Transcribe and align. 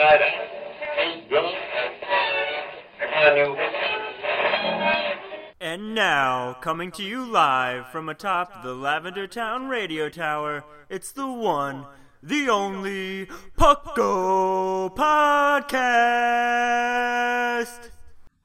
Tonight, 0.00 0.20
Hey, 0.96 1.26
Billy. 1.28 1.52
I 3.02 3.34
knew. 3.34 3.54
And 5.60 5.94
now, 5.94 6.56
coming 6.62 6.90
to 6.92 7.02
you 7.02 7.26
live 7.26 7.86
from 7.88 8.08
atop 8.08 8.62
the 8.62 8.72
Lavender 8.72 9.26
Town 9.26 9.68
radio 9.68 10.08
tower, 10.08 10.64
it's 10.88 11.12
the 11.12 11.26
one, 11.30 11.84
the 12.22 12.48
only 12.48 13.26
Pucko 13.58 14.96
Podcast! 14.96 16.30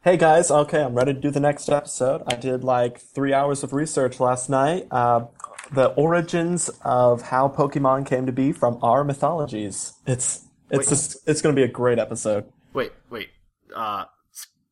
Hey 0.03 0.17
guys, 0.17 0.52
okay, 0.52 0.84
I'm 0.84 0.94
ready 0.94 1.14
to 1.14 1.20
do 1.22 1.31
the 1.31 1.40
next 1.40 1.70
episode. 1.70 2.22
I 2.28 2.36
did 2.36 2.66
like 2.66 3.00
three 3.00 3.31
hours 3.34 3.64
of 3.64 3.72
research 3.72 4.20
last 4.20 4.50
night. 4.50 4.88
Uh, 4.92 5.28
the 5.73 5.92
origins 5.92 6.70
of 6.84 7.22
how 7.22 7.48
Pokemon 7.48 8.06
came 8.06 8.26
to 8.26 8.34
be 8.34 8.52
from 8.52 8.78
our 8.81 9.06
mythologies. 9.06 9.94
It's 10.06 10.45
it's 10.70 10.90
just, 10.90 11.18
it's 11.28 11.42
going 11.42 11.55
to 11.55 11.60
be 11.60 11.64
a 11.64 11.72
great 11.72 12.00
episode. 12.00 12.45
Wait, 12.73 12.92
wait. 13.09 13.30
Uh, 13.76 14.06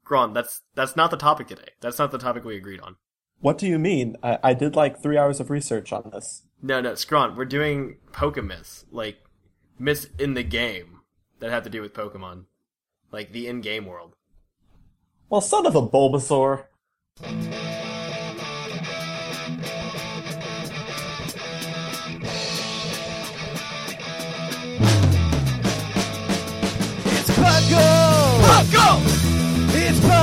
Scron, 0.06 0.34
that's 0.34 0.62
that's 0.76 0.96
not 0.96 1.12
the 1.12 1.18
topic 1.18 1.48
today. 1.48 1.70
That's 1.82 2.00
not 2.00 2.12
the 2.12 2.18
topic 2.18 2.44
we 2.44 2.58
agreed 2.58 2.80
on. 2.82 2.96
What 3.40 3.58
do 3.58 3.68
you 3.68 3.80
mean? 3.80 4.16
I, 4.24 4.40
I 4.44 4.54
did 4.54 4.76
like 4.76 5.02
three 5.02 5.18
hours 5.18 5.40
of 5.40 5.50
research 5.50 5.92
on 5.92 6.10
this. 6.14 6.44
No, 6.62 6.80
no, 6.80 6.94
Scron, 6.94 7.36
we're 7.36 7.46
doing 7.46 7.98
Pokemyths, 8.12 8.86
like 8.92 9.18
miss 9.78 10.08
in 10.18 10.34
the 10.34 10.44
game 10.44 11.02
that 11.40 11.52
have 11.52 11.64
to 11.64 11.70
do 11.70 11.82
with 11.82 11.94
Pokemon, 11.94 12.46
like 13.12 13.34
the 13.34 13.48
in-game 13.48 13.86
world. 13.86 14.16
Well, 15.30 15.42
son 15.42 15.66
of 15.66 15.76
a 15.76 15.82
Bulbasaur. 15.82 16.66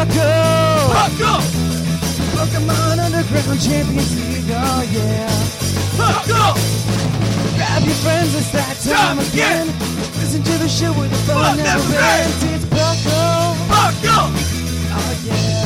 It's 0.02 0.14
Pucko! 0.14 0.30
Pucko! 0.96 1.32
Pokemon 2.32 2.98
Underground 3.04 3.60
Champions 3.60 4.16
League, 4.16 4.50
oh 4.50 4.82
yeah. 4.90 5.28
Pucko! 5.98 6.54
Grab 7.56 7.82
your 7.84 7.94
friends, 7.96 8.34
it's 8.34 8.50
that 8.52 8.76
time 8.80 9.18
again. 9.18 9.66
Listen 10.16 10.42
to 10.42 10.52
the 10.58 10.68
show 10.68 10.92
where 10.92 11.08
the 11.08 11.16
fun 11.16 11.56
never 11.58 11.82
ends. 11.94 12.42
It's 12.44 12.64
Pucko! 12.64 13.54
Pucko! 13.68 14.16
Oh 14.92 15.12
yeah. 15.26 15.60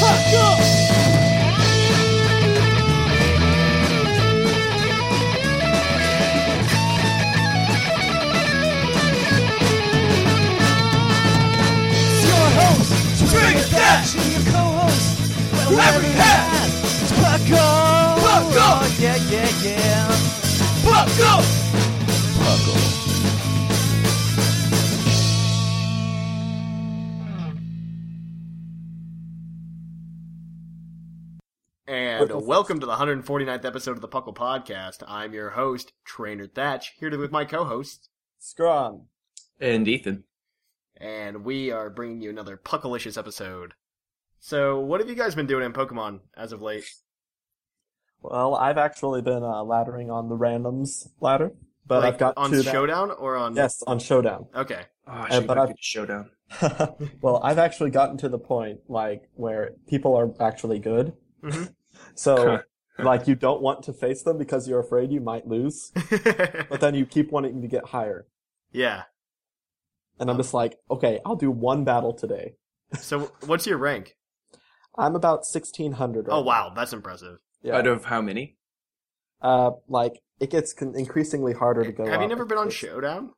Pucko! 0.00 0.93
Your 12.84 12.98
host, 12.98 13.32
Trigger 13.32 13.60
Thatch, 13.60 14.14
and 14.16 14.32
your 14.32 14.42
co-host, 14.52 15.52
well, 15.52 15.72
Larry 15.72 16.12
Hat. 16.12 16.68
It's 17.00 17.12
Pucko! 17.12 17.64
Pucko! 18.20 18.60
Oh, 18.60 18.96
yeah, 19.00 19.16
yeah, 19.30 19.48
yeah. 19.62 20.08
Pucko! 20.84 21.32
Pucko. 22.40 22.74
And 31.86 32.46
welcome 32.46 32.80
to 32.80 32.86
the 32.86 32.96
149th 32.96 33.64
episode 33.64 33.92
of 33.92 34.00
the 34.02 34.08
Puckle 34.08 34.34
Podcast. 34.34 35.02
I'm 35.08 35.32
your 35.32 35.50
host, 35.50 35.92
Trainer 36.04 36.46
Thatch, 36.46 36.94
here 36.98 37.16
with 37.18 37.32
my 37.32 37.46
co-host, 37.46 38.10
Scron. 38.38 39.06
And 39.58 39.88
Ethan. 39.88 40.24
And 40.96 41.44
we 41.44 41.70
are 41.70 41.90
bringing 41.90 42.20
you 42.20 42.30
another 42.30 42.56
Puckalicious 42.56 43.16
episode. 43.18 43.74
So, 44.40 44.78
what 44.80 45.00
have 45.00 45.08
you 45.08 45.14
guys 45.14 45.34
been 45.34 45.46
doing 45.46 45.64
in 45.64 45.72
Pokemon 45.72 46.20
as 46.36 46.52
of 46.52 46.60
late? 46.62 46.84
Well, 48.22 48.54
I've 48.54 48.78
actually 48.78 49.22
been 49.22 49.42
uh, 49.42 49.62
laddering 49.64 50.10
on 50.12 50.28
the 50.28 50.36
randoms 50.36 51.08
ladder, 51.20 51.52
but 51.86 52.02
like 52.02 52.14
I've 52.14 52.18
got 52.20 52.34
on 52.36 52.50
to 52.50 52.62
that- 52.62 52.72
Showdown 52.72 53.10
or 53.10 53.36
on? 53.36 53.54
Yes, 53.54 53.82
on 53.86 53.98
Showdown. 53.98 54.46
Okay. 54.54 54.82
Oh, 55.06 55.10
I 55.12 55.20
Uh, 55.28 55.30
should 55.34 55.46
but 55.46 55.54
but 55.56 55.58
I've- 55.70 55.74
showdown. 55.80 56.30
well, 57.20 57.40
I've 57.42 57.58
actually 57.58 57.90
gotten 57.90 58.16
to 58.18 58.28
the 58.28 58.38
point 58.38 58.80
like 58.88 59.28
where 59.34 59.72
people 59.88 60.14
are 60.16 60.30
actually 60.40 60.78
good. 60.78 61.12
Mhm. 61.42 61.74
So, 62.16 62.60
like, 62.98 63.26
you 63.28 63.34
don't 63.36 63.62
want 63.62 63.84
to 63.84 63.92
face 63.92 64.22
them 64.22 64.36
because 64.36 64.68
you're 64.68 64.80
afraid 64.80 65.10
you 65.12 65.20
might 65.20 65.46
lose, 65.48 65.90
but 66.68 66.80
then 66.80 66.94
you 66.94 67.06
keep 67.06 67.30
wanting 67.32 67.62
to 67.62 67.68
get 67.68 67.86
higher. 67.86 68.26
yeah. 68.72 69.04
And 70.18 70.30
I'm 70.30 70.36
just 70.36 70.54
like, 70.54 70.76
okay, 70.90 71.20
I'll 71.24 71.36
do 71.36 71.50
one 71.50 71.84
battle 71.84 72.12
today. 72.14 72.54
So, 73.00 73.32
what's 73.46 73.66
your 73.66 73.78
rank? 73.78 74.16
I'm 74.96 75.16
about 75.16 75.38
1600. 75.40 76.28
Right 76.28 76.34
Oh 76.34 76.40
wow, 76.42 76.72
that's 76.74 76.92
impressive. 76.92 77.38
Yeah. 77.62 77.76
Out 77.78 77.86
of 77.86 78.04
how 78.04 78.20
many? 78.22 78.56
Uh, 79.42 79.72
like, 79.88 80.20
it 80.40 80.50
gets 80.50 80.72
con- 80.72 80.94
increasingly 80.96 81.52
harder 81.52 81.82
to 81.84 81.92
go 81.92 82.06
Have 82.06 82.22
you 82.22 82.28
never 82.28 82.44
been 82.44 82.58
on 82.58 82.68
It's- 82.68 82.78
Showdown? 82.78 83.30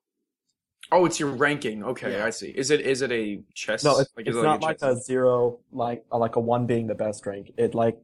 Oh, 0.92 1.04
it's 1.04 1.18
your 1.18 1.30
ranking. 1.30 1.82
Okay, 1.82 2.12
Yeah. 2.18 2.26
I 2.26 2.30
see. 2.30 2.48
Is 2.50 2.70
it 2.70 2.80
is 2.80 3.02
it 3.02 3.10
a 3.10 3.42
chess? 3.54 3.82
No, 3.82 3.98
it's, 3.98 4.10
like, 4.16 4.26
it's 4.26 4.36
is 4.36 4.40
it 4.40 4.46
not 4.46 4.62
like 4.62 4.78
chess- 4.78 4.98
a 4.98 5.00
zero, 5.02 5.58
like 5.72 6.04
uh, 6.12 6.18
like 6.18 6.36
a 6.36 6.40
one 6.40 6.66
being 6.66 6.86
the 6.86 6.94
best 6.94 7.26
rank. 7.26 7.50
It 7.56 7.74
like 7.74 7.98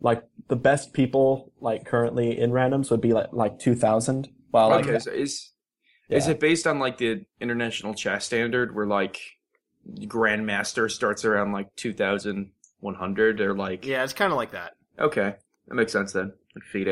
like 0.00 0.22
the 0.48 0.54
best 0.54 0.92
people 0.92 1.52
like 1.60 1.84
currently 1.86 2.38
in 2.38 2.52
randoms 2.52 2.88
would 2.90 3.00
be 3.00 3.12
like 3.12 3.32
like 3.32 3.58
two 3.58 3.74
thousand. 3.74 4.28
While 4.52 4.68
like 4.68 4.86
Okay, 4.86 4.98
so 5.00 5.10
is 5.10 5.50
is 6.10 6.28
it 6.28 6.40
based 6.40 6.66
on 6.66 6.78
like 6.78 6.98
the 6.98 7.24
international 7.40 7.94
chess 7.94 8.24
standard 8.24 8.74
where 8.74 8.86
like 8.86 9.20
grandmaster 10.00 10.90
starts 10.90 11.24
around 11.24 11.52
like 11.52 11.74
two 11.76 11.92
thousand 11.92 12.52
one 12.80 12.94
hundred 12.94 13.40
or 13.40 13.54
like 13.54 13.84
Yeah, 13.84 14.04
it's 14.04 14.12
kind 14.12 14.32
of 14.32 14.36
like 14.36 14.52
that. 14.52 14.74
okay 14.98 15.34
that 15.68 15.74
makes 15.74 15.92
sense 15.92 16.12
then 16.12 16.32
like 16.54 16.64
FIDE. 16.64 16.88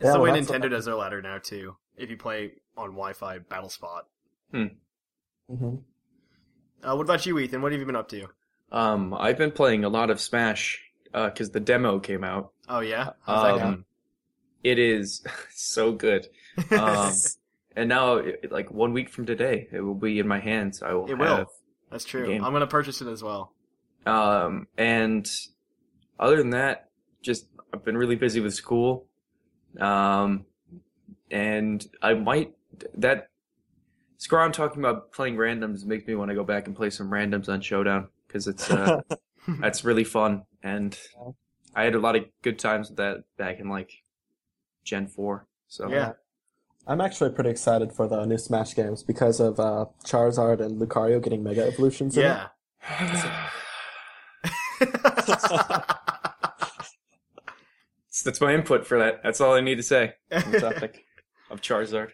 It's 0.00 0.04
Yeah, 0.04 0.12
the 0.12 0.20
way 0.20 0.30
well, 0.30 0.40
that's 0.40 0.50
Nintendo 0.50 0.70
does 0.70 0.84
their 0.84 0.94
ladder 0.94 1.20
now 1.22 1.38
too. 1.38 1.76
If 1.96 2.10
you 2.10 2.16
play 2.16 2.52
on 2.76 2.90
Wi-Fi 2.90 3.38
Battle 3.38 3.68
Spot. 3.70 4.04
Mhm. 4.52 5.84
Uh, 6.82 6.94
what 6.96 7.02
about 7.02 7.24
you, 7.26 7.38
Ethan? 7.38 7.62
What 7.62 7.72
have 7.72 7.80
you 7.80 7.86
been 7.86 7.96
up 7.96 8.08
to? 8.10 8.28
Um, 8.72 9.14
I've 9.14 9.38
been 9.38 9.52
playing 9.52 9.84
a 9.84 9.88
lot 9.88 10.10
of 10.10 10.20
Smash 10.20 10.82
because 11.12 11.50
the 11.50 11.60
demo 11.60 11.98
came 12.00 12.24
out. 12.24 12.52
Oh 12.68 12.80
yeah, 12.80 13.10
How's 13.26 13.42
that? 13.42 13.60
Um, 13.64 13.84
it 14.62 14.78
is 14.78 15.22
so 15.54 15.92
good. 15.92 16.26
Um, 16.72 17.12
and 17.76 17.88
now, 17.88 18.22
like 18.50 18.70
one 18.70 18.92
week 18.92 19.10
from 19.10 19.26
today, 19.26 19.68
it 19.72 19.80
will 19.80 19.94
be 19.94 20.18
in 20.18 20.28
my 20.28 20.40
hands. 20.40 20.82
I 20.82 20.92
will 20.94 21.06
It 21.10 21.14
will. 21.18 21.36
have. 21.36 21.46
That's 21.90 22.04
true. 22.04 22.26
game. 22.26 22.44
I'm 22.44 22.52
gonna 22.52 22.66
purchase 22.66 23.00
it 23.00 23.08
as 23.08 23.22
well. 23.22 23.52
Um, 24.06 24.66
and 24.76 25.26
other 26.18 26.36
than 26.36 26.50
that, 26.50 26.90
just 27.22 27.46
I've 27.72 27.84
been 27.84 27.96
really 27.96 28.16
busy 28.16 28.40
with 28.40 28.54
school. 28.54 29.06
Um, 29.80 30.46
and 31.30 31.84
I 32.02 32.14
might 32.14 32.54
that 32.96 33.28
Scron 34.18 34.52
talking 34.52 34.80
about 34.80 35.12
playing 35.12 35.36
randoms 35.36 35.84
makes 35.84 36.06
me 36.06 36.14
want 36.14 36.30
to 36.30 36.34
go 36.34 36.44
back 36.44 36.66
and 36.66 36.76
play 36.76 36.90
some 36.90 37.10
randoms 37.10 37.48
on 37.48 37.60
Showdown 37.60 38.08
because 38.26 38.46
it's 38.46 38.70
uh, 38.70 39.00
that's 39.60 39.84
really 39.84 40.04
fun 40.04 40.42
and 40.62 40.98
I 41.74 41.84
had 41.84 41.94
a 41.94 41.98
lot 41.98 42.14
of 42.16 42.24
good 42.42 42.58
times 42.58 42.88
with 42.88 42.98
that 42.98 43.24
back 43.36 43.58
in 43.58 43.68
like 43.68 43.90
Gen 44.84 45.08
four. 45.08 45.46
So 45.68 45.88
Yeah. 45.88 46.12
I'm 46.86 47.00
actually 47.00 47.30
pretty 47.30 47.50
excited 47.50 47.92
for 47.92 48.06
the 48.06 48.24
new 48.26 48.36
Smash 48.38 48.74
games 48.74 49.02
because 49.02 49.40
of 49.40 49.58
uh, 49.58 49.86
Charizard 50.04 50.60
and 50.60 50.80
Lucario 50.80 51.22
getting 51.22 51.42
Mega 51.42 51.66
Evolutions. 51.66 52.16
in 52.16 52.24
it. 52.24 52.26
Yeah. 52.26 52.48
that's 58.24 58.40
my 58.40 58.54
input 58.54 58.86
for 58.86 58.98
that. 58.98 59.22
That's 59.22 59.40
all 59.40 59.54
I 59.54 59.60
need 59.60 59.76
to 59.76 59.82
say 59.82 60.14
on 60.30 60.50
the 60.50 60.60
topic 60.60 61.04
of 61.50 61.60
Charizard. 61.60 62.10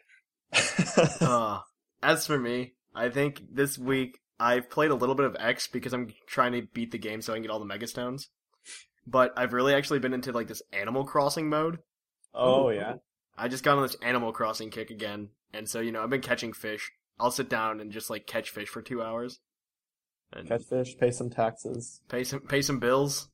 uh, 1.21 1.61
as 2.03 2.27
for 2.27 2.39
me, 2.39 2.75
I 2.95 3.09
think 3.09 3.43
this 3.53 3.79
week 3.79 4.21
I've 4.39 4.71
played 4.71 4.91
a 4.91 4.97
little 4.97 5.15
bit 5.15 5.27
of 5.27 5.37
X 5.39 5.69
because 5.69 5.93
I'm 5.93 6.13
trying 6.27 6.53
to 6.53 6.63
beat 6.63 6.93
the 6.93 6.99
game 6.99 7.23
so 7.23 7.33
I 7.33 7.37
can 7.37 7.43
get 7.43 7.51
all 7.51 7.59
the 7.59 7.65
Mega 7.65 7.87
Stones. 7.87 8.29
But 9.07 9.33
I've 9.37 9.53
really 9.53 9.75
actually 9.75 9.99
been 9.99 10.15
into 10.15 10.33
like 10.33 10.49
this 10.49 10.63
Animal 10.73 11.05
Crossing 11.05 11.49
mode. 11.49 11.79
oh 12.35 12.71
yeah. 12.71 12.95
I 13.41 13.49
just 13.49 13.65
got 13.65 13.77
on 13.77 13.83
this 13.83 13.97
Animal 14.03 14.33
Crossing 14.33 14.71
kick 14.71 14.91
again, 14.91 15.31
and 15.53 15.69
so 15.69 15.81
you 15.81 15.93
know 15.93 16.03
I've 16.03 16.11
been 16.11 16.21
catching 16.21 16.53
fish. 16.53 16.93
I'll 17.19 17.31
sit 17.31 17.49
down 17.49 17.81
and 17.81 17.91
just 17.91 18.11
like 18.11 18.27
catch 18.27 18.51
fish 18.51 18.69
for 18.69 18.83
two 18.83 19.03
hours, 19.03 19.41
and 20.33 20.47
Catch 20.49 20.65
fish, 20.65 20.97
pay 20.99 21.11
some 21.11 21.31
taxes. 21.31 22.01
pay 22.09 22.25
some 22.25 22.41
pay 22.41 22.63
some 22.63 22.79
bills. 22.79 23.29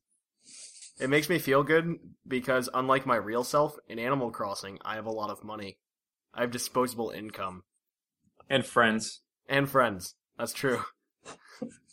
It 0.99 1.11
makes 1.11 1.29
me 1.29 1.39
feel 1.39 1.63
good 1.63 1.99
because 2.27 2.69
unlike 2.73 3.05
my 3.05 3.17
real 3.17 3.45
self 3.45 3.77
in 3.89 3.99
Animal 3.99 4.31
Crossing, 4.31 4.79
I 4.85 4.95
have 4.95 5.07
a 5.07 5.11
lot 5.11 5.31
of 5.31 5.45
money. 5.45 5.77
I 6.33 6.41
have 6.43 6.51
disposable 6.51 7.11
income 7.11 7.65
And 8.49 8.65
friends. 8.65 9.21
and 9.49 9.69
friends. 9.69 10.15
That's 10.39 10.53
true. 10.53 10.83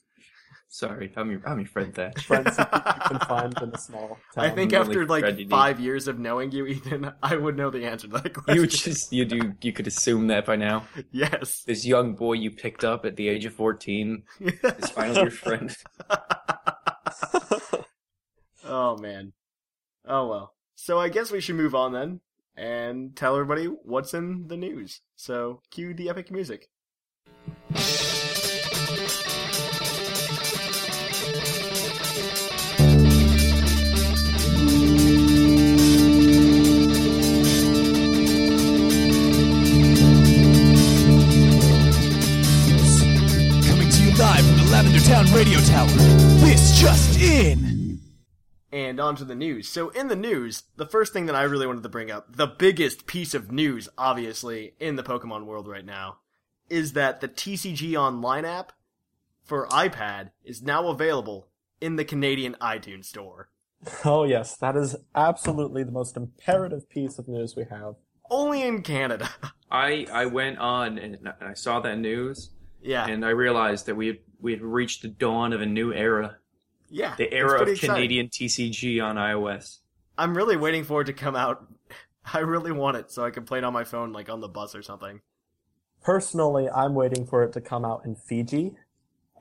Sorry, 0.73 1.13
I'm 1.15 1.29
your 1.29 1.39
I'm 1.45 1.59
your 1.59 1.67
friend 1.67 1.93
Thatch. 1.93 2.25
Friends 2.25 2.57
you 2.57 2.65
keep 2.65 2.83
you 2.83 3.01
confined 3.05 3.53
in 3.61 3.75
a 3.75 3.77
small 3.77 4.17
town. 4.33 4.45
I 4.45 4.49
think 4.49 4.73
after 4.73 4.89
really 4.93 5.05
like 5.05 5.23
ready 5.23 5.45
five 5.45 5.79
years 5.79 6.07
of 6.07 6.17
knowing 6.17 6.51
you, 6.51 6.65
Ethan, 6.65 7.13
I 7.21 7.35
would 7.35 7.55
know 7.55 7.69
the 7.69 7.85
answer 7.85 8.07
to 8.07 8.13
that 8.13 8.33
question. 8.33 8.55
You 8.55 8.65
just 8.65 9.13
you 9.13 9.23
do 9.23 9.53
you 9.61 9.71
could 9.71 9.85
assume 9.85 10.25
that 10.27 10.47
by 10.47 10.55
now. 10.55 10.87
yes. 11.11 11.61
This 11.61 11.85
young 11.85 12.15
boy 12.15 12.33
you 12.33 12.49
picked 12.49 12.83
up 12.83 13.05
at 13.05 13.17
the 13.17 13.29
age 13.29 13.45
of 13.45 13.53
fourteen 13.53 14.23
is 14.39 14.89
finally 14.89 15.21
your 15.21 15.29
friend. 15.29 15.77
oh 18.65 18.97
man. 18.97 19.33
Oh 20.07 20.27
well. 20.27 20.55
So 20.73 20.97
I 20.97 21.09
guess 21.09 21.29
we 21.29 21.39
should 21.39 21.55
move 21.55 21.75
on 21.75 21.93
then 21.93 22.21
and 22.57 23.15
tell 23.15 23.35
everybody 23.35 23.65
what's 23.67 24.15
in 24.15 24.47
the 24.47 24.57
news. 24.57 25.01
So 25.15 25.61
cue 25.69 25.93
the 25.93 26.09
epic 26.09 26.31
music. 26.31 26.71
Lavender 44.83 45.05
Town 45.05 45.25
Radio 45.33 45.59
Tower. 45.61 45.87
This 46.41 46.77
just 46.77 47.21
in. 47.21 48.01
And 48.69 48.99
on 48.99 49.15
to 49.15 49.23
the 49.23 49.33
news. 49.33 49.69
So 49.69 49.89
in 49.89 50.09
the 50.09 50.15
news, 50.15 50.63
the 50.75 50.85
first 50.85 51.13
thing 51.13 51.25
that 51.27 51.35
I 51.37 51.43
really 51.43 51.65
wanted 51.65 51.83
to 51.83 51.89
bring 51.89 52.11
up, 52.11 52.35
the 52.35 52.47
biggest 52.47 53.07
piece 53.07 53.33
of 53.33 53.49
news, 53.49 53.87
obviously, 53.97 54.73
in 54.81 54.97
the 54.97 55.03
Pokemon 55.03 55.45
world 55.45 55.69
right 55.69 55.85
now, 55.85 56.17
is 56.69 56.93
that 56.93 57.21
the 57.21 57.29
TCG 57.29 57.95
Online 57.95 58.43
app 58.43 58.73
for 59.41 59.67
iPad 59.67 60.31
is 60.43 60.61
now 60.61 60.87
available 60.89 61.47
in 61.79 61.95
the 61.95 62.03
Canadian 62.03 62.57
iTunes 62.59 63.05
store. 63.05 63.49
Oh 64.03 64.25
yes, 64.25 64.57
that 64.57 64.75
is 64.75 64.97
absolutely 65.15 65.83
the 65.83 65.91
most 65.91 66.17
imperative 66.17 66.89
piece 66.89 67.17
of 67.17 67.29
news 67.29 67.55
we 67.55 67.63
have. 67.69 67.95
Only 68.29 68.63
in 68.63 68.81
Canada. 68.81 69.29
I 69.71 70.07
I 70.11 70.25
went 70.25 70.57
on 70.57 70.97
and 70.97 71.31
I 71.41 71.53
saw 71.53 71.79
that 71.79 71.99
news 71.99 72.49
yeah. 72.83 73.07
and 73.07 73.25
I 73.25 73.29
realized 73.29 73.85
that 73.87 73.95
we 73.95 74.07
had 74.07 74.17
we 74.41 74.51
had 74.51 74.61
reached 74.61 75.01
the 75.01 75.07
dawn 75.07 75.53
of 75.53 75.61
a 75.61 75.65
new 75.65 75.93
era, 75.93 76.37
yeah. 76.89 77.15
the 77.17 77.33
era 77.33 77.61
of 77.61 77.67
exciting. 77.67 77.95
Canadian 77.95 78.27
TCG 78.27 79.03
on 79.03 79.15
iOS. 79.15 79.79
I'm 80.17 80.35
really 80.35 80.57
waiting 80.57 80.83
for 80.83 81.01
it 81.01 81.05
to 81.05 81.13
come 81.13 81.35
out. 81.35 81.65
I 82.33 82.39
really 82.39 82.71
want 82.71 82.97
it 82.97 83.11
so 83.11 83.25
I 83.25 83.31
can 83.31 83.43
play 83.45 83.57
it 83.57 83.63
on 83.63 83.73
my 83.73 83.83
phone, 83.83 84.11
like 84.13 84.29
on 84.29 84.41
the 84.41 84.47
bus 84.47 84.75
or 84.75 84.81
something. 84.81 85.21
Personally, 86.03 86.69
I'm 86.69 86.93
waiting 86.93 87.25
for 87.25 87.43
it 87.43 87.53
to 87.53 87.61
come 87.61 87.85
out 87.85 88.05
in 88.05 88.15
Fiji. 88.15 88.75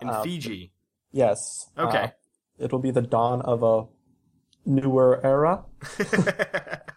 In 0.01 0.09
Uh, 0.09 0.23
Fiji. 0.23 0.73
Yes. 1.11 1.69
Okay. 1.77 2.05
uh, 2.05 2.09
it'll 2.59 2.79
be 2.79 2.91
the 2.91 3.03
dawn 3.03 3.41
of 3.43 3.63
a 3.63 3.87
newer 4.65 5.21
era. 5.25 5.65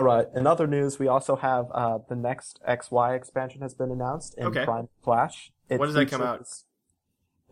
All 0.00 0.04
right. 0.04 0.26
In 0.34 0.46
other 0.46 0.66
news, 0.66 0.98
we 0.98 1.08
also 1.08 1.36
have 1.36 1.66
uh, 1.72 1.98
the 2.08 2.16
next 2.16 2.60
XY 2.68 3.16
expansion 3.16 3.62
has 3.62 3.74
been 3.74 3.90
announced 3.90 4.34
in 4.38 4.46
Okay. 4.46 4.64
Primal 4.64 4.90
Clash. 5.02 5.52
It 5.68 5.78
When 5.80 5.88
does 5.88 5.94
that 5.94 6.10
come 6.10 6.22
out? 6.22 6.38
features- 6.38 6.64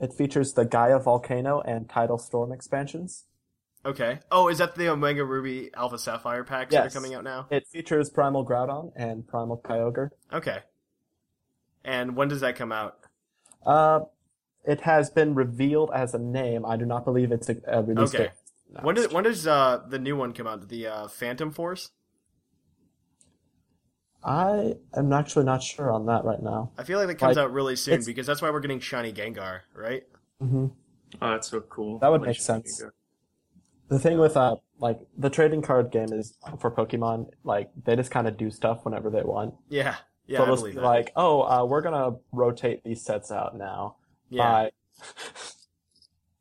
It 0.00 0.12
features 0.12 0.52
the 0.55 0.64
Gaia 0.64 0.99
Volcano 0.99 1.61
and 1.61 1.88
Tidal 1.88 2.19
Storm 2.19 2.52
expansions. 2.52 3.25
okay. 3.85 4.20
Oh, 4.31 4.49
is 4.49 4.58
that 4.58 4.75
the 4.75 4.88
Omega 4.88 5.25
Ruby 5.25 5.70
Alpha 5.75 5.99
Sapphire 5.99 6.43
packs 6.44 6.73
that 6.73 6.87
are 6.87 6.91
coming 6.91 7.14
out 7.14 7.25
now? 7.25 7.46
It 7.50 7.67
features 7.67 8.11
Primal 8.11 8.44
Groudon 8.46 8.93
and 8.96 9.26
Primal 9.26 9.58
Kyogre. 9.58 10.11
Okay. 10.32 10.61
And 11.85 12.17
when 12.17 12.29
does 12.29 12.41
that 12.41 12.56
come 12.56 12.73
out? 12.73 12.99
Uh, 13.64 14.00
it 14.64 14.81
has 14.82 15.11
been 15.11 15.35
revealed 15.35 15.91
as 15.94 16.14
a 16.14 16.19
name. 16.19 16.64
I 16.64 16.76
do 16.76 16.87
not 16.87 17.05
believe 17.05 17.31
it's 17.32 17.49
a, 17.49 17.56
a 17.67 17.82
release 17.82 18.14
Okay. 18.14 18.25
date. 18.25 18.31
When 18.82 18.94
does 18.96 19.12
when 19.12 19.23
does 19.25 19.46
uh, 19.46 19.82
the 19.88 19.99
new 20.00 20.17
one 20.17 20.32
come 20.32 20.46
out? 20.49 20.69
The 20.69 20.87
uh, 20.88 21.08
Phantom 21.08 21.52
Force? 21.52 21.91
I 24.25 24.75
am 24.97 25.12
actually 25.12 25.44
not 25.44 25.62
sure 25.62 25.93
on 25.93 26.06
that 26.06 26.25
right 26.25 26.43
now. 26.43 26.71
I 26.79 26.85
feel 26.85 26.99
like 26.99 27.09
it 27.11 27.19
comes 27.19 27.37
Like, 27.37 27.44
out 27.44 27.53
really 27.53 27.76
soon 27.76 27.94
it's- 27.94 28.06
because 28.06 28.26
that's 28.26 28.41
why 28.41 28.50
we're 28.50 28.61
getting 28.61 28.81
Shiny 28.81 29.12
Gengar, 29.12 29.61
right? 29.75 30.05
hmm 30.41 30.67
Oh, 31.23 31.31
that's 31.31 31.49
so 31.49 31.61
cool. 31.61 31.99
That 32.00 32.11
would 32.11 32.23
Like, 32.23 32.29
make 32.31 32.41
sense. 32.41 32.82
The 33.88 33.99
thing 33.99 34.19
with 34.19 34.37
uh, 34.37 34.56
like 34.79 34.99
the 35.17 35.31
trading 35.31 35.62
card 35.62 35.91
game 35.93 36.12
is 36.12 36.37
for 36.59 36.71
Pokemon, 36.71 37.31
like 37.44 37.71
they 37.85 37.94
just 37.97 38.11
kind 38.11 38.26
of 38.26 38.37
do 38.37 38.50
stuff 38.50 38.85
whenever 38.85 39.11
they 39.11 39.23
want. 39.23 39.55
Yeah. 39.69 39.97
Yeah, 40.27 40.38
so 40.38 40.43
I 40.43 40.47
it'll 40.47 40.56
believe 40.56 40.75
be 40.75 40.81
that. 40.81 40.87
like, 40.87 41.12
oh, 41.17 41.43
uh, 41.43 41.65
we're 41.67 41.82
gonna 41.82 42.17
rotate 42.32 42.82
these 42.82 43.05
sets 43.05 43.31
out 43.31 43.56
now. 43.59 43.97
yeah. 44.31 44.43
Bye. 44.43 44.70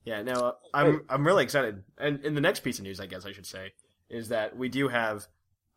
Yeah, 0.05 0.21
no, 0.21 0.33
uh, 0.33 0.51
I'm 0.73 1.05
I'm 1.09 1.25
really 1.25 1.43
excited. 1.45 1.83
And 1.97 2.19
in 2.25 2.35
the 2.35 2.41
next 2.41 2.59
piece 2.59 2.77
of 2.77 2.83
news, 2.83 2.99
I 2.99 3.05
guess 3.05 3.25
I 3.25 3.31
should 3.31 3.45
say, 3.45 3.71
is 4.09 4.27
that 4.29 4.57
we 4.57 4.67
do 4.67 4.89
have 4.89 5.27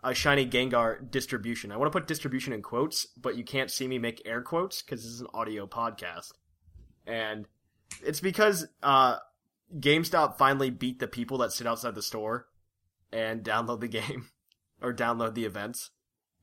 a 0.03 0.15
shiny 0.15 0.47
Gengar 0.47 1.11
distribution. 1.11 1.73
I 1.73 1.77
want 1.77 1.93
to 1.93 1.99
put 1.99 2.07
distribution 2.07 2.53
in 2.53 2.63
quotes, 2.63 3.07
but 3.07 3.37
you 3.37 3.45
can't 3.45 3.71
see 3.71 3.89
me 3.89 3.99
make 3.99 4.23
air 4.25 4.43
quotes 4.43 4.83
because 4.83 5.03
this 5.03 5.13
is 5.13 5.21
an 5.21 5.29
audio 5.35 5.67
podcast. 5.67 6.33
And 7.07 7.47
it's 8.05 8.21
because 8.21 8.67
uh, 8.83 9.17
GameStop 9.79 10.37
finally 10.39 10.71
beat 10.71 10.99
the 10.99 11.09
people 11.09 11.39
that 11.39 11.53
sit 11.53 11.67
outside 11.67 11.95
the 11.95 12.03
store 12.03 12.47
and 13.13 13.43
download 13.43 13.81
the 13.81 13.89
game 13.89 14.29
or 14.81 14.93
download 14.93 15.35
the 15.35 15.45
events 15.45 15.91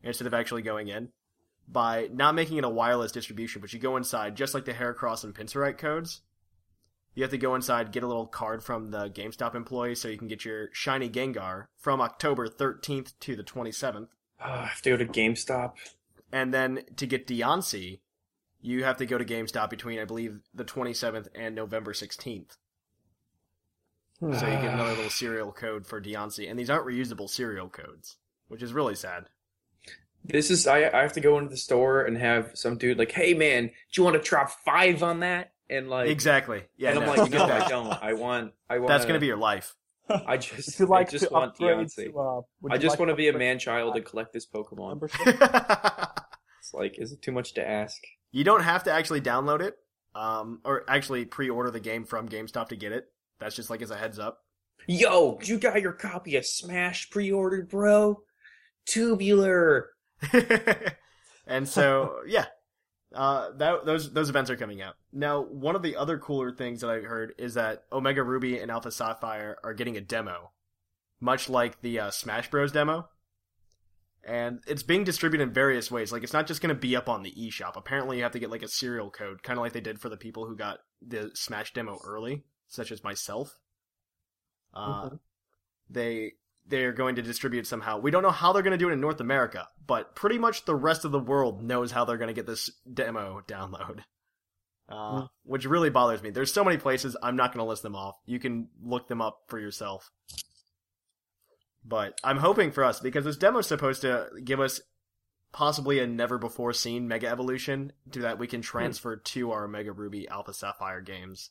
instead 0.02 0.28
of 0.28 0.34
actually 0.34 0.62
going 0.62 0.88
in 0.88 1.10
by 1.68 2.10
not 2.12 2.36
making 2.36 2.58
it 2.58 2.66
a 2.66 2.70
wireless 2.70 3.12
distribution, 3.12 3.62
but 3.62 3.72
you 3.72 3.80
go 3.80 3.96
inside 3.96 4.36
just 4.36 4.54
like 4.54 4.66
the 4.66 4.74
Heracross 4.74 5.24
and 5.24 5.34
Pinsirite 5.34 5.78
codes. 5.78 6.22
You 7.16 7.24
have 7.24 7.32
to 7.32 7.38
go 7.38 7.54
inside, 7.54 7.92
get 7.92 8.04
a 8.04 8.08
little 8.08 8.26
card 8.26 8.64
from 8.64 8.92
the 8.92 9.10
GameStop 9.10 9.54
employee 9.54 9.96
so 9.96 10.08
you 10.08 10.18
can 10.18 10.28
get 10.28 10.46
your 10.46 10.70
shiny 10.74 11.10
Gengar 11.10 11.68
from 11.78 12.02
October 12.02 12.48
13th 12.48 13.14
to 13.20 13.36
the 13.36 13.44
27th. 13.44 14.08
Oh, 14.44 14.50
I 14.50 14.66
have 14.66 14.82
to 14.82 14.90
go 14.92 14.98
to 14.98 15.06
GameStop. 15.06 15.74
And 16.32 16.54
then 16.54 16.82
to 16.98 17.06
get 17.06 17.28
Diancie, 17.28 18.00
you 18.62 18.84
have 18.84 18.98
to 18.98 19.06
go 19.06 19.18
to 19.18 19.26
GameStop 19.26 19.70
between, 19.70 20.00
I 20.00 20.06
believe, 20.06 20.40
the 20.54 20.66
27th 20.66 21.28
and 21.36 21.54
November 21.54 21.94
16th. 21.94 22.58
Hmm. 24.20 24.34
So 24.34 24.48
you 24.48 24.54
get 24.54 24.74
another 24.74 24.94
little 24.94 25.10
serial 25.10 25.52
code 25.52 25.86
for 25.86 26.02
Diancie. 26.02 26.50
And 26.50 26.58
these 26.58 26.70
aren't 26.70 26.88
reusable 26.88 27.30
serial 27.30 27.70
codes, 27.70 28.18
which 28.48 28.64
is 28.64 28.74
really 28.74 28.96
sad. 28.96 29.26
This 30.26 30.50
is 30.50 30.66
I 30.68 30.90
I 30.90 31.02
have 31.02 31.14
to 31.14 31.22
go 31.22 31.38
into 31.38 31.50
the 31.50 31.58
store 31.58 32.04
and 32.04 32.18
have 32.18 32.52
some 32.54 32.78
dude 32.78 32.98
like, 32.98 33.12
hey 33.12 33.34
man, 33.34 33.68
do 33.68 33.74
you 33.92 34.04
want 34.04 34.16
to 34.16 34.30
drop 34.30 34.50
five 34.50 35.04
on 35.04 35.20
that? 35.20 35.53
And 35.70 35.90
like 35.90 36.10
Exactly. 36.10 36.64
Yeah, 36.78 36.92
and 36.92 37.00
I'm 37.00 37.08
like, 37.08 37.32
no, 37.32 37.48
get 37.48 37.50
I 37.50 37.68
don't. 37.68 38.04
I 38.04 38.14
want 38.14 38.54
I 38.70 38.80
want 38.80 38.90
That's 38.90 39.06
going 39.06 39.16
to 39.16 39.20
be 39.20 39.28
your 39.28 39.38
life. 39.38 39.76
I 40.10 40.38
just 40.38 40.68
If 40.68 40.80
you 40.80 40.86
like 40.86 41.08
I 41.08 41.12
just 41.12 41.28
to 41.28 41.34
want 41.34 41.52
upgrade 41.52 41.78
Diancie. 41.78 42.12
to, 42.12 42.20
uh, 42.20 42.42
I 42.70 42.78
just 42.78 42.94
like 42.94 43.00
want 43.00 43.10
to 43.10 43.16
be 43.16 43.28
a 43.28 43.30
upgrade 43.30 43.48
man 43.48 43.60
child 43.60 43.96
and 43.96 44.04
collect 44.04 44.34
this 44.34 44.46
Pokemon. 44.46 45.00
It's 46.64 46.74
like, 46.74 46.98
is 46.98 47.12
it 47.12 47.22
too 47.22 47.34
much 47.34 47.56
to 47.56 47.68
ask? 47.68 48.02
You 48.32 48.46
don't 48.46 48.64
have 48.64 48.86
to 48.86 48.92
actually 48.92 49.20
download 49.20 49.60
it, 49.60 49.76
um, 50.16 50.62
or 50.64 50.86
actually 50.88 51.26
pre-order 51.26 51.70
the 51.70 51.82
game 51.82 52.06
from 52.06 52.30
GameStop 52.30 52.70
to 52.70 52.78
get 52.78 52.94
it. 52.94 53.08
That's 53.40 53.54
just 53.54 53.70
like 53.70 53.82
as 53.82 53.92
a 53.92 53.98
heads 53.98 54.18
up. 54.18 54.40
Yo, 54.88 55.40
you 55.44 55.60
got 55.60 55.82
your 55.82 55.92
copy 55.92 56.38
of 56.38 56.46
Smash 56.46 57.10
pre-ordered, 57.10 57.70
bro? 57.70 58.22
Tubular. 58.86 59.90
and 61.48 61.68
so, 61.68 62.20
yeah, 62.28 62.46
uh, 63.14 63.52
that 63.58 63.86
those 63.86 64.12
those 64.14 64.30
events 64.30 64.50
are 64.50 64.56
coming 64.58 64.82
out 64.82 64.96
now. 65.12 65.42
One 65.42 65.76
of 65.76 65.82
the 65.84 65.96
other 65.96 66.18
cooler 66.18 66.52
things 66.52 66.82
that 66.82 66.90
I 66.90 67.00
heard 67.00 67.34
is 67.38 67.54
that 67.54 67.84
Omega 67.92 68.24
Ruby 68.24 68.60
and 68.60 68.72
Alpha 68.72 68.92
Sapphire 68.92 69.58
are 69.64 69.74
getting 69.74 69.98
a 69.98 70.02
demo, 70.02 70.52
much 71.20 71.50
like 71.50 71.82
the 71.82 72.00
uh, 72.00 72.12
Smash 72.12 72.50
Bros. 72.50 72.72
demo. 72.72 73.10
And 74.26 74.62
it's 74.68 74.84
being 74.84 75.04
distributed 75.04 75.44
in 75.44 75.54
various 75.54 75.92
ways. 75.92 76.12
Like 76.14 76.24
it's 76.24 76.32
not 76.32 76.48
just 76.48 76.62
going 76.62 76.74
to 76.74 76.80
be 76.80 76.96
up 76.96 77.10
on 77.10 77.24
the 77.24 77.32
eShop. 77.34 77.76
Apparently, 77.76 78.18
you 78.18 78.24
have 78.24 78.32
to 78.32 78.40
get 78.40 78.50
like 78.50 78.64
a 78.64 78.70
serial 78.70 79.12
code, 79.12 79.44
kind 79.44 79.60
of 79.60 79.64
like 79.64 79.74
they 79.74 79.82
did 79.82 80.00
for 80.00 80.08
the 80.08 80.16
people 80.16 80.46
who 80.48 80.56
got 80.56 80.80
the 81.06 81.32
Smash 81.34 81.74
demo 81.74 82.00
early, 82.06 82.46
such 82.70 82.92
as 82.92 83.04
myself. 83.04 83.58
Uh, 84.74 85.10
Mhm. 85.10 85.20
They 85.90 86.34
they're 86.68 86.94
going 86.94 87.16
to 87.16 87.22
distribute 87.22 87.68
somehow. 87.68 88.00
We 88.00 88.12
don't 88.12 88.24
know 88.24 88.32
how 88.32 88.54
they're 88.54 88.64
going 88.64 88.72
to 88.72 88.78
do 88.78 88.90
it 88.90 88.94
in 88.94 89.02
North 89.02 89.20
America, 89.20 89.68
but 89.86 90.16
pretty 90.16 90.38
much 90.38 90.66
the 90.66 90.76
rest 90.76 91.06
of 91.06 91.12
the 91.12 91.20
world 91.20 91.64
knows 91.64 91.92
how 91.92 92.06
they're 92.06 92.18
going 92.18 92.30
to 92.30 92.34
get 92.34 92.48
this 92.48 92.72
demo 92.92 93.42
download. 93.48 94.00
Uh, 94.90 95.28
Which 95.44 95.66
really 95.66 95.90
bothers 95.90 96.22
me. 96.22 96.30
There's 96.30 96.54
so 96.54 96.64
many 96.64 96.78
places. 96.78 97.16
I'm 97.24 97.36
not 97.36 97.54
going 97.54 97.64
to 97.64 97.70
list 97.70 97.84
them 97.84 97.96
off. 97.96 98.16
You 98.26 98.40
can 98.40 98.68
look 98.84 99.08
them 99.08 99.22
up 99.22 99.40
for 99.48 99.60
yourself. 99.60 100.12
But 101.86 102.20
I'm 102.24 102.38
hoping 102.38 102.72
for 102.72 102.84
us 102.84 103.00
because 103.00 103.26
this 103.26 103.38
demo's 103.38 103.68
supposed 103.68 104.02
to 104.02 104.28
give 104.44 104.60
us 104.60 104.82
possibly 105.52 106.00
a 106.00 106.08
never 106.08 106.38
before 106.38 106.74
seen 106.74 107.08
Mega 107.08 107.28
Evolution 107.28 107.94
to 108.12 108.20
that 108.20 108.40
we 108.40 108.48
can 108.48 108.62
transfer 108.62 109.16
to 109.16 109.52
our 109.52 109.68
Mega 109.68 109.92
Ruby 109.92 110.28
Alpha 110.28 110.54
Sapphire 110.54 111.02
games. 111.02 111.50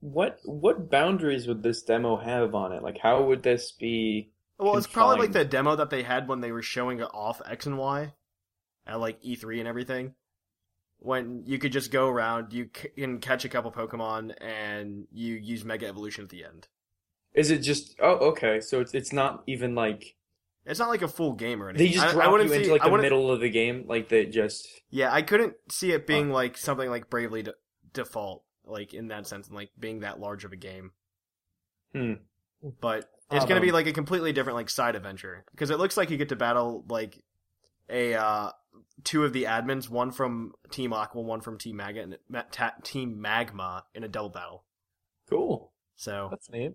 What 0.00 0.38
what 0.44 0.90
boundaries 0.90 1.46
would 1.46 1.62
this 1.62 1.82
demo 1.82 2.16
have 2.16 2.54
on 2.54 2.72
it? 2.72 2.82
Like, 2.82 2.98
how 2.98 3.22
would 3.22 3.42
this 3.42 3.72
be? 3.72 4.30
Well, 4.58 4.76
it's 4.76 4.86
probably 4.86 5.26
like 5.26 5.32
the 5.32 5.44
demo 5.44 5.76
that 5.76 5.90
they 5.90 6.02
had 6.02 6.28
when 6.28 6.40
they 6.40 6.52
were 6.52 6.62
showing 6.62 7.02
off 7.02 7.40
X 7.46 7.66
and 7.66 7.78
Y 7.78 8.12
at 8.86 9.00
like 9.00 9.22
E3 9.22 9.60
and 9.60 9.68
everything. 9.68 10.14
When 10.98 11.44
you 11.46 11.58
could 11.58 11.72
just 11.72 11.90
go 11.90 12.08
around, 12.08 12.52
you 12.52 12.66
can 12.66 13.20
catch 13.20 13.46
a 13.46 13.48
couple 13.48 13.72
Pokemon, 13.72 14.34
and 14.42 15.06
you 15.10 15.34
use 15.34 15.64
Mega 15.64 15.86
Evolution 15.86 16.24
at 16.24 16.30
the 16.30 16.44
end. 16.44 16.68
Is 17.32 17.50
it 17.50 17.58
just? 17.58 17.96
Oh, 18.00 18.30
okay. 18.30 18.60
So 18.60 18.80
it's 18.80 18.92
it's 18.94 19.12
not 19.12 19.42
even 19.46 19.74
like 19.74 20.16
It's 20.66 20.78
not 20.78 20.88
like 20.88 21.02
a 21.02 21.08
full 21.08 21.32
game 21.32 21.62
or 21.62 21.70
anything. 21.70 21.86
they 21.86 21.92
just 21.94 22.06
I, 22.06 22.12
drop 22.12 22.22
I 22.22 22.26
you 22.26 22.32
wouldn't 22.32 22.52
into 22.52 22.64
see, 22.64 22.70
like 22.72 22.84
I 22.84 22.90
the 22.90 22.98
middle 22.98 23.30
of 23.30 23.40
the 23.40 23.50
game. 23.50 23.84
Like 23.86 24.08
they 24.08 24.26
just. 24.26 24.68
Yeah, 24.90 25.12
I 25.12 25.22
couldn't 25.22 25.54
see 25.70 25.92
it 25.92 26.06
being 26.06 26.30
oh. 26.30 26.34
like 26.34 26.58
something 26.58 26.90
like 26.90 27.08
Bravely 27.08 27.42
de- 27.44 27.54
Default, 27.92 28.42
like 28.70 28.94
in 28.94 29.08
that 29.08 29.26
sense, 29.26 29.46
and 29.48 29.56
like 29.56 29.70
being 29.78 30.00
that 30.00 30.20
large 30.20 30.44
of 30.44 30.52
a 30.52 30.56
game. 30.56 30.92
Hmm. 31.92 32.14
But 32.80 33.10
it's 33.30 33.44
gonna 33.44 33.56
Um, 33.60 33.66
be 33.66 33.72
like 33.72 33.86
a 33.86 33.92
completely 33.92 34.32
different 34.32 34.56
like 34.56 34.70
side 34.70 34.96
adventure 34.96 35.44
because 35.52 35.70
it 35.70 35.78
looks 35.78 35.96
like 35.96 36.10
you 36.10 36.16
get 36.16 36.28
to 36.30 36.36
battle 36.36 36.84
like 36.88 37.22
a 37.88 38.14
uh 38.14 38.50
two 39.04 39.24
of 39.24 39.32
the 39.32 39.44
admins, 39.44 39.88
one 39.88 40.10
from 40.10 40.52
Team 40.70 40.92
Aqua, 40.92 41.22
one 41.22 41.40
from 41.40 41.58
Team 41.58 41.76
Magma, 41.76 42.02
and 42.02 42.18
Ma- 42.28 42.42
ta- 42.50 42.74
Team 42.84 43.20
Magma 43.20 43.84
in 43.94 44.04
a 44.04 44.08
double 44.08 44.28
battle. 44.28 44.64
Cool. 45.28 45.72
So 45.96 46.28
That's 46.30 46.50
neat. 46.50 46.72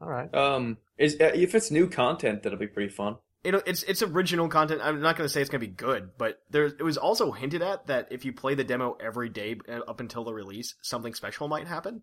All 0.00 0.08
right. 0.08 0.32
Um, 0.34 0.78
is 0.98 1.14
uh, 1.20 1.32
if 1.34 1.54
it's 1.54 1.70
new 1.70 1.88
content, 1.88 2.42
that'll 2.42 2.58
be 2.58 2.66
pretty 2.66 2.92
fun. 2.92 3.16
It, 3.44 3.54
it's 3.66 3.82
it's 3.84 4.02
original 4.02 4.48
content. 4.48 4.80
I'm 4.82 5.00
not 5.00 5.16
gonna 5.16 5.28
say 5.28 5.40
it's 5.40 5.50
gonna 5.50 5.60
be 5.60 5.66
good, 5.68 6.10
but 6.18 6.40
there 6.50 6.64
it 6.66 6.82
was 6.82 6.96
also 6.96 7.32
hinted 7.32 7.62
at 7.62 7.86
that 7.86 8.08
if 8.10 8.24
you 8.24 8.32
play 8.32 8.54
the 8.54 8.64
demo 8.64 8.96
every 9.00 9.28
day 9.28 9.56
uh, 9.68 9.80
up 9.88 10.00
until 10.00 10.24
the 10.24 10.32
release, 10.34 10.74
something 10.82 11.14
special 11.14 11.48
might 11.48 11.66
happen. 11.66 12.02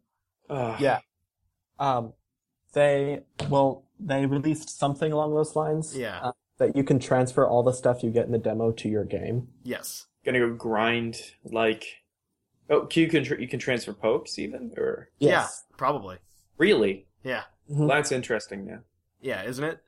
Uh, 0.49 0.77
Yeah. 0.79 0.99
Um, 1.79 2.13
they 2.73 3.23
well, 3.49 3.85
they 3.99 4.25
released 4.25 4.77
something 4.79 5.11
along 5.11 5.33
those 5.35 5.55
lines. 5.55 5.97
Yeah. 5.97 6.19
uh, 6.21 6.31
that 6.57 6.75
you 6.75 6.83
can 6.83 6.99
transfer 6.99 7.45
all 7.47 7.63
the 7.63 7.73
stuff 7.73 8.03
you 8.03 8.11
get 8.11 8.25
in 8.27 8.31
the 8.31 8.37
demo 8.37 8.71
to 8.71 8.87
your 8.87 9.03
game. 9.03 9.47
Yes. 9.63 10.05
Gonna 10.25 10.39
go 10.39 10.53
grind 10.53 11.17
like. 11.43 11.83
Oh, 12.69 12.87
you 12.93 13.09
can 13.09 13.23
tr- 13.25 13.35
you 13.35 13.47
can 13.47 13.59
transfer 13.59 13.91
pokes 13.91 14.39
even 14.39 14.71
or 14.77 15.09
Yes. 15.19 15.65
Yeah, 15.69 15.75
probably. 15.77 16.17
really? 16.57 17.07
Yeah. 17.23 17.43
Mhm. 17.69 17.87
That's 17.89 18.11
interesting 18.11 18.65
now. 18.65 18.79
Yeah, 19.19 19.43
isn't 19.43 19.63
it? 19.63 19.79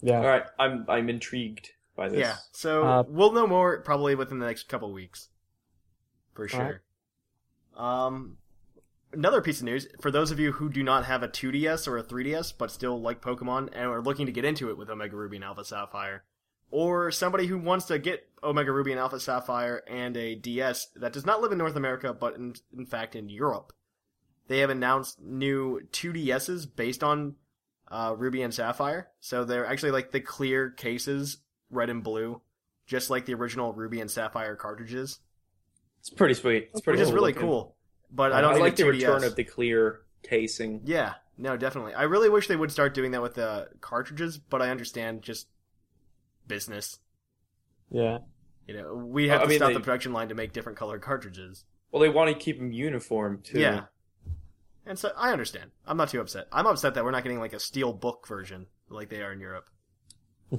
Yeah. 0.00 0.18
All 0.18 0.26
right, 0.26 0.44
I'm 0.58 0.84
I'm 0.88 1.08
intrigued 1.08 1.70
by 1.96 2.08
this. 2.08 2.20
Yeah. 2.20 2.36
So 2.52 2.84
Uh, 2.84 3.04
we'll 3.08 3.32
know 3.32 3.46
more 3.46 3.80
probably 3.80 4.14
within 4.14 4.38
the 4.38 4.46
next 4.46 4.68
couple 4.68 4.92
weeks. 4.92 5.28
For 6.34 6.42
All 6.42 6.48
sure. 6.48 6.82
Um 7.76 8.38
another 9.12 9.40
piece 9.40 9.60
of 9.60 9.64
news 9.64 9.86
for 10.00 10.10
those 10.10 10.30
of 10.30 10.38
you 10.38 10.52
who 10.52 10.68
do 10.68 10.82
not 10.82 11.06
have 11.06 11.22
a 11.22 11.28
2DS 11.28 11.88
or 11.88 11.96
a 11.96 12.02
3DS 12.02 12.52
but 12.58 12.70
still 12.70 13.00
like 13.00 13.22
Pokemon 13.22 13.68
and 13.72 13.86
are 13.86 14.02
looking 14.02 14.26
to 14.26 14.32
get 14.32 14.44
into 14.44 14.68
it 14.68 14.76
with 14.76 14.90
Omega 14.90 15.16
Ruby 15.16 15.36
and 15.36 15.44
Alpha 15.44 15.64
Sapphire 15.64 16.24
or 16.70 17.10
somebody 17.10 17.46
who 17.46 17.58
wants 17.58 17.86
to 17.86 17.98
get 17.98 18.28
Omega 18.42 18.72
Ruby 18.72 18.90
and 18.90 19.00
Alpha 19.00 19.20
Sapphire 19.20 19.82
and 19.88 20.16
a 20.16 20.34
DS 20.34 20.88
that 20.96 21.12
does 21.12 21.24
not 21.24 21.40
live 21.40 21.52
in 21.52 21.58
North 21.58 21.76
America 21.76 22.12
but 22.12 22.34
in, 22.34 22.54
in 22.76 22.84
fact 22.84 23.16
in 23.16 23.28
Europe. 23.28 23.72
They 24.48 24.58
have 24.58 24.70
announced 24.70 25.20
new 25.22 25.80
2DSs 25.92 26.66
based 26.76 27.02
on 27.02 27.36
uh, 27.88 28.14
Ruby 28.16 28.42
and 28.42 28.52
Sapphire. 28.52 29.08
So 29.20 29.44
they're 29.44 29.66
actually 29.66 29.92
like 29.92 30.10
the 30.10 30.20
clear 30.20 30.70
cases, 30.70 31.38
red 31.70 31.90
and 31.90 32.02
blue, 32.02 32.40
just 32.86 33.10
like 33.10 33.26
the 33.26 33.34
original 33.34 33.72
Ruby 33.72 34.00
and 34.00 34.10
Sapphire 34.10 34.56
cartridges, 34.56 35.20
It's 36.00 36.10
pretty 36.10 36.34
sweet. 36.34 36.70
It's 36.72 36.80
pretty 36.80 36.98
which 37.00 37.08
is 37.08 37.12
really 37.12 37.32
looking. 37.32 37.48
cool. 37.48 37.76
But 38.10 38.32
I 38.32 38.40
don't 38.40 38.54
I 38.54 38.58
like 38.58 38.74
a 38.74 38.76
the 38.76 38.82
2DS. 38.84 38.92
return 38.92 39.24
of 39.24 39.34
the 39.36 39.44
clear 39.44 40.00
casing. 40.22 40.82
Yeah, 40.84 41.14
no, 41.36 41.56
definitely. 41.56 41.94
I 41.94 42.04
really 42.04 42.28
wish 42.28 42.46
they 42.48 42.56
would 42.56 42.70
start 42.70 42.94
doing 42.94 43.10
that 43.12 43.22
with 43.22 43.34
the 43.34 43.68
cartridges, 43.80 44.38
but 44.38 44.62
I 44.62 44.70
understand 44.70 45.22
just 45.22 45.48
business. 46.46 46.98
Yeah. 47.90 48.18
You 48.66 48.76
know, 48.76 48.94
we 48.94 49.28
have 49.28 49.40
I 49.40 49.44
to 49.44 49.48
mean, 49.48 49.58
stop 49.58 49.68
they- 49.68 49.74
the 49.74 49.80
production 49.80 50.12
line 50.12 50.28
to 50.28 50.34
make 50.34 50.52
different 50.52 50.78
colored 50.78 51.02
cartridges. 51.02 51.64
Well, 51.92 52.02
they 52.02 52.08
want 52.08 52.30
to 52.30 52.36
keep 52.38 52.58
them 52.58 52.72
uniform 52.72 53.40
too. 53.42 53.60
Yeah. 53.60 53.84
And 54.86 54.98
so 54.98 55.10
I 55.16 55.32
understand. 55.32 55.72
I'm 55.86 55.96
not 55.96 56.10
too 56.10 56.20
upset. 56.20 56.46
I'm 56.52 56.66
upset 56.66 56.94
that 56.94 57.04
we're 57.04 57.10
not 57.10 57.22
getting 57.24 57.40
like 57.40 57.52
a 57.52 57.58
steel 57.60 57.92
book 57.92 58.26
version 58.28 58.66
like 58.88 59.08
they 59.08 59.20
are 59.22 59.32
in 59.32 59.40
Europe. 59.40 59.68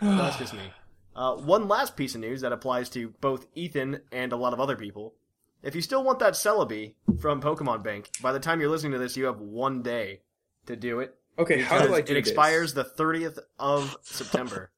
That's 0.00 0.36
just 0.38 0.54
me. 0.54 0.72
Uh, 1.14 1.34
one 1.36 1.66
last 1.68 1.96
piece 1.96 2.14
of 2.14 2.20
news 2.20 2.42
that 2.42 2.52
applies 2.52 2.88
to 2.90 3.08
both 3.20 3.46
Ethan 3.54 4.00
and 4.12 4.32
a 4.32 4.36
lot 4.36 4.52
of 4.52 4.60
other 4.60 4.76
people. 4.76 5.14
If 5.62 5.74
you 5.74 5.82
still 5.82 6.04
want 6.04 6.20
that 6.20 6.34
Celebi 6.34 6.94
from 7.20 7.40
Pokemon 7.42 7.82
Bank, 7.82 8.10
by 8.22 8.32
the 8.32 8.38
time 8.38 8.60
you're 8.60 8.70
listening 8.70 8.92
to 8.92 8.98
this, 8.98 9.16
you 9.16 9.24
have 9.24 9.40
one 9.40 9.82
day 9.82 10.20
to 10.66 10.76
do 10.76 11.00
it. 11.00 11.16
Okay, 11.38 11.60
how 11.60 11.78
do 11.84 11.94
I 11.94 12.00
do 12.00 12.02
this? 12.02 12.10
it 12.10 12.14
this? 12.14 12.28
expires 12.28 12.74
the 12.74 12.84
30th 12.84 13.38
of 13.58 13.96
September. 14.02 14.70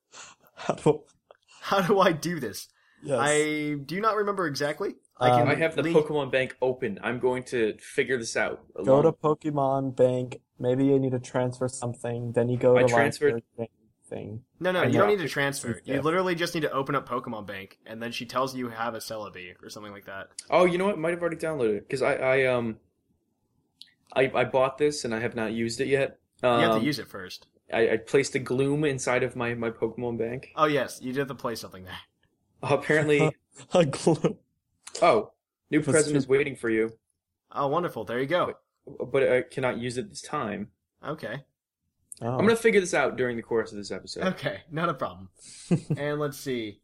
How 0.55 0.75
do- 0.75 1.03
How 1.61 1.81
do 1.83 2.01
I 2.01 2.13
do 2.13 2.41
this? 2.41 2.69
yes. 3.03 3.19
I 3.21 3.75
do 3.85 4.01
not 4.01 4.17
remember 4.17 4.47
exactly. 4.47 4.95
I 5.21 5.31
Um, 5.43 5.49
I 5.49 5.55
have 5.55 5.77
the 5.77 5.83
leave- 5.83 5.95
Pokemon 5.95 6.31
Bank 6.33 6.57
open. 6.63 6.99
I'm 7.03 7.19
going 7.19 7.43
to 7.45 7.77
figure 7.79 8.17
this 8.17 8.37
out. 8.37 8.63
go 8.75 9.01
along- 9.01 9.03
to 9.05 9.13
Pokemon 9.13 9.95
Bank. 9.95 10.41
Maybe 10.59 10.87
you 10.87 10.99
need 10.99 11.13
to 11.13 11.19
transfer 11.21 11.69
something. 11.69 12.33
Then 12.33 12.49
you 12.49 12.57
go 12.57 12.77
I 12.77 12.83
to 12.83 12.89
transferred- 12.89 13.43
like 13.59 13.71
thing. 14.09 14.43
No, 14.59 14.73
no, 14.73 14.81
I 14.81 14.87
you 14.87 14.93
know. 14.95 15.01
don't 15.01 15.09
need 15.11 15.19
to 15.23 15.29
transfer. 15.29 15.81
You 15.85 16.01
literally 16.03 16.35
just 16.35 16.53
need 16.55 16.63
to 16.63 16.73
open 16.73 16.95
up 16.97 17.09
Pokemon 17.09 17.47
Bank, 17.47 17.79
and 17.87 18.03
then 18.03 18.11
she 18.11 18.27
tells 18.27 18.57
you 18.57 18.65
you 18.67 18.71
have 18.73 18.95
a 18.95 18.99
Celebi 18.99 19.55
or 19.63 19.69
something 19.71 19.93
like 19.93 20.07
that. 20.07 20.29
Oh, 20.51 20.65
you 20.65 20.79
know 20.79 20.87
what? 20.87 20.99
Might 20.99 21.11
have 21.11 21.21
already 21.21 21.37
downloaded 21.37 21.77
it 21.77 21.89
because 21.89 22.03
I, 22.03 22.15
I 22.15 22.47
um, 22.47 22.79
I 24.15 24.31
I 24.35 24.45
bought 24.45 24.79
this 24.79 25.05
and 25.05 25.15
I 25.15 25.21
have 25.21 25.37
not 25.37 25.53
used 25.53 25.81
it 25.81 25.87
yet. 25.87 26.19
Um, 26.43 26.61
You 26.61 26.67
have 26.67 26.81
to 26.81 26.85
use 26.85 26.99
it 26.99 27.07
first. 27.09 27.47
I, 27.73 27.91
I 27.91 27.97
placed 27.99 28.35
a 28.35 28.41
Gloom 28.41 28.85
inside 28.85 29.23
of 29.23 29.37
my 29.37 29.55
my 29.55 29.71
Pokemon 29.71 30.19
Bank. 30.19 30.49
Oh 30.57 30.65
yes, 30.67 30.99
you 31.01 31.13
do 31.13 31.21
have 31.21 31.29
to 31.29 31.35
play 31.37 31.55
something 31.55 31.85
there. 31.85 32.01
apparently, 32.63 33.31
A 33.75 33.85
glue. 33.87 34.37
Oh, 35.03 35.31
new 35.71 35.79
That's 35.81 35.91
present 35.91 36.13
true. 36.13 36.19
is 36.19 36.29
waiting 36.29 36.57
for 36.57 36.71
you, 36.71 36.93
Oh, 37.53 37.67
wonderful. 37.69 38.05
There 38.05 38.21
you 38.21 38.27
go. 38.27 38.55
but 39.13 39.23
I 39.29 39.43
cannot 39.43 39.79
use 39.79 39.99
it 39.99 40.09
this 40.09 40.23
time. 40.23 40.69
Okay. 41.05 41.45
Oh. 42.23 42.29
I'm 42.33 42.39
gonna 42.47 42.55
figure 42.57 42.81
this 42.81 42.95
out 42.95 43.17
during 43.17 43.37
the 43.37 43.43
course 43.43 43.73
of 43.73 43.79
this 43.79 43.91
episode. 43.91 44.25
Okay, 44.35 44.61
not 44.71 44.89
a 44.89 44.95
problem. 44.95 45.31
and 45.97 46.21
let's 46.21 46.39
see. 46.39 46.81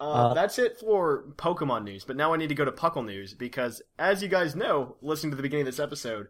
Uh, 0.00 0.04
Uh, 0.04 0.34
that's 0.34 0.58
it 0.58 0.78
for 0.80 1.24
Pokemon 1.36 1.84
news, 1.84 2.04
but 2.04 2.16
now 2.16 2.34
I 2.34 2.36
need 2.36 2.48
to 2.48 2.54
go 2.54 2.64
to 2.64 2.72
Puckle 2.72 3.04
news 3.06 3.32
because, 3.32 3.80
as 3.98 4.22
you 4.22 4.28
guys 4.28 4.54
know, 4.56 4.96
listening 5.00 5.30
to 5.30 5.36
the 5.36 5.42
beginning 5.42 5.66
of 5.66 5.72
this 5.72 5.80
episode, 5.80 6.28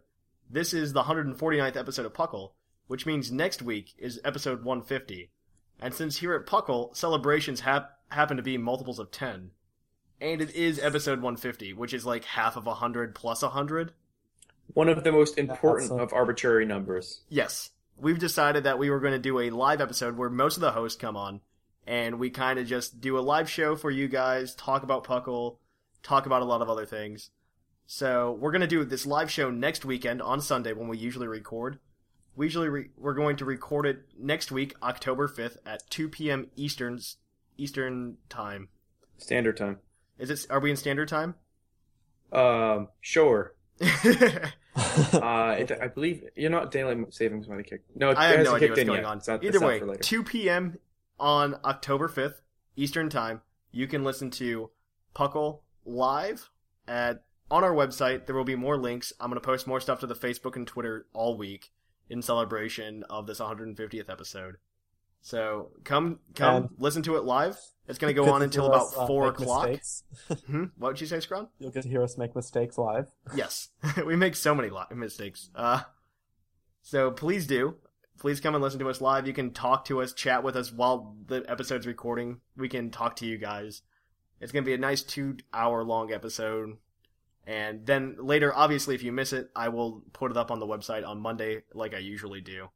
this 0.49 0.73
is 0.73 0.93
the 0.93 1.03
149th 1.03 1.75
episode 1.75 2.05
of 2.05 2.13
Puckle, 2.13 2.51
which 2.87 3.05
means 3.05 3.31
next 3.31 3.61
week 3.61 3.93
is 3.97 4.21
episode 4.23 4.63
150. 4.63 5.31
And 5.81 5.93
since 5.93 6.17
here 6.17 6.33
at 6.35 6.45
Puckle, 6.45 6.95
celebrations 6.95 7.61
hap- 7.61 7.97
happen 8.09 8.37
to 8.37 8.43
be 8.43 8.57
multiples 8.57 8.99
of 8.99 9.11
10, 9.11 9.51
and 10.21 10.41
it 10.41 10.51
is 10.55 10.79
episode 10.79 11.19
150, 11.19 11.73
which 11.73 11.93
is 11.93 12.05
like 12.05 12.25
half 12.25 12.55
of 12.55 12.65
100 12.65 13.13
plus 13.15 13.41
100. 13.41 13.93
One 14.73 14.89
of 14.89 15.03
the 15.03 15.11
most 15.11 15.37
important 15.37 15.91
Awesome. 15.91 15.99
of 16.01 16.13
arbitrary 16.13 16.65
numbers. 16.65 17.21
Yes. 17.29 17.69
We've 17.95 18.19
decided 18.19 18.63
that 18.65 18.77
we 18.79 18.89
were 18.89 18.99
going 18.99 19.13
to 19.13 19.19
do 19.19 19.39
a 19.39 19.49
live 19.49 19.81
episode 19.81 20.17
where 20.17 20.29
most 20.29 20.55
of 20.57 20.61
the 20.61 20.71
hosts 20.71 20.99
come 20.99 21.15
on 21.17 21.41
and 21.87 22.19
we 22.19 22.29
kind 22.29 22.59
of 22.59 22.67
just 22.67 22.99
do 23.01 23.17
a 23.17 23.21
live 23.21 23.49
show 23.49 23.75
for 23.75 23.89
you 23.89 24.07
guys, 24.07 24.53
talk 24.55 24.83
about 24.83 25.05
Puckle, 25.05 25.57
talk 26.03 26.25
about 26.25 26.41
a 26.41 26.45
lot 26.45 26.61
of 26.61 26.69
other 26.69 26.85
things. 26.85 27.29
So 27.87 28.37
we're 28.39 28.51
going 28.51 28.61
to 28.61 28.67
do 28.67 28.83
this 28.83 29.05
live 29.05 29.31
show 29.31 29.49
next 29.49 29.85
weekend 29.85 30.21
on 30.21 30.41
Sunday 30.41 30.73
when 30.73 30.89
we 30.89 30.97
usually 30.97 31.27
record. 31.27 31.79
We 32.35 32.45
usually 32.45 32.69
re- 32.69 32.89
we're 32.97 33.13
going 33.15 33.37
to 33.37 33.45
record 33.45 33.85
it 33.85 34.01
next 34.19 34.51
week, 34.51 34.75
October 34.83 35.27
5th 35.27 35.57
at 35.65 35.89
2 35.89 36.09
p.m. 36.09 36.47
Eastern 36.55 36.99
Eastern 37.57 38.17
time. 38.29 38.67
Standard 39.17 39.57
time. 39.57 39.79
Is 40.17 40.29
it 40.29 40.45
are 40.49 40.59
we 40.59 40.69
in 40.69 40.77
standard 40.77 41.07
time? 41.07 41.35
Um, 42.31 42.89
sure. 43.01 43.53
I 43.81 44.51
Uh, 44.77 45.55
it, 45.57 45.71
I 45.81 45.87
believe 45.87 46.23
you're 46.35 46.51
not 46.51 46.69
daylight 46.69 47.11
savings 47.11 47.47
might 47.47 47.57
have 47.57 47.65
kicked. 47.65 47.95
No, 47.95 48.11
it 48.11 48.17
have 48.17 48.45
no 48.45 48.55
idea 48.55 48.69
what's 48.69 48.83
going 48.83 48.99
yet. 48.99 49.05
on. 49.05 49.21
Not, 49.27 49.43
Either 49.43 49.59
way, 49.59 49.81
2 49.99 50.23
p.m. 50.23 50.77
on 51.19 51.55
October 51.65 52.07
5th, 52.07 52.41
Eastern 52.75 53.09
Time, 53.09 53.41
you 53.71 53.87
can 53.87 54.03
listen 54.03 54.29
to 54.31 54.69
Puckle 55.15 55.61
live 55.83 56.51
at 56.87 57.23
on 57.49 57.63
our 57.63 57.73
website. 57.73 58.27
There 58.27 58.35
will 58.35 58.43
be 58.43 58.55
more 58.55 58.77
links. 58.77 59.13
I'm 59.19 59.31
going 59.31 59.41
to 59.41 59.45
post 59.45 59.65
more 59.65 59.79
stuff 59.79 59.99
to 60.01 60.07
the 60.07 60.15
Facebook 60.15 60.55
and 60.55 60.67
Twitter 60.67 61.07
all 61.11 61.37
week 61.37 61.71
in 62.09 62.21
celebration 62.21 63.03
of 63.09 63.25
this 63.25 63.39
150th 63.39 64.09
episode. 64.09 64.57
So 65.21 65.71
come, 65.83 66.19
come, 66.35 66.55
And- 66.55 66.69
listen 66.77 67.03
to 67.03 67.17
it 67.17 67.23
live. 67.23 67.57
It's 67.87 67.97
going 67.99 68.13
to 68.13 68.21
go 68.21 68.29
on 68.33 68.41
until 68.41 68.67
about 68.67 68.87
us, 68.87 68.97
uh, 68.97 69.07
four 69.07 69.27
o'clock. 69.27 69.69
Hmm? 70.47 70.65
What 70.77 70.89
would 70.89 71.01
you 71.01 71.07
say, 71.07 71.17
Scron? 71.17 71.47
You'll 71.57 71.71
get 71.71 71.83
to 71.83 71.89
hear 71.89 72.03
us 72.03 72.17
make 72.17 72.35
mistakes 72.35 72.77
live. 72.77 73.09
Yes, 73.35 73.69
we 74.05 74.15
make 74.17 74.35
so 74.35 74.53
many 74.53 74.69
li- 74.69 74.83
mistakes. 74.93 75.49
Uh, 75.55 75.81
so 76.81 77.11
please 77.11 77.47
do 77.47 77.75
please 78.19 78.39
come 78.39 78.55
and 78.55 78.63
listen 78.63 78.79
to 78.79 78.89
us 78.89 78.99
live. 78.99 79.27
You 79.27 79.33
can 79.33 79.51
talk 79.51 79.85
to 79.85 80.01
us, 80.01 80.11
chat 80.13 80.43
with 80.43 80.55
us 80.55 80.71
while 80.71 81.15
the 81.27 81.45
episode's 81.47 81.85
recording. 81.87 82.41
We 82.55 82.67
can 82.69 82.89
talk 82.89 83.15
to 83.17 83.25
you 83.25 83.37
guys. 83.37 83.83
It's 84.41 84.51
gonna 84.51 84.65
be 84.65 84.73
a 84.73 84.77
nice 84.79 85.03
two 85.03 85.37
hour 85.53 85.83
long 85.83 86.11
episode. 86.11 86.77
And 87.45 87.85
then 87.85 88.17
later, 88.19 88.53
obviously, 88.53 88.95
if 88.95 89.03
you 89.03 89.11
miss 89.11 89.31
it, 89.33 89.49
I 89.55 89.69
will 89.69 90.03
put 90.13 90.31
it 90.31 90.37
up 90.37 90.51
on 90.51 90.59
the 90.59 90.67
website 90.67 91.07
on 91.07 91.21
Monday, 91.21 91.61
like 91.73 91.93
I 91.93 91.99
usually 91.99 92.41
do, 92.41 92.69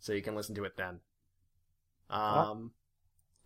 so 0.00 0.12
you 0.12 0.22
can 0.22 0.34
listen 0.34 0.54
to 0.56 0.64
it 0.64 0.76
then. 0.76 1.00
Um, 2.10 2.72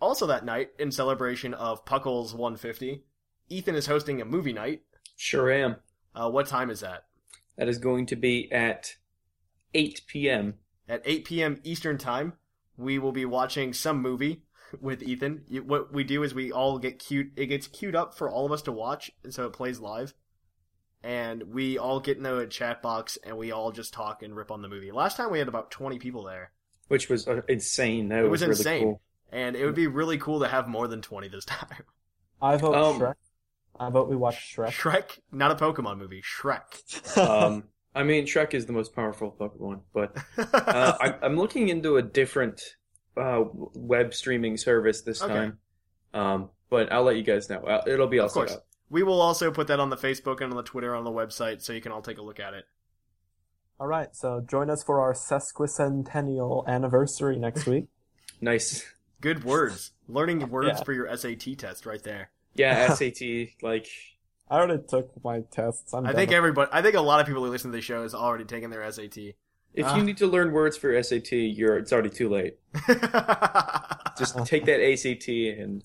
also 0.01 0.27
that 0.27 0.45
night, 0.45 0.71
in 0.79 0.93
celebration 0.93 1.55
of 1.55 1.85
Puckle's 1.85 2.35
150, 2.35 3.05
Ethan 3.49 3.75
is 3.75 3.87
hosting 3.87 4.21
a 4.21 4.25
movie 4.25 4.53
night. 4.53 4.83
Sure 5.17 5.51
am. 5.51 5.77
Uh, 6.15 6.31
what 6.31 6.47
time 6.47 6.71
is 6.71 6.81
that? 6.81 7.05
That 7.57 7.69
is 7.69 7.79
going 7.79 8.07
to 8.07 8.17
be 8.17 8.51
at 8.51 8.97
8 9.75 10.03
p.m. 10.07 10.55
At 10.89 11.03
8 11.05 11.25
p.m. 11.25 11.61
Eastern 11.63 11.99
Time, 11.99 12.35
we 12.77 12.99
will 12.99 13.13
be 13.13 13.25
watching 13.25 13.73
some 13.73 14.01
movie 14.01 14.43
with 14.81 15.03
Ethan. 15.03 15.45
What 15.65 15.93
we 15.93 16.05
do 16.05 16.23
is 16.23 16.35
we 16.35 16.51
all 16.51 16.79
get 16.79 16.99
queued. 16.99 17.33
It 17.37 17.47
gets 17.47 17.67
queued 17.67 17.95
up 17.95 18.17
for 18.17 18.31
all 18.31 18.47
of 18.47 18.53
us 18.53 18.63
to 18.63 18.73
watch, 18.73 19.11
and 19.23 19.33
so 19.35 19.47
it 19.47 19.53
plays 19.53 19.81
live. 19.81 20.15
And 21.03 21.55
we 21.55 21.79
all 21.79 22.01
get 22.01 22.19
into 22.19 22.37
a 22.39 22.47
chat 22.47 22.83
box, 22.83 23.19
and 23.25 23.37
we 23.37 23.53
all 23.53 23.73
just 23.73 23.93
talk 23.93 24.23
and 24.23 24.37
rip 24.37 24.51
on 24.51 24.63
the 24.63 24.69
movie. 24.69 24.93
Last 24.93 25.17
time 25.17 25.31
we 25.31 25.39
had 25.39 25.49
about 25.49 25.71
20 25.71 25.99
people 25.99 26.25
there, 26.25 26.53
which 26.91 27.09
was 27.09 27.27
uh, 27.29 27.41
insane. 27.49 28.09
That 28.09 28.25
It 28.25 28.29
was 28.29 28.41
really 28.43 28.51
insane. 28.53 28.83
cool. 28.83 29.01
and 29.33 29.55
it 29.57 29.65
would 29.65 29.75
be 29.77 29.87
really 29.87 30.19
cool 30.19 30.41
to 30.41 30.49
have 30.49 30.67
more 30.69 30.89
than 30.89 31.01
20 31.03 31.29
this 31.29 31.45
time. 31.57 31.85
I 32.43 32.57
vote 32.57 32.75
Um, 32.75 32.99
Shrek. 33.01 33.15
I 33.79 33.91
vote 33.91 34.09
we 34.09 34.17
watch 34.17 34.55
Shrek. 34.57 34.71
Shrek, 34.71 35.19
not 35.33 35.51
a 35.53 35.55
Pokemon 35.55 35.99
movie. 35.99 36.23
Shrek. 36.23 37.17
Um, 37.17 37.65
I 37.95 38.03
mean, 38.03 38.25
Shrek 38.27 38.55
is 38.55 38.67
the 38.67 38.73
most 38.73 38.95
powerful 38.95 39.35
Pokemon, 39.39 39.81
but 39.93 40.17
uh, 40.37 40.97
I, 41.01 41.15
I'm 41.23 41.37
looking 41.37 41.69
into 41.71 41.97
a 41.97 42.03
different 42.03 42.61
uh, 43.17 43.45
web 43.75 44.15
streaming 44.15 44.57
service 44.57 45.01
this 45.03 45.23
Okay. 45.23 45.33
time. 45.33 45.59
Um, 46.15 46.51
but 46.71 46.93
I'll 46.93 47.03
let 47.05 47.17
you 47.17 47.23
guys 47.23 47.49
know. 47.51 47.59
Uh, 47.61 47.83
It'll 47.87 48.07
be 48.07 48.19
all 48.21 48.27
Of 48.27 48.33
set 48.33 48.39
course. 48.41 48.53
up. 48.53 48.67
we 48.91 49.03
will 49.03 49.21
also 49.21 49.51
put 49.51 49.67
that 49.69 49.81
on 49.81 49.91
the 49.91 49.97
Facebook 49.97 50.41
and 50.41 50.53
on 50.53 50.57
the 50.57 50.63
Twitter 50.63 50.95
and 50.95 50.99
on 50.99 51.05
the 51.05 51.11
website, 51.21 51.63
so 51.63 51.73
you 51.73 51.81
can 51.81 51.91
all 51.93 52.03
take 52.03 52.19
a 52.19 52.23
look 52.23 52.39
at 52.41 52.55
it. 52.55 52.65
All 53.81 53.87
right, 53.87 54.15
so 54.15 54.45
join 54.47 54.69
us 54.71 54.83
for 54.85 55.01
our 55.01 55.15
sesquicentennial 55.15 56.67
anniversary 56.67 57.37
next 57.39 57.67
week. 57.67 57.87
Nice. 58.43 58.87
Good 59.21 59.45
words. 59.45 59.93
Learning 60.09 60.49
words 60.49 60.69
Yeah. 60.79 60.83
for 60.85 60.95
your 60.95 61.15
SAT 61.15 61.59
test 61.59 61.85
right 61.85 62.03
there. 62.03 62.31
Yeah, 62.55 62.89
SAT. 62.95 63.21
like, 63.61 63.87
I 64.51 64.57
already 64.57 64.83
took 64.89 65.11
my 65.23 65.41
tests. 65.51 65.93
I'm 65.93 66.07
I 66.07 66.15
think 66.15 66.33
everybody, 66.33 66.71
I 66.73 66.81
think 66.81 66.95
a 66.95 67.03
lot 67.03 67.21
of 67.21 67.27
people 67.27 67.45
who 67.45 67.51
listen 67.51 67.71
to 67.71 67.77
the 67.77 67.83
show 67.83 68.03
has 68.03 68.15
already 68.15 68.45
taken 68.45 68.71
their 68.71 68.91
SAT. 68.91 69.19
if 69.75 69.85
Ah. 69.85 69.95
you 69.97 70.03
need 70.05 70.17
to 70.19 70.27
learn 70.27 70.53
words 70.53 70.79
for 70.79 70.91
SAT, 71.03 71.33
you're 71.33 71.77
it's 71.77 71.93
already 71.93 72.09
too 72.09 72.31
late. 72.31 72.59
Just 74.19 74.39
take 74.47 74.65
that 74.65 74.81
ACT 74.83 75.29
and 75.29 75.85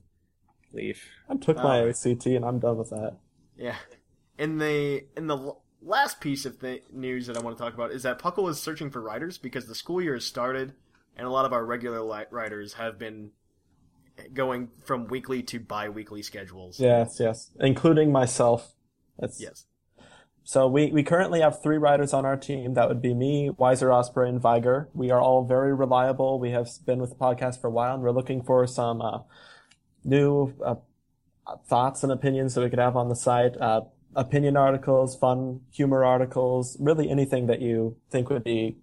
leave. 0.71 1.01
I 1.29 1.35
took 1.35 1.57
my 1.57 1.81
Uh, 1.81 1.87
ACT 1.89 2.25
and 2.27 2.45
I'm 2.45 2.59
done 2.59 2.77
with 2.77 2.89
that. 2.91 3.17
yeah. 3.57 3.75
In 4.37 4.59
the 4.59 5.03
in 5.17 5.27
the 5.27 5.35
l- 5.37 5.61
last 5.85 6.19
piece 6.19 6.45
of 6.45 6.59
the 6.59 6.81
news 6.91 7.27
that 7.27 7.37
I 7.37 7.41
want 7.41 7.57
to 7.57 7.63
talk 7.63 7.73
about 7.73 7.91
is 7.91 8.03
that 8.03 8.19
Puckle 8.19 8.49
is 8.49 8.59
searching 8.59 8.89
for 8.89 9.01
writers 9.01 9.37
because 9.37 9.67
the 9.67 9.75
school 9.75 10.01
year 10.01 10.15
has 10.15 10.25
started, 10.25 10.73
and 11.15 11.25
a 11.27 11.29
lot 11.29 11.45
of 11.45 11.53
our 11.53 11.63
regular 11.63 12.01
li- 12.01 12.25
writers 12.31 12.73
have 12.73 12.99
been 12.99 13.31
going 14.33 14.69
from 14.83 15.07
weekly 15.07 15.43
to 15.43 15.59
bi-weekly 15.59 16.21
schedules. 16.21 16.79
Yes, 16.79 17.17
yes, 17.19 17.51
including 17.59 18.11
myself. 18.11 18.73
That's, 19.17 19.39
Yes. 19.41 19.65
So 20.47 20.67
we, 20.67 20.91
we 20.91 21.01
currently 21.01 21.41
have 21.41 21.63
three 21.63 21.77
riders 21.77 22.13
on 22.13 22.23
our 22.23 22.37
team. 22.37 22.75
That 22.75 22.87
would 22.87 23.01
be 23.01 23.15
me, 23.15 23.49
Weiser 23.49 23.91
Osprey, 23.91 24.29
and 24.29 24.39
Viger. 24.39 24.89
We 24.93 25.09
are 25.09 25.19
all 25.19 25.43
very 25.43 25.73
reliable. 25.73 26.39
We 26.39 26.51
have 26.51 26.69
been 26.85 26.99
with 26.99 27.09
the 27.09 27.15
podcast 27.15 27.59
for 27.59 27.67
a 27.67 27.71
while, 27.71 27.95
and 27.95 28.03
we're 28.03 28.11
looking 28.11 28.43
for 28.43 28.67
some 28.67 29.01
uh, 29.01 29.19
new 30.03 30.53
uh, 30.63 30.75
thoughts 31.67 32.03
and 32.03 32.11
opinions 32.11 32.53
that 32.53 32.61
we 32.61 32.69
could 32.69 32.77
have 32.77 32.95
on 32.95 33.09
the 33.09 33.15
site. 33.15 33.59
Uh, 33.59 33.81
opinion 34.15 34.55
articles, 34.57 35.15
fun 35.17 35.61
humor 35.71 36.03
articles, 36.05 36.77
really 36.79 37.09
anything 37.09 37.47
that 37.47 37.61
you 37.61 37.97
think 38.09 38.29
would 38.29 38.43
be 38.43 38.77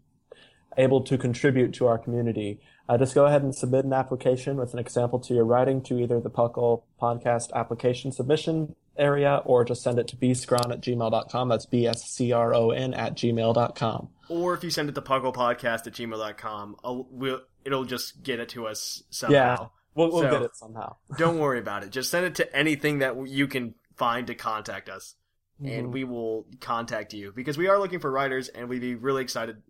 able 0.78 1.02
to 1.02 1.18
contribute 1.18 1.72
to 1.74 1.86
our 1.86 1.98
community. 1.98 2.60
Uh, 2.88 2.98
just 2.98 3.14
go 3.14 3.26
ahead 3.26 3.42
and 3.42 3.54
submit 3.54 3.84
an 3.84 3.92
application 3.92 4.56
with 4.56 4.72
an 4.72 4.78
example 4.78 5.18
to 5.20 5.34
your 5.34 5.44
writing 5.44 5.82
to 5.82 5.98
either 5.98 6.20
the 6.20 6.30
Puckle 6.30 6.82
podcast 7.00 7.52
application 7.52 8.10
submission 8.12 8.74
area 8.96 9.40
or 9.44 9.64
just 9.64 9.82
send 9.82 9.98
it 9.98 10.06
to 10.08 10.16
bscron 10.16 10.70
at 10.72 10.80
gmail.com. 10.80 11.48
That's 11.48 11.66
B-S-C-R-O-N 11.66 12.94
at 12.94 13.14
gmail.com. 13.16 14.08
Or 14.28 14.54
if 14.54 14.64
you 14.64 14.70
send 14.70 14.88
it 14.88 14.94
to 14.94 15.02
pucklepodcast 15.02 15.86
at 15.86 15.92
gmail.com, 15.92 16.76
I'll, 16.84 17.06
we'll, 17.10 17.40
it'll 17.64 17.84
just 17.84 18.22
get 18.22 18.40
it 18.40 18.48
to 18.50 18.66
us 18.66 19.02
somehow. 19.10 19.32
Yeah, 19.34 19.56
we'll, 19.94 20.10
we'll 20.10 20.22
So- 20.22 20.30
get 20.30 20.42
it 20.42 20.56
somehow. 20.56 20.96
Don't 21.18 21.38
worry 21.38 21.58
about 21.60 21.84
it. 21.84 21.90
Just 21.90 22.10
send 22.10 22.26
it 22.26 22.34
to 22.36 22.56
anything 22.56 22.98
that 23.00 23.26
you 23.28 23.46
can 23.46 23.74
find 23.96 24.26
to 24.26 24.34
contact 24.34 24.88
us, 24.88 25.14
Mhm. 25.60 25.78
and 25.78 25.92
we 25.92 26.04
will 26.04 26.46
contact 26.60 27.12
you 27.12 27.32
because 27.32 27.58
we 27.58 27.68
are 27.68 27.78
looking 27.78 27.98
for 28.00 28.10
writers, 28.10 28.48
and 28.48 28.68
we'd 28.68 28.80
be 28.80 28.94
really 28.94 29.22
excited. 29.22 29.62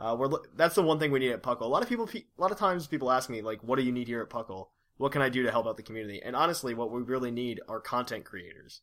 Uh, 0.00 0.16
we're 0.18 0.26
lo- 0.28 0.44
that's 0.54 0.74
the 0.76 0.82
one 0.82 0.98
thing 0.98 1.10
we 1.10 1.18
need 1.18 1.32
at 1.32 1.42
Puckle. 1.42 1.62
A 1.62 1.66
lot 1.66 1.82
of 1.82 1.88
people, 1.88 2.08
a 2.14 2.40
lot 2.40 2.50
of 2.52 2.58
times, 2.58 2.86
people 2.86 3.10
ask 3.10 3.28
me 3.28 3.42
like, 3.42 3.62
"What 3.62 3.76
do 3.76 3.82
you 3.84 3.92
need 3.92 4.06
here 4.06 4.22
at 4.22 4.30
Puckle? 4.30 4.68
What 4.96 5.12
can 5.12 5.22
I 5.22 5.28
do 5.28 5.42
to 5.42 5.50
help 5.50 5.66
out 5.66 5.76
the 5.76 5.82
community?" 5.82 6.20
And 6.22 6.36
honestly, 6.36 6.72
what 6.74 6.90
we 6.90 7.02
really 7.02 7.30
need 7.30 7.60
are 7.68 7.80
content 7.80 8.24
creators. 8.24 8.80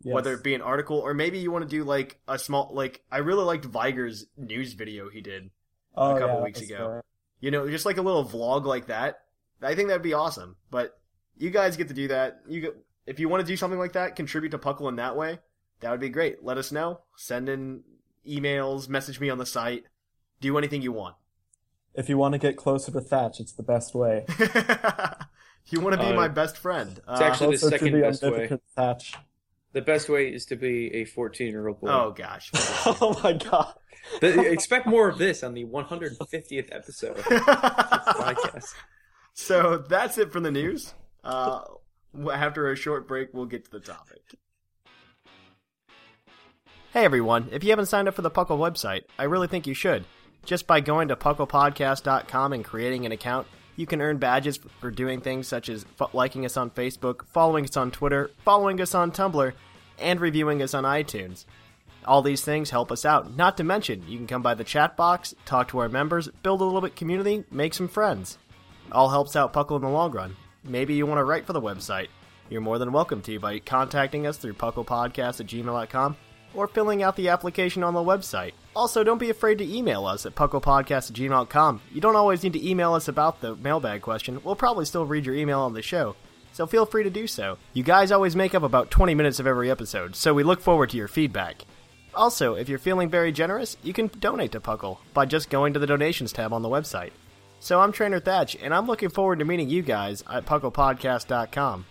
Yes. 0.00 0.14
Whether 0.14 0.34
it 0.34 0.42
be 0.42 0.54
an 0.54 0.62
article 0.62 0.98
or 0.98 1.14
maybe 1.14 1.38
you 1.38 1.50
want 1.52 1.62
to 1.62 1.68
do 1.68 1.84
like 1.84 2.20
a 2.26 2.38
small, 2.38 2.70
like 2.72 3.04
I 3.10 3.18
really 3.18 3.44
liked 3.44 3.64
Viger's 3.64 4.26
news 4.36 4.72
video 4.74 5.08
he 5.08 5.20
did 5.20 5.50
oh, 5.94 6.16
a 6.16 6.18
couple 6.18 6.38
yeah, 6.38 6.42
weeks 6.44 6.60
ago. 6.60 6.88
great. 6.88 7.02
you 7.40 7.50
know, 7.52 7.68
just 7.70 7.86
like 7.86 7.98
a 7.98 8.02
little 8.02 8.24
vlog 8.24 8.64
like 8.64 8.86
that. 8.86 9.22
I 9.60 9.74
think 9.76 9.88
that'd 9.88 10.02
be 10.02 10.14
awesome. 10.14 10.56
But 10.70 10.98
you 11.36 11.50
guys 11.50 11.76
get 11.76 11.88
to 11.88 11.94
do 11.94 12.08
that. 12.08 12.40
You 12.48 12.60
get, 12.62 12.76
if 13.06 13.18
you 13.20 13.28
want 13.28 13.40
to 13.40 13.46
do 13.46 13.56
something 13.56 13.78
like 13.78 13.92
that, 13.92 14.16
contribute 14.16 14.50
to 14.50 14.58
Puckle 14.58 14.88
in 14.88 14.96
that 14.96 15.16
way. 15.16 15.38
That 15.80 15.90
would 15.90 16.00
be 16.00 16.08
great. 16.08 16.42
Let 16.44 16.58
us 16.58 16.70
know. 16.72 17.00
Send 17.16 17.48
in 17.48 17.82
emails, 18.28 18.88
message 18.88 19.18
me 19.20 19.30
on 19.30 19.38
the 19.38 19.46
site. 19.46 19.84
Do 20.40 20.56
anything 20.58 20.82
you 20.82 20.92
want. 20.92 21.16
If 21.94 22.08
you 22.08 22.16
want 22.16 22.32
to 22.32 22.38
get 22.38 22.56
closer 22.56 22.90
to 22.92 23.00
Thatch, 23.00 23.40
it's 23.40 23.52
the 23.52 23.62
best 23.62 23.94
way. 23.94 24.24
you 25.70 25.80
want 25.80 25.94
to 25.94 25.98
be 26.00 26.06
Uh, 26.12 26.14
my 26.14 26.28
best 26.28 26.56
friend. 26.56 26.90
it's 26.98 27.20
Uh, 27.20 27.24
actually- 27.24 27.56
the 27.56 27.68
second 27.70 27.92
the 27.92 28.00
best 28.00 28.22
way. 28.22 28.50
Thatch. 28.76 29.14
The 29.72 29.82
best 29.82 30.08
way 30.08 30.28
is 30.32 30.44
to 30.46 30.56
be 30.56 30.92
a 30.94 31.04
14 31.06 31.48
year 31.48 31.66
old 31.68 31.80
boy. 31.80 31.88
oh 31.88 32.10
gosh. 32.16 32.50
oh 32.54 33.18
my 33.24 33.32
god. 33.32 33.74
The- 34.20 34.50
expect 34.50 34.86
more 34.86 35.08
of 35.08 35.18
this 35.18 35.42
on 35.42 35.54
the 35.54 35.64
150th 35.64 36.68
episode 36.72 37.18
of 37.18 37.24
the 37.24 37.40
podcast. 38.18 38.74
so 39.34 39.78
that's 39.88 40.18
it 40.18 40.30
for 40.32 40.40
the 40.40 40.50
news. 40.50 40.92
Uh, 41.24 41.62
after 42.32 42.70
a 42.70 42.76
short 42.76 43.08
break, 43.08 43.28
we'll 43.32 43.46
get 43.46 43.64
to 43.64 43.70
the 43.70 43.80
topic. 43.80 44.22
Hey 46.92 47.04
everyone, 47.04 47.48
if 47.50 47.64
you 47.64 47.70
haven't 47.70 47.86
signed 47.86 48.06
up 48.06 48.14
for 48.14 48.22
the 48.22 48.30
Puckle 48.30 48.58
website, 48.58 49.04
I 49.18 49.24
really 49.24 49.46
think 49.46 49.66
you 49.66 49.72
should. 49.72 50.04
Just 50.44 50.66
by 50.66 50.80
going 50.80 51.08
to 51.08 51.16
pucklepodcast.com 51.16 52.52
and 52.52 52.64
creating 52.64 53.06
an 53.06 53.12
account, 53.12 53.46
you 53.76 53.86
can 53.86 54.02
earn 54.02 54.18
badges 54.18 54.58
for 54.80 54.90
doing 54.90 55.20
things 55.20 55.48
such 55.48 55.68
as 55.68 55.86
liking 56.12 56.44
us 56.44 56.58
on 56.58 56.70
Facebook, 56.70 57.26
following 57.28 57.64
us 57.64 57.76
on 57.76 57.90
Twitter, 57.90 58.30
following 58.44 58.80
us 58.80 58.94
on 58.94 59.10
Tumblr, 59.10 59.52
and 59.98 60.20
reviewing 60.20 60.60
us 60.60 60.74
on 60.74 60.84
iTunes. 60.84 61.46
All 62.04 62.20
these 62.20 62.42
things 62.42 62.70
help 62.70 62.92
us 62.92 63.04
out. 63.04 63.36
Not 63.36 63.56
to 63.56 63.64
mention, 63.64 64.06
you 64.06 64.18
can 64.18 64.26
come 64.26 64.42
by 64.42 64.54
the 64.54 64.64
chat 64.64 64.96
box, 64.96 65.34
talk 65.46 65.68
to 65.68 65.78
our 65.78 65.88
members, 65.88 66.28
build 66.42 66.60
a 66.60 66.64
little 66.64 66.80
bit 66.80 66.96
community, 66.96 67.44
make 67.50 67.72
some 67.72 67.88
friends. 67.88 68.36
All 68.90 69.08
helps 69.08 69.36
out 69.36 69.52
Puckle 69.52 69.76
in 69.76 69.82
the 69.82 69.88
long 69.88 70.10
run. 70.10 70.36
Maybe 70.64 70.94
you 70.94 71.06
want 71.06 71.18
to 71.18 71.24
write 71.24 71.46
for 71.46 71.52
the 71.52 71.60
website. 71.60 72.08
You're 72.48 72.60
more 72.60 72.78
than 72.78 72.92
welcome 72.92 73.20
to 73.22 73.38
by 73.40 73.58
contacting 73.58 74.26
us 74.26 74.36
through 74.36 74.54
pucklepodcast 74.54 75.40
at 75.40 75.46
gmail.com 75.46 76.16
or 76.54 76.68
filling 76.68 77.02
out 77.02 77.16
the 77.16 77.30
application 77.30 77.82
on 77.82 77.94
the 77.94 78.00
website. 78.00 78.52
Also, 78.76 79.02
don't 79.02 79.18
be 79.18 79.30
afraid 79.30 79.58
to 79.58 79.76
email 79.76 80.06
us 80.06 80.24
at 80.24 80.34
pucklepodcast 80.34 81.10
at 81.10 81.16
gmail.com. 81.16 81.80
You 81.90 82.00
don't 82.00 82.16
always 82.16 82.42
need 82.42 82.52
to 82.52 82.68
email 82.68 82.94
us 82.94 83.08
about 83.08 83.40
the 83.40 83.56
mailbag 83.56 84.02
question. 84.02 84.40
We'll 84.44 84.56
probably 84.56 84.84
still 84.84 85.06
read 85.06 85.26
your 85.26 85.34
email 85.34 85.60
on 85.60 85.72
the 85.72 85.82
show, 85.82 86.14
so 86.52 86.66
feel 86.66 86.86
free 86.86 87.04
to 87.04 87.10
do 87.10 87.26
so. 87.26 87.58
You 87.72 87.82
guys 87.82 88.12
always 88.12 88.36
make 88.36 88.54
up 88.54 88.62
about 88.62 88.90
20 88.90 89.14
minutes 89.14 89.40
of 89.40 89.46
every 89.46 89.70
episode, 89.70 90.14
so 90.14 90.32
we 90.34 90.42
look 90.42 90.60
forward 90.60 90.90
to 90.90 90.96
your 90.96 91.08
feedback. 91.08 91.64
Also, 92.14 92.54
if 92.54 92.68
you're 92.68 92.78
feeling 92.78 93.08
very 93.08 93.32
generous, 93.32 93.76
you 93.82 93.92
can 93.92 94.10
donate 94.20 94.52
to 94.52 94.60
Puckle 94.60 94.98
by 95.14 95.24
just 95.24 95.48
going 95.48 95.72
to 95.72 95.78
the 95.78 95.86
donations 95.86 96.32
tab 96.32 96.52
on 96.52 96.62
the 96.62 96.68
website. 96.68 97.12
So 97.62 97.78
I'm 97.78 97.92
Trainer 97.92 98.18
Thatch, 98.18 98.56
and 98.60 98.74
I'm 98.74 98.88
looking 98.88 99.08
forward 99.08 99.38
to 99.38 99.44
meeting 99.44 99.68
you 99.68 99.82
guys 99.82 100.24
at 100.28 100.44
pucklepodcast.com. 100.44 101.86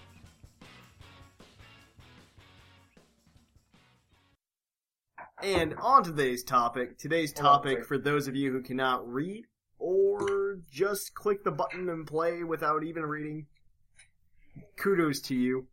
And 5.42 5.74
on 5.76 6.04
today's 6.04 6.44
topic. 6.44 6.98
Today's 6.98 7.32
topic, 7.32 7.86
for 7.86 7.98
those 7.98 8.28
of 8.28 8.36
you 8.36 8.52
who 8.52 8.62
cannot 8.62 9.10
read 9.10 9.46
or 9.80 10.60
just 10.70 11.16
click 11.16 11.46
the 11.46 11.52
button 11.52 11.88
and 11.88 12.06
play 12.06 12.44
without 12.44 12.84
even 12.84 13.06
reading, 13.06 13.46
kudos 14.76 15.22
to 15.22 15.36
you. 15.36 15.68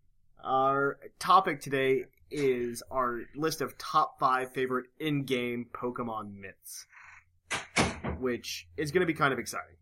Our 0.44 1.00
topic 1.18 1.60
today 1.60 2.04
is 2.30 2.84
our 2.92 3.22
list 3.34 3.60
of 3.60 3.76
top 3.78 4.20
five 4.20 4.52
favorite 4.52 4.86
in-game 5.00 5.66
Pokemon 5.72 6.34
myths. 6.40 6.86
which 8.20 8.68
is 8.76 8.92
going 8.92 9.00
to 9.00 9.06
be 9.06 9.14
kind 9.14 9.32
of 9.32 9.40
exciting. 9.40 9.74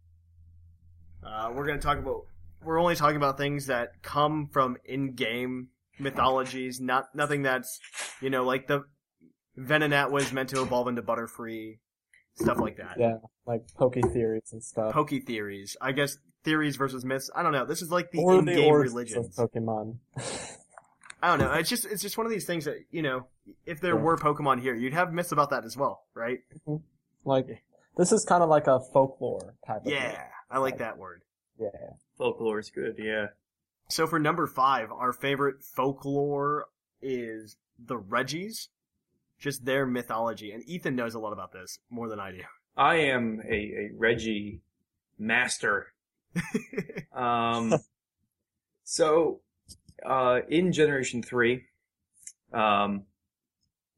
Uh, 1.24 1.50
we're 1.54 1.66
going 1.66 1.78
to 1.78 1.84
talk 1.84 1.98
about. 1.98 2.22
We're 2.64 2.80
only 2.80 2.96
talking 2.96 3.16
about 3.16 3.36
things 3.38 3.66
that 3.66 4.02
come 4.02 4.48
from 4.52 4.76
in-game 4.84 5.68
mythologies, 5.98 6.80
not 6.80 7.14
nothing 7.14 7.42
that's 7.42 7.78
you 8.20 8.30
know 8.30 8.44
like 8.44 8.66
the 8.66 8.84
Venonat 9.58 10.10
was 10.10 10.32
meant 10.32 10.48
to 10.50 10.62
evolve 10.62 10.88
into 10.88 11.02
Butterfree, 11.02 11.78
stuff 12.34 12.58
like 12.58 12.76
that. 12.78 12.96
Yeah, 12.98 13.18
like 13.46 13.62
pokey 13.76 14.02
theories 14.02 14.50
and 14.52 14.62
stuff. 14.64 14.92
Pokey 14.92 15.20
theories, 15.20 15.76
I 15.80 15.92
guess 15.92 16.18
theories 16.44 16.76
versus 16.76 17.04
myths. 17.04 17.30
I 17.34 17.42
don't 17.42 17.52
know. 17.52 17.66
This 17.66 17.82
is 17.82 17.90
like 17.90 18.10
the 18.10 18.18
or 18.18 18.38
in-game 18.38 18.74
religions. 18.74 19.38
of 19.38 19.50
Pokemon. 19.50 19.96
I 21.22 21.28
don't 21.28 21.38
know. 21.38 21.52
It's 21.52 21.70
just 21.70 21.84
it's 21.86 22.02
just 22.02 22.16
one 22.18 22.26
of 22.26 22.32
these 22.32 22.46
things 22.46 22.64
that 22.66 22.76
you 22.90 23.02
know, 23.02 23.26
if 23.64 23.80
there 23.80 23.94
Yeah. 23.96 24.00
were 24.02 24.16
Pokemon 24.16 24.60
here, 24.60 24.74
you'd 24.74 24.92
have 24.94 25.12
myths 25.12 25.32
about 25.32 25.50
that 25.50 25.64
as 25.64 25.76
well, 25.76 26.02
right? 26.14 26.40
like 27.24 27.62
this 27.96 28.12
is 28.12 28.24
kind 28.24 28.42
of 28.42 28.48
like 28.48 28.66
a 28.66 28.78
folklore 28.92 29.54
type 29.66 29.84
of 29.86 29.90
Yeah, 29.92 30.10
thing. 30.10 30.20
I 30.50 30.58
like 30.58 30.78
that 30.78 30.98
word. 30.98 31.22
Yeah. 31.58 31.68
Folklore 32.18 32.58
is 32.58 32.70
good, 32.70 32.96
yeah. 32.98 33.26
So 33.88 34.06
for 34.06 34.18
number 34.18 34.46
five, 34.46 34.90
our 34.90 35.12
favorite 35.12 35.62
folklore 35.62 36.66
is 37.00 37.56
the 37.78 37.96
Regis, 37.96 38.68
just 39.38 39.64
their 39.64 39.86
mythology, 39.86 40.52
and 40.52 40.62
Ethan 40.68 40.96
knows 40.96 41.14
a 41.14 41.18
lot 41.18 41.32
about 41.32 41.52
this 41.52 41.78
more 41.90 42.08
than 42.08 42.18
I 42.18 42.32
do. 42.32 42.42
I 42.76 42.96
am 42.96 43.40
a, 43.48 43.54
a 43.54 43.90
Regi 43.96 44.60
master. 45.18 45.92
um, 47.12 47.74
so, 48.84 49.40
uh, 50.04 50.40
in 50.48 50.72
Generation 50.72 51.22
3, 51.22 51.64
um, 52.52 53.04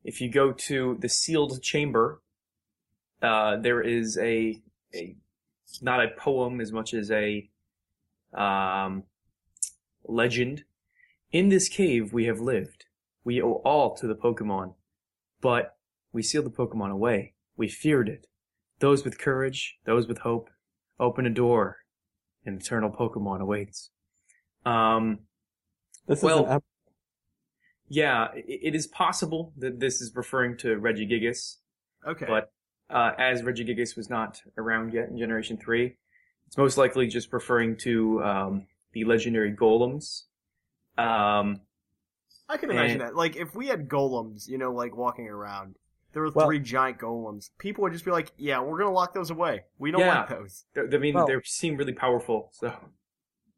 if 0.04 0.20
you 0.20 0.30
go 0.30 0.52
to 0.52 0.96
the 1.00 1.08
sealed 1.08 1.62
chamber, 1.62 2.20
uh, 3.22 3.56
there 3.56 3.80
is 3.80 4.16
a, 4.18 4.60
a, 4.94 5.16
not 5.80 6.02
a 6.04 6.08
poem 6.16 6.60
as 6.60 6.72
much 6.72 6.94
as 6.94 7.10
a, 7.10 7.48
um, 8.34 9.04
legend. 10.04 10.64
In 11.32 11.48
this 11.50 11.68
cave 11.68 12.12
we 12.12 12.24
have 12.24 12.40
lived. 12.40 12.86
We 13.24 13.42
owe 13.42 13.60
all 13.64 13.94
to 13.96 14.06
the 14.06 14.14
Pokemon. 14.14 14.74
But 15.40 15.76
we 16.12 16.22
sealed 16.22 16.46
the 16.46 16.50
Pokemon 16.50 16.90
away. 16.90 17.34
We 17.56 17.68
feared 17.68 18.08
it. 18.08 18.26
Those 18.80 19.04
with 19.04 19.18
courage, 19.18 19.78
those 19.84 20.06
with 20.08 20.18
hope, 20.18 20.50
open 20.98 21.26
a 21.26 21.30
door. 21.30 21.78
An 22.46 22.54
eternal 22.56 22.90
Pokemon 22.90 23.40
awaits. 23.40 23.90
Um, 24.64 25.20
This 26.06 26.22
Well- 26.22 26.44
is 26.44 26.50
an 26.50 26.56
ep- 26.56 26.64
yeah, 27.88 28.28
i- 28.32 28.44
it 28.46 28.74
is 28.74 28.86
possible 28.86 29.52
that 29.58 29.78
this 29.78 30.00
is 30.00 30.14
referring 30.16 30.56
to 30.58 30.68
Regigigas, 30.80 31.58
Okay, 32.06 32.24
but 32.26 32.50
uh, 32.90 33.12
as 33.18 33.42
Regigigas 33.42 33.96
was 33.96 34.08
not 34.10 34.40
around 34.56 34.92
yet 34.94 35.08
in 35.08 35.18
Generation 35.18 35.56
3, 35.56 35.96
it's 36.46 36.56
most 36.56 36.78
likely 36.78 37.06
just 37.06 37.32
referring 37.32 37.76
to 37.78 38.22
um, 38.24 38.66
the 38.92 39.04
legendary 39.04 39.52
golems. 39.54 40.22
Um, 40.96 41.60
I 42.48 42.56
can 42.56 42.70
imagine 42.70 42.92
and- 42.92 43.00
that. 43.02 43.16
Like 43.16 43.36
if 43.36 43.54
we 43.54 43.66
had 43.66 43.88
golems, 43.88 44.48
you 44.48 44.58
know, 44.58 44.72
like 44.72 44.96
walking 44.96 45.28
around, 45.28 45.76
there 46.12 46.22
were 46.22 46.30
Well- 46.30 46.46
three 46.46 46.58
giant 46.60 46.98
golems. 46.98 47.50
People 47.58 47.82
would 47.82 47.92
just 47.92 48.04
be 48.06 48.10
like, 48.10 48.32
"Yeah, 48.38 48.60
we're 48.60 48.78
gonna 48.78 48.90
lock 48.90 49.12
those 49.12 49.30
away. 49.30 49.64
We 49.78 49.90
don't 49.90 50.00
Yeah. 50.00 50.20
like 50.20 50.30
those." 50.30 50.64
th- 50.74 50.92
I 50.92 50.96
mean, 50.98 51.14
Well- 51.14 51.26
they 51.26 51.34
seem 51.44 51.76
really 51.76 51.92
powerful, 51.92 52.48
so. 52.52 52.74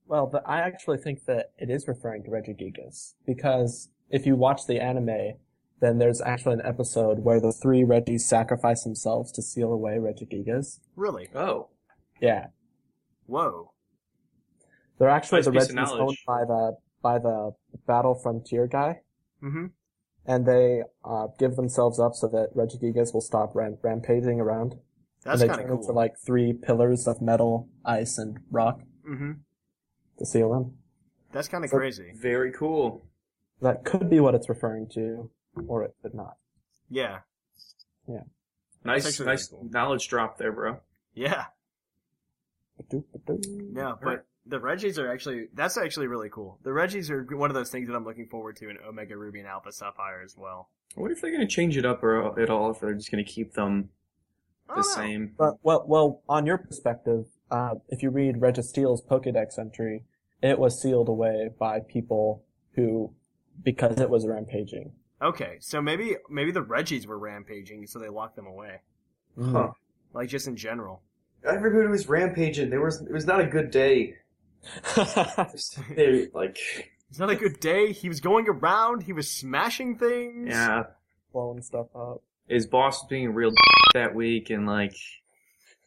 well, 0.07 0.27
but 0.27 0.43
I 0.49 0.61
actually 0.61 0.99
think 0.99 1.25
that 1.27 1.53
it 1.59 1.71
is 1.71 1.87
referring 1.87 2.25
to 2.25 2.31
Regigigas 2.31 3.15
because 3.25 3.91
if 4.11 4.27
you 4.27 4.35
watch 4.35 4.67
the 4.67 4.81
anime, 4.81 5.35
then 5.81 5.99
there's 5.99 6.21
actually 6.21 6.55
an 6.55 6.63
episode 6.65 7.21
where 7.21 7.41
the 7.41 7.53
three 7.53 7.85
Regis 7.85 8.27
sacrifice 8.29 8.85
themselves 8.85 9.33
to 9.33 9.43
seal 9.43 9.73
away 9.73 9.97
Regigigas. 9.99 10.81
Really? 10.97 11.29
Oh. 11.35 11.69
Yeah, 12.21 12.49
Whoa. 13.27 13.73
they're 14.99 15.09
actually 15.09 15.39
Nice 15.39 15.47
the 15.47 15.53
piece 15.53 15.69
Regis 15.71 15.91
owned 15.91 16.17
by 16.27 16.45
the 16.45 16.77
by 17.03 17.19
the 17.19 17.53
Battle 17.87 18.15
Frontier 18.15 18.67
guy. 18.67 19.01
Mm-hmm. 19.43 19.67
and 20.27 20.45
they 20.45 20.83
uh, 21.03 21.29
give 21.39 21.57
themselves 21.57 21.99
up 21.99 22.15
so 22.15 22.29
that 22.29 22.55
Regigigas 22.55 23.15
will 23.15 23.23
stop 23.23 23.55
ram- 23.55 23.79
rampaging 23.81 24.39
around. 24.39 24.75
That's 25.25 25.41
and 25.41 25.51
they 25.51 25.55
kind 25.55 25.61
of 25.61 25.67
turn 25.67 25.77
cool. 25.77 25.81
into 25.87 25.93
like 25.93 26.19
three 26.19 26.53
pillars 26.53 27.09
of 27.09 27.23
metal, 27.23 27.71
ice, 27.87 28.19
and 28.19 28.39
rock 28.51 28.81
mm-hmm. 29.09 29.33
to 30.19 30.27
seal 30.27 30.51
them. 30.53 30.75
That's 31.33 31.49
kind 31.49 31.65
of 31.65 31.71
So- 31.71 31.79
crazy. 31.79 32.13
Very 32.15 32.53
cool. 32.53 33.07
That 33.63 33.85
could 33.85 34.11
be 34.11 34.21
what 34.21 34.35
it's 34.35 34.49
referring 34.51 34.89
to, 34.95 35.31
or 35.67 35.85
it 35.85 35.95
could 36.03 36.15
not. 36.15 36.37
Yeah. 36.91 37.21
Yeah. 38.09 38.23
Nice, 38.85 39.07
actually 39.07 39.27
nice 39.27 39.49
cool. 39.49 39.69
knowledge 39.71 40.09
drop 40.09 40.39
there, 40.39 40.53
bro. 40.53 40.81
Yeah. 41.15 41.45
Ba-doo-ba-doo. 42.79 43.73
Yeah, 43.75 43.93
but 44.03 44.25
the 44.47 44.59
Regis 44.59 44.99
are 44.99 45.13
actually 45.13 45.49
that's 45.55 45.77
actually 45.77 46.07
really 46.07 46.31
cool. 46.31 46.59
The 46.63 46.73
Regis 46.73 47.11
are 47.11 47.23
one 47.25 47.51
of 47.51 47.55
those 47.55 47.71
things 47.71 47.89
that 47.89 47.95
I'm 47.95 48.05
looking 48.05 48.27
forward 48.27 48.57
to 48.57 48.71
in 48.71 48.79
Omega 48.87 49.17
Ruby 49.17 49.41
and 49.41 49.49
Alpha 49.49 49.73
Sapphire 49.73 50.23
as 50.25 50.37
well. 50.37 50.71
I 50.97 51.01
wonder 51.01 51.15
if 51.15 51.21
they're 51.21 51.31
going 51.31 51.47
to 51.47 51.55
change 51.55 51.77
it 51.77 51.85
up 51.85 52.03
or, 52.03 52.41
at 52.41 52.51
all, 52.51 52.71
if 52.71 52.81
they're 52.81 52.95
just 52.95 53.11
going 53.13 53.25
to 53.25 53.31
keep 53.31 53.53
them 53.53 53.91
the 54.67 54.77
don't 54.77 54.85
know. 54.85 54.95
same. 54.95 55.35
But 55.37 55.55
well, 55.63 55.85
well, 55.87 56.23
on 56.29 56.47
your 56.47 56.59
perspective, 56.59 57.27
uh, 57.51 57.75
if 57.89 58.03
you 58.03 58.11
read 58.11 58.37
Registeel's 58.37 59.03
Pokedex 59.03 59.59
entry, 59.59 60.05
it 60.43 60.59
was 60.59 60.81
sealed 60.81 61.09
away 61.09 61.51
by 61.59 61.81
people 61.81 62.45
who, 62.75 63.13
because 63.63 64.01
it 64.01 64.09
was 64.09 64.27
rampaging. 64.27 64.93
Okay, 65.23 65.59
so 65.61 65.83
maybe 65.83 66.17
maybe 66.29 66.51
the 66.51 66.63
Regis 66.63 67.07
were 67.07 67.19
rampaging, 67.19 67.87
so 67.87 67.99
they 67.99 68.09
locked 68.09 68.37
them 68.37 68.47
away. 68.47 68.81
Mm-hmm. 69.39 69.53
Huh. 69.55 69.71
Like 70.15 70.29
just 70.29 70.47
in 70.49 70.57
general. 70.57 71.03
Everybody 71.45 71.89
was 71.89 72.09
rampaging. 72.09 72.71
There 72.71 72.81
was 72.81 73.01
it 73.03 73.13
was 73.13 73.27
not 73.27 73.41
a 73.41 73.47
good 73.47 73.71
day. 73.71 74.15
They 75.97 76.29
like 76.35 76.59
It's 77.11 77.19
not 77.19 77.31
a 77.31 77.37
good 77.37 77.61
day. 77.61 77.93
He 77.93 78.09
was 78.09 78.21
going 78.21 78.47
around. 78.49 79.03
He 79.03 79.13
was 79.13 79.29
smashing 79.31 79.97
things. 79.99 80.49
yeah, 80.51 80.85
Blowing 81.33 81.63
stuff 81.63 81.87
up. 81.95 82.23
his 82.49 82.67
boss 82.67 83.01
was 83.03 83.09
being 83.09 83.27
a 83.27 83.31
real 83.31 83.53
that 83.95 84.15
week, 84.15 84.51
and 84.51 84.67
like 84.67 84.95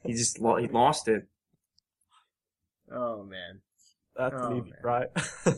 he 0.03 0.13
just 0.13 0.39
lo- 0.39 0.57
he 0.57 0.67
lost 0.67 1.07
it. 1.07 1.27
Oh 2.91 3.23
man. 3.23 3.61
That's 4.15 4.35
Oh, 4.37 4.47
an 4.51 4.57
man. 4.57 4.73
right? 4.83 5.07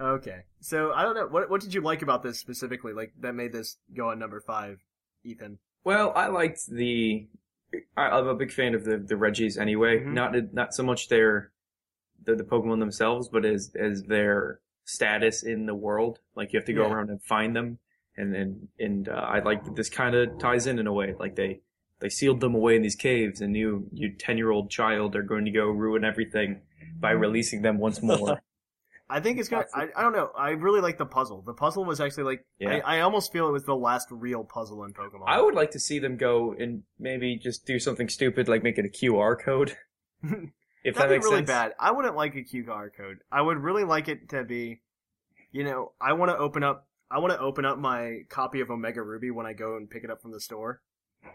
Okay. 0.00 0.40
So 0.60 0.92
I 0.92 1.02
don't 1.02 1.14
know. 1.14 1.26
What 1.26 1.50
what 1.50 1.60
did 1.60 1.74
you 1.74 1.80
like 1.82 2.02
about 2.02 2.22
this 2.22 2.38
specifically? 2.38 2.92
Like 2.92 3.12
that 3.20 3.34
made 3.34 3.52
this 3.52 3.76
go 3.94 4.10
on 4.10 4.18
number 4.18 4.40
five, 4.40 4.78
Ethan. 5.24 5.58
Well, 5.84 6.12
I 6.14 6.28
liked 6.28 6.60
the. 6.70 7.28
I, 7.96 8.02
I'm 8.08 8.26
a 8.26 8.34
big 8.34 8.50
fan 8.52 8.74
of 8.74 8.84
the 8.84 8.98
the 8.98 9.16
Regis 9.16 9.56
anyway. 9.56 10.00
Mhm. 10.00 10.12
Not 10.14 10.34
not 10.52 10.74
so 10.74 10.82
much 10.82 11.08
their 11.08 11.52
the 12.24 12.34
the 12.34 12.44
Pokemon 12.44 12.80
themselves, 12.80 13.28
but 13.28 13.44
as 13.44 13.72
as 13.78 14.04
their 14.04 14.60
status 14.84 15.42
in 15.42 15.66
the 15.66 15.74
world. 15.74 16.18
Like 16.34 16.52
you 16.52 16.58
have 16.58 16.66
to 16.66 16.72
go 16.72 16.86
Yeah. 16.86 16.94
around 16.94 17.10
and 17.10 17.22
find 17.22 17.54
them, 17.54 17.78
and 18.16 18.34
and 18.34 18.68
and 18.78 19.08
uh, 19.08 19.12
I 19.12 19.40
like 19.40 19.64
that 19.64 19.76
this 19.76 19.88
kind 19.90 20.14
of 20.14 20.38
ties 20.38 20.66
in 20.66 20.78
in 20.78 20.86
a 20.86 20.92
way. 20.92 21.14
Like 21.18 21.36
they 21.36 21.60
they 22.00 22.08
sealed 22.08 22.40
them 22.40 22.54
away 22.54 22.76
in 22.76 22.82
these 22.82 22.96
caves, 22.96 23.40
and 23.40 23.54
you 23.56 23.86
you 23.92 24.14
ten 24.14 24.36
year 24.38 24.50
old 24.50 24.70
child 24.70 25.14
are 25.14 25.22
going 25.22 25.44
to 25.44 25.50
go 25.50 25.66
ruin 25.66 26.04
everything 26.04 26.62
by 26.98 27.10
releasing 27.10 27.62
them 27.62 27.78
once 27.78 28.02
more. 28.02 28.40
I 29.10 29.20
think 29.20 29.38
it's 29.38 29.48
gonna. 29.48 29.66
I, 29.74 29.88
I 29.96 30.02
don't 30.02 30.12
know. 30.12 30.30
I 30.38 30.50
really 30.50 30.80
like 30.80 30.96
the 30.96 31.06
puzzle. 31.06 31.42
The 31.42 31.52
puzzle 31.52 31.84
was 31.84 32.00
actually 32.00 32.24
like. 32.24 32.44
Yeah. 32.58 32.80
I, 32.84 32.98
I 32.98 33.00
almost 33.00 33.32
feel 33.32 33.48
it 33.48 33.52
was 33.52 33.64
the 33.64 33.74
last 33.74 34.08
real 34.10 34.44
puzzle 34.44 34.84
in 34.84 34.92
Pokemon. 34.92 35.24
I 35.26 35.40
would 35.40 35.54
like 35.54 35.72
to 35.72 35.80
see 35.80 35.98
them 35.98 36.16
go 36.16 36.54
and 36.58 36.84
maybe 36.98 37.36
just 37.36 37.66
do 37.66 37.78
something 37.78 38.08
stupid 38.08 38.48
like 38.48 38.62
make 38.62 38.78
it 38.78 38.84
a 38.86 38.88
QR 38.88 39.36
code. 39.38 39.76
If 40.82 40.94
that 40.94 41.08
That'd 41.08 41.20
be 41.20 41.24
really 41.26 41.38
sense. 41.40 41.48
bad. 41.48 41.72
I 41.78 41.92
wouldn't 41.92 42.16
like 42.16 42.34
a 42.36 42.42
QR 42.42 42.88
code. 42.96 43.18
I 43.30 43.42
would 43.42 43.58
really 43.58 43.84
like 43.84 44.08
it 44.08 44.30
to 44.30 44.44
be, 44.44 44.80
you 45.52 45.62
know, 45.62 45.92
I 46.00 46.14
want 46.14 46.30
to 46.30 46.38
open 46.38 46.62
up. 46.64 46.88
I 47.10 47.18
want 47.18 47.34
to 47.34 47.38
open 47.38 47.66
up 47.66 47.76
my 47.78 48.20
copy 48.30 48.60
of 48.60 48.70
Omega 48.70 49.02
Ruby 49.02 49.30
when 49.30 49.44
I 49.44 49.52
go 49.52 49.76
and 49.76 49.90
pick 49.90 50.04
it 50.04 50.10
up 50.10 50.22
from 50.22 50.32
the 50.32 50.40
store 50.40 50.80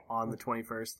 on 0.10 0.32
the 0.32 0.38
twenty 0.38 0.64
first, 0.64 1.00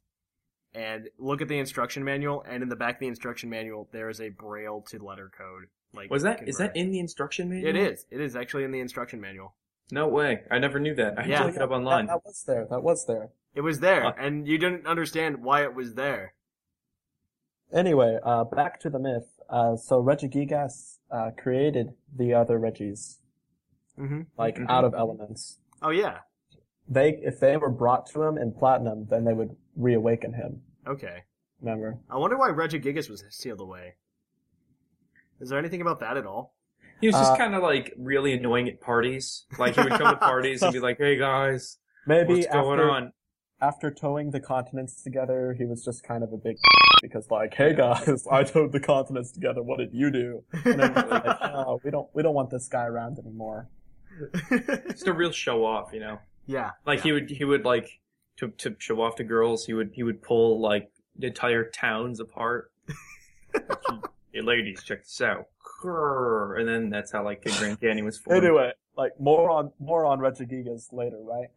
and 0.76 1.10
look 1.18 1.42
at 1.42 1.48
the 1.48 1.58
instruction 1.58 2.04
manual. 2.04 2.44
And 2.48 2.62
in 2.62 2.70
the 2.70 2.76
back 2.76 2.96
of 2.96 3.00
the 3.00 3.08
instruction 3.08 3.50
manual, 3.50 3.90
there 3.92 4.10
is 4.10 4.22
a 4.22 4.30
Braille 4.30 4.86
to 4.90 5.00
letter 5.04 5.32
code. 5.36 5.66
Like 5.96 6.10
Was 6.12 6.24
that 6.24 6.48
is 6.48 6.58
that 6.58 6.76
in 6.76 6.92
the 6.92 7.00
instruction 7.00 7.50
manual? 7.50 7.70
It 7.70 7.76
is. 7.76 8.06
It 8.12 8.22
is 8.22 8.36
actually 8.36 8.64
in 8.66 8.72
the 8.72 8.80
instruction 8.80 9.20
manual. 9.22 9.56
No 9.92 10.08
way. 10.08 10.42
I 10.52 10.60
never 10.60 10.80
knew 10.80 10.96
that. 10.96 11.18
I 11.18 11.22
had 11.22 11.30
Yeah. 11.30 11.40
to 11.40 11.46
look 11.46 11.56
it 11.56 11.62
up 11.62 11.72
online. 11.72 12.08
That, 12.08 12.14
that 12.14 12.26
was 12.26 12.44
there. 12.46 12.68
That 12.70 12.84
was 12.84 13.06
there. 13.06 13.30
It 13.54 13.62
was 13.62 13.80
there, 13.80 14.04
Huh. 14.04 14.14
and 14.18 14.48
you 14.48 14.58
didn't 14.58 14.86
understand 14.86 15.44
why 15.44 15.64
it 15.64 15.74
was 15.74 15.94
there. 15.94 16.34
Anyway, 17.74 18.20
uh, 18.24 18.44
back 18.44 18.80
to 18.82 18.90
the 18.90 19.00
myth. 19.00 19.40
Uh, 19.50 19.76
so 19.76 20.02
Regigigas, 20.02 20.98
uh, 21.12 21.32
created 21.38 21.94
the 22.16 22.34
other 22.34 22.58
Regis, 22.58 23.20
Mm-hmm. 23.98 24.22
like 24.38 24.58
Mhm. 24.58 24.70
out 24.70 24.84
of 24.84 24.94
elements. 24.94 25.60
Oh 25.82 25.90
yeah. 25.92 26.20
They, 26.88 27.12
if 27.24 27.40
they 27.40 27.58
were 27.58 27.70
brought 27.72 28.06
to 28.08 28.24
him 28.24 28.38
in 28.38 28.52
Platinum, 28.54 29.06
then 29.06 29.24
they 29.24 29.34
would 29.34 29.56
reawaken 29.76 30.34
him. 30.34 30.64
Okay. 30.86 31.24
Remember? 31.62 31.98
I 32.10 32.18
wonder 32.18 32.38
why 32.38 32.50
Regigigas 32.50 33.10
was 33.10 33.24
sealed 33.30 33.62
away. 33.62 33.96
Is 35.39 35.50
there 35.50 35.60
anything 35.60 35.82
about 35.82 36.00
that 36.00 36.17
at 36.17 36.26
all? 36.26 36.56
He 37.02 37.08
was 37.08 37.15
just 37.15 37.34
Uh, 37.34 37.38
kind 37.38 37.56
of 37.56 37.62
like 37.62 37.93
really 37.98 38.34
annoying 38.34 38.67
at 38.69 38.80
parties. 38.80 39.45
Like 39.60 39.76
he 39.76 39.82
would 39.82 39.91
come 39.91 40.13
to 40.13 40.17
parties 40.17 40.62
and 40.63 40.71
be 40.74 40.80
like, 40.80 40.98
"Hey 40.98 41.17
guys, 41.17 41.78
Maybe 42.08 42.36
what's 42.36 42.48
going 42.48 42.80
after, 42.80 42.89
on?" 42.89 43.13
after 43.62 43.91
towing 43.91 44.32
the 44.32 44.39
continents 44.39 45.04
together, 45.04 45.54
he 45.58 45.65
was 45.65 45.84
just 45.84 46.04
kind 46.04 46.24
of 46.24 46.32
a 46.32 46.38
big 46.38 46.58
because 47.02 47.30
like, 47.30 47.54
hey 47.54 47.74
guys, 47.76 48.26
I 48.32 48.43
towed 48.43 48.71
the 48.71 48.80
continents 48.80 49.32
together. 49.32 49.62
What 49.62 49.78
did 49.80 49.93
you 49.93 50.10
do? 50.10 50.43
And 50.63 50.80
then 50.80 50.93
like, 50.93 51.26
no, 51.41 51.80
we 51.84 51.91
don't 51.91 52.08
we 52.13 52.24
don't 52.24 52.34
want 52.34 52.50
this 52.50 52.67
guy 52.69 52.86
around 52.86 53.19
anymore. 53.19 53.67
Just 54.89 55.08
a 55.08 55.13
real 55.13 55.32
show 55.32 55.65
off, 55.65 55.91
you 55.91 56.00
know. 56.00 56.19
yeah. 56.45 56.71
Like 56.86 57.02
he 57.02 57.12
would 57.12 57.30
he 57.30 57.43
would 57.43 57.65
like 57.65 58.00
to 58.38 58.48
to 58.50 58.74
show 58.80 59.02
off 59.02 59.17
to 59.17 59.26
girls. 59.26 59.65
He 59.65 59.74
would 59.74 59.91
he 59.93 60.04
would 60.04 60.21
pull 60.21 60.62
like 60.62 60.89
entire 61.21 61.69
towns 61.69 62.21
apart. 62.21 62.71
Like, 64.36 64.43
hey 64.43 64.48
ladies, 64.48 64.84
check 64.84 65.04
this 65.04 65.21
out. 65.21 65.48
Grrr. 65.84 66.60
And 66.60 66.67
then 66.67 66.89
that's 66.89 67.12
how 67.12 67.24
like 67.24 67.43
the 67.43 67.52
Grand 67.52 67.80
Canyon 67.80 68.06
was 68.06 68.17
formed. 68.17 68.43
Anyway, 68.43 68.71
like 68.98 69.19
more 69.19 69.50
on 69.50 69.71
more 69.80 70.06
on 70.06 70.19
Regigigas 70.19 70.91
later, 70.91 71.19
right? 71.21 71.50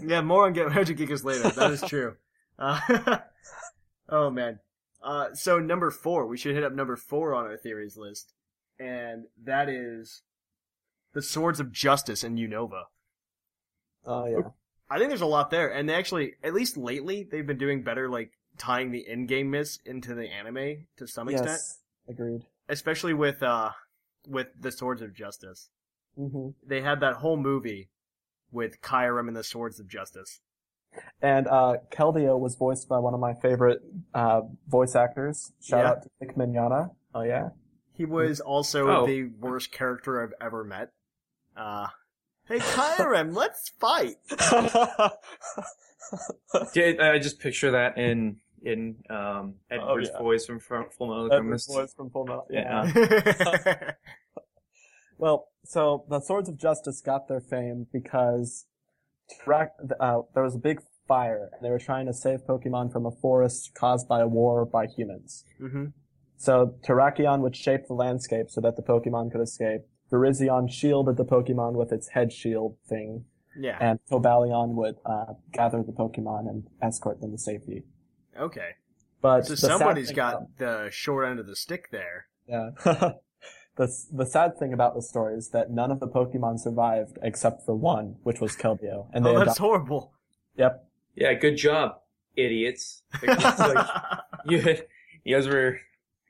Yeah, 0.06 0.20
more 0.20 0.46
on 0.46 0.52
Get 0.52 0.68
Magic 0.68 0.98
Geekers 0.98 1.24
later. 1.24 1.48
That 1.50 1.70
is 1.72 1.82
true. 1.82 2.16
Uh, 2.58 3.18
oh 4.08 4.30
man. 4.30 4.60
Uh, 5.02 5.34
so 5.34 5.58
number 5.58 5.90
four, 5.90 6.26
we 6.26 6.36
should 6.36 6.54
hit 6.54 6.64
up 6.64 6.72
number 6.72 6.96
four 6.96 7.34
on 7.34 7.44
our 7.44 7.56
theories 7.56 7.96
list, 7.96 8.32
and 8.78 9.24
that 9.44 9.68
is 9.68 10.22
the 11.12 11.22
Swords 11.22 11.60
of 11.60 11.70
Justice 11.70 12.24
in 12.24 12.36
Unova. 12.36 12.84
Oh 14.04 14.26
yeah. 14.26 14.50
I 14.88 14.98
think 14.98 15.10
there's 15.10 15.20
a 15.20 15.26
lot 15.26 15.50
there, 15.50 15.68
and 15.68 15.88
they 15.88 15.94
actually, 15.94 16.34
at 16.44 16.54
least 16.54 16.76
lately, 16.76 17.26
they've 17.28 17.46
been 17.46 17.58
doing 17.58 17.82
better, 17.82 18.08
like 18.08 18.30
tying 18.56 18.90
the 18.90 19.04
in-game 19.06 19.50
myths 19.50 19.80
into 19.84 20.14
the 20.14 20.28
anime 20.28 20.86
to 20.96 21.06
some 21.06 21.28
extent, 21.28 21.48
Yes, 21.50 21.78
agreed. 22.08 22.42
especially 22.68 23.14
with 23.14 23.42
uh 23.42 23.70
with 24.28 24.48
the 24.60 24.72
Swords 24.72 25.02
of 25.02 25.14
Justice. 25.14 25.70
hmm 26.16 26.48
They 26.66 26.80
had 26.82 27.00
that 27.00 27.16
whole 27.16 27.36
movie 27.36 27.90
with 28.50 28.80
Kyurem 28.80 29.28
and 29.28 29.36
the 29.36 29.44
Swords 29.44 29.78
of 29.80 29.88
Justice. 29.88 30.40
And 31.20 31.46
uh, 31.46 31.74
Keldeo 31.92 32.38
was 32.38 32.54
voiced 32.54 32.88
by 32.88 32.98
one 32.98 33.12
of 33.12 33.20
my 33.20 33.34
favorite 33.34 33.80
uh, 34.14 34.40
voice 34.66 34.94
actors. 34.96 35.52
Shout 35.62 35.80
Yeah. 35.84 35.90
out 35.90 36.02
to 36.04 36.08
Vic 36.20 36.36
Mignogna. 36.36 36.90
Oh 37.14 37.22
yeah. 37.22 37.50
He 37.92 38.04
was 38.06 38.40
also 38.40 38.88
Oh. 38.88 39.06
the 39.06 39.24
worst 39.38 39.72
character 39.72 40.22
I've 40.22 40.32
ever 40.40 40.64
met. 40.64 40.90
Uh, 41.56 41.88
hey 42.48 42.58
Kyurem, 42.58 43.34
let's 43.34 43.68
fight. 43.78 44.16
Did 46.72 47.00
I 47.00 47.18
just 47.18 47.40
picture 47.40 47.70
that 47.72 47.98
in 47.98 48.36
in 48.62 48.96
um 49.10 49.54
Edward's 49.70 50.10
yeah. 50.12 50.18
voice 50.18 50.46
from 50.46 50.60
Full 50.60 51.08
Metal 51.08 51.32
Alchemist. 51.32 51.70
Edward's 51.70 51.92
voice 51.92 51.94
from 51.94 52.10
Full 52.10 52.26
Metal. 52.26 52.46
Yeah. 52.50 52.92
yeah, 52.94 53.92
Well, 55.18 55.48
so 55.64 56.04
the 56.08 56.20
Swords 56.20 56.48
of 56.48 56.58
Justice 56.58 57.00
got 57.00 57.28
their 57.28 57.40
fame 57.40 57.86
because 57.92 58.66
uh, 59.48 60.20
there 60.34 60.42
was 60.42 60.54
a 60.54 60.58
big 60.58 60.80
fire, 61.08 61.50
and 61.52 61.64
they 61.64 61.70
were 61.70 61.78
trying 61.78 62.06
to 62.06 62.12
save 62.12 62.40
Pokemon 62.46 62.92
from 62.92 63.06
a 63.06 63.10
forest 63.10 63.72
caused 63.74 64.08
by 64.08 64.20
a 64.20 64.28
war 64.28 64.64
by 64.64 64.86
humans. 64.86 65.44
hmm 65.58 65.86
So 66.36 66.74
Terrakion 66.86 67.40
would 67.40 67.56
shape 67.56 67.86
the 67.86 67.94
landscape 67.94 68.50
so 68.50 68.60
that 68.60 68.76
the 68.76 68.82
Pokemon 68.82 69.32
could 69.32 69.40
escape. 69.40 69.82
Virizion 70.12 70.70
shielded 70.70 71.16
the 71.16 71.24
Pokemon 71.24 71.72
with 71.72 71.92
its 71.92 72.08
head 72.08 72.32
shield 72.32 72.76
thing, 72.88 73.24
yeah. 73.58 73.76
and 73.80 73.98
Cobalion 74.10 74.74
would 74.74 74.96
uh, 75.04 75.34
gather 75.52 75.82
the 75.82 75.92
Pokemon 75.92 76.48
and 76.48 76.68
escort 76.82 77.20
them 77.20 77.32
to 77.32 77.38
safety. 77.38 77.84
Okay. 78.38 78.70
But 79.22 79.46
So 79.46 79.52
the 79.54 79.56
sad 79.56 79.78
somebody's 79.78 80.08
thing 80.08 80.16
got 80.16 80.34
about- 80.34 80.58
the 80.58 80.88
short 80.90 81.28
end 81.28 81.40
of 81.40 81.46
the 81.46 81.56
stick 81.56 81.90
there. 81.90 82.26
Yeah. 82.48 82.70
the 82.84 83.88
the 84.12 84.26
sad 84.26 84.58
thing 84.58 84.72
about 84.72 84.94
the 84.94 85.02
story 85.02 85.34
is 85.36 85.50
that 85.50 85.70
none 85.70 85.90
of 85.90 86.00
the 86.00 86.08
Pokemon 86.08 86.60
survived 86.60 87.18
except 87.22 87.64
for 87.64 87.74
one, 87.74 88.16
which 88.22 88.40
was 88.40 88.56
Keldeo, 88.56 89.08
and 89.12 89.24
they 89.24 89.30
oh, 89.30 89.34
that's 89.34 89.44
adopted. 89.58 89.60
horrible. 89.62 90.12
Yep. 90.56 90.88
Yeah, 91.16 91.34
good 91.34 91.56
job, 91.56 91.98
idiots. 92.36 93.02
Like, 93.26 93.86
you, 94.46 94.76
you 95.24 95.34
guys 95.36 95.48
were 95.48 95.78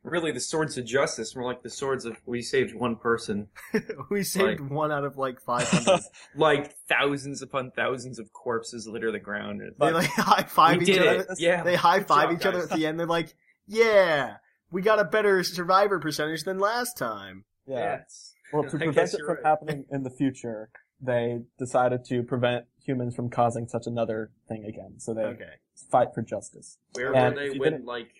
really 0.06 0.32
the 0.32 0.40
swords 0.40 0.78
of 0.78 0.84
justice. 0.84 1.34
We're 1.34 1.44
like 1.44 1.62
the 1.62 1.70
swords 1.70 2.04
of 2.04 2.16
we 2.26 2.42
saved 2.42 2.74
one 2.74 2.96
person. 2.96 3.48
we 4.10 4.22
saved 4.22 4.60
one 4.60 4.92
out 4.92 5.04
of 5.04 5.16
like 5.18 5.40
500. 5.40 6.00
Like 6.36 6.74
thousands 6.88 7.42
upon 7.42 7.70
thousands 7.72 8.18
of 8.18 8.32
corpses 8.32 8.86
litter 8.86 9.10
the 9.10 9.18
ground. 9.18 9.62
It's 9.62 9.78
they 9.78 9.92
like, 9.92 10.16
like 10.16 10.26
high 10.26 10.42
five 10.44 10.82
each 10.82 10.98
other. 10.98 11.20
it. 11.22 11.26
Yeah, 11.38 11.62
They 11.62 11.74
high 11.76 12.02
five 12.02 12.30
job, 12.30 12.38
each 12.40 12.46
other 12.46 12.62
at 12.62 12.70
the 12.70 12.86
end. 12.86 12.98
They're 13.00 13.06
like, 13.06 13.34
"Yeah, 13.66 14.36
we 14.70 14.82
got 14.82 14.98
a 14.98 15.04
better 15.04 15.42
survivor 15.42 15.98
percentage 15.98 16.44
than 16.44 16.58
last 16.58 16.96
time." 16.98 17.44
Yeah. 17.66 17.98
Yes. 17.98 18.34
Well, 18.52 18.62
to 18.64 18.78
prevent 18.78 19.12
it 19.14 19.20
from 19.26 19.36
right. 19.36 19.44
happening 19.44 19.86
in 19.90 20.02
the 20.04 20.10
future, 20.10 20.70
they 21.00 21.40
decided 21.58 22.04
to 22.06 22.22
prevent 22.22 22.66
humans 22.84 23.16
from 23.16 23.28
causing 23.30 23.66
such 23.66 23.86
another 23.86 24.30
thing 24.48 24.64
again. 24.64 24.94
So 24.98 25.14
they 25.14 25.22
Okay. 25.22 25.54
fight 25.90 26.08
for 26.14 26.22
justice. 26.22 26.78
Where 26.92 27.14
And 27.14 27.34
were 27.34 27.40
they 27.40 27.58
when 27.58 27.84
like 27.84 28.12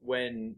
when 0.00 0.56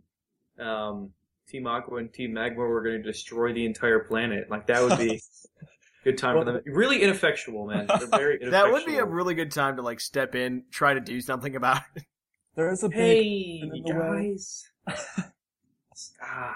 um 0.60 1.10
Team 1.48 1.66
Aqua 1.66 1.98
and 1.98 2.12
Team 2.12 2.32
Magma 2.32 2.60
were 2.64 2.82
going 2.82 3.02
to 3.02 3.02
destroy 3.02 3.52
the 3.52 3.64
entire 3.66 4.00
planet? 4.00 4.50
Like 4.50 4.66
that 4.66 4.82
would 4.82 4.98
be 4.98 5.20
good 6.04 6.18
time 6.18 6.36
for 6.36 6.44
them. 6.44 6.60
Really 6.66 7.02
ineffectual, 7.02 7.66
man. 7.66 7.86
They're 7.86 8.06
very 8.10 8.36
ineffectual. 8.36 8.50
That 8.50 8.72
would 8.72 8.84
be 8.86 8.96
a 8.96 9.04
really 9.04 9.34
good 9.34 9.52
time 9.52 9.76
to 9.76 9.82
like 9.82 10.00
step 10.00 10.34
in, 10.34 10.64
try 10.70 10.94
to 10.94 11.00
do 11.00 11.20
something 11.20 11.54
about 11.56 11.82
it. 11.94 12.02
There 12.56 12.70
is 12.70 12.82
a 12.82 12.88
big 12.88 12.96
Hey 12.98 13.60
in 13.62 13.68
the 13.68 13.94
way. 13.94 14.32
guys, 14.32 14.64
stop. 15.94 16.54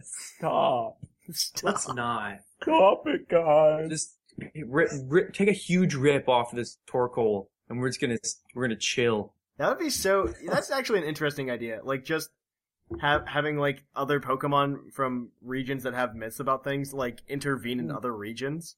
stop, 0.00 0.98
Stop. 1.30 1.64
Let's 1.64 1.88
not. 1.92 2.38
stop 2.62 3.02
it, 3.06 3.28
guys. 3.28 3.88
Just 3.88 4.16
rip, 4.66 4.90
rip, 5.06 5.32
take 5.34 5.48
a 5.48 5.52
huge 5.52 5.94
rip 5.94 6.28
off 6.28 6.52
this 6.52 6.78
Torkoal, 6.88 7.46
and 7.68 7.80
we're 7.80 7.88
just 7.88 8.00
gonna 8.00 8.18
we're 8.54 8.66
gonna 8.66 8.76
chill. 8.78 9.34
That 9.58 9.68
would 9.68 9.78
be 9.78 9.90
so. 9.90 10.32
That's 10.46 10.70
actually 10.70 11.00
an 11.00 11.04
interesting 11.04 11.50
idea. 11.50 11.80
Like 11.84 12.04
just 12.04 12.28
have 13.00 13.26
having 13.26 13.56
like 13.58 13.84
other 13.94 14.20
Pokemon 14.20 14.92
from 14.92 15.30
regions 15.40 15.82
that 15.84 15.94
have 15.94 16.14
myths 16.14 16.40
about 16.40 16.64
things 16.64 16.92
like 16.92 17.22
intervene 17.28 17.80
in 17.80 17.90
other 17.90 18.14
regions. 18.14 18.76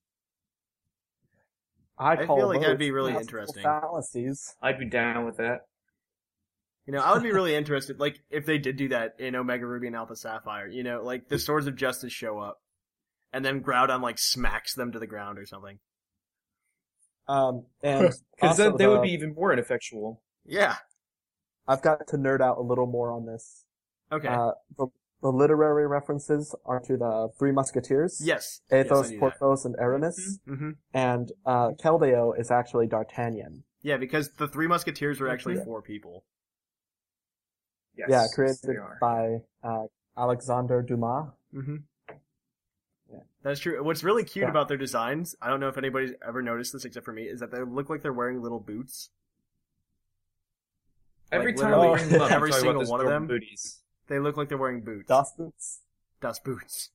I, 1.98 2.12
I 2.12 2.26
call 2.26 2.38
feel 2.38 2.48
like 2.48 2.60
that'd 2.60 2.78
be 2.78 2.90
really 2.90 3.14
interesting. 3.14 3.62
Fallacies. 3.62 4.54
I'd 4.60 4.78
be 4.78 4.88
down 4.88 5.24
with 5.24 5.36
that. 5.36 5.66
You 6.86 6.92
know, 6.92 7.00
I 7.00 7.14
would 7.14 7.22
be 7.22 7.32
really 7.32 7.54
interested, 7.54 7.98
like 7.98 8.20
if 8.30 8.44
they 8.44 8.58
did 8.58 8.76
do 8.76 8.88
that 8.88 9.14
in 9.18 9.34
Omega 9.34 9.66
Ruby 9.66 9.86
and 9.86 9.96
Alpha 9.96 10.16
Sapphire. 10.16 10.68
You 10.68 10.82
know, 10.82 11.02
like 11.02 11.28
the 11.28 11.38
Swords 11.38 11.66
of 11.66 11.76
Justice 11.76 12.12
show 12.12 12.38
up, 12.38 12.58
and 13.32 13.44
then 13.44 13.62
Groudon 13.62 14.02
like 14.02 14.18
smacks 14.18 14.74
them 14.74 14.92
to 14.92 14.98
the 14.98 15.06
ground 15.06 15.38
or 15.38 15.46
something. 15.46 15.78
Um, 17.26 17.64
and 17.82 18.02
Because 18.02 18.24
also 18.60 18.76
they 18.76 18.86
would 18.86 19.02
be 19.02 19.12
even 19.12 19.34
more 19.34 19.52
ineffectual. 19.52 20.22
Yeah. 20.44 20.76
I've 21.66 21.82
got 21.82 22.06
to 22.08 22.16
nerd 22.18 22.42
out 22.42 22.58
a 22.58 22.62
little 22.62 22.86
more 22.86 23.10
on 23.10 23.26
this. 23.26 23.63
Okay. 24.14 24.28
Uh, 24.28 24.52
the, 24.76 24.86
the 25.22 25.28
literary 25.30 25.86
references 25.86 26.54
are 26.66 26.80
to 26.80 26.96
the 26.96 27.28
Three 27.38 27.52
Musketeers. 27.52 28.20
yes. 28.22 28.60
Athos, 28.70 29.04
yes, 29.04 29.06
I 29.06 29.10
that. 29.14 29.20
Porthos, 29.20 29.64
and 29.64 29.74
Aramis. 29.78 30.38
hmm 30.46 30.70
And 30.92 31.32
uh, 31.46 31.70
Keldeo 31.82 32.38
is 32.38 32.50
actually 32.50 32.86
D'Artagnan. 32.86 33.64
Yeah, 33.82 33.96
because 33.96 34.30
the 34.38 34.48
Three 34.48 34.66
Musketeers 34.66 35.20
were 35.20 35.28
actually 35.28 35.56
Yeah. 35.56 35.64
four 35.64 35.82
people. 35.82 36.24
Yes, 37.96 38.08
yeah, 38.10 38.26
created 38.34 38.76
by 39.00 39.38
uh, 39.62 39.84
Alexander 40.18 40.82
Dumas. 40.82 41.28
Mm-hmm. 41.54 41.76
Yeah. 43.12 43.18
That's 43.42 43.60
true. 43.60 43.82
What's 43.84 44.02
really 44.02 44.24
cute 44.24 44.42
Yeah. 44.44 44.50
about 44.50 44.66
their 44.68 44.76
designs, 44.76 45.36
I 45.40 45.48
don't 45.48 45.60
know 45.60 45.68
if 45.68 45.78
anybody's 45.78 46.12
ever 46.26 46.42
noticed 46.42 46.72
this 46.72 46.84
except 46.84 47.04
for 47.04 47.12
me, 47.12 47.22
is 47.24 47.38
that 47.40 47.52
they 47.52 47.60
look 47.62 47.88
like 47.88 48.02
they're 48.02 48.12
wearing 48.12 48.42
little 48.42 48.58
boots. 48.58 49.10
Every 51.30 51.52
like, 51.52 51.60
time 51.60 51.70
we 51.70 51.76
literally 51.76 51.98
bring 51.98 52.08
them 52.12 52.20
up, 52.22 52.30
every 52.32 52.52
single 52.52 52.84
one 52.86 53.00
of 53.00 53.06
them. 53.06 53.26
booties. 53.26 53.80
They 54.08 54.18
look 54.18 54.36
like 54.36 54.48
they're 54.48 54.58
wearing 54.58 54.80
boots. 54.82 55.08
Dust 55.08 55.36
boots. 55.36 55.80
Dust 56.20 56.44
boots. 56.44 56.90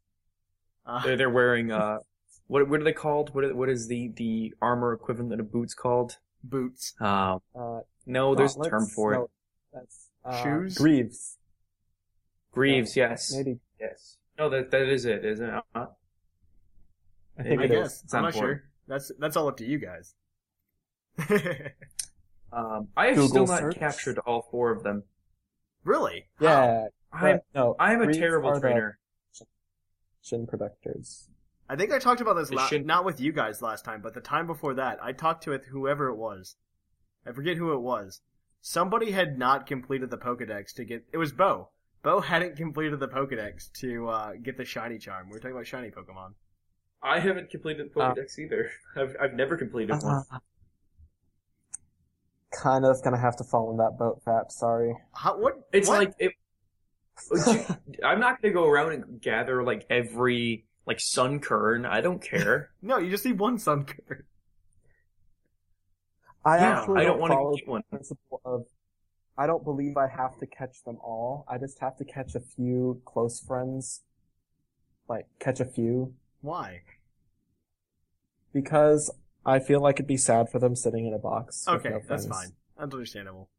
Uh, 0.86 1.04
They're, 1.04 1.18
they're 1.18 1.30
wearing 1.30 1.72
uh, 1.72 2.00
what 2.48 2.68
what 2.70 2.82
are 2.82 2.84
they 2.84 2.94
called? 2.94 3.34
What 3.36 3.44
are- 3.44 3.56
what 3.56 3.70
is 3.70 3.88
the 3.88 4.10
the 4.16 4.54
armor 4.62 4.94
equivalent 4.94 5.40
of 5.40 5.52
boots 5.52 5.74
called? 5.74 6.18
boots. 6.44 6.94
Um, 7.02 7.42
Uh, 7.54 7.82
no, 8.06 8.34
there's 8.34 8.56
a 8.56 8.70
term 8.70 8.86
for 8.88 9.14
it. 9.14 9.18
No, 9.18 9.30
that's, 9.74 10.10
uh, 10.26 10.42
Shoes? 10.44 10.78
Greaves. 10.78 11.38
Greaves, 12.52 12.96
yes, 12.96 13.32
Maybe. 13.36 13.60
yes. 13.80 14.18
No, 14.38 14.50
that 14.50 14.72
that 14.72 14.84
is 14.90 15.06
it, 15.06 15.24
isn't 15.26 15.48
it? 15.50 15.64
Uh, 15.76 15.86
I 17.38 17.44
think 17.44 17.62
I 17.62 17.66
it 17.66 17.72
is. 17.72 17.78
guess. 17.78 18.04
It's 18.04 18.14
I'm 18.14 18.24
not 18.24 18.34
not 18.34 18.40
sure. 18.40 18.64
That's 18.88 19.12
that's 19.20 19.36
all 19.38 19.48
up 19.48 19.58
to 19.58 19.66
you 19.66 19.78
guys. 19.80 20.16
Um, 22.52 22.88
I 22.98 23.08
have 23.08 23.16
Google 23.16 23.30
still 23.30 23.46
not 23.46 23.60
search? 23.60 23.76
captured 23.76 24.18
all 24.26 24.42
four 24.50 24.72
of 24.72 24.82
them. 24.82 25.04
really? 25.84 26.26
Yeah. 26.40 26.88
I'm 27.12 27.40
no. 27.56 27.76
I 27.80 27.94
am 27.94 28.02
a 28.02 28.14
terrible 28.14 28.60
trainer. 28.60 29.00
Shin 30.22 30.46
protectors. 30.48 31.30
I 31.70 31.76
think 31.76 31.92
I 31.92 32.00
talked 32.00 32.22
about 32.22 32.34
this 32.36 32.50
The 32.50 32.56
la- 32.56 32.68
shin- 32.68 32.86
not 32.86 33.06
with 33.06 33.20
you 33.22 33.32
guys 33.32 33.62
last 33.62 33.86
time, 33.86 34.02
but 34.02 34.14
the 34.14 34.22
time 34.22 34.48
before 34.48 34.74
that, 34.76 35.00
I 35.02 35.12
talked 35.12 35.44
to 35.44 35.52
it 35.54 35.66
whoever 35.72 36.10
it 36.10 36.16
was. 36.16 36.56
I 37.26 37.32
forget 37.32 37.58
who 37.58 37.74
it 37.74 37.80
was. 37.80 38.22
Somebody 38.62 39.12
had 39.12 39.38
not 39.38 39.66
completed 39.66 40.10
the 40.10 40.18
Pokedex 40.18 40.74
to 40.76 40.84
get. 40.84 41.06
It 41.14 41.18
was 41.18 41.32
Bo. 41.32 41.70
Bo 42.04 42.22
hadn't 42.22 42.56
completed 42.58 43.00
the 43.00 43.08
Pokedex 43.08 43.72
to 43.80 44.08
uh, 44.10 44.32
get 44.42 44.58
the 44.58 44.66
shiny 44.66 44.98
charm. 44.98 45.28
We 45.28 45.34
were 45.34 45.40
talking 45.40 45.52
about 45.52 45.68
shiny 45.68 45.90
Pokemon. 45.90 46.34
I 47.02 47.20
haven't 47.20 47.50
completed 47.50 47.92
the 47.94 48.00
Uh, 48.00 48.14
Pokedex 48.14 48.38
either. 48.40 48.72
I've 48.96 49.16
I've 49.22 49.34
never 49.34 49.56
completed 49.58 49.92
one. 50.02 50.24
Uh, 50.32 50.40
kind 52.52 52.86
of 52.86 53.02
gonna 53.04 53.20
have 53.20 53.36
to 53.38 53.44
fall 53.44 53.72
in 53.72 53.78
that 53.78 53.98
boat, 53.98 54.22
Fap. 54.26 54.52
Sorry. 54.52 54.94
How, 55.14 55.38
what? 55.40 55.54
It's 55.72 55.88
what? 55.88 56.00
like 56.00 56.14
it, 56.20 56.34
I'm 58.04 58.20
not 58.20 58.42
gonna 58.42 58.54
go 58.54 58.66
around 58.68 58.92
and 58.94 59.22
gather 59.22 59.64
like 59.64 59.86
every 59.90 60.66
like 60.86 60.98
Sunkern. 60.98 61.88
I 61.88 62.02
don't 62.02 62.22
care. 62.22 62.72
no, 62.82 62.98
you 62.98 63.10
just 63.12 63.26
need 63.26 63.40
one 63.40 63.58
Sunkern. 63.58 64.24
I 66.46 66.58
Yeah, 66.58 66.80
actually 66.80 67.02
I 67.02 67.04
don't 67.04 67.14
don't 67.14 67.20
wanna 67.22 67.34
follow 67.36 67.56
get 67.56 67.68
one. 67.68 67.82
the 67.92 67.98
principle 67.98 68.42
of. 68.46 68.66
I 69.38 69.48
don't 69.48 69.64
believe 69.64 69.96
I 69.96 70.08
have 70.08 70.38
to 70.40 70.48
catch 70.48 70.84
them 70.84 70.98
all. 71.02 71.46
I 71.48 71.58
just 71.58 71.80
have 71.80 71.98
to 71.98 72.06
catch 72.06 72.36
a 72.36 72.42
few 72.42 73.02
close 73.06 73.40
friends. 73.40 74.02
Like 75.08 75.28
catch 75.40 75.60
a 75.60 75.66
few 75.66 76.14
Why? 76.42 76.82
because 78.54 79.12
I 79.46 79.60
feel 79.60 79.82
like 79.82 79.96
it'd 79.98 80.08
be 80.08 80.18
sad 80.18 80.50
for 80.50 80.60
them 80.60 80.76
sitting 80.76 81.06
in 81.06 81.14
a 81.14 81.20
box. 81.20 81.68
Okay, 81.68 81.90
no 81.90 82.02
that's 82.08 82.26
fine. 82.26 82.50
That's 82.78 82.94
understandable. 82.94 83.50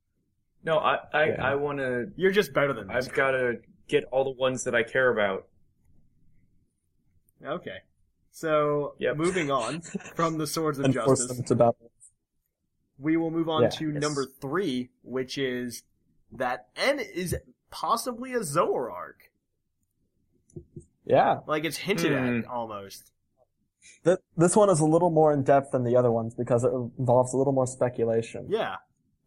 No, 0.64 0.78
I 0.78 0.98
I, 1.12 1.24
Yeah. 1.26 1.44
I 1.50 1.54
want 1.54 1.78
to. 1.78 2.10
You're 2.16 2.32
just 2.32 2.52
better 2.52 2.72
than. 2.72 2.90
I've 2.90 3.12
got 3.12 3.30
to 3.32 3.60
get 3.88 4.04
all 4.12 4.24
the 4.24 4.30
ones 4.38 4.64
that 4.64 4.74
I 4.74 4.82
care 4.82 5.10
about. 5.12 5.46
Okay. 7.44 7.78
So, 8.32 8.94
Yep. 8.98 9.16
moving 9.16 9.50
on 9.50 9.80
from 10.14 10.38
the 10.38 10.46
Swords 10.46 10.78
of 10.78 10.90
Justice, 10.92 11.26
them 11.26 11.42
to 11.44 11.54
battle. 11.54 11.90
we 12.98 13.16
will 13.16 13.30
move 13.30 13.48
on 13.48 13.62
Yeah, 13.62 13.68
to 13.70 13.90
yes. 13.92 14.00
number 14.02 14.26
three, 14.40 14.90
which 15.02 15.36
is 15.38 15.82
that 16.32 16.68
N 16.76 17.00
is 17.00 17.34
possibly 17.70 18.34
a 18.34 18.40
Zoroark. 18.40 19.14
Yeah, 21.04 21.40
Like 21.46 21.64
it's 21.64 21.78
hinted 21.78 22.12
Hmm. 22.12 22.38
at 22.40 22.46
almost. 22.46 23.10
Th- 24.04 24.18
this 24.36 24.54
one 24.54 24.68
is 24.70 24.78
a 24.80 24.84
little 24.84 25.10
more 25.10 25.32
in 25.32 25.42
depth 25.42 25.72
than 25.72 25.82
the 25.84 25.96
other 25.96 26.12
ones 26.12 26.34
because 26.34 26.62
it 26.64 26.70
involves 26.98 27.32
a 27.32 27.36
little 27.36 27.52
more 27.52 27.66
speculation. 27.66 28.46
Yeah. 28.48 28.76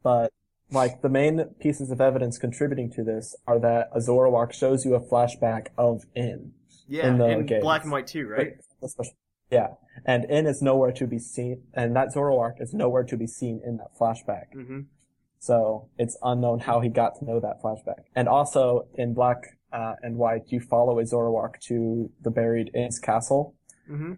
But 0.04 0.32
like 0.73 1.01
the 1.01 1.09
main 1.09 1.45
pieces 1.59 1.91
of 1.91 2.01
evidence 2.01 2.38
contributing 2.38 2.91
to 2.95 3.03
this 3.03 3.36
are 3.47 3.59
that 3.59 3.89
a 3.93 3.99
Zoroark 3.99 4.53
shows 4.53 4.83
you 4.86 4.95
a 4.95 4.99
flashback 5.01 5.67
of 5.77 6.03
N. 6.15 6.53
Yeah. 6.88 7.07
In 7.07 7.21
In, 7.21 7.38
the 7.39 7.43
games. 7.43 7.62
black 7.63 7.83
and 7.83 7.91
white 7.91 8.07
too, 8.07 8.27
right? 8.27 8.53
Yeah, 9.49 9.67
and 10.05 10.25
N 10.29 10.47
is 10.47 10.62
nowhere 10.62 10.91
to 10.93 11.05
be 11.05 11.19
seen, 11.19 11.63
and 11.73 11.95
that 11.95 12.09
Zoroark 12.13 12.59
is 12.59 12.73
nowhere 12.73 13.03
to 13.03 13.15
be 13.15 13.27
seen 13.27 13.62
in 13.63 13.77
that 13.77 13.91
flashback. 13.99 14.45
Mm-hmm. 14.55 14.79
So 15.39 15.89
it's 15.97 16.17
unknown 16.23 16.59
how 16.59 16.79
he 16.79 16.89
got 16.89 17.19
to 17.19 17.25
know 17.25 17.39
that 17.39 17.62
flashback. 17.62 18.03
And 18.15 18.27
also 18.27 18.88
in 18.95 19.13
Black 19.13 19.38
uh, 19.71 19.93
and 20.01 20.15
White, 20.17 20.43
you 20.47 20.59
follow 20.59 20.97
a 20.99 21.03
Zoroark 21.03 21.59
to 21.67 22.09
the 22.21 22.31
buried 22.31 22.71
N's 22.73 22.99
castle, 22.99 23.55
Mm-hmm. 23.91 24.13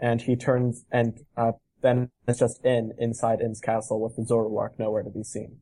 and 0.00 0.20
he 0.22 0.36
turns 0.36 0.84
and 0.92 1.18
uh, 1.36 1.52
then 1.80 2.10
it's 2.28 2.38
just 2.40 2.60
N 2.64 2.92
inside 2.98 3.40
N's 3.40 3.58
castle 3.60 4.00
with 4.00 4.16
the 4.16 4.22
Zoroark 4.22 4.78
nowhere 4.78 5.02
to 5.02 5.10
be 5.10 5.24
seen. 5.24 5.56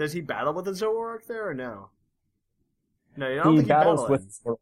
Does 0.00 0.14
he 0.14 0.22
battle 0.22 0.54
with 0.54 0.66
a 0.66 0.70
Zoroark 0.70 1.26
there 1.26 1.46
or 1.46 1.52
no? 1.52 1.90
No, 3.18 3.26
I 3.26 3.34
don't 3.34 3.52
he 3.52 3.58
think 3.58 3.68
battles 3.68 4.00
he 4.06 4.10
with 4.10 4.20
battles 4.22 4.40
Zoroark. 4.46 4.56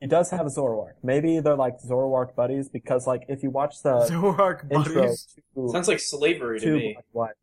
He 0.00 0.06
does 0.06 0.30
have 0.30 0.46
a 0.46 0.50
Zoroark. 0.50 0.92
Maybe 1.02 1.40
they're 1.40 1.56
like 1.56 1.80
Zoroark 1.80 2.36
buddies 2.36 2.68
because 2.68 3.04
like 3.04 3.24
if 3.28 3.42
you 3.42 3.50
watch 3.50 3.82
the 3.82 4.06
Zoroark 4.08 4.70
intro 4.72 5.02
buddies. 5.02 5.36
to, 5.56 5.68
Sounds 5.70 5.88
like 5.88 5.98
slavery 5.98 6.60
to 6.60 6.66
to 6.66 6.72
me. 6.76 6.96
Black 7.12 7.34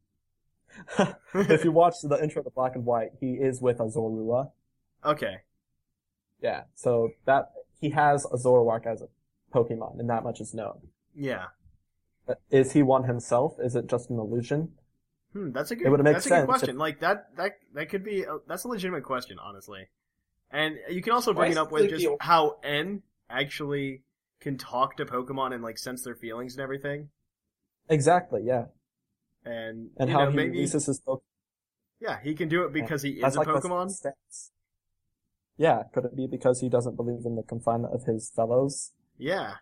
and 0.97 1.15
White. 1.33 1.51
if 1.51 1.65
you 1.65 1.73
watch 1.73 1.95
the 2.01 2.23
intro 2.23 2.41
to 2.41 2.49
Black 2.51 2.73
and 2.75 2.85
White, 2.85 3.09
he 3.19 3.33
is 3.33 3.59
with 3.59 3.81
a 3.81 3.83
Zorua. 3.83 4.51
Okay. 5.03 5.41
Yeah, 6.41 6.63
so 6.73 7.09
that 7.25 7.51
he 7.81 7.89
has 7.89 8.23
a 8.31 8.37
Zoroark 8.37 8.85
as 8.85 9.01
a 9.01 9.09
Pokemon, 9.53 9.99
and 9.99 10.09
that 10.09 10.23
much 10.23 10.39
is 10.39 10.53
known. 10.53 10.87
Yeah. 11.13 11.47
But 12.25 12.39
is 12.49 12.71
he 12.71 12.81
one 12.81 13.03
himself? 13.03 13.57
Is 13.59 13.75
it 13.75 13.87
just 13.89 14.09
an 14.09 14.19
illusion? 14.19 14.71
Hmm, 15.35 15.51
that's 15.51 15.69
a 15.71 15.75
good. 15.75 15.87
It 15.87 15.89
would 15.89 16.01
make 16.03 16.13
that's 16.13 16.27
a 16.27 16.29
good 16.29 16.45
question. 16.45 16.69
if- 16.71 16.75
Like 16.77 17.01
that. 17.01 17.35
That 17.35 17.57
that 17.73 17.89
could 17.89 18.03
be. 18.05 18.23
A, 18.23 18.37
that's 18.47 18.63
a 18.63 18.69
legitimate 18.69 19.03
question, 19.03 19.37
honestly. 19.37 19.89
And 20.49 20.77
you 20.89 21.01
can 21.01 21.11
also 21.11 21.33
bring 21.33 21.51
it 21.51 21.57
up 21.57 21.71
with 21.73 21.89
just 21.89 22.05
the- 22.05 22.15
how 22.21 22.57
N 22.63 23.03
actually 23.29 24.03
can 24.39 24.57
talk 24.57 24.95
to 24.97 25.05
Pokemon 25.05 25.53
and 25.53 25.61
like 25.61 25.77
sense 25.77 26.03
their 26.03 26.15
feelings 26.15 26.53
and 26.55 26.61
everything. 26.61 27.09
Exactly, 27.89 28.43
yeah. 28.45 28.65
And, 29.43 29.89
And 29.97 30.09
you 30.09 30.15
how 30.15 30.25
know, 30.25 30.31
he 30.31 30.37
maybe 30.37 30.51
releases 30.51 30.85
his 30.85 31.01
Pokemon. 31.01 31.21
yeah, 31.99 32.19
he 32.23 32.33
can 32.33 32.47
do 32.47 32.63
it 32.63 32.71
because 32.71 33.01
he 33.01 33.11
is 33.11 33.21
That's 33.21 33.35
a 33.35 33.39
like 33.39 33.47
Pokemon. 33.49 33.91
stance. 33.91 34.51
Yeah, 35.57 35.83
could 35.93 36.05
it 36.05 36.15
be 36.15 36.27
because 36.27 36.61
he 36.61 36.69
doesn't 36.69 36.95
believe 36.95 37.25
in 37.25 37.35
the 37.35 37.43
confinement 37.43 37.93
of 37.93 38.03
his 38.05 38.29
fellows? 38.29 38.93
Yeah, 39.17 39.55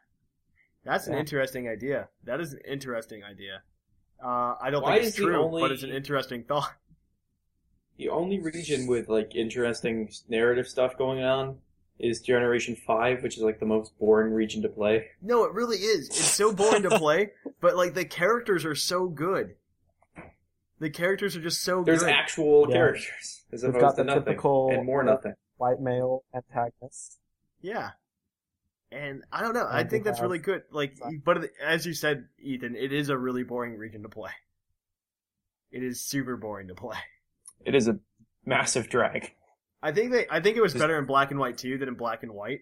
that's 0.84 1.08
an 1.08 1.16
interesting 1.16 1.68
idea. 1.68 2.10
That 2.24 2.40
is 2.40 2.54
an 2.54 2.62
interesting 2.68 3.24
idea. 3.24 3.64
Uh, 4.24 4.56
I 4.62 4.70
don't 4.70 4.84
Why 4.84 4.94
think 4.94 5.04
is 5.04 5.08
it's 5.10 5.18
true, 5.18 5.36
only- 5.36 5.62
but 5.62 5.72
it's 5.72 5.84
an 5.84 5.92
interesting 5.92 6.44
thought. 6.48 6.72
The 7.98 8.10
only 8.10 8.40
region 8.40 8.88
with 8.88 9.08
like 9.10 9.36
interesting 9.36 10.10
narrative 10.28 10.68
stuff 10.68 10.98
going 10.98 11.24
on 11.24 11.58
is 12.00 12.22
Generation 12.22 12.76
Five, 12.76 13.22
which 13.22 13.38
is 13.38 13.44
like 13.44 13.60
the 13.60 13.66
most 13.68 13.98
boring 14.00 14.34
region 14.34 14.62
to 14.64 14.70
play. 14.70 15.08
No, 15.22 15.44
it 15.44 15.54
really 15.54 15.78
is. 15.78 16.08
It's 16.08 16.18
so 16.26 16.52
boring 16.54 16.84
to 16.84 16.90
play, 16.98 17.32
but 17.62 17.76
like 17.78 17.94
the 17.94 18.06
characters 18.06 18.66
are 18.66 18.74
so 18.76 19.08
good. 19.08 19.56
The 20.80 20.90
characters 20.90 21.36
are 21.36 21.42
just 21.42 21.62
so 21.62 21.78
good. 21.80 21.86
There's 21.86 22.04
good. 22.04 22.12
actual 22.12 22.66
Yeah. 22.68 22.76
characters 22.76 23.44
as 23.54 23.62
We've 23.64 23.70
opposed 23.76 23.82
got 23.84 23.92
to 23.92 23.96
the 23.98 24.04
nothing 24.06 24.24
typical- 24.26 24.70
and 24.72 24.86
more 24.86 25.04
nothing. 25.04 25.34
White 25.58 25.80
male 25.80 26.24
antagonist. 26.34 27.20
Yeah. 27.62 27.92
And 28.94 29.24
I 29.32 29.42
don't 29.42 29.54
know. 29.56 29.66
I 29.66 29.82
And 29.82 29.90
think 29.90 30.04
we 30.06 30.12
that's 30.12 30.22
really 30.22 30.38
good. 30.40 30.62
Like, 30.72 30.98
but 31.26 31.50
as 31.66 31.86
you 31.86 31.94
said, 31.96 32.28
Ethan, 32.40 32.76
it 32.76 32.94
is 32.94 33.10
a 33.10 33.18
really 33.18 33.44
boring 33.44 33.76
region 33.78 34.04
to 34.04 34.10
play. 34.10 34.30
It 35.72 35.84
is 35.84 36.00
super 36.06 36.38
boring 36.38 36.68
to 36.68 36.76
play. 36.76 36.98
It 37.66 37.74
is 37.76 37.88
a 37.88 37.98
massive 38.46 38.90
drag. 38.90 39.32
I 39.82 39.92
think 39.94 40.12
they, 40.12 40.28
I 40.30 40.42
think 40.42 40.58
it 40.58 40.62
was 40.62 40.74
Just- 40.74 40.82
better 40.84 40.98
in 41.00 41.06
black 41.06 41.32
and 41.32 41.40
white 41.40 41.58
too 41.58 41.78
than 41.78 41.88
in 41.88 41.96
black 41.96 42.22
and 42.24 42.34
white. 42.34 42.60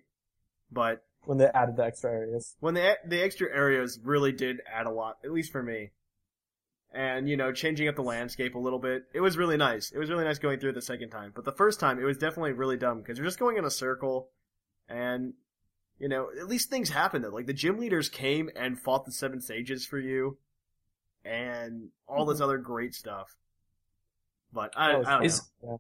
But 0.72 1.04
When 1.26 1.38
they 1.38 1.48
added 1.48 1.76
the 1.76 1.84
extra 1.84 2.12
areas. 2.12 2.56
when 2.62 2.76
the 2.76 2.98
the 3.06 3.22
extra 3.22 3.48
areas 3.54 4.00
really 4.04 4.32
did 4.32 4.62
add 4.72 4.86
a 4.86 4.92
lot, 4.92 5.18
at 5.26 5.32
least 5.32 5.52
for 5.52 5.62
me. 5.62 5.92
And 6.94 7.28
you 7.30 7.36
know, 7.36 7.52
changing 7.52 7.88
up 7.88 7.96
the 7.96 8.04
landscape 8.04 8.56
a 8.56 8.60
little 8.60 8.80
bit, 8.80 9.04
it 9.14 9.20
was 9.22 9.38
really 9.38 9.58
nice. 9.58 9.92
It 9.92 9.98
was 10.00 10.10
really 10.10 10.24
nice 10.24 10.40
going 10.40 10.60
through 10.60 10.72
it 10.72 10.74
the 10.76 10.82
second 10.82 11.10
time. 11.10 11.32
But 11.36 11.46
the 11.46 11.52
first 11.52 11.80
time, 11.80 12.00
it 12.00 12.04
was 12.06 12.18
definitely 12.18 12.54
really 12.54 12.78
dumb 12.78 13.00
because 13.00 13.18
you're 13.18 13.28
just 13.28 13.40
going 13.40 13.58
in 13.58 13.66
a 13.66 13.70
circle, 13.72 14.30
and 14.88 15.34
you 16.02 16.10
know, 16.10 16.30
at 16.38 16.48
least 16.48 16.72
things 16.72 16.90
happened. 16.90 17.24
Though. 17.24 17.30
Like 17.30 17.46
the 17.46 17.54
gym 17.54 17.78
leaders 17.78 18.10
came 18.10 18.50
and 18.56 18.78
fought 18.78 19.06
the 19.06 19.12
seven 19.12 19.40
sages 19.40 19.86
for 19.86 20.00
you, 20.00 20.38
and 21.24 21.90
all 22.08 22.26
this 22.26 22.38
mm-hmm. 22.38 22.44
other 22.46 22.58
great 22.58 22.96
stuff. 22.96 23.36
But 24.52 24.74
I, 24.76 24.94
oh, 24.94 25.04
I 25.06 25.12
don't 25.12 25.26
Is- 25.26 25.44
know. 25.64 25.80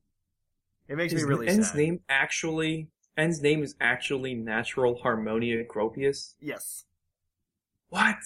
It 0.87 0.97
makes 0.97 1.13
Is 1.13 1.23
me 1.23 1.29
really 1.29 1.47
N's 1.47 1.69
sad. 1.69 1.77
name 1.77 2.01
actually 2.09 2.89
N's 3.17 3.41
name 3.41 3.63
is 3.63 3.75
actually 3.79 4.33
Natural 4.33 4.99
Harmonia 5.01 5.63
Gropius? 5.63 6.33
Yes. 6.39 6.85
What? 7.89 8.17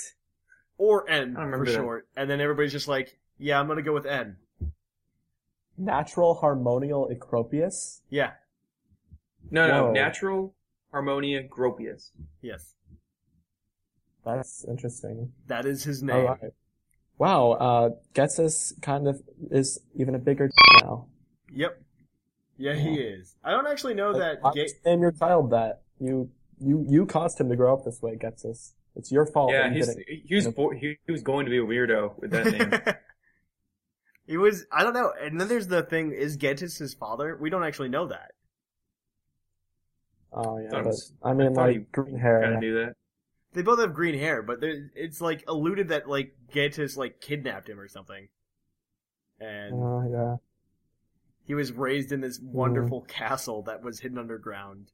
Or 0.77 1.09
N 1.09 1.37
I 1.37 1.49
for 1.49 1.65
that. 1.65 1.73
short. 1.73 2.07
And 2.17 2.29
then 2.29 2.41
everybody's 2.41 2.71
just 2.71 2.87
like, 2.87 3.17
yeah, 3.37 3.59
I'm 3.59 3.67
gonna 3.67 3.83
go 3.83 3.93
with 3.93 4.05
N. 4.05 4.35
Natural 5.77 6.33
harmonial 6.33 7.09
Ecropius? 7.13 8.01
Yeah. 8.09 8.31
No, 9.51 9.67
no, 9.67 9.85
Whoa. 9.85 9.91
Natural 9.91 10.53
Harmonia 10.99 11.43
Gropius. 11.43 12.11
Yes. 12.41 12.73
That's 14.23 14.63
interesting. 14.65 15.33
That 15.47 15.65
is 15.65 15.83
his 15.83 16.01
name. 16.01 16.15
Alright. 16.15 16.53
Wow, 17.17 17.51
uh, 17.51 17.89
Ghetsis 18.13 18.81
kind 18.81 19.05
of 19.05 19.21
is 19.51 19.79
even 19.99 20.15
a 20.15 20.19
bigger 20.19 20.49
now. 20.81 21.07
Yep. 21.53 21.81
Yeah, 22.57 22.75
he 22.75 22.95
is. 22.95 23.35
I 23.43 23.51
don't 23.51 23.67
actually 23.67 23.93
know 23.93 24.17
that. 24.17 24.37
Why 24.41 24.51
Ga- 24.53 24.69
name 24.85 25.01
your 25.01 25.11
child 25.11 25.51
that? 25.51 25.81
You, 25.99 26.29
you, 26.61 26.85
you 26.89 27.05
caused 27.05 27.41
him 27.41 27.49
to 27.49 27.57
grow 27.57 27.73
up 27.73 27.83
this 27.83 28.01
way, 28.01 28.15
Ghetsis. 28.15 28.71
It's 28.95 29.11
your 29.11 29.25
fault. 29.25 29.51
yeah, 29.51 29.67
you 29.67 29.73
he's, 29.73 29.87
didn't- 29.87 30.05
he 30.25 30.35
was 30.35 30.47
bo- 30.47 30.69
he, 30.69 30.97
he 31.05 31.11
was 31.11 31.21
going 31.23 31.45
to 31.45 31.49
be 31.49 31.57
a 31.57 31.63
weirdo 31.63 32.17
with 32.21 32.31
that 32.31 32.45
name. 32.45 32.95
he 34.27 34.37
was. 34.37 34.65
I 34.71 34.83
don't 34.83 34.93
know. 34.93 35.11
And 35.21 35.39
then 35.41 35.49
there's 35.49 35.67
the 35.67 35.83
thing: 35.83 36.13
is 36.13 36.37
Ghetsis 36.37 36.79
his 36.79 36.93
father? 36.93 37.35
We 37.37 37.49
don't 37.49 37.65
actually 37.65 37.89
know 37.89 38.07
that. 38.07 38.31
Oh 40.37 40.57
yeah, 40.59 40.69
Thought 40.69 40.83
but 40.83 40.85
was- 40.87 41.13
I 41.23 41.33
mean, 41.33 41.53
thought 41.55 41.67
like 41.67 41.75
he 41.77 41.85
green 41.93 42.11
Kind 42.11 42.21
hair. 42.21 42.53
of 42.53 42.59
knew 42.59 42.73
that. 42.85 42.93
They 43.53 43.61
both 43.61 43.79
have 43.79 43.93
green 43.93 44.19
hair, 44.19 44.41
but 44.43 44.59
it's 44.61 45.21
like 45.21 45.43
alluded 45.47 45.87
that 45.87 46.09
like 46.09 46.35
Ghetsis 46.53 46.97
like 46.97 47.21
kidnapped 47.21 47.69
him 47.69 47.79
or 47.79 47.87
something, 47.87 48.27
and 49.39 49.73
Oh 49.73 50.03
yeah. 50.11 50.35
he 51.45 51.53
was 51.53 51.71
raised 51.71 52.11
in 52.11 52.19
this 52.19 52.37
Mm-hmm. 52.37 52.51
wonderful 52.51 53.01
castle 53.03 53.61
that 53.63 53.81
was 53.81 54.01
hidden 54.01 54.17
underground, 54.17 54.91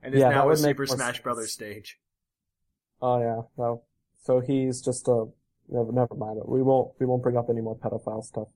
and 0.00 0.14
is 0.14 0.20
Yeah, 0.20 0.28
that 0.28 0.34
now 0.36 0.50
a 0.50 0.56
Super 0.56 0.86
Smash 0.86 1.14
sense. 1.14 1.18
Brothers 1.24 1.52
stage. 1.52 1.98
Oh 3.00 3.18
yeah. 3.18 3.40
No. 3.58 3.82
So 4.22 4.38
he's 4.38 4.80
just 4.80 5.08
a. 5.08 5.26
Never, 5.68 5.90
never 5.90 6.14
mind. 6.14 6.38
We 6.46 6.62
won't. 6.62 6.92
We 7.00 7.06
won't 7.06 7.22
bring 7.24 7.36
up 7.36 7.50
any 7.50 7.60
more 7.62 7.76
pedophile 7.76 8.22
stuff. 8.24 8.46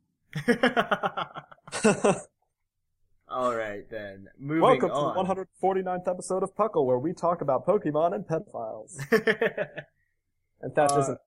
All 3.37 3.55
right 3.55 3.85
then. 3.91 4.29
Moving 4.39 4.63
Welcome 4.63 4.91
on. 4.93 5.27
to 5.27 5.35
the 5.35 5.45
149th 5.63 6.09
episode 6.09 6.43
of 6.43 6.57
Puckle, 6.57 6.87
where 6.87 6.99
we 6.99 7.13
talk 7.13 7.43
about 7.43 7.67
Pokemon 7.67 8.15
and 8.15 8.25
pedophiles. 8.27 8.97
And 10.63 10.75
that 10.75 10.91
Uh, 10.91 11.01
isn't. 11.01 11.19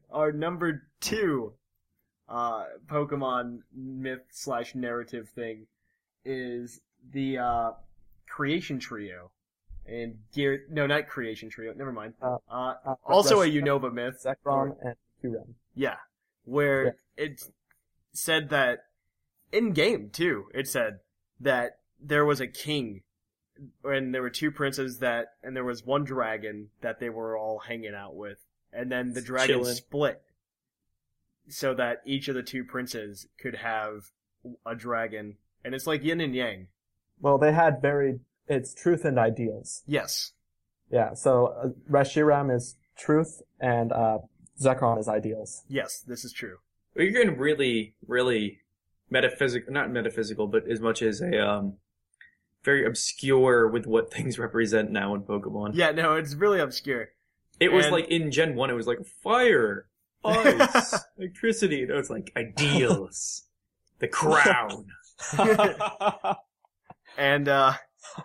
our 0.10 0.32
number 0.32 0.82
two 1.00 1.52
uh, 2.28 2.64
Pokemon 2.86 3.60
myth 3.72 4.22
slash 4.32 4.74
narrative 4.74 5.28
thing 5.28 5.68
is 6.24 6.80
the 7.12 7.38
uh, 7.38 7.70
Creation 8.28 8.80
Trio. 8.80 9.30
And 9.86 10.16
Gear, 10.34 10.64
no, 10.68 10.88
not 10.88 11.06
Creation 11.06 11.50
Trio. 11.50 11.72
Never 11.72 11.92
mind. 11.92 12.14
Uh, 12.20 12.38
Uh, 12.50 12.74
Uh, 12.84 12.94
also 13.04 13.42
a 13.42 13.46
Unova 13.46 13.92
myth. 13.92 14.20
Zekrom 14.26 14.74
and 14.82 14.96
Kyurem. 15.22 15.54
Yeah, 15.76 15.98
where 16.46 16.84
Yeah. 16.84 16.90
it 17.26 17.44
said 18.12 18.48
that 18.48 18.86
in 19.54 19.72
game 19.72 20.10
too. 20.12 20.46
It 20.54 20.68
said 20.68 21.00
that 21.40 21.78
there 22.00 22.24
was 22.24 22.40
a 22.40 22.46
king, 22.46 23.02
and 23.84 24.14
there 24.14 24.22
were 24.22 24.30
two 24.30 24.50
princes 24.50 24.98
that, 24.98 25.28
and 25.42 25.56
there 25.56 25.64
was 25.64 25.84
one 25.84 26.04
dragon 26.04 26.70
that 26.80 27.00
they 27.00 27.08
were 27.08 27.36
all 27.36 27.60
hanging 27.60 27.94
out 27.94 28.14
with, 28.16 28.38
and 28.72 28.90
then 28.90 29.12
the 29.14 29.22
dragon 29.22 29.60
Chillin'. 29.60 29.74
split, 29.74 30.22
so 31.48 31.74
that 31.74 32.02
each 32.04 32.28
of 32.28 32.34
the 32.34 32.42
two 32.42 32.64
princes 32.64 33.26
could 33.38 33.56
have 33.56 34.10
a 34.66 34.74
dragon, 34.74 35.36
and 35.64 35.74
it's 35.74 35.86
like 35.86 36.02
yin 36.04 36.20
and 36.20 36.34
yang. 36.34 36.68
Well, 37.20 37.38
they 37.38 37.52
had 37.52 37.80
very 37.80 38.20
it's 38.46 38.74
truth 38.74 39.04
and 39.04 39.18
ideals. 39.18 39.82
Yes, 39.86 40.32
Yeah, 40.90 41.14
so 41.14 41.46
uh, 41.46 41.68
Reshiram 41.90 42.54
is 42.54 42.76
truth 42.96 43.40
and 43.58 43.90
uh, 43.92 44.18
Zekrom 44.60 44.98
is 44.98 45.08
ideals. 45.08 45.62
yes, 45.68 46.00
this 46.00 46.24
is 46.24 46.32
true. 46.32 46.58
Well, 46.94 47.04
You're 47.06 47.24
getting 47.24 47.38
really, 47.38 47.94
really 48.06 48.60
metaphysical, 49.10 49.72
not 49.72 49.90
metaphysical, 49.90 50.46
but 50.46 50.68
as 50.68 50.80
much 50.80 51.02
as 51.02 51.20
a, 51.20 51.38
um, 51.38 51.74
very 52.64 52.86
obscure 52.86 53.68
with 53.68 53.86
what 53.86 54.12
things 54.12 54.38
represent 54.46 54.90
now 54.90 55.14
in 55.14 55.22
Pokemon. 55.22 55.72
Yeah, 55.74 55.90
no, 55.90 56.14
it's 56.14 56.34
really 56.34 56.60
obscure. 56.60 57.10
It 57.60 57.72
was 57.72 57.88
like 57.90 58.08
in 58.08 58.32
Gen 58.32 58.56
1, 58.56 58.70
it 58.70 58.72
was 58.72 58.88
like 58.88 59.06
fire, 59.22 59.86
ice, 60.24 60.94
electricity. 61.18 61.82
And 61.82 61.90
it 61.92 61.94
was 61.94 62.10
like 62.10 62.32
ideals, 62.36 63.44
the 64.00 64.08
crown. 64.08 64.86
And 67.16 67.48
uh 67.48 67.74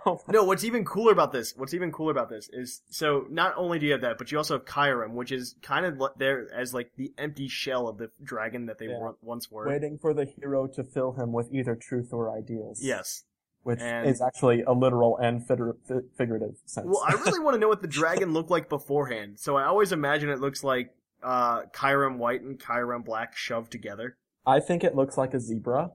Oh 0.05 0.21
no, 0.27 0.43
what's 0.43 0.63
even 0.63 0.85
cooler 0.85 1.11
about 1.11 1.31
this? 1.31 1.53
What's 1.55 1.73
even 1.73 1.91
cooler 1.91 2.11
about 2.11 2.29
this 2.29 2.49
is 2.51 2.81
so 2.89 3.25
not 3.29 3.53
only 3.57 3.79
do 3.79 3.85
you 3.85 3.91
have 3.93 4.01
that, 4.01 4.17
but 4.17 4.31
you 4.31 4.37
also 4.37 4.55
have 4.57 4.65
Kyurem, 4.65 5.11
which 5.13 5.31
is 5.31 5.55
kind 5.61 5.85
of 5.85 5.97
le- 5.97 6.13
there 6.17 6.47
as 6.53 6.73
like 6.73 6.91
the 6.97 7.13
empty 7.17 7.47
shell 7.47 7.87
of 7.87 7.97
the 7.97 8.11
dragon 8.23 8.65
that 8.67 8.77
they 8.77 8.87
Yeah. 8.87 8.99
were- 8.99 9.15
once 9.21 9.49
were. 9.51 9.67
Waiting 9.67 9.97
for 9.97 10.13
the 10.13 10.25
hero 10.25 10.67
to 10.67 10.83
fill 10.83 11.13
him 11.13 11.31
with 11.33 11.51
either 11.53 11.75
truth 11.75 12.13
or 12.13 12.31
ideals. 12.31 12.81
Yes. 12.83 13.23
Which 13.63 13.79
And- 13.81 14.07
is 14.07 14.21
actually 14.21 14.61
a 14.63 14.71
literal 14.71 15.17
and 15.17 15.45
figurative 15.45 16.55
sense. 16.65 16.87
Well, 16.87 17.03
I 17.05 17.13
really 17.13 17.39
want 17.43 17.55
to 17.55 17.59
know 17.59 17.67
what 17.67 17.81
the 17.81 17.87
dragon 17.87 18.31
looked 18.33 18.49
like 18.49 18.69
beforehand. 18.69 19.39
So 19.39 19.57
I 19.57 19.65
always 19.65 19.91
imagine 19.91 20.29
it 20.29 20.39
looks 20.39 20.63
like 20.63 20.93
uh 21.21 21.63
Kyurem 21.73 22.17
white 22.17 22.41
and 22.41 22.57
Kyurem 22.59 23.03
black 23.03 23.35
shoved 23.35 23.71
together. 23.71 24.17
I 24.45 24.59
think 24.61 24.83
it 24.83 24.95
looks 24.95 25.17
like 25.17 25.33
a 25.33 25.39
zebra. 25.39 25.91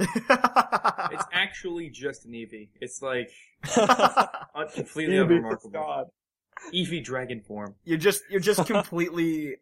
It's 0.00 1.24
actually 1.32 1.90
just 1.90 2.24
an 2.26 2.32
Eevee. 2.32 2.68
It's 2.80 3.00
like 3.02 3.30
completely 4.74 5.14
Eevee, 5.16 5.22
unremarkable. 5.22 5.70
God. 5.70 6.06
Eevee 6.72 7.04
dragon 7.04 7.40
form. 7.40 7.74
you're 7.84 7.98
just 7.98 8.22
you're 8.30 8.40
just 8.40 8.64
completely 8.66 9.56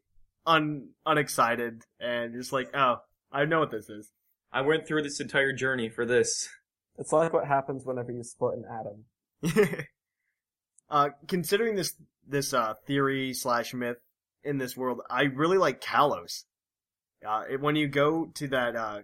un 0.47 0.89
unexcited 1.07 1.83
and 2.01 2.35
just 2.35 2.53
like, 2.53 2.71
oh, 2.75 2.97
I 3.31 3.45
know 3.45 3.61
what 3.61 3.71
this 3.71 3.89
is. 3.89 4.11
I 4.53 4.61
went 4.63 4.87
through 4.87 5.03
this 5.03 5.21
entire 5.21 5.53
journey 5.53 5.89
for 5.89 6.05
this. 6.05 6.49
It's 6.99 7.13
like 7.13 7.33
what 7.33 7.47
happens 7.47 7.85
whenever 7.87 8.13
you 8.13 8.23
split 8.23 8.55
an 8.59 8.65
atom. 9.45 9.77
uh, 10.91 11.09
considering 11.29 11.75
this 11.77 11.95
this 12.27 12.53
uh, 12.55 12.75
theory 12.87 13.33
slash 13.35 13.75
myth 13.75 13.99
in 14.45 14.59
this 14.59 14.77
world, 14.77 15.01
I 15.11 15.23
really 15.25 15.59
like 15.59 15.81
Kalos. 15.81 16.45
Uh, 17.27 17.45
it- 17.51 17.61
when 17.61 17.77
you 17.77 17.89
go 17.89 18.27
to 18.35 18.49
that 18.49 18.77
uh, 18.77 19.01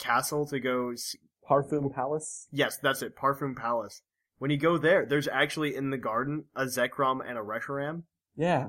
castle 0.00 0.46
to 0.46 0.58
go, 0.58 0.90
s- 0.90 1.14
Parfum 1.48 1.92
Palace? 1.94 2.48
yes, 2.50 2.78
that's 2.78 3.02
it, 3.02 3.16
Parfum 3.16 3.56
Palace. 3.56 4.02
When 4.38 4.50
you 4.50 4.56
go 4.56 4.78
there, 4.78 5.04
there's 5.06 5.28
actually 5.28 5.76
in 5.76 5.90
the 5.90 5.98
garden 5.98 6.46
a 6.56 6.64
Zekrom 6.64 7.20
and 7.24 7.36
a 7.38 7.42
Reshiram 7.42 8.02
Yeah. 8.36 8.68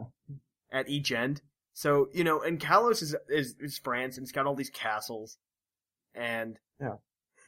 at 0.71 0.89
each 0.89 1.11
end. 1.11 1.41
So 1.73 2.09
you 2.13 2.23
know, 2.23 2.41
and 2.41 2.59
Kalos 2.59 3.01
is 3.01 3.15
is, 3.29 3.55
is 3.59 3.77
France 3.77 4.17
and 4.17 4.23
it's 4.25 4.32
got 4.34 4.45
all 4.45 4.55
these 4.55 4.69
castles, 4.69 5.38
and 6.13 6.59
Yeah. 6.79 6.95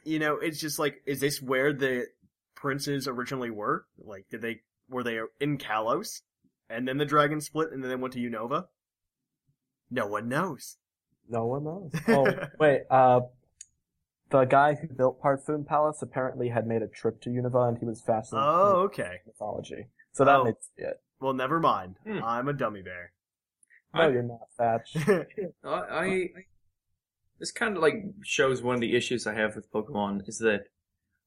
you 0.06 0.20
know, 0.20 0.38
it's 0.38 0.60
just 0.62 0.80
like, 0.80 1.02
is 1.06 1.20
this 1.20 1.42
where 1.42 1.74
the 1.74 2.08
princes 2.56 3.08
originally 3.08 3.50
were? 3.50 3.86
Like, 3.98 4.26
did 4.30 4.42
they 4.42 4.62
were 4.90 5.04
they 5.04 5.20
in 5.42 5.58
Kalos, 5.58 6.22
and 6.70 6.88
then 6.88 6.98
the 6.98 7.06
dragon 7.06 7.42
split, 7.42 7.72
and 7.74 7.84
then 7.84 7.90
they 7.90 7.96
went 7.98 8.14
to 8.14 8.20
Unova? 8.20 8.68
No 9.92 10.08
one 10.08 10.30
knows. 10.30 10.78
No 11.28 11.46
one 11.46 11.64
knows. 11.66 11.92
Oh, 12.08 12.26
wait, 12.60 12.82
uh, 12.90 13.22
the 14.40 14.46
guy 14.46 14.74
who 14.76 14.88
built 14.88 15.22
Parfum 15.22 15.66
Palace 15.66 16.02
apparently 16.02 16.50
had 16.50 16.66
made 16.68 16.82
a 16.82 16.88
trip 16.88 17.22
to 17.22 17.30
Unova 17.30 17.70
and 17.70 17.78
he 17.78 17.86
was 17.86 18.02
fascinated 18.02 18.48
Oh, 18.50 18.84
with 18.84 18.92
okay. 19.00 19.22
mythology. 19.28 19.86
So 20.14 20.26
that 20.26 20.38
Oh. 20.40 20.44
makes 20.46 20.70
it. 20.78 21.02
Well, 21.20 21.34
never 21.34 21.60
mind. 21.60 21.98
Hmm. 22.06 22.20
I'm 22.24 22.48
a 22.48 22.54
dummy 22.54 22.82
bear. 22.82 23.12
No, 23.94 24.02
I- 24.02 24.10
you're 24.10 24.24
not, 24.24 24.48
Thatch. 24.58 24.96
I, 25.64 25.70
I 25.70 26.30
this 27.40 27.52
kind 27.52 27.76
of 27.76 27.82
like 27.84 27.96
shows 28.24 28.62
one 28.62 28.76
of 28.76 28.82
the 28.82 28.96
issues 28.96 29.28
I 29.28 29.34
have 29.34 29.56
with 29.56 29.72
Pokemon 29.72 30.28
is 30.28 30.38
that 30.40 30.68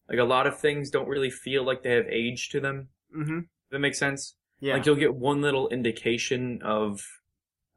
like 0.09 0.19
a 0.19 0.25
lot 0.25 0.47
of 0.47 0.59
things 0.59 0.91
don't 0.91 1.09
really 1.09 1.31
feel 1.31 1.65
like 1.65 1.83
they 1.83 1.91
have 1.95 2.07
age 2.09 2.49
to 2.51 2.61
them. 2.61 2.89
mm-hmm. 3.17 3.39
If 3.39 3.71
that 3.71 3.79
makes 3.81 3.99
sense. 3.99 4.35
Yeah. 4.61 4.75
Like 4.75 4.87
you'll 4.87 4.97
get 4.97 5.15
one 5.15 5.43
little 5.43 5.69
indication 5.69 6.61
of, 6.63 7.01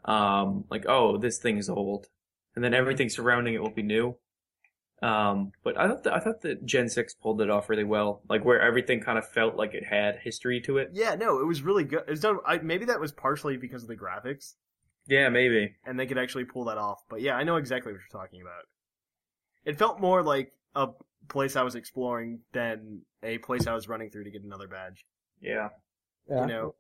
um, 0.06 0.66
like 0.70 0.86
oh 0.88 1.18
this 1.18 1.38
thing 1.40 1.58
is 1.58 1.70
old, 1.70 2.08
and 2.56 2.64
then 2.64 2.74
everything 2.74 3.10
surrounding 3.10 3.54
it 3.54 3.62
will 3.62 3.70
be 3.72 3.84
new. 3.84 4.16
Um, 5.02 5.54
but 5.64 5.78
I 5.78 5.88
thought 5.88 6.04
that, 6.04 6.14
I 6.14 6.20
thought 6.20 6.42
that 6.42 6.66
Gen 6.66 6.90
six 6.90 7.14
pulled 7.14 7.40
it 7.42 7.50
off 7.50 7.70
really 7.70 7.86
well, 7.86 8.22
like 8.30 8.44
where 8.44 8.60
everything 8.62 9.00
kind 9.00 9.18
of 9.18 9.26
felt 9.28 9.56
like 9.56 9.74
it 9.74 9.86
had 9.86 10.18
history 10.18 10.60
to 10.62 10.78
it. 10.78 10.90
yeah, 10.94 11.16
no, 11.16 11.40
it 11.40 11.46
was 11.46 11.62
really 11.62 11.86
good. 11.86 12.04
It's 12.08 12.22
done. 12.22 12.40
I, 12.46 12.58
maybe 12.58 12.86
that 12.86 13.00
was 13.00 13.12
partially 13.14 13.56
because 13.56 13.82
of 13.84 13.88
the 13.88 13.96
graphics, 13.96 14.56
Yeah, 15.08 15.30
maybe. 15.30 15.76
and 15.86 15.98
they 15.98 16.06
could 16.06 16.18
actually 16.18 16.44
pull 16.46 16.66
that 16.66 16.78
off. 16.78 17.02
But 17.10 17.22
yeah, 17.22 17.36
I 17.36 17.44
know 17.44 17.56
exactly 17.56 17.94
what 17.94 18.00
you're 18.02 18.22
talking 18.22 18.42
about. 18.42 18.64
It 19.64 19.78
felt 19.78 20.02
more 20.02 20.22
like 20.22 20.52
a 20.76 20.90
place 21.30 21.56
I 21.56 21.62
was 21.64 21.76
exploring 21.76 22.40
than 22.52 23.02
a 23.24 23.38
place 23.38 23.68
I 23.68 23.74
was 23.74 23.88
running 23.88 24.10
through 24.10 24.26
to 24.26 24.32
get 24.32 24.44
another 24.44 24.68
badge. 24.68 25.06
Yeah. 25.42 25.70
Yeah. 26.30 26.42
You 26.42 26.48
know, 26.48 26.76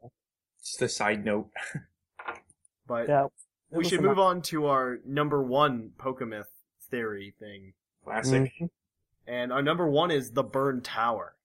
Just 0.61 0.81
a 0.81 0.89
side 0.89 1.23
note. 1.23 1.49
but 2.87 3.07
Yeah. 3.07 3.27
We 3.71 3.85
should 3.87 4.01
move 4.01 4.17
on 4.19 4.41
to 4.43 4.65
our 4.65 4.97
number 5.05 5.43
one 5.43 5.91
Pokemyth 5.99 6.45
theory 6.89 7.35
thing. 7.39 7.73
Classic. 8.09 8.51
Mhm. 8.59 8.69
And 9.27 9.53
our 9.53 9.61
number 9.61 9.87
one 9.87 10.09
is 10.11 10.31
the 10.31 10.43
Burn 10.43 10.81
Tower. 10.81 11.35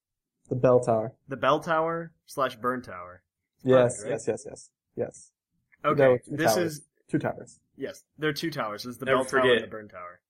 The 0.48 0.54
bell 0.54 0.80
tower. 0.80 1.12
The 1.28 1.36
Bell 1.36 1.60
Tower 1.60 2.12
slash 2.26 2.56
Burn 2.56 2.82
Tower. 2.82 3.22
Yes, 3.62 4.02
right? 4.02 4.10
yes, 4.10 4.26
yes, 4.28 4.44
yes. 4.46 4.70
Yes. 4.96 5.30
Okay, 5.84 6.02
No, 6.02 6.36
this 6.36 6.54
towers. 6.54 6.72
is 6.78 6.86
Two 7.08 7.18
towers. 7.18 7.60
yes, 7.76 8.04
there 8.18 8.30
are 8.30 8.34
two 8.34 8.50
towers. 8.50 8.84
There's 8.84 8.98
the 8.98 9.04
Never 9.06 9.18
Bell 9.18 9.24
Tower 9.24 9.40
forget. 9.42 9.56
and 9.56 9.64
the 9.64 9.68
Burn 9.70 9.88
Tower. 9.88 10.20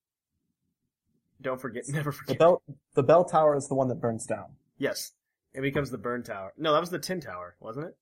Don't 1.41 1.61
forget, 1.61 1.85
never 1.89 2.13
forget. 2.13 2.39
The 2.39 2.45
forget. 2.45 2.63
bell 2.67 2.77
the 2.95 3.03
bell 3.03 3.25
tower 3.25 3.57
is 3.57 3.69
the 3.69 3.75
one 3.75 3.89
that 3.89 3.97
burns 4.01 4.27
down. 4.27 4.57
Yes, 4.79 5.13
it 5.53 5.61
becomes 5.61 5.91
the 5.91 5.99
Burn 5.99 6.23
Tower. 6.23 6.53
No, 6.57 6.73
that 6.73 6.81
was 6.81 6.91
the 6.91 6.99
Tin 6.99 7.21
Tower, 7.21 7.57
wasn't 7.61 7.87
it? 7.87 7.97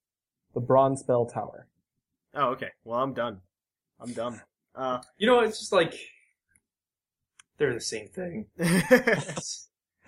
The 0.55 0.61
bronze 0.61 1.03
bell 1.03 1.26
tower. 1.26 1.66
Oh, 2.35 2.49
okay. 2.51 2.70
Well, 2.85 3.01
I'm 3.01 3.14
done. 3.14 3.41
I'm 4.01 4.12
done. 4.12 4.41
Uh, 4.74 5.01
You 5.18 5.26
know, 5.26 5.41
it's 5.41 5.59
just 5.59 5.72
like 5.72 5.95
they're 7.63 7.75
the 7.75 7.81
same 7.81 8.09
thing. 8.09 8.47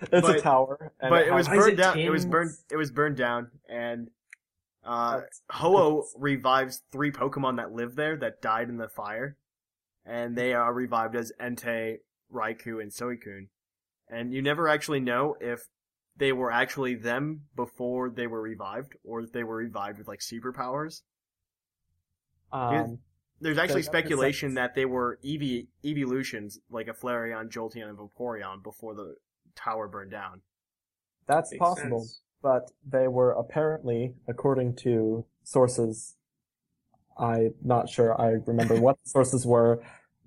It's 0.01 0.11
But- 0.11 0.35
a 0.35 0.41
tower. 0.41 0.91
And 0.99 1.09
but 1.09 1.25
it 1.25 1.33
was 1.33 1.47
burned 1.47 1.73
it 1.73 1.75
down. 1.77 1.97
It 1.97 2.09
was 2.09 2.25
burned. 2.25 2.51
It 2.69 2.75
was 2.75 2.91
burned 2.91 3.15
down, 3.15 3.49
and 3.69 4.09
uh, 4.83 5.21
Ho-Oh 5.51 6.05
revives 6.17 6.83
three 6.91 7.11
Pokemon 7.11 7.55
that 7.57 7.71
live 7.71 7.95
there 7.95 8.17
that 8.17 8.41
died 8.41 8.67
in 8.67 8.75
the 8.75 8.89
fire, 8.89 9.37
and 10.05 10.35
they 10.35 10.53
are 10.53 10.73
revived 10.73 11.15
as 11.15 11.31
Entei, 11.41 11.99
Raikou, 12.31 12.81
and 12.81 12.91
Suicune. 12.91 13.47
And 14.09 14.33
you 14.33 14.41
never 14.41 14.67
actually 14.67 14.99
know 14.99 15.37
if 15.39 15.61
they 16.17 16.33
were 16.33 16.51
actually 16.51 16.95
them 16.95 17.43
before 17.55 18.09
they 18.09 18.27
were 18.27 18.41
revived, 18.41 18.97
or 19.05 19.21
if 19.21 19.31
they 19.31 19.45
were 19.45 19.55
revived 19.55 19.97
with 19.97 20.09
like 20.09 20.19
superpowers. 20.19 21.03
Um, 22.51 22.99
There's 23.41 23.57
actually 23.57 23.81
that 23.81 23.87
speculation 23.87 24.49
sense. 24.49 24.55
that 24.55 24.75
they 24.75 24.85
were 24.85 25.19
ev- 25.25 25.65
evolutions 25.83 26.59
like 26.69 26.87
a 26.87 26.93
Flareon, 26.93 27.49
Jolteon, 27.49 27.89
and 27.89 27.97
Vaporeon 27.97 28.63
before 28.63 28.93
the 28.95 29.15
tower 29.55 29.87
burned 29.87 30.11
down. 30.11 30.41
that's 31.27 31.51
Makes 31.51 31.59
possible. 31.59 31.99
sense. 32.01 32.21
But 32.41 32.71
they 32.87 33.07
were 33.07 33.31
apparently, 33.31 34.13
according 34.27 34.75
to 34.83 35.25
sources, 35.43 36.15
I'm 37.17 37.55
not 37.63 37.89
sure 37.89 38.19
I 38.19 38.31
remember 38.45 38.79
what 38.79 38.97
the 39.03 39.09
sources 39.09 39.45
were, 39.45 39.81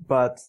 but 0.06 0.40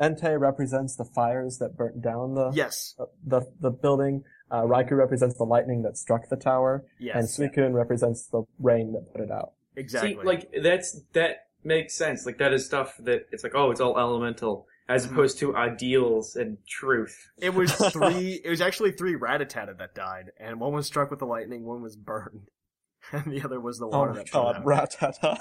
Entei 0.00 0.38
represents 0.38 0.96
the 0.96 1.04
fires 1.06 1.56
that 1.58 1.76
burnt 1.76 2.02
down 2.02 2.34
the 2.34 2.50
Yes. 2.54 2.94
the, 3.24 3.42
the 3.60 3.70
building. 3.70 4.24
Uh, 4.50 4.62
Raikou 4.62 4.92
represents 4.92 5.36
the 5.38 5.44
lightning 5.44 5.82
that 5.82 5.96
struck 5.96 6.28
the 6.28 6.36
tower, 6.36 6.84
Yes. 7.00 7.38
and 7.38 7.50
Suicune 7.52 7.72
represents 7.72 8.26
the 8.26 8.42
rain 8.58 8.92
that 8.92 9.10
put 9.12 9.22
it 9.22 9.30
out. 9.30 9.52
exactly. 9.74 10.14
See, 10.14 10.18
like 10.22 10.50
that's 10.62 11.00
that 11.14 11.45
makes 11.66 11.94
sense. 11.94 12.24
Like 12.26 12.38
that 12.38 12.52
is 12.52 12.64
stuff 12.64 12.96
that 13.00 13.26
it's 13.32 13.42
like, 13.44 13.54
oh, 13.54 13.70
it's 13.70 13.80
all 13.80 13.98
elemental, 13.98 14.66
as 14.88 15.04
Mm-hmm. 15.04 15.14
opposed 15.14 15.38
to 15.40 15.56
ideals 15.56 16.36
and 16.36 16.58
truth. 16.66 17.30
It 17.38 17.52
was 17.54 17.72
three. 17.92 18.40
it 18.44 18.48
was 18.48 18.60
actually 18.60 18.92
three 18.92 19.16
Rattata 19.16 19.76
that 19.78 19.94
died, 19.94 20.30
and 20.38 20.60
one 20.60 20.72
was 20.72 20.86
struck 20.86 21.10
with 21.10 21.18
the 21.18 21.26
lightning, 21.26 21.64
one 21.64 21.82
was 21.82 21.96
burned, 21.96 22.48
and 23.12 23.24
the 23.32 23.42
other 23.42 23.60
was 23.60 23.78
the 23.78 23.86
Oh 23.86 24.06
my 24.06 24.12
that 24.14 24.30
god, 24.30 24.64
burned 24.64 24.80
out. 24.80 24.90
Rattata. 24.90 25.36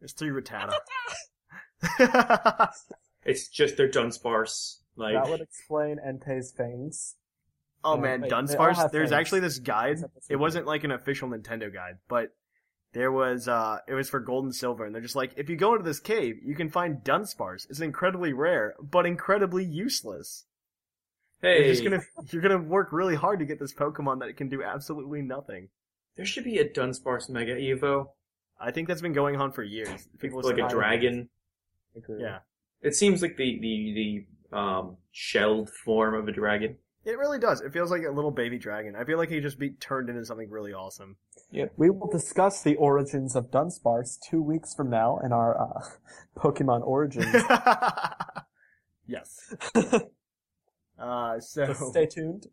There's 0.00 0.12
three 0.12 0.30
Rattata. 0.30 0.72
It's 3.24 3.48
just 3.48 3.76
their 3.76 3.88
Dunsparce. 3.90 4.76
Like 4.96 5.14
That 5.14 5.28
would 5.28 5.40
explain 5.40 5.98
Entei's 6.04 6.50
fangs. 6.52 7.16
oh 7.84 7.96
Yeah, 7.96 8.00
man, 8.00 8.20
wait, 8.22 8.30
they 8.30 8.34
Dunsparce. 8.36 8.90
There's 8.90 9.10
fangs. 9.10 9.20
actually 9.20 9.40
this 9.40 9.58
guide. 9.58 9.98
It 10.28 10.36
wasn't 10.36 10.66
like 10.66 10.84
an 10.84 10.92
official 10.92 11.28
Nintendo 11.28 11.72
guide, 11.72 11.98
but 12.08 12.34
there 12.92 13.12
was. 13.12 13.48
uh 13.48 13.78
It 13.86 13.94
was 13.94 14.08
for 14.08 14.20
Gold 14.20 14.44
and 14.44 14.54
Silver, 14.54 14.84
and 14.84 14.94
they're 14.94 15.02
just 15.02 15.16
like, 15.16 15.32
if 15.36 15.48
you 15.48 15.56
go 15.56 15.72
into 15.74 15.84
this 15.84 16.00
cave, 16.00 16.36
you 16.42 16.54
can 16.54 16.68
find 16.70 16.98
Dunsparce. 17.04 17.68
It's 17.70 17.80
incredibly 17.80 18.32
rare, 18.32 18.74
but 18.80 19.06
incredibly 19.06 19.64
useless. 19.64 20.44
hey, 21.42 21.58
You're 21.58 21.68
just 21.74 21.84
gonna 21.84 22.00
you're 22.32 22.42
gonna 22.42 22.58
work 22.58 22.88
really 22.92 23.14
hard 23.14 23.38
to 23.40 23.44
get 23.44 23.58
this 23.58 23.74
Pokemon 23.74 24.20
that 24.20 24.36
can 24.36 24.48
do 24.48 24.62
absolutely 24.62 25.22
nothing. 25.22 25.68
there 26.16 26.26
should 26.26 26.44
be 26.44 26.58
a 26.58 26.68
Dunsparce 26.68 27.28
Mega 27.28 27.54
Evo, 27.54 28.08
I 28.60 28.70
think 28.72 28.88
that's 28.88 29.02
been 29.02 29.12
going 29.12 29.36
on 29.36 29.52
for 29.52 29.62
years. 29.62 30.08
People 30.18 30.42
like 30.42 30.58
a 30.58 30.68
dragon. 30.68 31.28
Yeah, 32.20 32.38
It 32.82 32.94
seems 32.94 33.22
like 33.22 33.36
the 33.36 33.58
the 33.60 34.26
the 34.50 34.56
um 34.56 34.96
shelled 35.12 35.70
form 35.70 36.14
of 36.14 36.26
a 36.28 36.32
dragon. 36.32 36.76
It 37.08 37.18
really 37.18 37.38
does. 37.38 37.60
It 37.60 37.72
feels 37.72 37.90
like 37.90 38.02
a 38.04 38.10
little 38.10 38.30
baby 38.30 38.58
dragon. 38.58 38.94
I 38.94 39.04
feel 39.04 39.18
like 39.18 39.30
he 39.30 39.40
just 39.40 39.58
be 39.58 39.70
turned 39.70 40.08
into 40.10 40.24
something 40.24 40.50
really 40.50 40.72
awesome. 40.72 41.16
We 41.76 41.90
will 41.90 42.10
discuss 42.10 42.62
the 42.62 42.76
origins 42.76 43.34
of 43.34 43.50
Dunsparce 43.50 44.18
two 44.20 44.42
weeks 44.42 44.74
from 44.74 44.90
now 44.90 45.18
in 45.24 45.32
our 45.32 45.58
uh, 45.60 45.88
Pokemon 46.38 46.86
Origins. 46.86 47.34
yes. 49.06 49.54
Uh, 50.98 51.38
so 51.38 51.72
so 51.72 51.90
stay 51.90 52.06
tuned. 52.06 52.48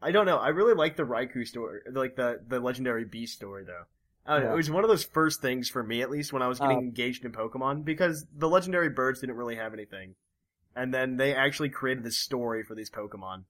I 0.00 0.12
don't 0.12 0.24
know. 0.24 0.38
I 0.38 0.48
really 0.48 0.72
like 0.72 0.96
the 0.96 1.02
Raikou 1.02 1.46
story, 1.46 1.80
like 1.92 2.16
the 2.16 2.40
the 2.48 2.58
legendary 2.58 3.04
beast 3.04 3.34
story, 3.34 3.64
though. 3.66 3.84
Uh, 4.26 4.40
Yeah. 4.40 4.52
It 4.52 4.56
was 4.56 4.70
one 4.70 4.82
of 4.82 4.88
those 4.88 5.04
first 5.04 5.42
things 5.42 5.68
for 5.68 5.82
me, 5.82 6.00
at 6.00 6.10
least, 6.10 6.32
when 6.32 6.40
I 6.40 6.48
was 6.48 6.58
getting 6.58 6.78
Um, 6.78 6.84
engaged 6.84 7.26
in 7.26 7.32
Pokemon, 7.32 7.84
because 7.84 8.24
the 8.34 8.48
legendary 8.48 8.88
birds 8.88 9.20
didn't 9.20 9.36
really 9.36 9.56
have 9.56 9.74
anything, 9.74 10.14
and 10.76 10.92
then 10.92 11.16
they 11.16 11.34
actually 11.34 11.68
created 11.68 12.04
this 12.04 12.18
story 12.18 12.62
for 12.62 12.74
these 12.74 12.90
Pokemon. 12.90 13.44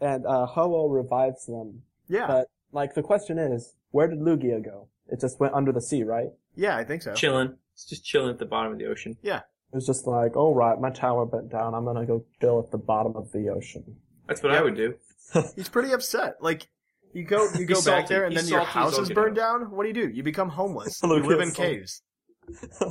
And 0.00 0.26
uh, 0.26 0.46
Ho-Oh 0.46 0.88
revives 0.88 1.46
them. 1.46 1.82
Yeah, 2.08 2.26
But, 2.26 2.46
like, 2.72 2.94
the 2.94 3.02
question 3.02 3.38
is, 3.38 3.74
where 3.90 4.08
did 4.08 4.20
Lugia 4.20 4.64
go? 4.64 4.88
It 5.08 5.20
just 5.20 5.38
went 5.40 5.54
under 5.54 5.72
the 5.72 5.82
sea, 5.82 6.02
right? 6.04 6.28
yeah, 6.56 6.76
I 6.76 6.84
think 6.84 7.02
so. 7.02 7.14
Chilling. 7.14 7.56
It's 7.74 7.84
just 7.84 8.04
chilling 8.04 8.30
at 8.30 8.38
the 8.38 8.44
bottom 8.46 8.72
of 8.72 8.78
the 8.78 8.86
ocean. 8.86 9.16
Yeah. 9.22 9.38
It 9.72 9.76
was 9.76 9.86
just 9.86 10.06
like, 10.06 10.32
oh 10.36 10.52
right, 10.54 10.78
my 10.80 10.90
tower 10.90 11.24
bent 11.26 11.50
down, 11.50 11.74
I'm 11.74 11.84
gonna 11.84 12.04
go 12.04 12.24
chill 12.40 12.58
at 12.58 12.70
the 12.72 12.78
bottom 12.78 13.14
of 13.16 13.30
the 13.32 13.48
ocean. 13.50 13.96
That's 14.26 14.42
what 14.42 14.52
I 14.52 14.60
would 14.62 14.74
do. 14.74 14.94
He's 15.56 15.68
pretty 15.68 15.92
upset. 15.92 16.42
Like, 16.42 16.66
you 17.12 17.22
go 17.24 17.46
you 17.56 17.64
go 17.66 17.74
He's 17.76 17.84
back 17.84 18.00
salty. 18.08 18.14
there, 18.14 18.24
and 18.24 18.32
He's 18.34 18.42
then 18.44 18.50
your 18.52 18.64
house 18.64 18.98
is 18.98 19.10
burned 19.10 19.38
out. 19.38 19.60
down. 19.60 19.70
What 19.70 19.84
do 19.84 19.88
you 19.88 19.94
do? 19.94 20.08
You 20.12 20.22
become 20.24 20.48
homeless. 20.48 21.00
you 21.02 21.08
Lugia's 21.08 21.26
live 21.28 21.40
in 21.40 21.50
salty. 21.52 21.70
caves. 21.76 22.02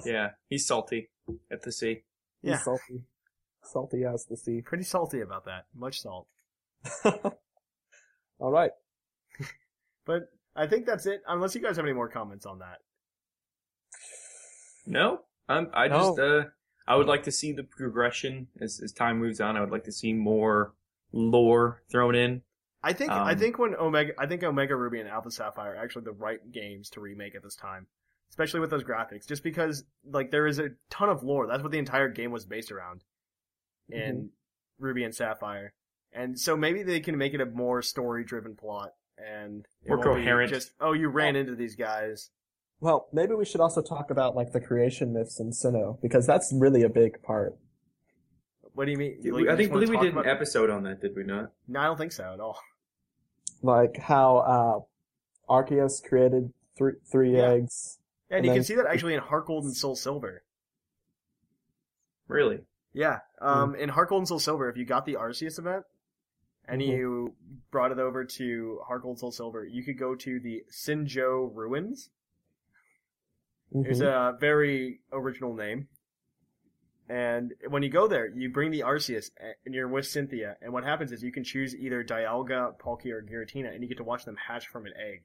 Yeah, 0.06 0.30
he's 0.48 0.66
salty 0.66 1.10
at 1.52 1.62
the 1.64 1.72
sea. 1.74 2.04
He's 2.42 2.52
Yeah. 2.52 2.58
salty. 2.60 3.04
Salty 3.64 4.04
as 4.06 4.26
the 4.26 4.38
sea. 4.38 4.62
Pretty 4.62 4.84
salty 4.84 5.22
about 5.22 5.46
that. 5.46 5.66
Much 5.76 6.02
salt. 6.02 6.28
Alright. 8.40 8.72
But 10.06 10.24
I 10.56 10.66
think 10.66 10.88
that's 10.88 11.06
it. 11.06 11.22
Unless 11.28 11.54
you 11.54 11.62
guys 11.62 11.76
have 11.76 11.86
any 11.86 11.94
more 11.94 12.10
comments 12.10 12.48
on 12.48 12.60
that. 12.60 12.80
No, 14.88 15.20
I'm. 15.48 15.70
I 15.74 15.88
No. 15.88 15.98
just. 16.00 16.20
Uh, 16.20 16.44
I 16.88 16.96
would 16.96 17.06
like 17.06 17.24
to 17.24 17.32
see 17.32 17.52
the 17.52 17.64
progression 17.64 18.48
as 18.60 18.80
as 18.84 18.92
time 18.92 19.20
moves 19.20 19.40
on. 19.40 19.56
I 19.56 19.60
would 19.62 19.70
like 19.70 19.84
to 19.84 19.92
see 19.92 20.14
more 20.14 20.74
lore 21.12 21.84
thrown 21.92 22.16
in. 22.16 22.42
I 22.82 22.94
think 22.94 23.12
I 23.12 23.34
Um, 23.34 23.38
think 23.38 23.60
when 23.60 23.76
Omega 23.76 24.14
I 24.18 24.26
think 24.26 24.42
Omega 24.42 24.76
Ruby 24.76 25.00
and 25.00 25.08
Alpha 25.10 25.30
Sapphire 25.30 25.74
are 25.74 25.84
actually 25.84 26.06
the 26.06 26.14
right 26.14 26.40
games 26.52 26.90
to 26.92 27.02
remake 27.02 27.36
at 27.36 27.44
this 27.44 27.56
time. 27.56 27.86
Especially 28.30 28.60
with 28.62 28.72
those 28.72 28.84
graphics. 28.84 29.28
Just 29.28 29.44
because 29.44 29.84
like 30.04 30.32
there 30.32 30.48
is 30.48 30.58
a 30.58 30.70
ton 30.90 31.10
of 31.10 31.22
lore. 31.24 31.46
That's 31.46 31.62
what 31.62 31.72
the 31.72 31.78
entire 31.78 32.10
game 32.10 32.32
was 32.32 32.46
based 32.48 32.72
around. 32.72 33.04
In 33.92 34.30
Ruby 34.80 35.04
and 35.04 35.14
Sapphire. 35.16 35.74
And 36.14 36.40
so 36.40 36.56
maybe 36.58 36.84
they 36.84 37.00
can 37.00 37.18
make 37.18 37.34
it 37.34 37.42
a 37.42 37.46
more 37.46 37.82
story 37.82 38.24
driven 38.24 38.56
plot 38.56 38.94
and 39.18 39.66
it 39.84 39.90
More 39.90 40.02
coherent. 40.04 40.52
Just 40.52 40.72
oh 40.80 40.94
you 40.94 41.10
ran 41.10 41.36
into 41.36 41.56
these 41.56 41.76
guys. 41.76 42.30
Well, 42.82 43.08
maybe 43.12 43.34
we 43.36 43.46
should 43.46 43.62
also 43.62 43.82
talk 43.82 44.10
about 44.10 44.36
like 44.36 44.54
the 44.54 44.62
creation 44.62 45.14
myths 45.14 45.40
in 45.40 45.52
Sinnoh, 45.52 46.02
because 46.02 46.26
that's 46.26 46.54
really 46.54 46.84
a 46.84 46.90
big 46.90 47.22
part. 47.22 47.58
What 48.74 48.86
do 48.86 48.92
you 48.92 48.98
mean? 48.98 49.18
Like, 49.26 49.44
I 49.44 49.46
just 49.48 49.58
think 49.58 49.72
believe 49.74 49.90
we 49.90 49.98
did 49.98 50.16
an 50.16 50.26
episode 50.26 50.70
on 50.70 50.84
that, 50.84 51.02
did 51.02 51.16
we 51.16 51.24
not? 51.24 51.52
No, 51.68 51.80
I 51.82 51.86
don't 51.86 51.98
think 51.98 52.14
so 52.14 52.32
at 52.34 52.40
all. 52.40 52.58
Like 53.62 53.98
how 53.98 54.38
uh 54.38 55.52
Arceus 55.52 56.02
created 56.08 56.54
three 56.78 56.94
three 57.12 57.36
Yeah. 57.36 57.50
eggs. 57.50 58.00
And, 58.30 58.38
And 58.38 58.46
you 58.46 58.50
then- 58.52 58.58
can 58.60 58.64
see 58.64 58.76
that 58.76 58.86
actually 58.88 59.16
in 59.16 59.20
Heart 59.20 59.48
Gold 59.48 59.66
and 59.66 59.76
Soul 59.76 59.96
Silver. 59.96 60.44
Really? 62.28 62.60
Yeah. 62.94 63.20
Um, 63.40 63.76
in 63.76 63.90
Heart 63.90 64.10
Soul 64.28 64.40
Silver, 64.40 64.70
if 64.70 64.78
you 64.78 64.86
got 64.86 65.06
the 65.06 65.14
Arceus 65.14 65.60
event 65.60 65.86
and 66.66 66.82
Mhm. 66.82 66.88
you 66.88 67.36
brought 67.72 67.92
it 67.92 68.00
over 68.00 68.26
to 68.26 68.80
Heart 68.88 69.04
Soul 69.18 69.32
Silver, 69.32 69.66
you 69.66 69.84
could 69.84 69.98
go 69.98 70.16
to 70.16 70.40
the 70.40 70.66
Sinjoh 70.72 71.54
Ruins. 71.54 72.10
It's 73.72 74.00
Mhm. 74.00 74.34
a 74.34 74.38
very 74.38 75.02
original 75.12 75.54
name. 75.54 75.88
And 77.08 77.54
when 77.68 77.82
you 77.82 77.90
go 77.90 78.08
there, 78.08 78.28
you 78.28 78.52
bring 78.52 78.70
the 78.72 78.82
Arceus 78.82 79.32
and 79.66 79.74
you're 79.74 79.88
with 79.88 80.06
Cynthia. 80.06 80.58
And 80.62 80.74
what 80.74 80.84
happens 80.84 81.12
is 81.12 81.24
you 81.24 81.32
can 81.32 81.44
choose 81.44 81.76
either 81.76 82.04
Dialga, 82.04 82.78
Palkia, 82.80 83.14
or 83.14 83.24
Giratina, 83.24 83.74
and 83.74 83.82
you 83.82 83.90
get 83.90 83.98
to 83.98 84.04
watch 84.04 84.26
them 84.26 84.36
hatch 84.36 84.68
from 84.68 84.86
an 84.86 84.94
egg. 84.96 85.24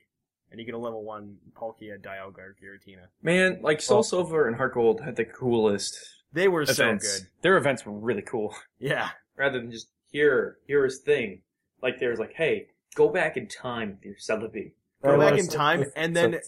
And 0.51 0.61
you 0.61 0.65
get 0.67 0.75
a 0.75 0.79
level 0.79 1.03
one 1.05 1.39
Palkia, 1.55 1.99
Dialga, 2.01 2.39
or 2.39 2.57
Giratina. 2.62 3.09
Man, 3.23 3.61
like 3.61 3.81
Soul 3.83 4.03
Silver 4.03 4.47
and 4.47 4.57
Heart 4.57 4.75
Gold 4.75 5.01
had 5.03 5.17
the 5.17 5.25
coolest 5.25 6.24
They 6.35 6.49
were 6.49 6.62
events. 6.62 7.09
so 7.09 7.18
good. 7.20 7.28
Their 7.43 7.57
events 7.57 7.87
were 7.87 7.93
really 7.93 8.22
cool. 8.22 8.55
Yeah. 8.78 9.11
Rather 9.37 9.61
than 9.61 9.70
just 9.70 9.89
here, 10.11 10.59
here 10.66 10.85
is 10.85 10.99
thing. 11.01 11.43
Like 11.82 11.99
there's 11.99 12.18
like, 12.18 12.35
hey, 12.35 12.66
go 12.95 13.09
back 13.09 13.37
in 13.37 13.49
time 13.49 13.93
with 13.93 14.05
your 14.05 14.14
Celebi. 14.16 14.72
go 15.03 15.11
There 15.11 15.18
back 15.18 15.39
in 15.39 15.49
time 15.49 15.85
and 15.97 16.14
then 16.14 16.41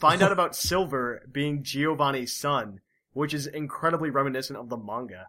find 0.00 0.22
out 0.22 0.32
about 0.32 0.56
Silver 0.56 1.22
being 1.30 1.62
Giovanni's 1.62 2.34
son, 2.36 2.80
which 3.12 3.32
is 3.32 3.46
incredibly 3.46 4.10
reminiscent 4.10 4.58
of 4.58 4.68
the 4.68 4.76
manga. 4.76 5.28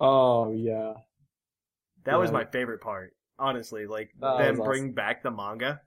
Oh 0.00 0.52
yeah. 0.52 0.94
That 2.04 2.18
was 2.18 2.32
my 2.32 2.44
favorite 2.44 2.80
part, 2.80 3.14
honestly. 3.38 3.86
Like 3.86 4.10
That 4.20 4.38
them 4.38 4.58
was 4.58 4.66
bring 4.66 4.92
back 4.92 5.22
the 5.22 5.30
manga 5.30 5.80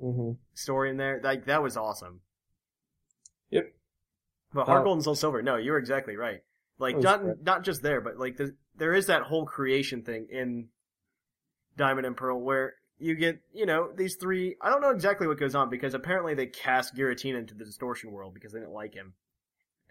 hmm 0.00 0.32
story 0.54 0.90
in 0.90 0.96
there. 0.96 1.20
Like 1.22 1.46
that 1.46 1.62
was 1.62 1.76
awesome. 1.76 2.20
Yep. 3.50 3.72
But 4.52 4.66
Heart 4.66 4.80
Uh, 4.80 4.84
Gold 4.84 4.96
and 4.96 5.04
Soul 5.04 5.14
Silver, 5.14 5.42
no, 5.42 5.56
you're 5.56 5.78
exactly 5.78 6.16
right. 6.16 6.42
Like 6.82 6.98
not 6.98 7.22
great. 7.22 7.42
not 7.44 7.62
just 7.62 7.80
there, 7.80 8.00
but 8.00 8.18
like 8.18 8.36
the, 8.36 8.56
there 8.76 8.92
is 8.92 9.06
that 9.06 9.22
whole 9.22 9.46
creation 9.46 10.02
thing 10.02 10.26
in 10.30 10.66
Diamond 11.76 12.06
and 12.08 12.16
Pearl 12.16 12.40
where 12.40 12.74
you 12.98 13.14
get, 13.14 13.40
you 13.54 13.66
know, 13.66 13.90
these 13.94 14.16
three. 14.16 14.56
I 14.60 14.68
don't 14.68 14.80
know 14.80 14.90
exactly 14.90 15.28
what 15.28 15.38
goes 15.38 15.54
on 15.54 15.70
because 15.70 15.94
apparently 15.94 16.34
they 16.34 16.46
cast 16.46 16.96
Giratina 16.96 17.38
into 17.38 17.54
the 17.54 17.64
distortion 17.64 18.10
world 18.10 18.34
because 18.34 18.52
they 18.52 18.58
didn't 18.58 18.74
like 18.74 18.94
him. 18.94 19.14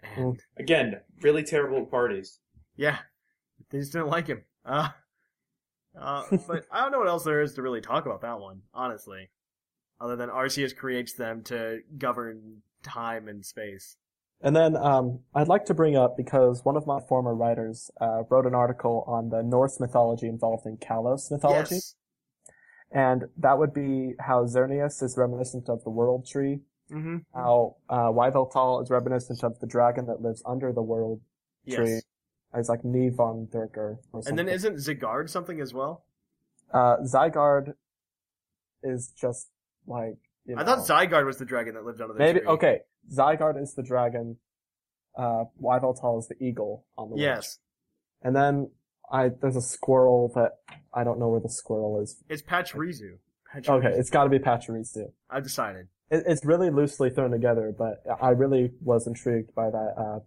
And 0.02 0.38
Again, 0.58 1.00
really 1.22 1.42
terrible 1.42 1.86
parties. 1.86 2.40
yeah, 2.76 2.98
they 3.70 3.78
just 3.78 3.92
didn't 3.92 4.08
like 4.08 4.26
him. 4.26 4.44
Uh, 4.66 4.90
uh, 5.98 6.24
but 6.46 6.66
I 6.70 6.82
don't 6.82 6.92
know 6.92 6.98
what 6.98 7.08
else 7.08 7.24
there 7.24 7.40
is 7.40 7.54
to 7.54 7.62
really 7.62 7.80
talk 7.80 8.04
about 8.04 8.20
that 8.20 8.38
one, 8.38 8.60
honestly. 8.74 9.30
Other 9.98 10.16
than 10.16 10.28
Arceus 10.28 10.76
creates 10.76 11.14
them 11.14 11.42
to 11.44 11.80
govern 11.96 12.60
time 12.82 13.28
and 13.28 13.42
space. 13.46 13.96
And 14.42 14.56
then 14.56 14.76
um, 14.76 15.20
I'd 15.34 15.48
like 15.48 15.64
to 15.66 15.74
bring 15.74 15.96
up 15.96 16.16
because 16.16 16.64
one 16.64 16.76
of 16.76 16.86
my 16.86 16.98
former 17.08 17.34
writers 17.34 17.90
uh, 18.00 18.22
wrote 18.28 18.44
an 18.46 18.54
article 18.54 19.04
on 19.06 19.28
the 19.30 19.42
Norse 19.42 19.78
mythology 19.78 20.26
involved 20.26 20.66
in 20.66 20.76
Kalos 20.78 21.30
mythology, 21.30 21.76
Yes. 21.76 21.94
and 22.90 23.24
that 23.38 23.58
would 23.58 23.72
be 23.72 24.14
how 24.18 24.44
Xerneas 24.44 25.00
is 25.02 25.16
reminiscent 25.16 25.68
of 25.68 25.82
the 25.84 25.90
World 25.90 26.26
Tree, 26.26 26.60
Mm-hmm. 26.90 27.18
how 27.34 27.76
uh, 27.88 28.10
Yveltal 28.12 28.82
is 28.82 28.90
reminiscent 28.90 29.42
of 29.44 29.58
the 29.60 29.66
dragon 29.66 30.04
that 30.06 30.20
lives 30.20 30.42
under 30.44 30.72
the 30.74 30.82
World 30.82 31.20
Tree. 31.70 31.92
Yes. 31.92 32.02
It's 32.54 32.68
like 32.68 32.82
Nivon 32.82 33.48
Durker 33.48 33.96
or 34.12 34.20
And 34.26 34.38
then 34.38 34.46
isn't 34.48 34.74
Zygarde 34.76 35.30
something 35.30 35.58
as 35.60 35.72
well? 35.72 36.04
uh, 36.74 36.96
Zygarde 37.04 37.74
is 38.82 39.10
just 39.16 39.48
like 39.86 40.16
you 40.46 40.54
know, 40.56 40.62
I 40.62 40.64
thought 40.64 40.78
Zygarde 40.86 41.24
was 41.26 41.38
the 41.38 41.44
dragon 41.44 41.74
that 41.74 41.84
lived 41.84 42.00
under 42.00 42.14
the 42.14 42.18
maybe 42.18 42.40
tree. 42.40 42.48
okay. 42.48 42.80
Zygarde 43.12 43.60
is 43.62 43.74
the 43.74 43.82
dragon. 43.82 44.36
Uh, 45.16 45.44
Yveltal 45.62 46.18
is 46.18 46.28
the 46.28 46.42
eagle 46.42 46.86
on 46.96 47.10
the 47.10 47.16
Yes, 47.18 47.58
And 48.22 48.34
then 48.34 48.70
I 49.12 49.28
there's 49.28 49.56
a 49.56 49.60
squirrel 49.60 50.32
that 50.34 50.52
I 50.94 51.04
don't 51.04 51.18
know 51.18 51.28
where 51.28 51.40
the 51.40 51.50
squirrel 51.50 52.00
is. 52.00 52.16
it's 52.30 52.40
Pachirisu. 52.42 53.18
Pachirisu. 53.54 53.68
Okay, 53.68 53.88
it's 53.98 54.08
got 54.08 54.24
to 54.24 54.30
be 54.30 54.38
Pachirisu. 54.38 55.12
I've 55.28 55.42
decided. 55.42 55.88
it, 56.10 56.22
it's 56.26 56.44
really 56.46 56.70
loosely 56.70 57.10
thrown 57.10 57.30
together, 57.30 57.74
but 57.76 58.02
I 58.22 58.30
really 58.30 58.72
was 58.80 59.06
intrigued 59.06 59.54
by 59.54 59.68
that 59.70 59.94
uh, 59.98 60.20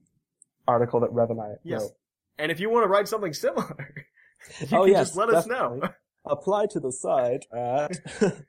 article 0.68 1.00
that 1.00 1.10
Revanite 1.12 1.58
Yes. 1.64 1.82
wrote. 1.82 1.92
And 2.38 2.52
if 2.52 2.60
you 2.60 2.70
want 2.70 2.84
to 2.84 2.88
write 2.90 3.08
something 3.08 3.34
similar, 3.34 3.94
you 4.60 4.68
Oh, 4.72 4.84
can 4.84 4.92
yes, 4.94 5.08
just 5.08 5.16
let 5.16 5.30
us 5.30 5.48
know. 5.48 5.82
Apply 6.26 6.68
to 6.68 6.80
the 6.80 6.92
site 6.92 7.46
at 7.52 7.98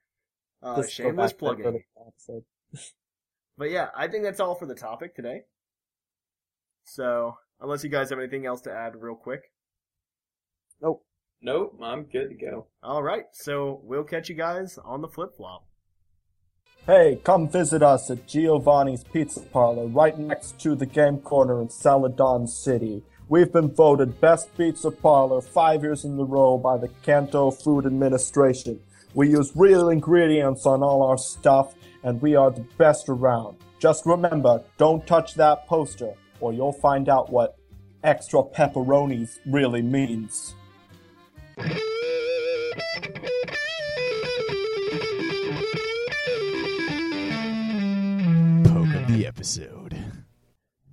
Uh, 0.66 0.76
Just 0.76 0.92
shameless 0.92 1.32
back 1.32 1.58
there 1.58 1.72
for 1.72 1.82
plugging. 2.28 2.44
But 3.58 3.70
yeah, 3.70 3.88
I 3.96 4.06
think 4.08 4.22
that's 4.22 4.40
all 4.40 4.54
for 4.54 4.66
the 4.66 4.74
topic 4.74 5.16
today. 5.16 5.44
So, 6.84 7.38
unless 7.58 7.82
you 7.82 7.88
guys 7.88 8.10
have 8.10 8.18
anything 8.18 8.44
else 8.44 8.60
to 8.62 8.70
add 8.70 9.00
real 9.00 9.14
quick. 9.14 9.50
Nope. 10.82 11.06
Nope, 11.40 11.78
I'm 11.82 12.02
good 12.02 12.28
to 12.28 12.34
go. 12.34 12.66
Alright, 12.84 13.26
so 13.32 13.80
we'll 13.82 14.04
catch 14.04 14.28
you 14.28 14.34
guys 14.34 14.78
on 14.84 15.00
the 15.00 15.08
flip 15.08 15.36
flop. 15.38 15.66
Hey, 16.84 17.18
come 17.24 17.48
visit 17.48 17.82
us 17.82 18.10
at 18.10 18.26
Giovanni's 18.26 19.04
Pizza 19.04 19.40
Parlor 19.40 19.86
right 19.86 20.18
next 20.18 20.60
to 20.60 20.74
the 20.74 20.86
game 20.86 21.18
corner 21.18 21.62
in 21.62 21.70
Celadon 21.70 22.46
City. 22.46 23.02
We've 23.28 23.52
been 23.52 23.74
voted 23.74 24.20
best 24.20 24.56
pizza 24.56 24.92
parlor 24.92 25.40
five 25.40 25.82
years 25.82 26.04
in 26.04 26.16
a 26.16 26.22
row 26.22 26.58
by 26.58 26.76
the 26.76 26.86
Kanto 27.02 27.50
Food 27.50 27.84
Administration. 27.84 28.78
We 29.16 29.30
use 29.30 29.50
real 29.54 29.88
ingredients 29.88 30.66
on 30.66 30.82
all 30.82 31.02
our 31.02 31.16
stuff, 31.16 31.74
and 32.02 32.20
we 32.20 32.36
are 32.36 32.50
the 32.50 32.66
best 32.76 33.08
around. 33.08 33.56
Just 33.78 34.04
remember, 34.04 34.62
don't 34.76 35.06
touch 35.06 35.32
that 35.36 35.66
poster, 35.66 36.12
or 36.38 36.52
you'll 36.52 36.70
find 36.70 37.08
out 37.08 37.32
what 37.32 37.56
extra 38.04 38.42
pepperonis 38.42 39.38
really 39.46 39.80
means. 39.80 40.54
Poke 41.56 41.66
of 48.94 49.06
the 49.08 49.24
episode. 49.26 49.96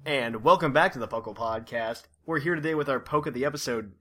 And 0.05 0.45
welcome 0.45 0.71
back 0.71 0.93
to 0.93 0.99
the 0.99 1.09
Puckle 1.09 1.36
Podcast. 1.36 2.03
We're 2.26 2.39
here 2.39 2.55
today 2.55 2.74
with 2.74 2.88
our 2.88 3.01
poke 3.01 3.28
of 3.28 3.34
the 3.34 3.43
episode, 3.43 3.91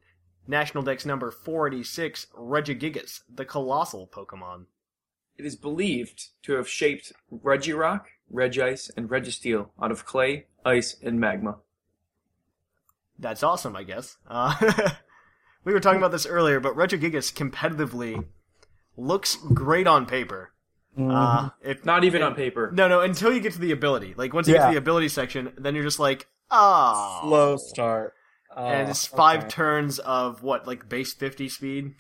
National 0.47 0.82
Dex 0.82 1.07
number 1.07 1.30
486, 1.30 2.26
Regigigas, 2.36 3.20
the 3.32 3.45
colossal 3.45 4.09
Pokemon. 4.09 4.66
It 5.36 5.47
is 5.47 5.57
believed 5.57 6.28
to 6.43 6.55
have 6.55 6.68
shaped 6.68 7.12
Regirock, 7.32 8.05
Regice, 8.32 8.90
and 8.97 9.09
Registeel 9.09 9.70
out 9.80 9.90
of 9.90 10.05
clay, 10.05 10.47
ice, 10.64 10.97
and 11.03 11.18
magma. 11.18 11.57
That's 13.18 13.43
awesome, 13.43 13.76
I 13.76 13.84
guess. 13.84 14.16
Uh, 14.28 14.55
we 15.64 15.72
were 15.72 15.80
talking 15.80 15.99
about 15.99 16.12
this 16.12 16.26
earlier, 16.26 16.61
but 16.61 16.74
Regigigas 16.74 17.32
competitively 17.32 18.24
looks 18.97 19.36
great 19.36 19.86
on 19.86 20.07
paper. 20.07 20.53
Uh, 20.99 21.49
if 21.62 21.86
Not 21.86 22.05
even 22.05 22.22
on 22.22 22.34
paper. 22.34 22.70
No, 22.70 22.86
no, 22.86 23.01
until 23.01 23.32
you 23.32 23.40
get 23.40 23.55
to 23.55 23.59
the 23.59 23.72
ability. 23.72 24.12
Like, 24.16 24.34
once 24.34 24.47
you 24.47 24.55
get 24.55 24.66
to 24.66 24.72
the 24.72 24.78
ability 24.78 25.09
section, 25.09 25.53
then 25.57 25.74
you're 25.74 25.84
just 25.84 25.99
like, 25.99 26.26
ah. 26.51 27.20
Slow 27.22 27.57
start. 27.57 28.14
And 28.57 28.88
Oh, 28.88 28.90
it's 28.90 29.07
five 29.07 29.40
okay. 29.40 29.48
turns 29.48 29.98
of 30.00 30.42
what, 30.42 30.66
like 30.66 30.88
base 30.88 31.12
50 31.12 31.48
speed? 31.48 31.94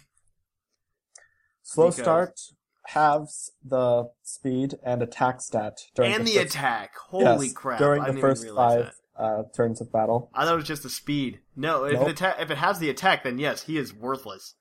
Slow 1.62 1.86
because- 1.86 1.96
start 2.02 2.40
halves 2.86 3.52
the 3.64 4.10
speed 4.24 4.74
and 4.84 5.02
attack 5.02 5.40
stat 5.40 5.78
during 5.94 6.12
and 6.12 6.26
the, 6.26 6.32
the 6.32 6.40
first, 6.40 6.54
attack. 6.54 6.96
Holy 6.96 7.46
yes, 7.46 7.54
crap. 7.54 7.78
during 7.78 8.02
I 8.02 8.10
the 8.10 8.20
first 8.20 8.46
five 8.48 8.92
uh, 9.16 9.44
turns 9.54 9.80
of 9.80 9.92
battle. 9.92 10.30
I 10.34 10.44
thought 10.44 10.54
it 10.54 10.56
was 10.56 10.64
just 10.66 10.82
the 10.82 10.90
speed. 10.90 11.38
No, 11.54 11.84
if, 11.84 11.94
Nope. 11.94 12.08
it 12.08 12.22
atta- 12.22 12.42
if 12.42 12.50
it 12.50 12.58
has 12.58 12.80
the 12.80 12.90
attack, 12.90 13.22
then 13.22 13.38
yes, 13.38 13.62
he 13.62 13.78
is 13.78 13.94
worthless. 13.94 14.54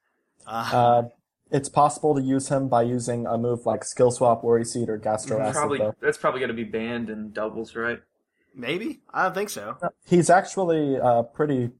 Uh, 0.45 0.69
Uh, 0.71 1.03
it's 1.49 1.67
possible 1.67 2.13
to 2.15 2.21
use 2.21 2.47
him 2.49 2.69
by 2.69 2.83
using 2.83 3.25
a 3.25 3.37
move 3.37 3.65
like 3.65 3.83
Skill 3.83 4.11
Swap, 4.11 4.43
Worry 4.43 4.63
Seed, 4.63 4.87
or 4.87 4.97
Gastro 4.97 5.39
Acid. 5.41 5.53
Probably 5.55 5.77
though. 5.79 5.95
that's 5.99 6.17
probably 6.17 6.39
going 6.39 6.49
to 6.49 6.53
be 6.55 6.63
banned 6.63 7.09
in 7.09 7.31
doubles, 7.31 7.75
right? 7.75 7.99
maybe? 8.53 8.99
I 9.13 9.23
don't 9.23 9.33
think 9.33 9.49
so. 9.49 9.77
He's 10.05 10.29
actually 10.29 10.99
uh, 10.99 11.23
pretty. 11.23 11.71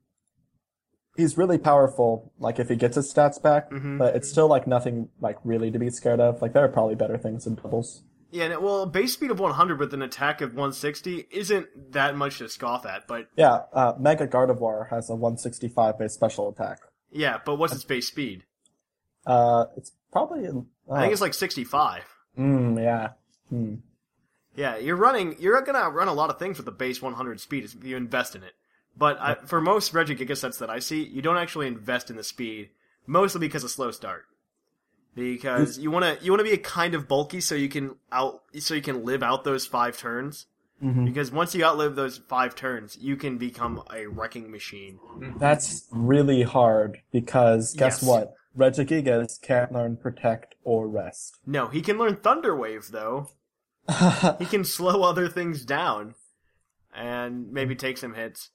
He's 1.17 1.37
really 1.37 1.57
powerful. 1.57 2.31
Like 2.39 2.59
if 2.59 2.69
he 2.69 2.75
gets 2.75 2.95
his 2.95 3.13
stats 3.13 3.41
back, 3.41 3.69
Mhm. 3.69 3.97
but 3.99 4.15
it's 4.15 4.29
still 4.29 4.47
like 4.47 4.65
nothing 4.67 5.09
like 5.19 5.37
really 5.43 5.69
to 5.71 5.77
be 5.79 5.89
scared 5.89 6.19
of. 6.19 6.41
Like 6.41 6.53
there 6.53 6.63
are 6.63 6.69
probably 6.69 6.95
better 6.95 7.17
things 7.17 7.45
in 7.45 7.55
doubles. 7.55 8.03
Yeah, 8.33 8.47
no, 8.47 8.61
well, 8.61 8.85
base 8.85 9.11
speed 9.11 9.29
of 9.29 9.41
100 9.41 9.77
with 9.77 9.93
an 9.93 10.01
attack 10.01 10.39
of 10.39 10.55
160 10.55 11.27
isn't 11.31 11.91
that 11.91 12.15
much 12.15 12.37
to 12.37 12.47
scoff 12.47 12.85
at, 12.85 13.05
but 13.05 13.27
Yeah, 13.35 13.63
uh, 13.73 13.93
Mega 13.99 14.25
Gardevoir 14.25 14.89
has 14.89 15.09
a 15.09 15.15
165 15.15 15.99
base 15.99 16.13
special 16.13 16.47
attack. 16.47 16.79
yeah, 17.11 17.39
but 17.45 17.55
what's 17.57 17.73
its 17.75 17.83
base 17.83 18.07
speed? 18.07 18.45
Uh, 19.25 19.65
it's 19.75 19.91
probably. 20.13 20.47
Uh, 20.47 20.61
I 20.93 21.01
think 21.01 21.11
it's 21.11 21.21
like 21.21 21.33
65. 21.33 22.03
Mm, 22.39 22.81
yeah. 22.81 23.09
Hmm. 23.49 23.75
Yeah, 24.55 24.77
you're 24.77 24.95
running. 24.95 25.35
You're 25.39 25.61
gonna 25.61 25.89
run 25.89 26.07
a 26.07 26.13
lot 26.13 26.29
of 26.29 26.39
things 26.39 26.57
with 26.57 26.65
the 26.65 26.71
base 26.71 27.01
100 27.01 27.39
speed 27.41 27.65
if 27.65 27.83
you 27.83 27.97
invest 27.97 28.35
in 28.35 28.43
it. 28.43 28.53
But 29.01 29.19
I, 29.19 29.33
for 29.33 29.59
most 29.59 29.95
Regigiga 29.95 30.37
sets 30.37 30.59
that 30.59 30.69
I 30.69 30.77
see, 30.77 31.03
you 31.03 31.23
don't 31.23 31.37
actually 31.37 31.65
invest 31.65 32.11
in 32.11 32.17
the 32.17 32.23
speed, 32.23 32.69
mostly 33.07 33.39
because 33.39 33.63
of 33.63 33.71
slow 33.71 33.89
start. 33.89 34.25
Because 35.15 35.79
mm. 35.79 35.81
you 35.81 35.89
want 35.89 36.05
to 36.05 36.23
you 36.23 36.31
want 36.31 36.41
to 36.41 36.43
be 36.43 36.51
a 36.51 36.57
kind 36.59 36.93
of 36.93 37.07
bulky 37.07 37.41
so 37.41 37.55
you 37.55 37.67
can 37.67 37.95
out 38.11 38.43
so 38.59 38.75
you 38.75 38.81
can 38.83 39.03
live 39.03 39.23
out 39.23 39.43
those 39.43 39.65
five 39.65 39.97
turns. 39.97 40.45
Mm-hmm. 40.83 41.05
Because 41.05 41.31
once 41.31 41.55
you 41.55 41.65
outlive 41.65 41.95
those 41.95 42.19
five 42.19 42.53
turns, 42.53 42.95
you 43.01 43.15
can 43.15 43.39
become 43.39 43.81
a 43.91 44.05
wrecking 44.05 44.51
machine. 44.51 44.99
Mm. 45.17 45.39
That's 45.39 45.87
really 45.89 46.43
hard 46.43 47.01
because 47.11 47.73
guess 47.73 48.03
Yes. 48.03 48.07
what? 48.07 48.35
Regigigas 48.55 49.41
can't 49.41 49.71
learn 49.71 49.97
Protect 49.97 50.53
or 50.63 50.87
Rest. 50.87 51.39
No, 51.43 51.69
he 51.69 51.81
can 51.81 51.97
learn 51.97 52.17
Thunder 52.17 52.55
Wave 52.55 52.89
though. 52.91 53.29
he 54.37 54.45
can 54.45 54.63
slow 54.63 55.01
other 55.01 55.27
things 55.27 55.65
down 55.65 56.13
and 56.93 57.51
maybe 57.51 57.75
take 57.75 57.97
some 57.97 58.13
hits. 58.13 58.51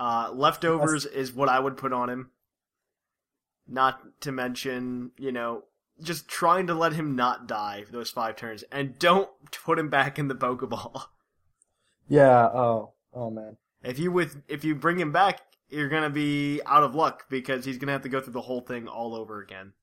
Uh, 0.00 0.30
leftovers 0.32 1.04
is 1.04 1.30
what 1.30 1.50
I 1.50 1.60
would 1.60 1.76
put 1.76 1.92
on 1.92 2.08
him. 2.08 2.30
Not 3.68 4.00
to 4.22 4.32
mention, 4.32 5.10
you 5.18 5.30
know, 5.30 5.64
just 6.02 6.26
trying 6.26 6.68
to 6.68 6.74
let 6.74 6.94
him 6.94 7.14
not 7.14 7.46
die 7.46 7.84
those 7.92 8.10
five 8.10 8.36
turns, 8.36 8.64
and 8.72 8.98
don't 8.98 9.28
put 9.62 9.78
him 9.78 9.90
back 9.90 10.18
in 10.18 10.28
the 10.28 10.34
Pokeball. 10.34 11.02
yeah. 12.08 12.46
Oh. 12.46 12.92
Oh 13.12 13.28
man. 13.28 13.58
If 13.84 13.98
you 13.98 14.10
with 14.10 14.42
if 14.48 14.64
you 14.64 14.74
bring 14.74 14.98
him 14.98 15.12
back, 15.12 15.42
you're 15.68 15.90
gonna 15.90 16.08
be 16.08 16.62
out 16.64 16.82
of 16.82 16.94
luck 16.94 17.26
because 17.28 17.66
he's 17.66 17.76
gonna 17.76 17.92
have 17.92 18.02
to 18.02 18.08
go 18.08 18.22
through 18.22 18.32
the 18.32 18.40
whole 18.40 18.62
thing 18.62 18.88
all 18.88 19.14
over 19.14 19.42
again. 19.42 19.74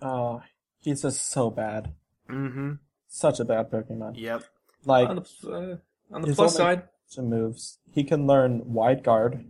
Oh, 0.00 0.42
he's 0.78 1.02
just 1.02 1.28
so 1.28 1.50
bad. 1.50 1.92
Mm-hmm. 2.30 2.74
Such 3.08 3.40
a 3.40 3.44
bad 3.44 3.68
Pokemon. 3.68 4.12
Yep. 4.14 4.44
Like 4.84 5.08
On 5.08 5.16
the, 5.16 5.50
uh, 5.50 6.14
on 6.14 6.22
the 6.22 6.34
plus 6.34 6.58
only 6.58 6.76
side, 6.76 6.82
some 7.10 7.28
moves, 7.28 7.78
he 7.90 8.04
can 8.04 8.26
learn 8.26 8.72
Wide 8.72 9.02
Guard. 9.02 9.44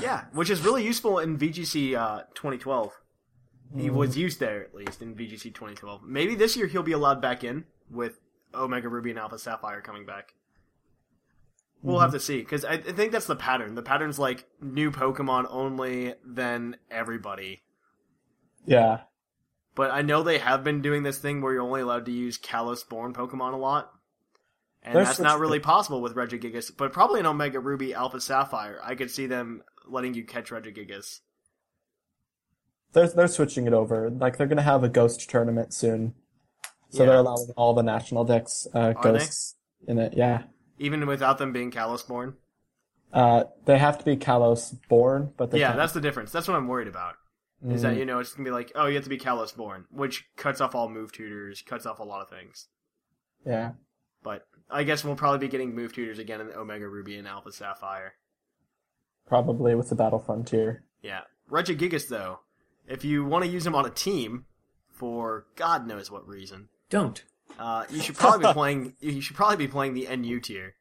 Yeah, 0.00 0.24
which 0.32 0.50
is 0.50 0.60
really 0.60 0.84
useful 0.84 1.18
in 1.18 1.38
VGC 1.38 1.96
uh, 1.96 2.24
2012. 2.34 2.92
He 3.76 3.90
was 3.90 4.16
used 4.16 4.40
there 4.40 4.62
at 4.64 4.74
least 4.74 5.02
in 5.02 5.14
VGC 5.14 5.42
2012. 5.42 6.02
Maybe 6.02 6.34
this 6.34 6.56
year 6.56 6.66
he'll 6.66 6.82
be 6.82 6.92
allowed 6.92 7.20
back 7.20 7.44
in 7.44 7.64
with 7.90 8.18
Omega 8.54 8.88
Ruby 8.88 9.10
and 9.10 9.18
Alpha 9.18 9.38
Sapphire 9.38 9.82
coming 9.82 10.06
back. 10.06 10.32
We'll 11.82 12.00
have 12.00 12.12
to 12.12 12.20
see 12.20 12.38
because 12.38 12.64
I, 12.64 12.72
I 12.72 12.78
think 12.78 13.12
that's 13.12 13.26
the 13.26 13.36
pattern. 13.36 13.74
The 13.74 13.82
pattern's 13.82 14.18
like 14.18 14.46
new 14.60 14.90
Pokemon 14.90 15.46
only, 15.50 16.14
then 16.24 16.76
everybody. 16.90 17.62
Yeah. 18.66 19.00
But 19.74 19.92
I 19.92 20.02
know 20.02 20.22
they 20.22 20.38
have 20.38 20.64
been 20.64 20.82
doing 20.82 21.04
this 21.04 21.18
thing 21.18 21.40
where 21.40 21.52
you're 21.52 21.62
only 21.62 21.82
allowed 21.82 22.06
to 22.06 22.12
use 22.12 22.36
Kalos 22.36 22.88
born 22.88 23.12
Pokemon 23.12 23.52
a 23.52 23.58
lot. 23.58 23.92
And 24.82 24.94
They're 24.94 25.04
that's 25.04 25.18
not 25.18 25.38
really 25.40 25.60
possible 25.60 26.00
with 26.00 26.14
Regigigas. 26.14 26.70
But 26.76 26.92
probably 26.92 27.20
an 27.20 27.26
Omega 27.26 27.58
Ruby, 27.60 27.92
Alpha 27.94 28.20
Sapphire, 28.20 28.78
I 28.82 28.94
could 28.94 29.10
see 29.10 29.26
them 29.26 29.62
letting 29.86 30.14
you 30.14 30.24
catch 30.24 30.50
Regigigas. 30.50 31.20
They're 32.92 33.08
they're 33.08 33.28
switching 33.28 33.66
it 33.66 33.72
over. 33.72 34.08
Like 34.10 34.36
they're 34.38 34.46
gonna 34.46 34.62
have 34.62 34.82
a 34.84 34.88
Ghost 34.88 35.28
tournament 35.28 35.74
soon, 35.74 36.14
so 36.90 37.02
Yeah. 37.02 37.10
they're 37.10 37.18
allowing 37.18 37.50
all 37.56 37.74
the 37.74 37.82
national 37.82 38.24
decks 38.24 38.66
uh, 38.74 38.94
Are 38.96 39.12
they? 39.12 39.18
ghosts 39.18 39.56
in 39.86 39.98
it. 39.98 40.14
Yeah. 40.14 40.44
Even 40.78 41.06
without 41.06 41.38
them 41.38 41.52
being 41.52 41.70
Kalos 41.70 42.06
born. 42.06 42.36
Uh, 43.12 43.44
they 43.64 43.78
have 43.78 43.98
to 43.98 44.04
be 44.04 44.16
Kalos 44.16 44.76
born, 44.88 45.32
but 45.36 45.50
they 45.50 45.60
Yeah, 45.60 45.68
can't- 45.68 45.78
that's 45.78 45.92
the 45.92 46.00
difference. 46.00 46.30
That's 46.30 46.46
what 46.46 46.56
I'm 46.56 46.68
worried 46.68 46.88
about. 46.88 47.16
Is 47.66 47.80
Mm. 47.80 47.82
that, 47.82 47.96
you 47.96 48.04
know, 48.04 48.20
it's 48.20 48.32
going 48.34 48.44
to 48.44 48.48
be 48.50 48.52
like, 48.52 48.70
oh, 48.76 48.86
you 48.86 48.94
have 48.94 49.02
to 49.04 49.10
be 49.10 49.18
Kalos 49.18 49.56
born, 49.56 49.86
which 49.90 50.28
cuts 50.36 50.60
off 50.60 50.74
all 50.76 50.88
move 50.88 51.10
tutors, 51.10 51.60
cuts 51.62 51.86
off 51.86 51.98
a 51.98 52.04
lot 52.04 52.20
of 52.22 52.28
things. 52.30 52.68
yeah. 53.44 53.72
But 54.28 54.46
I 54.70 54.84
guess 54.84 55.04
we'll 55.04 55.16
probably 55.16 55.38
be 55.38 55.48
getting 55.50 55.74
move 55.74 55.94
tutors 55.94 56.18
again 56.18 56.42
in 56.42 56.50
Omega 56.52 56.86
Ruby 56.86 57.16
and 57.16 57.26
Alpha 57.26 57.50
Sapphire. 57.50 58.12
Probably 59.26 59.74
with 59.74 59.88
the 59.88 59.94
Battle 59.94 60.18
Frontier. 60.18 60.84
Yeah. 61.02 61.20
Regigigas, 61.50 62.08
though, 62.08 62.40
if 62.86 63.06
you 63.06 63.24
want 63.24 63.46
to 63.46 63.50
use 63.50 63.66
him 63.66 63.74
on 63.74 63.86
a 63.86 63.90
team, 63.90 64.44
for 64.92 65.46
God 65.56 65.86
knows 65.86 66.10
what 66.10 66.28
reason, 66.28 66.68
don't. 66.90 67.24
uh, 67.58 67.84
you 67.88 68.02
should 68.02 68.16
probably 68.18 68.46
be 68.48 68.52
playing. 68.52 68.94
You 69.00 69.22
should 69.22 69.34
probably 69.36 69.56
be 69.56 69.68
playing 69.68 69.94
the 69.94 70.14
NU 70.14 70.40
tier. 70.40 70.74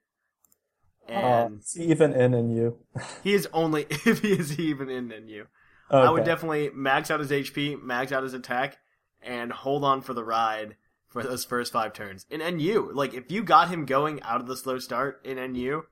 Uh, 1.08 1.14
And 1.14 1.60
it's 1.60 1.78
even 1.78 2.12
in 2.12 2.34
and 2.34 2.54
you. 2.54 2.80
he 3.24 3.34
is 3.34 3.48
only 3.54 3.84
if 3.90 4.20
he 4.24 4.34
is 4.34 4.60
even 4.60 4.90
in 4.90 5.08
NU. 5.08 5.46
I 5.90 6.10
would 6.10 6.26
definitely 6.26 6.70
max 6.74 7.10
out 7.10 7.22
his 7.22 7.32
HP, 7.32 7.82
max 7.82 8.12
out 8.12 8.24
his 8.24 8.34
attack, 8.34 8.78
and 9.22 9.54
hold 9.54 9.86
on 9.86 10.02
for 10.02 10.14
the 10.14 10.24
ride 10.26 10.76
for 11.08 11.24
those 11.24 11.46
first 11.46 11.72
five 11.74 11.94
turns. 11.94 12.26
In 12.30 12.40
NU, 12.40 12.92
like 12.94 13.14
if 13.14 13.32
you 13.32 13.44
got 13.44 13.70
him 13.70 13.86
going 13.86 14.22
out 14.24 14.42
of 14.42 14.48
the 14.48 14.58
slow 14.58 14.80
start 14.80 15.22
in 15.24 15.38
NU, 15.54 15.84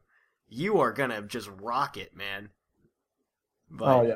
you 0.47 0.79
are 0.79 0.91
gonna 0.91 1.21
just 1.21 1.49
rock 1.61 1.97
it, 1.97 2.15
man. 2.15 2.49
But 3.69 3.85
Oh 3.87 4.01
yeah. 4.03 4.15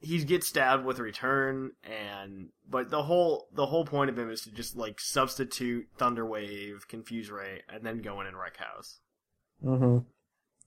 he 0.00 0.22
gets 0.24 0.46
stabbed 0.46 0.84
with 0.84 0.98
return 0.98 1.72
and 1.82 2.48
but 2.68 2.90
the 2.90 3.02
whole 3.02 3.48
the 3.52 3.66
whole 3.66 3.84
point 3.84 4.10
of 4.10 4.18
him 4.18 4.30
is 4.30 4.42
to 4.42 4.50
just 4.50 4.76
like 4.76 5.00
substitute 5.00 5.86
Thunderwave, 5.98 6.86
Confuse 6.88 7.30
Ray, 7.30 7.62
and 7.68 7.84
then 7.84 7.98
go 8.02 8.20
in 8.20 8.26
and 8.26 8.38
wreck 8.38 8.56
house. 8.58 9.00
Mm-hmm. 9.64 9.98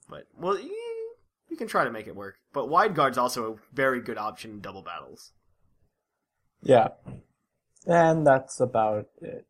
But 0.09 0.27
well, 0.37 0.59
you, 0.59 1.15
you 1.49 1.55
can 1.57 1.67
try 1.67 1.83
to 1.85 1.91
make 1.91 2.07
it 2.07 2.15
work. 2.15 2.35
But 2.53 2.69
wide 2.69 2.95
guard's 2.95 3.17
also 3.17 3.53
a 3.53 3.55
very 3.73 4.01
good 4.01 4.17
option 4.17 4.51
in 4.51 4.59
double 4.61 4.81
battles. 4.81 5.31
Yeah. 6.61 6.89
And 7.87 8.25
that's 8.27 8.59
about 8.59 9.07
it. 9.21 9.45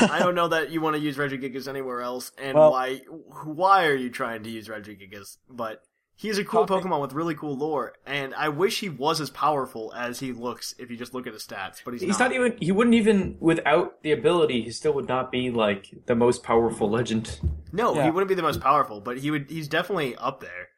I 0.00 0.18
don't 0.20 0.34
know 0.34 0.48
that 0.54 0.70
you 0.70 0.80
want 0.80 0.96
to 0.96 1.02
use 1.02 1.16
Regigigas 1.16 1.66
anywhere 1.68 2.00
else, 2.02 2.32
and 2.38 2.56
Well- 2.56 2.70
why 2.72 2.98
why 3.44 3.86
are 3.86 3.94
you 3.94 4.10
trying 4.10 4.42
to 4.44 4.50
use 4.50 4.68
Regigigas? 4.68 5.38
But 5.50 5.82
he's 6.16 6.38
a 6.38 6.44
cool 6.44 6.66
Talking- 6.66 6.88
Pokemon 6.90 7.00
with 7.00 7.12
really 7.12 7.34
cool 7.34 7.56
lore, 7.56 7.94
and 8.06 8.32
I 8.34 8.48
wish 8.48 8.80
he 8.80 8.88
was 8.88 9.20
as 9.20 9.30
powerful 9.30 9.92
as 9.94 10.20
he 10.20 10.32
looks 10.32 10.74
if 10.78 10.90
you 10.90 10.96
just 10.96 11.14
look 11.14 11.26
at 11.26 11.32
his 11.32 11.44
stats. 11.44 11.82
But 11.84 11.94
he's, 11.94 12.02
He's 12.02 12.18
not 12.18 12.32
even. 12.32 12.56
He 12.60 12.70
wouldn't 12.72 12.94
even 12.94 13.36
without 13.40 14.02
the 14.02 14.12
ability. 14.12 14.62
He 14.62 14.70
still 14.70 14.92
would 14.94 15.08
not 15.08 15.32
be 15.32 15.50
like 15.50 15.90
the 16.06 16.14
most 16.14 16.42
powerful 16.44 16.88
legend. 16.90 17.40
No, 17.72 17.94
Yeah. 17.94 18.04
he 18.04 18.10
wouldn't 18.10 18.28
be 18.28 18.34
the 18.36 18.42
most 18.42 18.60
powerful, 18.60 19.00
but 19.00 19.18
he 19.18 19.30
would. 19.32 19.50
He's 19.50 19.66
definitely 19.68 20.14
up 20.16 20.40
there. 20.40 20.68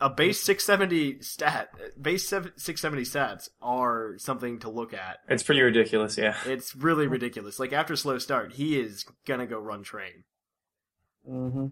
A 0.00 0.08
base 0.08 0.40
670 0.40 1.22
stat, 1.22 1.70
base 2.00 2.28
670 2.28 3.02
stats 3.02 3.48
are 3.60 4.14
something 4.18 4.60
to 4.60 4.70
look 4.70 4.94
at. 4.94 5.18
It's 5.28 5.42
pretty 5.42 5.60
ridiculous. 5.60 6.16
Yeah. 6.16 6.36
It's 6.46 6.76
really 6.76 7.08
ridiculous. 7.08 7.58
Like 7.58 7.72
after 7.72 7.96
slow 7.96 8.18
start, 8.18 8.52
he 8.52 8.78
is 8.78 9.04
gonna 9.26 9.46
go 9.46 9.58
run 9.58 9.82
train. 9.82 10.24
Mm-hmm. 11.28 11.66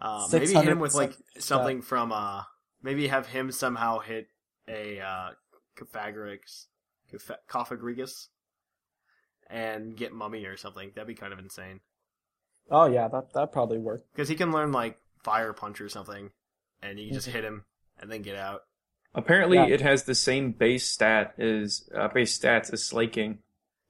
Uh, 0.00 0.28
maybe 0.32 0.52
hit 0.52 0.64
him 0.68 0.78
with 0.78 0.94
like 0.94 1.14
something 1.38 1.82
from 1.82 2.12
uh, 2.12 2.42
maybe 2.82 3.08
have 3.08 3.26
him 3.26 3.50
somehow 3.50 3.98
hit 4.00 4.28
a 4.68 5.00
uh, 5.00 5.30
Caphagorix, 5.78 6.66
Capha- 7.12 7.38
Cofagrigus, 7.48 8.28
and 9.48 9.96
get 9.96 10.12
Mummy 10.12 10.44
or 10.44 10.56
something. 10.56 10.92
That'd 10.94 11.08
be 11.08 11.14
kind 11.14 11.32
of 11.32 11.38
insane 11.38 11.80
Oh 12.70 12.86
yeah, 12.86 13.08
that 13.08 13.32
that 13.34 13.52
probably 13.52 13.78
worked. 13.78 14.12
because 14.12 14.28
he 14.28 14.34
can 14.34 14.50
learn 14.52 14.72
like 14.72 14.98
Fire 15.22 15.52
Punch 15.52 15.80
or 15.80 15.88
something, 15.88 16.30
and 16.82 16.98
you 16.98 17.06
can 17.06 17.14
just 17.14 17.28
hit 17.28 17.44
him 17.44 17.64
and 18.00 18.10
then 18.10 18.22
get 18.22 18.36
out. 18.36 18.62
Apparently, 19.14 19.56
Yeah. 19.56 19.66
it 19.66 19.80
has 19.80 20.04
the 20.04 20.14
same 20.14 20.52
base 20.52 20.88
stat 20.88 21.34
as 21.38 21.88
uh, 21.94 22.08
base 22.08 22.38
stats 22.38 22.72
as 22.72 22.84
Slaking. 22.84 23.38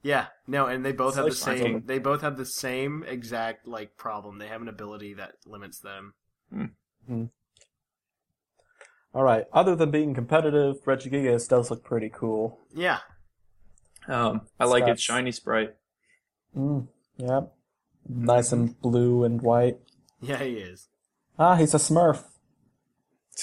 Yeah, 0.03 0.27
no, 0.47 0.67
and 0.67 0.85
they 0.85 0.93
both 0.93 1.15
have 1.15 1.25
the 1.25 1.31
same. 1.31 1.57
Fire. 1.59 1.79
They 1.83 1.99
both 1.99 2.21
have 2.21 2.37
the 2.37 2.45
same 2.45 3.03
exact 3.05 3.67
like 3.67 3.97
problem. 3.97 4.37
They 4.37 4.47
have 4.47 4.61
an 4.61 4.69
ability 4.69 5.15
that 5.15 5.33
limits 5.45 5.79
them. 5.79 6.13
All 9.13 9.23
right. 9.23 9.45
Other 9.51 9.75
than 9.75 9.91
being 9.91 10.13
competitive, 10.13 10.83
Regigigas 10.85 11.47
does 11.49 11.71
look 11.71 11.83
pretty 11.83 12.09
cool. 12.13 12.59
Yeah, 12.73 12.99
Um, 14.07 14.41
I 14.59 14.65
like 14.65 14.83
Stats. 14.85 14.91
its 14.93 15.01
shiny 15.01 15.31
sprite. 15.31 15.75
Mm, 16.55 16.87
yeah. 17.17 17.41
Nice 18.07 18.51
and 18.53 18.79
blue 18.79 19.23
and 19.25 19.41
white. 19.41 19.77
yeah, 20.21 20.37
he 20.41 20.53
is. 20.57 20.87
Ah, 21.37 21.55
he's 21.55 21.73
a 21.73 21.77
Smurf. 21.77 22.23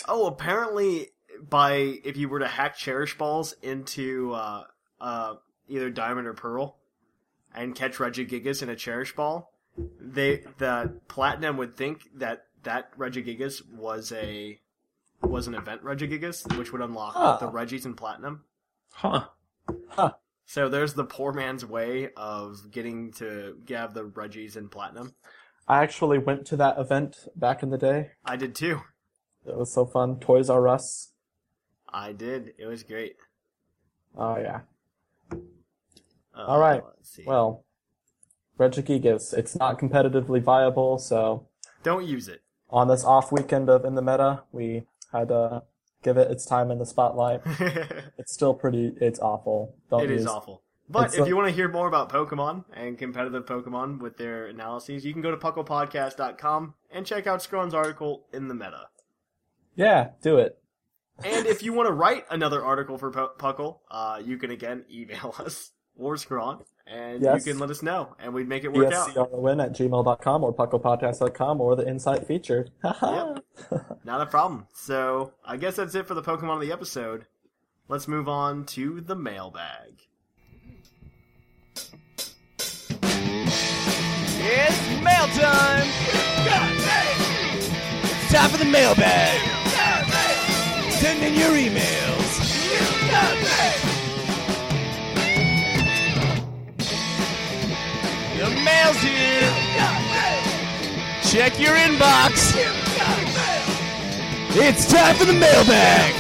Oh, 0.08 0.26
apparently, 0.26 1.08
by 1.48 1.98
if 2.04 2.16
you 2.16 2.28
were 2.28 2.38
to 2.40 2.48
hack 2.48 2.76
Cherish 2.76 3.16
Balls 3.18 3.54
into 3.62 4.32
uh, 4.32 4.64
uh, 5.00 5.34
either 5.68 5.90
Diamond 5.90 6.26
or 6.26 6.34
Pearl, 6.34 6.76
and 7.54 7.74
catch 7.74 7.96
Regigigas 7.96 8.62
in 8.62 8.68
a 8.68 8.76
Cherish 8.76 9.14
Ball, 9.14 9.52
they 10.00 10.44
the 10.58 11.00
Platinum 11.08 11.56
would 11.56 11.76
think 11.76 12.08
that 12.16 12.46
that 12.62 12.96
Regigigas 12.98 13.62
was 13.72 14.12
a 14.12 14.58
was 15.22 15.46
an 15.46 15.54
event 15.54 15.82
Regigigas, 15.82 16.56
which 16.58 16.72
would 16.72 16.82
unlock 16.82 17.12
Ah. 17.16 17.36
the 17.38 17.48
Regis 17.48 17.84
and 17.84 17.96
Platinum. 17.96 18.44
Huh. 18.92 19.26
Huh. 19.88 20.12
So 20.46 20.68
there's 20.68 20.94
the 20.94 21.04
poor 21.04 21.32
man's 21.32 21.64
way 21.64 22.10
of 22.16 22.70
getting 22.70 23.12
to 23.14 23.56
have 23.70 23.94
the 23.94 24.04
Regis 24.04 24.56
and 24.56 24.70
Platinum. 24.70 25.14
I 25.66 25.82
actually 25.82 26.18
went 26.18 26.46
to 26.48 26.56
that 26.56 26.78
event 26.78 27.16
back 27.34 27.62
in 27.62 27.70
the 27.70 27.78
day. 27.78 28.10
I 28.24 28.36
did 28.36 28.54
too. 28.54 28.82
It 29.46 29.56
was 29.56 29.72
so 29.72 29.84
fun. 29.86 30.18
Toys 30.20 30.48
R 30.50 30.68
Us. 30.68 31.12
I 31.92 32.12
did. 32.12 32.54
It 32.58 32.66
was 32.66 32.82
great. 32.82 33.16
Oh 34.16 34.36
yeah. 34.38 34.60
Uh, 35.32 35.36
All 36.46 36.58
right. 36.58 36.82
Well, 37.26 37.64
Regigigas. 38.58 39.32
It's 39.34 39.56
not 39.56 39.78
competitively 39.78 40.42
viable, 40.42 40.98
so 40.98 41.48
don't 41.82 42.06
use 42.06 42.28
it. 42.28 42.42
on 42.70 42.88
this 42.88 43.04
off 43.04 43.30
weekend 43.32 43.68
of 43.68 43.84
in 43.84 43.94
the 43.94 44.02
meta, 44.02 44.42
we 44.52 44.84
had 45.12 45.28
to 45.28 45.62
give 46.02 46.16
it 46.16 46.30
its 46.30 46.44
time 46.46 46.70
in 46.70 46.78
the 46.78 46.86
spotlight. 46.86 47.40
It's 48.18 48.32
still 48.32 48.54
pretty. 48.54 48.92
It's 49.00 49.18
awful. 49.20 49.76
Don't 49.90 50.02
It 50.04 50.10
is 50.10 50.22
use- 50.22 50.30
awful. 50.30 50.62
But 50.88 51.06
It's 51.06 51.14
if 51.14 51.20
like- 51.20 51.28
you 51.30 51.36
want 51.36 51.48
to 51.48 51.54
hear 51.54 51.68
more 51.68 51.88
about 51.88 52.10
Pokemon 52.10 52.64
and 52.74 52.98
competitive 52.98 53.46
Pokemon 53.46 54.00
with 54.00 54.16
their 54.18 54.46
analyses, 54.46 55.04
you 55.04 55.12
can 55.14 55.22
go 55.22 55.30
to 55.30 55.36
pucklepodcast.com 55.36 56.74
and 56.90 57.06
check 57.06 57.26
out 57.26 57.40
Scron's 57.42 57.72
article 57.74 58.26
in 58.34 58.48
the 58.48 58.54
meta. 58.54 58.88
Yeah, 59.76 60.10
do 60.22 60.38
it. 60.38 60.58
And 61.24 61.46
if 61.46 61.62
you 61.62 61.72
want 61.72 61.88
to 61.88 61.92
write 61.92 62.24
another 62.30 62.62
article 62.64 62.98
for 62.98 63.10
Pu- 63.10 63.30
Puckle, 63.38 63.78
uh, 63.90 64.20
you 64.24 64.36
can 64.38 64.50
again 64.50 64.84
email 64.92 65.34
us 65.38 65.70
or 65.96 66.16
Scron, 66.16 66.64
and 66.88 67.22
Yes. 67.22 67.46
you 67.46 67.52
can 67.52 67.60
let 67.60 67.70
us 67.70 67.82
know, 67.82 68.16
and 68.18 68.34
we'd 68.34 68.48
make 68.48 68.64
it 68.64 68.72
work 68.72 68.92
out. 68.92 69.10
ESCRON 69.10 69.62
at 69.64 69.72
gmail.com 69.72 70.42
or 70.44 70.52
pucklepodcast.com 70.54 71.60
or 71.60 71.76
the 71.76 71.86
insight 71.88 72.26
feature. 72.26 72.66
Haha. 72.82 73.36
Not 74.04 74.20
a 74.20 74.26
problem. 74.26 74.66
So 74.74 75.32
I 75.44 75.56
guess 75.56 75.76
that's 75.76 75.94
it 75.94 76.06
for 76.08 76.14
the 76.14 76.22
Pokemon 76.22 76.56
of 76.56 76.60
the 76.62 76.72
episode. 76.72 77.26
Let's 77.86 78.08
move 78.08 78.28
on 78.28 78.64
to 78.66 79.00
the 79.00 79.14
mailbag. 79.14 80.00
It's 84.46 84.88
mail 85.02 85.26
time! 85.28 85.86
It's 88.04 88.32
time 88.32 88.50
for 88.50 88.56
the 88.58 88.64
mailbag! 88.64 89.63
Send 91.04 91.22
in 91.22 91.34
your 91.34 91.50
emails! 91.50 92.30
The 98.38 98.48
mail's 98.64 98.96
here! 98.96 99.52
Check 101.30 101.60
your 101.60 101.74
inbox! 101.74 102.54
It's 104.56 104.90
time 104.90 105.14
for 105.16 105.26
the 105.26 105.34
mailbag! 105.34 106.14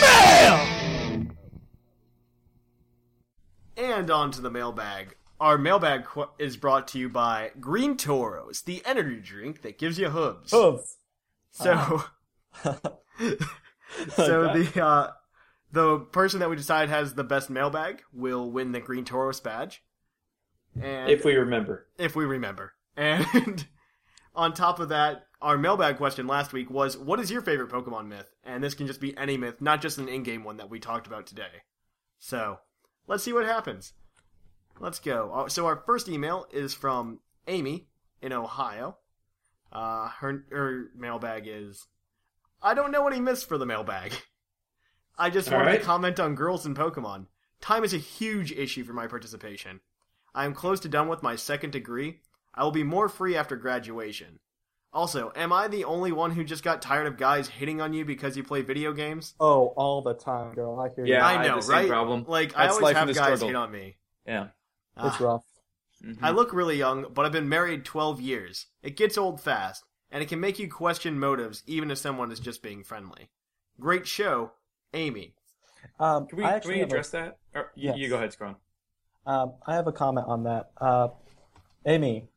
Mail! 0.00 1.38
And 3.76 4.10
on 4.12 4.30
to 4.30 4.40
the 4.40 4.50
mailbag. 4.52 5.16
Our 5.40 5.58
mailbag 5.58 6.04
qu- 6.04 6.28
is 6.38 6.56
brought 6.56 6.86
to 6.86 7.00
you 7.00 7.08
by 7.08 7.50
Green 7.58 7.96
Toros, 7.96 8.62
the 8.62 8.80
energy 8.86 9.18
drink 9.18 9.62
that 9.62 9.76
gives 9.76 9.98
you 9.98 10.10
hooves. 10.10 10.52
Hooves. 10.52 10.98
So, 11.52 12.02
so 12.64 14.52
the 14.54 14.82
uh, 14.84 15.10
the 15.70 15.98
person 15.98 16.40
that 16.40 16.50
we 16.50 16.56
decide 16.56 16.88
has 16.88 17.14
the 17.14 17.24
best 17.24 17.50
mailbag 17.50 18.02
will 18.12 18.50
win 18.50 18.72
the 18.72 18.80
Green 18.80 19.04
Toros 19.04 19.40
badge. 19.40 19.82
And 20.80 21.10
If 21.10 21.24
we 21.24 21.34
remember. 21.34 21.86
if 21.98 22.16
we 22.16 22.24
remember. 22.24 22.72
And 22.96 23.66
on 24.34 24.52
top 24.52 24.78
of 24.80 24.90
that, 24.90 25.26
our 25.40 25.56
mailbag 25.56 25.96
question 25.96 26.26
last 26.26 26.52
week 26.52 26.70
was, 26.70 26.96
"What 26.96 27.20
is 27.20 27.30
your 27.30 27.40
favorite 27.40 27.70
Pokemon 27.70 28.06
myth?" 28.08 28.30
And 28.44 28.62
this 28.62 28.74
can 28.74 28.86
just 28.86 29.00
be 29.00 29.16
any 29.16 29.36
myth, 29.38 29.60
not 29.60 29.80
just 29.80 29.96
an 29.98 30.08
in-game 30.08 30.44
one 30.44 30.58
that 30.58 30.68
we 30.68 30.78
talked 30.78 31.06
about 31.06 31.26
today. 31.26 31.62
So, 32.18 32.58
let's 33.06 33.22
see 33.24 33.32
what 33.32 33.46
happens. 33.46 33.94
Let's 34.78 34.98
go. 34.98 35.30
Uh, 35.32 35.48
So 35.48 35.66
our 35.66 35.76
first 35.86 36.08
email 36.08 36.46
is 36.52 36.74
from 36.74 37.20
Amy 37.46 37.88
in 38.20 38.32
Ohio. 38.32 38.98
Uh, 39.72 40.08
her 40.20 40.44
her 40.50 40.90
mailbag 40.94 41.44
is, 41.46 41.86
"I 42.62 42.74
don't 42.74 42.92
know 42.92 43.06
any 43.06 43.20
myths 43.20 43.42
for 43.42 43.56
the 43.58 43.66
mailbag. 43.66 44.12
I 45.18 45.30
just 45.30 45.50
All 45.50 45.58
wanted 45.58 45.70
right. 45.70 45.80
to 45.80 45.84
comment 45.86 46.18
on 46.20 46.34
girls 46.34 46.64
in 46.66 46.74
Pokemon. 46.74 47.26
Time 47.60 47.84
is 47.84 47.94
a 47.94 47.98
huge 47.98 48.50
issue 48.52 48.84
for 48.84 48.92
my 48.92 49.06
participation. 49.06 49.80
I 50.34 50.44
am 50.46 50.54
close 50.54 50.80
to 50.80 50.88
done 50.88 51.08
with 51.08 51.22
my 51.22 51.36
second 51.36 51.70
degree. 51.72 52.20
I 52.54 52.64
will 52.64 52.70
be 52.72 52.82
more 52.82 53.08
free 53.08 53.36
after 53.36 53.56
graduation. 53.56 54.40
Also, 54.92 55.32
am 55.36 55.52
I 55.52 55.68
the 55.68 55.84
only 55.84 56.12
one 56.12 56.32
who 56.32 56.44
just 56.44 56.62
got 56.64 56.82
tired 56.82 57.06
of 57.06 57.16
guys 57.16 57.48
hitting 57.48 57.80
on 57.80 57.94
you 57.94 58.04
because 58.04 58.36
you 58.36 58.42
play 58.42 58.60
video 58.62 58.92
games? 58.92 59.34
Oh, 59.40 59.68
all 59.68 60.02
the 60.02 60.12
time, 60.14 60.54
girl. 60.54 60.78
I 60.80 60.88
hear 60.94 61.06
Yeah. 61.06 61.26
I 61.26 61.30
I 61.30 61.32
have 61.34 61.46
know, 61.46 61.56
the 61.56 61.62
same 61.62 61.72
right? 61.76 61.88
problem. 61.88 62.24
Like 62.28 62.54
I 62.56 62.64
That's 62.64 62.72
always 62.74 62.82
life 62.82 62.92
in 62.92 62.98
have 62.98 63.08
the 63.08 63.14
guys 63.14 63.24
struggle. 63.38 63.48
hit 63.48 63.56
on 63.56 63.70
me. 63.72 63.96
Yeah. 64.26 64.48
It's 64.98 65.20
Ah. 65.20 65.24
rough. 65.24 65.44
I 66.20 66.30
look 66.30 66.52
really 66.52 66.76
young, 66.76 67.06
but 67.14 67.24
I've 67.24 67.32
been 67.32 67.48
married 67.48 67.84
12 67.84 68.20
years. 68.20 68.66
It 68.82 68.96
gets 68.96 69.16
old 69.16 69.40
fast, 69.40 69.84
and 70.10 70.22
it 70.22 70.28
can 70.28 70.40
make 70.40 70.58
you 70.58 70.68
question 70.68 71.18
motives 71.18 71.62
even 71.66 71.90
if 71.90 71.98
someone 71.98 72.32
is 72.32 72.40
just 72.40 72.62
being 72.62 72.82
friendly. 72.82 73.30
Great 73.78 74.06
show, 74.06 74.52
Amy. 74.92 75.34
Um, 76.00 76.26
Can 76.26 76.38
we, 76.38 76.44
can 76.44 76.52
actually 76.54 76.74
we 76.74 76.80
have 76.80 76.88
a- 76.88 76.92
address 76.92 77.10
that? 77.10 77.38
Or, 77.54 77.70
you, 77.74 77.88
Yes. 77.90 77.98
you 77.98 78.08
go 78.08 78.16
ahead, 78.16 78.30
Scron. 78.36 78.56
Um, 79.26 79.52
I 79.66 79.74
have 79.74 79.86
a 79.86 79.92
comment 79.92 80.26
on 80.26 80.44
that. 80.44 80.70
Uh, 80.80 81.08
Amy, 81.86 82.28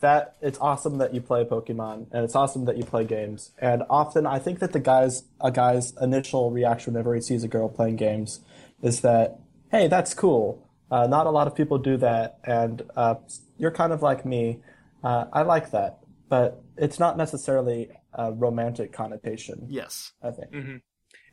that 0.00 0.36
it's 0.42 0.58
awesome 0.58 0.98
that 0.98 1.14
you 1.14 1.20
play 1.20 1.44
Pokemon, 1.44 2.06
and 2.12 2.24
it's 2.24 2.34
awesome 2.34 2.64
that 2.66 2.76
you 2.76 2.84
play 2.84 3.04
games. 3.04 3.52
And 3.58 3.82
often, 3.88 4.26
I 4.26 4.38
think 4.38 4.58
that 4.58 4.72
the 4.72 4.80
guy's 4.80 5.24
a 5.40 5.50
guy's 5.50 5.94
initial 6.00 6.50
reaction 6.50 6.92
whenever 6.92 7.14
he 7.14 7.20
sees 7.20 7.42
a 7.44 7.48
girl 7.48 7.68
playing 7.68 7.96
games 7.96 8.40
is 8.82 9.00
that, 9.00 9.38
"Hey, 9.70 9.88
that's 9.88 10.12
cool." 10.14 10.62
Uh, 10.90 11.06
not 11.06 11.26
a 11.26 11.30
lot 11.30 11.46
of 11.46 11.54
people 11.54 11.78
do 11.78 11.96
that, 11.96 12.38
and 12.44 12.82
uh, 12.96 13.16
you're 13.58 13.72
kind 13.72 13.92
of 13.92 14.02
like 14.02 14.24
me. 14.24 14.60
Uh, 15.02 15.26
I 15.32 15.42
like 15.42 15.72
that, 15.72 15.98
but 16.28 16.62
it's 16.76 16.98
not 16.98 17.16
necessarily 17.16 17.90
a 18.12 18.32
romantic 18.32 18.92
connotation. 18.92 19.66
Yes. 19.68 20.12
I 20.22 20.30
think. 20.30 20.50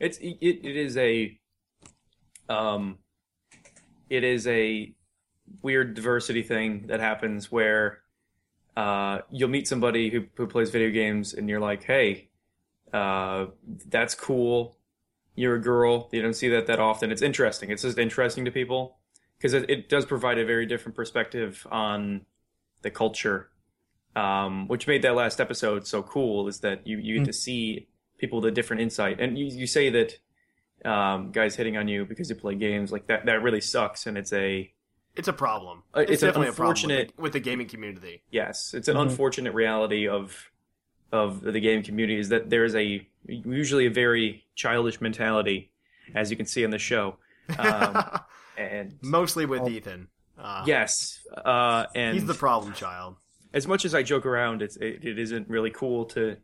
It's 0.00 0.18
it, 0.18 0.38
it 0.40 0.76
is 0.76 0.96
a 0.96 1.38
um 2.48 2.98
it 4.10 4.24
is 4.24 4.46
a 4.46 4.92
weird 5.62 5.94
diversity 5.94 6.42
thing 6.42 6.88
that 6.88 7.00
happens 7.00 7.50
where 7.50 8.00
uh 8.76 9.20
you'll 9.30 9.48
meet 9.48 9.68
somebody 9.68 10.10
who 10.10 10.24
who 10.34 10.46
plays 10.46 10.70
video 10.70 10.90
games 10.90 11.32
and 11.32 11.48
you're 11.48 11.60
like, 11.60 11.84
"Hey, 11.84 12.28
uh 12.92 13.46
that's 13.86 14.14
cool. 14.14 14.76
You're 15.36 15.56
a 15.56 15.60
girl. 15.60 16.08
You 16.12 16.22
don't 16.22 16.34
see 16.34 16.48
that 16.50 16.66
that 16.66 16.80
often. 16.80 17.10
It's 17.12 17.22
interesting. 17.22 17.70
It's 17.70 17.82
just 17.82 17.98
interesting 17.98 18.44
to 18.44 18.50
people 18.50 18.98
because 19.44 19.52
it, 19.52 19.68
it 19.68 19.88
does 19.90 20.06
provide 20.06 20.38
a 20.38 20.46
very 20.46 20.64
different 20.64 20.96
perspective 20.96 21.66
on 21.70 22.22
the 22.80 22.90
culture. 22.90 23.50
Um, 24.16 24.68
which 24.68 24.86
made 24.86 25.02
that 25.02 25.14
last 25.14 25.38
episode 25.38 25.86
so 25.86 26.02
cool 26.02 26.48
is 26.48 26.60
that 26.60 26.86
you, 26.86 26.96
you 26.98 27.18
get 27.18 27.26
to 27.26 27.32
see 27.34 27.88
people 28.16 28.40
with 28.40 28.48
a 28.48 28.54
different 28.54 28.80
insight. 28.80 29.20
And 29.20 29.36
you, 29.36 29.46
you 29.46 29.66
say 29.66 29.90
that 29.90 30.18
um, 30.88 31.30
guys 31.32 31.56
hitting 31.56 31.76
on 31.76 31.88
you 31.88 32.06
because 32.06 32.30
you 32.30 32.36
play 32.36 32.54
games 32.54 32.90
like 32.90 33.08
that 33.08 33.26
that 33.26 33.42
really 33.42 33.60
sucks, 33.60 34.06
and 34.06 34.16
it's 34.16 34.32
a 34.32 34.72
It's 35.14 35.28
a 35.28 35.32
problem. 35.34 35.82
Uh, 35.94 36.06
it's 36.08 36.22
an 36.22 36.28
definitely 36.28 36.48
a 36.48 36.52
problem 36.52 36.68
unfortunate- 36.76 37.06
with 37.08 37.16
the, 37.16 37.22
with 37.22 37.32
the 37.34 37.40
gaming 37.40 37.66
community. 37.68 38.22
yes, 38.30 38.72
it's 38.72 38.88
an 38.88 38.96
unfortunate 38.96 39.52
reality 39.52 40.08
of 40.08 40.50
of 41.12 41.42
the 41.42 41.60
game 41.60 41.82
community 41.82 42.18
is 42.18 42.30
that 42.30 42.48
there 42.48 42.64
is 42.64 42.74
a 42.74 43.06
usually 43.26 43.86
a 43.86 43.90
very 43.90 44.44
childish 44.54 45.00
mentality, 45.02 45.70
as 46.14 46.30
you 46.30 46.36
can 46.36 46.46
see 46.46 46.64
on 46.64 46.70
the 46.70 46.78
show, 46.78 47.16
um, 47.58 48.20
and 48.56 48.98
Mostly 49.02 49.46
with 49.46 49.68
Ethan. 49.68 50.08
Uh, 50.38 50.64
yes, 50.66 51.20
uh, 51.44 51.86
and 51.94 52.14
he's 52.14 52.26
the 52.26 52.34
problem 52.34 52.72
child. 52.72 53.16
as 53.52 53.68
much 53.68 53.84
as 53.84 53.94
I 53.94 54.02
joke 54.02 54.26
around, 54.26 54.62
it's 54.62 54.76
it, 54.76 55.04
it 55.04 55.18
isn't 55.18 55.48
really 55.48 55.70
cool 55.70 56.06
to 56.06 56.36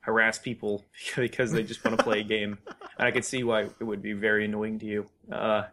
harass 0.00 0.38
people 0.38 0.86
because 1.16 1.52
they 1.52 1.62
just 1.62 1.84
want 1.84 1.98
to 1.98 2.02
play 2.02 2.20
a 2.20 2.24
game, 2.24 2.58
and 2.98 3.06
I 3.06 3.10
can 3.10 3.22
see 3.22 3.44
why 3.44 3.64
it 3.64 3.84
would 3.84 4.02
be 4.02 4.14
very 4.14 4.44
annoying 4.46 4.78
to 4.78 4.86
you. 4.86 5.06
Uh, 5.30 5.64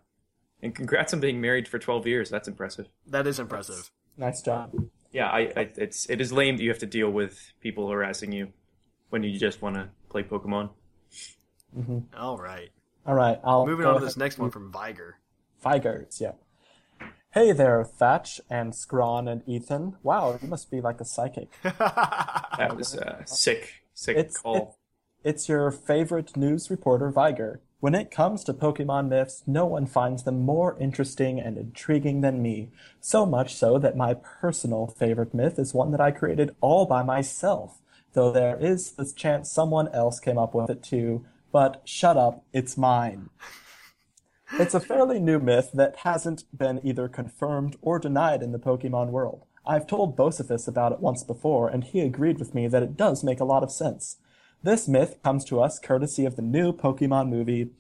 and 0.61 0.75
congrats 0.75 1.13
on 1.13 1.19
being 1.19 1.39
married 1.39 1.67
for 1.67 1.79
twelve 1.79 2.05
years. 2.05 2.29
That's 2.29 2.47
impressive. 2.47 2.87
That 3.07 3.25
is 3.27 3.39
impressive. 3.39 3.91
Nice 4.17 4.41
job. 4.41 4.73
Yeah, 5.11 5.27
I, 5.27 5.39
I 5.55 5.69
it's 5.77 6.09
it 6.09 6.19
is 6.19 6.33
lame 6.33 6.57
that 6.57 6.63
you 6.63 6.69
have 6.69 6.79
to 6.79 6.85
deal 6.85 7.09
with 7.09 7.53
people 7.61 7.89
harassing 7.89 8.33
you 8.33 8.49
when 9.09 9.23
you 9.23 9.39
just 9.39 9.61
want 9.61 9.75
to 9.75 9.89
play 10.09 10.23
Pokemon. 10.23 10.71
All 12.17 12.37
right. 12.37 12.69
All 13.05 13.13
right, 13.13 13.39
I'll 13.43 13.65
Moving 13.65 13.85
on 13.85 13.99
to 13.99 14.05
this 14.05 14.17
next 14.17 14.39
one 14.39 14.49
from 14.49 14.71
Viger. 14.71 15.17
Figers, 15.65 16.21
yeah. 16.21 16.33
Hey 17.33 17.51
there, 17.51 17.83
Thatch 17.83 18.39
and 18.51 18.71
Scron 18.71 19.27
and 19.27 19.41
Ethan. 19.47 19.95
Wow, 20.03 20.37
you 20.39 20.47
must 20.47 20.69
be 20.69 20.79
like 20.79 21.01
a 21.01 21.05
psychic. 21.05 21.49
That 21.63 22.77
was 22.77 22.95
uh, 22.95 23.25
sick, 23.25 23.81
sick 23.95 24.15
It's 24.15 24.37
call. 24.37 24.77
it's 25.23 25.49
your 25.49 25.71
favorite 25.71 26.37
news 26.37 26.69
reporter, 26.69 27.09
Viger. 27.09 27.61
When 27.79 27.95
it 27.95 28.11
comes 28.11 28.43
to 28.43 28.53
Pokemon 28.53 29.09
myths, 29.09 29.41
no 29.47 29.65
one 29.65 29.87
finds 29.87 30.21
them 30.21 30.41
more 30.45 30.77
interesting 30.79 31.39
and 31.39 31.57
intriguing 31.57 32.21
than 32.21 32.43
me. 32.43 32.69
So 33.01 33.25
much 33.25 33.55
so 33.55 33.79
that 33.79 33.97
my 33.97 34.13
personal 34.13 34.85
favorite 34.85 35.33
myth 35.33 35.57
is 35.57 35.73
one 35.73 35.89
that 35.91 35.99
I 35.99 36.11
created 36.11 36.55
all 36.61 36.85
by 36.85 37.01
myself, 37.01 37.81
though 38.13 38.31
there 38.31 38.55
is 38.57 38.91
this 38.91 39.13
chance 39.13 39.51
someone 39.51 39.87
else 39.87 40.19
came 40.19 40.37
up 40.37 40.53
with 40.53 40.69
it 40.69 40.83
too. 40.83 41.25
But 41.51 41.81
shut 41.85 42.17
up, 42.17 42.45
it's 42.53 42.77
mine. 42.77 43.31
It's 44.53 44.73
a 44.73 44.79
fairly 44.79 45.19
new 45.19 45.39
myth 45.39 45.71
that 45.73 45.97
hasn't 45.97 46.43
been 46.55 46.79
either 46.83 47.07
confirmed 47.07 47.75
or 47.81 47.99
denied 47.99 48.43
in 48.43 48.51
the 48.51 48.59
Pokemon 48.59 49.09
world. 49.09 49.45
I've 49.65 49.87
told 49.87 50.15
Bocephus 50.15 50.67
about 50.67 50.91
it 50.91 50.99
once 50.99 51.23
before, 51.23 51.67
and 51.69 51.83
he 51.83 52.01
agreed 52.01 52.37
with 52.39 52.53
me 52.53 52.67
that 52.67 52.83
it 52.83 52.95
does 52.95 53.23
make 53.23 53.39
a 53.39 53.45
lot 53.45 53.63
of 53.63 53.71
sense. 53.71 54.17
This 54.61 54.87
myth 54.87 55.17
comes 55.23 55.43
to 55.45 55.59
us 55.61 55.79
courtesy 55.79 56.25
of 56.25 56.35
the 56.35 56.41
new 56.41 56.71
Pokemon 56.71 57.29
movie, 57.29 57.71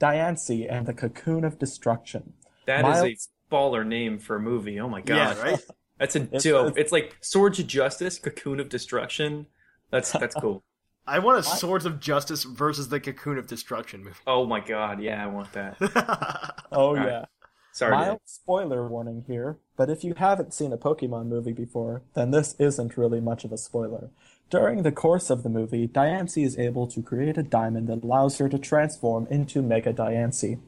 Diancie 0.00 0.66
and 0.70 0.86
the 0.86 0.94
Cocoon 0.94 1.44
of 1.44 1.58
Destruction. 1.58 2.32
That 2.66 2.80
is 2.80 2.82
Miles- 3.02 3.28
a 3.50 3.54
baller 3.54 3.86
name 3.86 4.18
for 4.18 4.36
a 4.36 4.40
movie. 4.40 4.80
Oh 4.80 4.88
my 4.88 5.00
god, 5.02 5.36
Yeah, 5.36 5.42
right? 5.42 5.60
That's 5.98 6.16
a 6.16 6.22
It's- 6.22 6.42
dope. 6.42 6.68
it's- 6.68 6.82
It's 6.84 6.92
like 6.92 7.16
Swords 7.20 7.58
of 7.60 7.66
Justice, 7.66 8.18
Cocoon 8.18 8.58
of 8.60 8.68
Destruction. 8.68 9.46
That's 9.90 10.10
that's 10.12 10.34
cool. 10.34 10.64
I 11.06 11.18
want 11.18 11.38
a 11.38 11.42
Swords 11.42 11.84
of 11.84 12.00
Justice 12.00 12.44
versus 12.44 12.88
the 12.88 12.98
Cocoon 12.98 13.36
of 13.36 13.46
Destruction 13.46 14.02
movie. 14.04 14.16
Oh 14.26 14.46
my 14.46 14.60
god, 14.60 15.00
yeah, 15.02 15.22
I 15.22 15.26
want 15.26 15.52
that. 15.52 15.76
Oh, 16.72 16.88
Alright. 16.88 17.06
yeah. 17.06 17.24
Sorry. 17.72 17.92
Mild 17.92 18.20
spoiler 18.24 18.86
warning 18.88 19.24
here, 19.28 19.58
but 19.76 19.90
if 19.90 20.02
you 20.02 20.14
haven't 20.16 20.54
seen 20.54 20.72
a 20.72 20.78
Pokemon 20.78 21.26
movie 21.26 21.52
before, 21.52 22.02
then 22.14 22.30
this 22.30 22.56
isn't 22.58 22.96
really 22.96 23.20
much 23.20 23.44
of 23.44 23.52
a 23.52 23.58
spoiler. 23.58 24.10
During 24.50 24.82
the 24.82 24.92
course 24.92 25.30
of 25.30 25.42
the 25.42 25.48
movie, 25.48 25.86
Diancie 25.86 26.44
is 26.44 26.58
able 26.58 26.86
to 26.88 27.02
create 27.02 27.36
a 27.38 27.42
diamond 27.42 27.88
that 27.88 28.02
allows 28.02 28.38
her 28.38 28.48
to 28.48 28.58
transform 28.58 29.26
into 29.30 29.62
Mega 29.62 29.92
Diancie. 29.92 30.58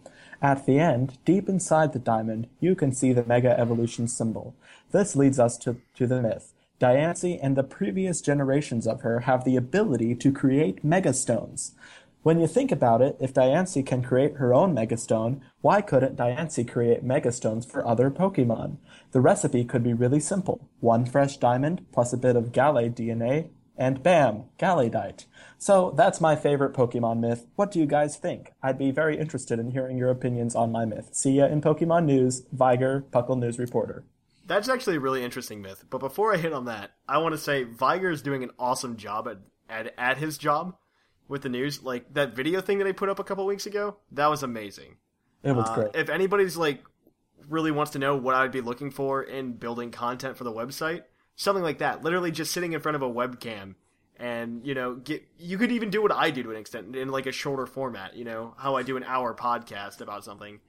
At 0.43 0.67
the 0.67 0.79
end, 0.79 1.19
deep 1.25 1.49
inside 1.49 1.93
the 1.93 1.99
diamond, 1.99 2.49
you 2.61 2.75
can 2.75 2.93
see 2.93 3.13
the 3.13 3.25
Mega 3.25 3.59
Evolution 3.59 4.07
symbol. 4.07 4.55
This 4.93 5.17
leads 5.17 5.39
us 5.39 5.57
to, 5.59 5.77
to 5.97 6.07
the 6.07 6.21
myth. 6.21 6.53
Diancie 6.81 7.39
and 7.43 7.57
the 7.57 7.63
previous 7.63 8.21
generations 8.21 8.87
of 8.87 9.01
her 9.01 9.21
have 9.21 9.45
the 9.45 9.57
ability 9.57 10.15
to 10.17 10.33
create 10.33 10.85
Megastones. 10.85 11.73
When 12.23 12.41
you 12.41 12.47
think 12.47 12.73
about 12.73 13.03
it, 13.03 13.17
if 13.21 13.33
Diancie 13.33 13.87
can 13.87 14.03
create 14.03 14.37
her 14.37 14.53
own 14.53 14.75
Megastone, 14.75 15.41
why 15.61 15.81
couldn't 15.81 16.17
Diancie 16.17 16.69
create 16.69 17.05
Megastones 17.05 17.71
for 17.71 17.87
other 17.87 18.11
Pokemon? 18.11 18.79
The 19.13 19.21
recipe 19.21 19.65
could 19.65 19.85
be 19.85 19.95
really 19.95 20.21
simple. 20.21 20.69
One 20.81 21.07
fresh 21.07 21.37
diamond 21.37 21.87
plus 21.93 22.13
a 22.13 22.17
bit 22.17 22.35
of 22.35 22.53
Gallade 22.53 22.97
DNA, 22.97 23.51
and 23.79 24.03
bam, 24.03 24.45
Galladite. 24.59 25.27
So 25.59 25.93
that's 25.97 26.21
my 26.21 26.37
favorite 26.37 26.75
Pokemon 26.75 27.21
myth. 27.21 27.47
What 27.57 27.71
do 27.71 27.79
you 27.79 27.87
guys 27.87 28.17
think? 28.17 28.53
I'd 28.63 28.79
be 28.79 28.91
very 28.91 29.19
interested 29.19 29.59
in 29.59 29.71
hearing 29.71 29.99
your 29.99 30.11
opinions 30.11 30.55
on 30.55 30.73
my 30.73 30.85
myth. 30.85 31.11
See 31.13 31.33
ya 31.33 31.47
in 31.47 31.61
Pokemon 31.61 32.05
News, 32.07 32.43
Viger, 32.53 33.05
Puckle 33.11 33.39
News 33.39 33.59
Reporter. 33.59 34.05
That's 34.47 34.69
actually 34.69 34.97
a 34.97 35.01
really 35.01 35.25
interesting 35.25 35.61
myth. 35.61 35.85
But 35.91 35.99
before 35.99 36.33
I 36.33 36.37
hit 36.37 36.53
on 36.53 36.67
that, 36.67 36.93
I 37.09 37.19
want 37.19 37.35
to 37.35 37.39
say 37.41 37.65
Viger 37.65 38.11
is 38.11 38.23
doing 38.23 38.43
an 38.43 38.51
awesome 38.59 38.97
job 38.97 39.27
at, 39.29 39.39
at 39.69 39.95
at 39.99 40.19
his 40.19 40.39
job 40.39 40.77
with 41.29 41.43
the 41.43 41.49
news. 41.49 41.83
Like 41.83 42.15
that 42.15 42.35
video 42.37 42.61
thing 42.61 42.79
that 42.79 42.87
I 42.87 42.93
put 42.93 43.09
up 43.09 43.19
a 43.19 43.25
couple 43.25 43.45
weeks 43.47 43.67
ago, 43.67 43.97
that 44.13 44.29
was 44.29 44.43
amazing. 44.43 44.97
It 45.43 45.53
was 45.53 45.69
Uh, 45.69 45.75
great. 45.75 45.91
if 45.95 46.09
anybody's 46.09 46.57
like 46.57 46.83
really 47.49 47.71
wants 47.71 47.93
to 47.93 47.99
know 47.99 48.17
what 48.17 48.35
I'd 48.35 48.53
be 48.53 48.61
looking 48.61 48.91
for 48.91 49.23
in 49.23 49.53
building 49.53 49.91
content 49.91 50.37
for 50.37 50.45
the 50.45 50.53
website, 50.53 51.03
something 51.37 51.63
like 51.63 51.79
that. 51.79 52.03
Literally 52.03 52.31
just 52.31 52.53
sitting 52.53 52.73
in 52.73 52.81
front 52.81 52.97
of 52.97 53.03
a 53.03 53.09
webcam 53.11 53.75
and 54.19 54.67
you 54.67 54.75
know 54.75 54.95
get 54.95 55.23
you 55.39 55.59
could 55.59 55.71
even 55.73 55.91
do 55.91 56.01
what 56.01 56.11
I 56.13 56.31
do 56.31 56.43
to 56.45 56.51
an 56.51 56.57
extent 56.57 56.97
in 56.97 57.09
like 57.11 57.27
a 57.27 57.33
shorter 57.33 57.67
format. 57.67 58.17
You 58.17 58.25
know 58.25 58.55
how 58.57 58.77
I 58.77 58.83
do 58.83 58.97
an 58.97 59.05
hour 59.05 59.35
podcast 59.35 60.01
about 60.01 60.25
something. 60.25 60.61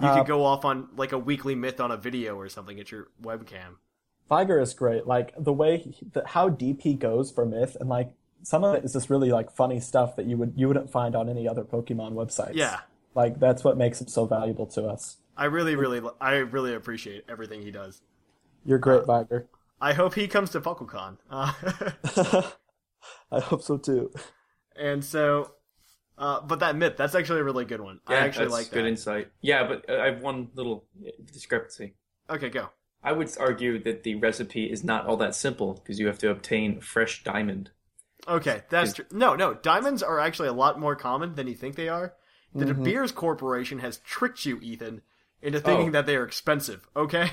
You 0.00 0.08
Uh, 0.08 0.18
could 0.18 0.26
go 0.26 0.44
off 0.44 0.64
on 0.64 0.88
like 0.96 1.12
a 1.12 1.18
weekly 1.18 1.54
myth 1.54 1.80
on 1.80 1.90
a 1.90 1.96
video 1.96 2.36
or 2.36 2.48
something 2.48 2.78
at 2.80 2.90
your 2.90 3.08
webcam. 3.22 3.76
Viger 4.28 4.60
is 4.60 4.74
great. 4.74 5.06
Like 5.06 5.34
the 5.38 5.52
way, 5.52 5.78
he, 5.78 6.06
the, 6.12 6.26
how 6.26 6.48
deep 6.48 6.82
he 6.82 6.94
goes 6.94 7.30
for 7.30 7.44
myth, 7.44 7.76
and 7.80 7.88
like 7.88 8.12
some 8.42 8.64
of 8.64 8.74
it 8.74 8.84
is 8.84 8.92
just 8.92 9.10
really 9.10 9.30
like 9.30 9.50
funny 9.50 9.80
stuff 9.80 10.16
that 10.16 10.26
you 10.26 10.36
would 10.36 10.54
you 10.56 10.68
wouldn't 10.68 10.90
find 10.90 11.14
on 11.16 11.28
any 11.28 11.48
other 11.48 11.64
Pokemon 11.64 12.12
websites. 12.14 12.54
Yeah. 12.54 12.80
like 13.14 13.38
that's 13.40 13.64
what 13.64 13.76
makes 13.76 14.00
him 14.00 14.06
so 14.08 14.26
valuable 14.26 14.66
to 14.68 14.84
us. 14.86 15.16
I 15.36 15.46
really, 15.46 15.74
really, 15.74 16.00
I 16.20 16.34
really 16.36 16.74
appreciate 16.74 17.24
everything 17.28 17.62
he 17.62 17.70
does. 17.70 18.02
You're 18.64 18.78
great, 18.78 19.04
Viger. 19.06 19.48
I 19.80 19.94
hope 19.94 20.14
he 20.14 20.28
comes 20.28 20.50
to 20.50 20.60
PuckleCon. 20.60 21.16
Uh, 21.30 21.52
I 23.32 23.40
hope 23.40 23.62
so 23.62 23.78
too. 23.78 24.12
and 24.76 25.04
so, 25.04 25.52
uh, 26.20 26.40
but 26.42 26.60
that 26.60 26.76
myth, 26.76 26.94
that's 26.96 27.16
actually 27.16 27.40
a 27.40 27.44
really 27.44 27.64
good 27.64 27.80
one. 27.80 27.98
I 28.06 28.12
Yeah, 28.12 28.18
actually 28.20 28.44
that's 28.44 28.52
like 28.54 28.70
good 28.70 28.84
that. 28.84 28.88
insight. 28.90 29.28
Yeah, 29.40 29.66
but 29.66 29.90
uh, 29.90 30.00
I 30.00 30.06
have 30.12 30.20
one 30.22 30.50
little 30.54 30.84
discrepancy. 31.32 31.94
okay, 32.28 32.48
go. 32.50 32.68
I 33.02 33.12
would 33.12 33.30
argue 33.40 33.82
that 33.84 34.02
the 34.02 34.14
recipe 34.16 34.64
is 34.70 34.84
not 34.84 35.06
all 35.06 35.16
that 35.16 35.34
simple 35.34 35.72
because 35.74 35.98
you 35.98 36.06
have 36.06 36.18
to 36.18 36.30
obtain 36.30 36.80
fresh 36.80 37.24
diamond. 37.24 37.70
Okay, 38.28 38.60
that's 38.68 38.92
true. 38.92 39.06
No, 39.10 39.34
no, 39.34 39.54
diamonds 39.54 40.02
are 40.02 40.20
actually 40.20 40.48
a 40.48 40.52
lot 40.52 40.78
more 40.78 40.94
common 40.94 41.34
than 41.34 41.48
you 41.48 41.54
think 41.54 41.74
they 41.76 41.88
are. 41.88 42.12
The 42.54 42.66
De 42.66 42.74
Beers 42.74 43.10
Corporation 43.12 43.78
has 43.78 43.98
tricked 43.98 44.44
you, 44.44 44.58
Ethan, 44.60 45.00
into 45.40 45.58
thinking 45.60 45.88
Oh. 45.88 45.92
that 45.92 46.04
they 46.06 46.16
are 46.16 46.24
expensive. 46.24 46.86
Okay. 46.94 47.30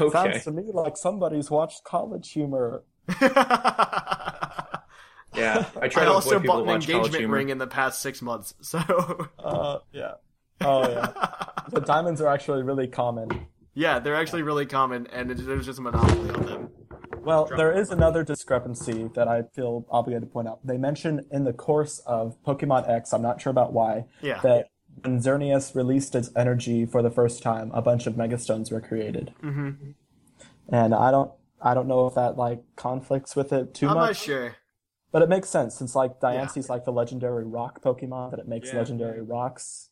Okay. 0.00 0.10
Sounds 0.12 0.44
to 0.44 0.52
me 0.52 0.62
like 0.72 0.96
somebody's 0.96 1.50
watched 1.50 1.84
College 1.84 2.30
Humor. 2.30 2.82
Yeah, 5.34 5.66
I 5.80 5.88
try 5.88 6.02
I 6.02 6.06
to 6.06 6.12
also 6.12 6.38
bought 6.38 6.64
an 6.64 6.70
engagement 6.70 7.28
ring 7.28 7.48
in 7.48 7.58
the 7.58 7.66
past 7.66 8.00
six 8.00 8.20
months, 8.22 8.54
so 8.60 8.78
Uh, 9.38 9.78
yeah. 9.92 10.12
Oh 10.60 10.88
yeah. 10.88 11.12
the 11.70 11.80
diamonds 11.80 12.20
are 12.20 12.28
actually 12.28 12.62
really 12.62 12.86
common. 12.86 13.46
yeah, 13.74 13.98
they're 13.98 14.14
actually 14.14 14.42
really 14.42 14.66
common, 14.66 15.06
and 15.08 15.30
it- 15.30 15.44
there's 15.46 15.66
just 15.66 15.78
a 15.78 15.82
monopoly 15.82 16.30
on 16.30 16.46
them. 16.46 16.68
Well, 17.24 17.48
there 17.56 17.72
is 17.72 17.90
another 17.90 18.22
discrepancy 18.24 19.08
that 19.14 19.28
I 19.28 19.42
feel 19.54 19.86
obligated 19.90 20.28
to 20.28 20.32
point 20.32 20.48
out. 20.48 20.58
They 20.66 20.76
mention 20.76 21.24
in 21.30 21.44
the 21.44 21.52
course 21.52 22.00
of 22.06 22.36
Pokemon 22.44 22.88
X, 22.88 23.12
I'm 23.12 23.22
not 23.22 23.40
sure 23.40 23.50
about 23.50 23.72
why, 23.72 24.06
Yeah. 24.20 24.40
that 24.42 24.68
when 25.02 25.18
Xerneas 25.20 25.74
released 25.74 26.14
its 26.14 26.30
energy 26.36 26.84
for 26.84 27.00
the 27.02 27.10
first 27.10 27.42
time, 27.42 27.70
a 27.74 27.80
bunch 27.82 28.06
of 28.06 28.14
Megastones 28.14 28.70
were 28.72 28.80
created. 28.80 29.32
Mm-hmm. 29.42 29.90
And 30.68 30.94
I 30.94 31.10
don't, 31.10 31.30
I 31.60 31.74
don't 31.74 31.86
know 31.88 32.06
if 32.06 32.14
that 32.14 32.36
like 32.36 32.60
conflicts 32.76 33.34
with 33.36 33.52
it 33.52 33.72
too 33.74 33.88
I'm 33.88 33.94
not 33.94 34.08
much, 34.08 34.18
sure. 34.22 34.56
But 35.12 35.22
it 35.22 35.28
makes 35.28 35.48
sense 35.48 35.74
since 35.76 35.94
like 35.94 36.18
Diancie's 36.20 36.68
like 36.68 36.84
the 36.84 36.92
legendary 36.92 37.44
rock 37.44 37.82
Pokemon 37.82 38.30
that 38.30 38.40
it 38.40 38.48
makes 38.48 38.70
Yeah. 38.72 38.78
legendary 38.78 39.20
rocks. 39.22 39.90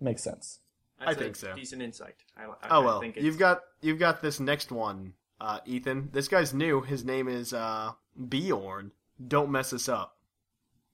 Makes 0.00 0.22
sense. 0.22 0.60
That's 0.98 1.10
I 1.10 1.14
think 1.14 1.36
a 1.36 1.38
so. 1.38 1.54
Decent 1.54 1.82
insight. 1.82 2.14
I, 2.36 2.44
I, 2.44 2.46
Oh 2.46 2.82
I 2.82 2.84
well, 2.84 3.00
think 3.00 3.16
it's, 3.16 3.24
you've 3.24 3.38
got 3.38 3.60
you've 3.82 3.98
got 3.98 4.22
this 4.22 4.40
next 4.40 4.70
one, 4.72 5.14
uh, 5.40 5.60
Ethan. 5.66 6.10
This 6.12 6.28
guy's 6.28 6.54
new. 6.54 6.80
His 6.82 7.04
name 7.04 7.28
is 7.28 7.52
uh, 7.52 7.92
Bjorn. 8.28 8.92
Don't 9.26 9.50
mess 9.50 9.70
this 9.70 9.88
up. 9.88 10.16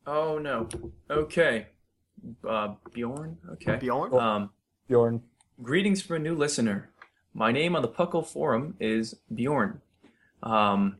Oh 0.06 0.38
no. 0.38 0.68
Okay. 1.10 1.68
Uh, 2.48 2.74
Bjorn. 2.92 3.38
Okay. 3.52 3.76
Bjorn. 3.76 4.14
Um, 4.14 4.50
Bjorn. 4.88 5.22
greetings 5.62 6.02
from 6.02 6.16
a 6.16 6.18
new 6.20 6.34
listener. 6.34 6.90
My 7.34 7.52
name 7.52 7.76
on 7.76 7.82
the 7.82 7.88
Puckle 7.88 8.26
forum 8.26 8.76
is 8.80 9.14
Bjorn. 9.32 9.80
Um, 10.42 10.96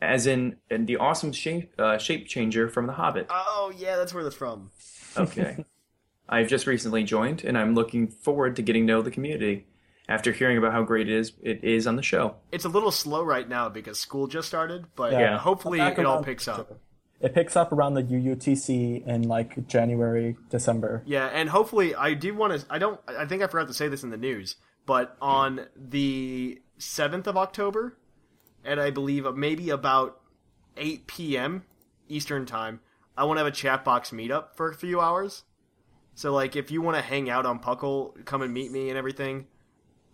as 0.00 0.26
in, 0.26 0.56
in 0.70 0.86
the 0.86 0.96
awesome 0.96 1.32
shape 1.32 1.72
uh, 1.78 1.98
shape 1.98 2.26
changer 2.26 2.68
from 2.68 2.86
The 2.86 2.92
Hobbit. 2.94 3.26
Oh 3.30 3.72
yeah, 3.76 3.96
that's 3.96 4.14
where 4.14 4.22
that's 4.24 4.36
from. 4.36 4.70
Okay. 5.16 5.64
I've 6.28 6.48
just 6.48 6.66
recently 6.66 7.02
joined, 7.02 7.42
and 7.44 7.58
I'm 7.58 7.74
looking 7.74 8.06
forward 8.08 8.56
to 8.56 8.62
getting 8.62 8.86
to 8.86 8.92
know 8.94 9.02
the 9.02 9.10
community. 9.10 9.66
After 10.08 10.32
hearing 10.32 10.58
about 10.58 10.72
how 10.72 10.82
great 10.82 11.08
it 11.08 11.14
is, 11.16 11.32
it 11.42 11.62
is 11.62 11.86
on 11.86 11.94
the 11.96 12.02
show. 12.02 12.36
It's 12.50 12.64
a 12.64 12.68
little 12.68 12.90
slow 12.90 13.22
right 13.22 13.48
now 13.48 13.68
because 13.68 13.98
school 13.98 14.26
just 14.26 14.48
started, 14.48 14.86
but 14.96 15.12
Yeah. 15.12 15.38
hopefully 15.38 15.78
Back 15.78 15.98
it 15.98 16.06
all 16.06 16.22
picks 16.22 16.48
up. 16.48 16.80
It 17.20 17.34
picks 17.34 17.54
up 17.54 17.70
around 17.70 17.94
the 17.94 18.02
UUTC 18.02 19.06
in 19.06 19.22
like 19.28 19.66
January, 19.68 20.36
December. 20.48 21.02
Yeah, 21.06 21.26
and 21.26 21.48
hopefully 21.48 21.94
I 21.94 22.14
do 22.14 22.34
want 22.34 22.58
to. 22.60 22.66
I 22.70 22.78
don't. 22.78 22.98
I 23.06 23.26
think 23.26 23.42
I 23.42 23.46
forgot 23.46 23.68
to 23.68 23.74
say 23.74 23.88
this 23.88 24.02
in 24.02 24.10
the 24.10 24.16
news, 24.16 24.56
but 24.86 25.16
on 25.20 25.66
the 25.76 26.60
seventh 26.78 27.26
of 27.26 27.36
October, 27.36 27.96
at 28.64 28.78
I 28.78 28.90
believe 28.90 29.26
uh, 29.26 29.32
maybe 29.32 29.70
about 29.70 30.20
eight 30.76 31.06
p.m. 31.06 31.64
Eastern 32.08 32.46
time, 32.46 32.80
I 33.16 33.24
want 33.24 33.38
to 33.38 33.44
have 33.44 33.52
a 33.52 33.56
chat 33.56 33.84
box 33.84 34.10
meetup 34.10 34.56
for 34.56 34.70
a 34.70 34.74
few 34.74 35.00
hours. 35.00 35.44
So 36.14 36.32
like, 36.32 36.56
if 36.56 36.70
you 36.70 36.82
want 36.82 36.96
to 36.96 37.02
hang 37.02 37.30
out 37.30 37.46
on 37.46 37.60
Puckle, 37.60 38.24
come 38.24 38.42
and 38.42 38.52
meet 38.52 38.70
me 38.70 38.88
and 38.88 38.98
everything. 38.98 39.46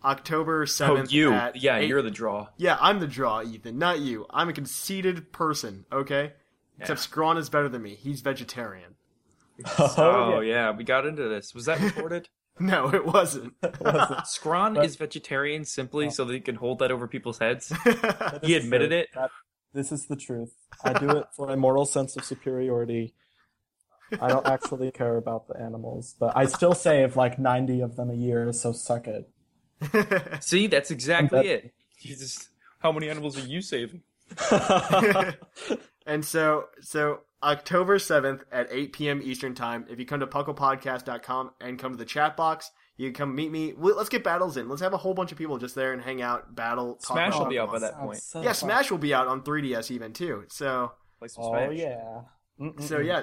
October 0.05 0.63
oh, 0.63 0.67
seventh. 0.67 1.09
Oh, 1.11 1.13
you. 1.13 1.33
At 1.33 1.57
Yeah, 1.57 1.77
8 1.79 1.89
you're 1.89 2.03
the 2.03 2.11
draw. 2.11 2.49
Yeah, 2.57 2.77
I'm 2.81 3.01
the 3.01 3.07
draw, 3.07 3.43
Ethan, 3.43 3.79
not 3.79 3.99
you. 3.99 4.27
I'm 4.31 4.49
a 4.49 4.53
conceited 4.53 5.33
person. 5.33 5.85
Okay. 5.91 6.33
Except 6.79 7.01
Scron 7.01 7.39
is 7.39 7.49
better 7.49 7.69
than 7.69 7.83
me. 7.83 7.95
He's 7.95 8.21
vegetarian. 8.21 8.95
Oh, 9.79 10.35
oh 10.37 10.41
yeah. 10.41 10.71
we 10.73 10.85
got 10.85 11.07
into 11.07 11.29
this. 11.29 11.55
Was 11.55 11.65
that 11.65 11.81
recorded? 11.81 12.29
No, 12.61 12.89
it 12.95 13.05
wasn't. 13.05 13.61
Scron 13.63 14.83
is 14.83 14.97
vegetarian 14.97 15.65
simply 15.67 16.09
so 16.09 16.25
that 16.25 16.33
he 16.33 16.41
can 16.41 16.55
hold 16.55 16.79
that 16.79 16.91
over 16.91 17.07
people's 17.07 17.39
heads. 17.39 17.71
he 18.43 18.55
admitted 18.55 18.93
it. 18.93 19.09
That- 19.15 19.31
this 19.75 19.93
is 19.93 20.07
the 20.07 20.17
truth. 20.17 20.55
I 20.83 20.95
do 20.95 21.11
it 21.19 21.27
for 21.37 21.51
a 21.51 21.57
moral 21.59 21.85
sense 21.85 22.17
of 22.17 22.25
superiority. 22.25 23.13
I 24.23 24.29
don't 24.29 24.47
actually 24.47 24.91
care 24.91 25.17
about 25.19 25.49
the 25.49 25.61
animals, 25.61 26.15
but 26.19 26.35
I 26.35 26.47
still 26.47 26.73
save 26.73 27.15
like 27.15 27.39
90 27.39 27.83
of 27.83 27.97
them 27.97 28.09
a 28.09 28.15
year, 28.15 28.51
so 28.55 28.73
suck 28.73 29.07
it. 29.07 29.29
See, 30.43 30.67
that's 30.67 30.91
exactly 30.91 31.41
Okay. 31.41 31.49
it. 31.51 31.75
You 32.01 32.17
just, 32.17 32.49
how 32.79 32.91
many 32.91 33.11
animals 33.11 33.37
are 33.37 33.47
you 33.47 33.61
saving? 33.61 34.01
And 36.07 36.25
so, 36.25 36.67
so 36.81 37.21
October 37.43 37.99
7th 37.99 38.43
at 38.51 38.69
8 38.71 38.93
p.m. 38.93 39.21
Eastern 39.23 39.55
Time, 39.55 39.85
if 39.91 39.99
you 39.99 40.07
come 40.07 40.21
to 40.21 40.27
pucklepodcast.com 40.27 41.51
and 41.61 41.79
come 41.79 41.93
to 41.93 41.99
the 41.99 42.05
chat 42.05 42.37
box, 42.37 42.71
you 42.97 43.09
can 43.09 43.15
come 43.15 43.35
meet 43.35 43.53
me. 43.53 43.75
Let's 43.77 44.09
get 44.09 44.25
battles 44.25 44.57
in. 44.57 44.69
Let's 44.69 44.81
have 44.83 44.95
a 44.95 44.99
whole 44.99 45.15
bunch 45.15 45.33
of 45.33 45.39
people 45.39 45.59
just 45.59 45.75
there 45.75 45.93
and 45.93 46.01
hang 46.01 46.23
out, 46.23 46.55
battle, 46.55 46.95
talk 46.95 47.13
Smash 47.17 47.29
about 47.35 47.41
will 47.41 47.51
be 47.51 47.59
out 47.59 47.71
by 47.71 47.79
that 47.81 47.99
point. 47.99 48.23
So 48.23 48.41
Yeah, 48.41 48.49
fun. 48.49 48.55
Smash 48.55 48.91
will 48.91 48.99
be 48.99 49.13
out 49.13 49.27
on 49.29 49.43
3DS 49.43 49.91
even 49.91 50.13
too. 50.15 50.45
So, 50.49 50.93
Play 51.19 51.29
some 51.29 51.45
Oh 51.45 51.51
Smash. 51.53 51.77
yeah. 51.79 52.21
so 52.81 52.99
yeah, 52.99 53.23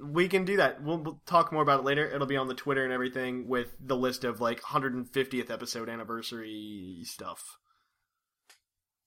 we 0.00 0.26
can 0.26 0.44
do 0.44 0.56
that. 0.56 0.82
We'll, 0.82 0.98
we'll 0.98 1.20
talk 1.26 1.52
more 1.52 1.62
about 1.62 1.80
it 1.80 1.84
later. 1.86 2.04
It'll 2.10 2.26
be 2.26 2.36
on 2.36 2.48
the 2.48 2.54
Twitter 2.54 2.82
and 2.82 2.92
everything 2.92 3.46
with 3.46 3.68
the 3.80 3.96
list 3.96 4.24
of 4.24 4.40
like 4.40 4.60
150th 4.60 5.50
episode 5.50 5.88
anniversary 5.88 7.02
stuff. 7.04 7.58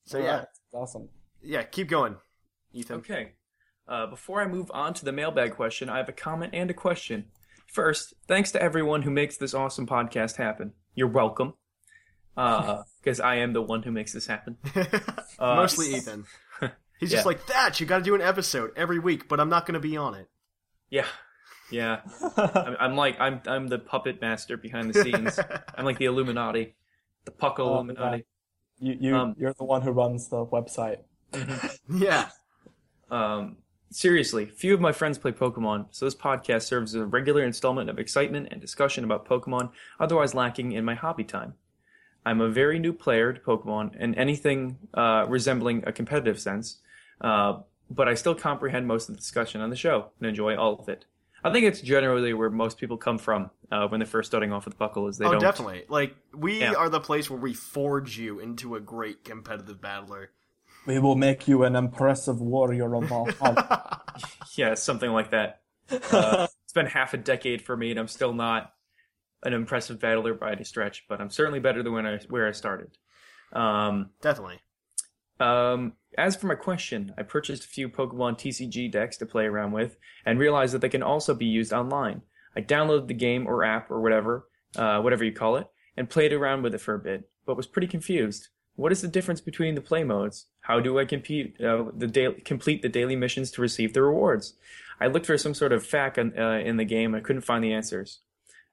So 0.05 0.17
yeah, 0.19 0.31
Alright, 0.31 0.47
awesome. 0.73 1.09
yeah, 1.41 1.63
keep 1.63 1.89
going, 1.89 2.15
Ethan. 2.73 2.97
Okay. 2.99 3.33
Uh, 3.87 4.07
before 4.07 4.41
I 4.41 4.47
move 4.47 4.71
on 4.73 4.93
to 4.95 5.05
the 5.05 5.11
mailbag 5.11 5.53
question, 5.55 5.89
I 5.89 5.97
have 5.97 6.09
a 6.09 6.13
comment 6.13 6.53
and 6.55 6.69
a 6.71 6.73
question. 6.73 7.25
First, 7.67 8.13
thanks 8.27 8.51
to 8.53 8.61
everyone 8.61 9.03
who 9.03 9.11
makes 9.11 9.37
this 9.37 9.53
awesome 9.53 9.85
podcast 9.85 10.37
happen. 10.37 10.73
You're 10.95 11.07
welcome. 11.07 11.53
Because 12.35 13.19
I 13.19 13.35
am 13.35 13.53
the 13.53 13.61
one 13.61 13.83
who 13.83 13.91
makes 13.91 14.11
this 14.13 14.25
happen. 14.27 14.57
Uh, 15.37 15.55
Mostly 15.57 15.93
Ethan. 15.95 16.25
He's 16.99 17.11
just 17.11 17.23
Yeah. 17.25 17.27
like 17.27 17.45
that. 17.47 17.79
You 17.79 17.85
got 17.85 17.97
to 17.99 18.03
do 18.03 18.15
an 18.15 18.21
episode 18.21 18.71
every 18.77 18.99
week, 18.99 19.27
but 19.27 19.39
I'm 19.41 19.49
not 19.49 19.65
going 19.65 19.73
to 19.73 19.79
be 19.81 19.95
on 19.97 20.15
it. 20.15 20.29
Yeah, 20.89 21.05
yeah. 21.69 21.99
I'm, 22.37 22.75
I'm 22.79 22.95
like 22.95 23.19
I'm 23.19 23.41
I'm 23.47 23.67
the 23.67 23.77
puppet 23.79 24.21
master 24.21 24.55
behind 24.57 24.93
the 24.93 25.03
scenes. 25.03 25.37
I'm 25.77 25.83
like 25.83 25.97
the 25.97 26.05
Illuminati, 26.05 26.75
the 27.25 27.31
Puck 27.31 27.59
Oh, 27.59 27.73
Illuminati. 27.73 28.23
You, 28.79 28.97
you, 28.99 29.15
Um, 29.15 29.35
you're 29.37 29.53
the 29.53 29.65
one 29.65 29.81
who 29.81 29.91
runs 29.91 30.29
the 30.29 30.45
website. 30.45 30.99
Yeah. 31.89 32.29
Um, 33.11 33.57
seriously, 33.91 34.45
few 34.45 34.73
of 34.73 34.81
my 34.81 34.91
friends 34.91 35.17
play 35.17 35.31
Pokemon, 35.31 35.87
so 35.91 36.05
this 36.05 36.15
podcast 36.15 36.63
serves 36.63 36.95
as 36.95 37.01
a 37.01 37.05
regular 37.05 37.43
installment 37.43 37.89
of 37.89 37.99
excitement 37.99 38.49
and 38.51 38.59
discussion 38.61 39.03
about 39.03 39.27
Pokemon, 39.27 39.71
otherwise 39.99 40.33
lacking 40.33 40.71
in 40.71 40.85
my 40.85 40.95
hobby 40.95 41.23
time. 41.23 41.53
I'm 42.25 42.41
a 42.41 42.49
very 42.49 42.79
new 42.79 42.93
player 42.93 43.33
to 43.33 43.39
Pokemon 43.39 43.95
and 43.99 44.15
anything 44.17 44.77
uh, 44.93 45.25
resembling 45.27 45.83
a 45.85 45.91
competitive 45.91 46.39
sense, 46.39 46.79
uh, 47.21 47.59
but 47.89 48.07
I 48.07 48.15
still 48.15 48.33
comprehend 48.35 48.87
most 48.87 49.09
of 49.09 49.15
the 49.15 49.19
discussion 49.21 49.61
on 49.61 49.69
the 49.69 49.75
show 49.75 50.09
and 50.19 50.27
enjoy 50.27 50.55
all 50.57 50.79
of 50.79 50.89
it. 50.89 51.05
I 51.43 51.51
think 51.51 51.67
it's 51.67 51.81
generally 51.81 52.33
where 52.33 52.49
most 52.49 52.79
people 52.79 52.97
come 52.97 53.19
from 53.19 53.51
uh, 53.71 53.87
when 53.87 53.99
they're 53.99 54.07
first 54.07 54.31
starting 54.31 54.51
off 54.51 54.65
with 54.65 54.79
Buckle, 54.79 55.07
is 55.07 55.19
they 55.19 55.25
oh, 55.27 55.33
don't. 55.33 55.41
definitely. 55.41 55.83
Like 55.87 56.15
we 56.33 56.61
Yeah. 56.61 56.73
are 56.73 56.89
the 56.89 56.99
place 56.99 57.29
where 57.29 57.39
we 57.39 57.53
forge 57.53 58.17
you 58.17 58.39
into 58.39 58.75
a 58.75 58.79
great 58.79 59.23
competitive 59.23 59.79
battler. 59.79 60.31
We 60.85 60.99
will 60.99 61.15
make 61.15 61.47
you 61.47 61.63
an 61.63 61.75
impressive 61.75 62.41
warrior 62.41 62.93
of 62.95 63.05
Valhalla. 63.05 64.01
Yeah, 64.55 64.75
something 64.75 65.11
like 65.11 65.31
that. 65.31 65.59
Uh, 65.91 66.47
it's 66.63 66.71
been 66.71 66.85
half 66.85 67.13
a 67.13 67.17
decade 67.17 67.61
for 67.61 67.75
me, 67.75 67.91
and 67.91 67.99
I'm 67.99 68.07
still 68.07 68.31
not 68.31 68.71
an 69.43 69.51
impressive 69.51 69.99
battler 69.99 70.33
by 70.33 70.53
any 70.53 70.63
stretch, 70.63 71.03
but 71.09 71.19
I'm 71.19 71.29
certainly 71.29 71.59
better 71.59 71.83
than 71.83 71.91
when 71.91 72.05
I 72.05 72.19
where 72.29 72.47
I 72.47 72.51
started. 72.51 72.97
Um, 73.51 74.11
Definitely. 74.21 74.61
um, 75.41 75.93
as 76.17 76.37
for 76.37 76.47
my 76.47 76.55
question, 76.55 77.13
I 77.17 77.23
purchased 77.23 77.65
a 77.65 77.67
few 77.67 77.89
Pokemon 77.89 78.37
TCG 78.37 78.89
decks 78.89 79.17
to 79.17 79.25
play 79.25 79.45
around 79.45 79.73
with, 79.73 79.97
and 80.25 80.39
realized 80.39 80.73
that 80.73 80.79
they 80.79 80.87
can 80.87 81.03
also 81.03 81.33
be 81.33 81.45
used 81.45 81.73
online. 81.73 82.21
I 82.55 82.61
downloaded 82.61 83.07
the 83.07 83.13
game 83.13 83.47
or 83.47 83.65
app 83.65 83.91
or 83.91 83.99
whatever, 83.99 84.47
uh, 84.77 85.01
whatever 85.01 85.25
you 85.25 85.33
call 85.33 85.57
it, 85.57 85.67
and 85.97 86.09
played 86.09 86.31
around 86.31 86.61
with 86.63 86.73
it 86.73 86.79
for 86.79 86.95
a 86.95 86.99
bit, 86.99 87.29
but 87.45 87.57
was 87.57 87.67
pretty 87.67 87.87
confused. 87.87 88.47
What 88.75 88.91
is 88.91 89.01
the 89.01 89.07
difference 89.07 89.41
between 89.41 89.75
the 89.75 89.81
play 89.81 90.03
modes? 90.03 90.47
How 90.61 90.79
do 90.79 90.99
I 90.99 91.05
compete 91.05 91.59
uh, 91.61 91.85
the 91.95 92.07
daily, 92.07 92.41
complete 92.41 92.81
the 92.81 92.89
daily 92.89 93.15
missions 93.15 93.51
to 93.51 93.61
receive 93.61 93.93
the 93.93 94.01
rewards? 94.01 94.55
I 94.99 95.07
looked 95.07 95.25
for 95.25 95.37
some 95.37 95.53
sort 95.53 95.71
of 95.71 95.85
fact 95.85 96.17
in, 96.17 96.37
uh, 96.37 96.61
in 96.63 96.77
the 96.77 96.85
game. 96.85 97.15
I 97.15 97.21
couldn't 97.21 97.43
find 97.43 97.63
the 97.63 97.73
answers. 97.73 98.19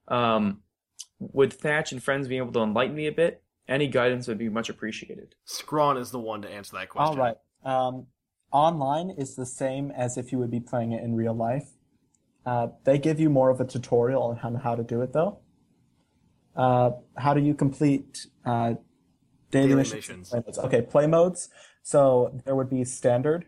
Um, 0.09 0.63
would 1.19 1.53
Thatch 1.53 1.93
and 1.93 2.03
friends 2.03 2.29
be 2.29 2.37
able 2.37 2.53
to 2.53 2.61
enlighten 2.61 2.97
me 2.97 3.07
a 3.07 3.13
bit? 3.13 3.43
Any 3.69 3.87
guidance 3.87 4.27
would 4.27 4.39
be 4.39 4.49
much 4.49 4.69
appreciated. 4.69 5.37
Scron 5.47 5.99
is 5.99 6.11
the 6.11 6.19
one 6.19 6.43
to 6.43 6.51
answer 6.51 6.77
that 6.77 6.89
question. 6.89 7.19
All 7.19 7.25
right. 7.25 7.37
Um, 7.65 8.07
online 8.53 9.11
is 9.11 9.37
the 9.37 9.47
same 9.47 9.93
as 9.93 10.17
if 10.17 10.33
you 10.33 10.39
would 10.39 10.51
be 10.51 10.61
playing 10.61 10.93
it 10.93 11.03
in 11.03 11.15
real 11.15 11.35
life. 11.35 11.69
Uh, 12.45 12.69
they 12.85 12.99
give 12.99 13.21
you 13.21 13.31
more 13.31 13.51
of 13.51 13.61
a 13.61 13.65
tutorial 13.65 14.23
on 14.23 14.37
how, 14.37 14.57
how 14.57 14.75
to 14.75 14.83
do 14.83 15.01
it, 15.03 15.13
though. 15.13 15.39
Uh, 16.57 16.91
how 17.17 17.35
do 17.35 17.41
you 17.41 17.55
complete 17.55 18.27
uh, 18.45 18.75
daily, 19.53 19.69
Daily 19.69 19.79
missions? 19.79 20.31
Play? 20.31 20.43
Okay, 20.59 20.83
play 20.83 21.07
modes. 21.07 21.49
So 21.83 22.41
there 22.45 22.57
would 22.57 22.71
be 22.71 22.85
standard, 22.85 23.47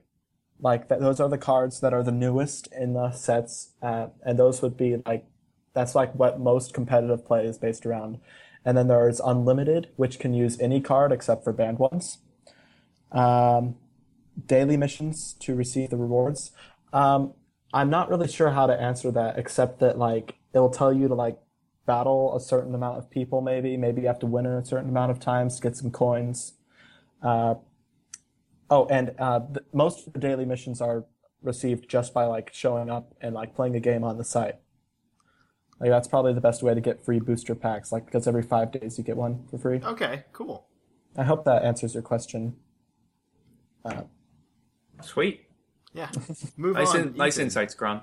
like 0.61 0.89
th- 0.89 1.01
those 1.01 1.21
are 1.21 1.29
the 1.29 1.39
cards 1.39 1.81
that 1.81 1.93
are 1.93 2.03
the 2.03 2.13
newest 2.13 2.69
in 2.73 2.95
the 2.95 3.11
sets, 3.13 3.73
uh, 3.83 4.09
and 4.25 4.39
those 4.39 4.63
would 4.63 4.77
be 4.77 5.03
like 5.05 5.27
that's 5.73 5.95
like 5.95 6.15
what 6.15 6.39
most 6.39 6.73
competitive 6.73 7.27
play 7.27 7.45
is 7.45 7.59
based 7.59 7.85
around. 7.85 8.21
And 8.65 8.79
then 8.79 8.89
there's 8.89 9.21
unlimited, 9.21 9.89
which 9.97 10.19
can 10.19 10.33
use 10.33 10.59
any 10.61 10.81
card 10.81 11.13
except 11.13 11.45
for 11.45 11.53
banned 11.53 11.79
ones. 11.79 12.19
Um, 13.13 13.77
daily 14.47 14.77
missions 14.77 15.35
to 15.41 15.55
receive 15.55 15.91
the 15.91 15.97
rewards. 15.97 16.53
Um, 16.93 17.35
I'm 17.73 17.91
not 17.91 18.09
really 18.09 18.29
sure 18.29 18.51
how 18.51 18.67
to 18.67 18.81
answer 18.81 19.11
that, 19.11 19.39
except 19.39 19.81
that 19.81 19.99
like 19.99 20.37
it'll 20.55 20.71
tell 20.71 20.93
you 20.93 21.09
to 21.09 21.15
like 21.15 21.39
battle 21.87 22.35
a 22.37 22.41
certain 22.41 22.75
amount 22.75 22.99
of 22.99 23.11
people. 23.11 23.41
Maybe 23.41 23.77
maybe 23.77 24.03
you 24.03 24.07
have 24.09 24.19
to 24.21 24.27
win 24.27 24.47
in 24.47 24.53
a 24.53 24.65
certain 24.65 24.89
amount 24.89 25.11
of 25.11 25.21
times 25.21 25.57
to 25.57 25.63
get 25.63 25.77
some 25.77 25.91
coins. 25.91 26.55
Uh, 27.23 27.55
oh, 28.71 28.87
and 28.87 29.15
uh, 29.19 29.41
th- 29.41 29.67
most 29.73 30.07
of 30.07 30.13
the 30.13 30.19
daily 30.19 30.45
missions 30.45 30.81
are 30.81 31.05
received 31.43 31.89
just 31.89 32.15
by 32.15 32.25
like 32.25 32.51
showing 32.53 32.91
up 32.91 33.15
and 33.21 33.35
like 33.35 33.55
playing 33.55 33.77
a 33.77 33.81
game 33.81 34.05
on 34.05 34.19
the 34.19 34.25
site. 34.25 34.57
Like 35.81 35.91
that's 35.91 36.09
probably 36.09 36.33
the 36.33 36.41
best 36.41 36.63
way 36.63 36.75
to 36.75 36.81
get 36.81 37.05
free 37.05 37.19
booster 37.19 37.55
packs, 37.55 37.93
like 37.93 38.07
because 38.07 38.27
every 38.27 38.43
five 38.43 38.73
days 38.73 38.97
you 38.97 39.05
get 39.05 39.17
one 39.17 39.47
for 39.51 39.59
free. 39.59 39.81
Okay, 39.83 40.25
cool. 40.33 40.69
I 41.17 41.25
hope 41.25 41.45
that 41.45 41.65
answers 41.65 41.95
your 41.95 42.03
question. 42.03 42.57
Sweet. 45.03 45.43
Yeah. 45.93 46.11
Move 46.57 46.77
Nice, 46.77 46.95
on. 46.95 47.01
in, 47.01 47.15
nice 47.15 47.39
insights, 47.39 47.75
Gron. 47.75 48.03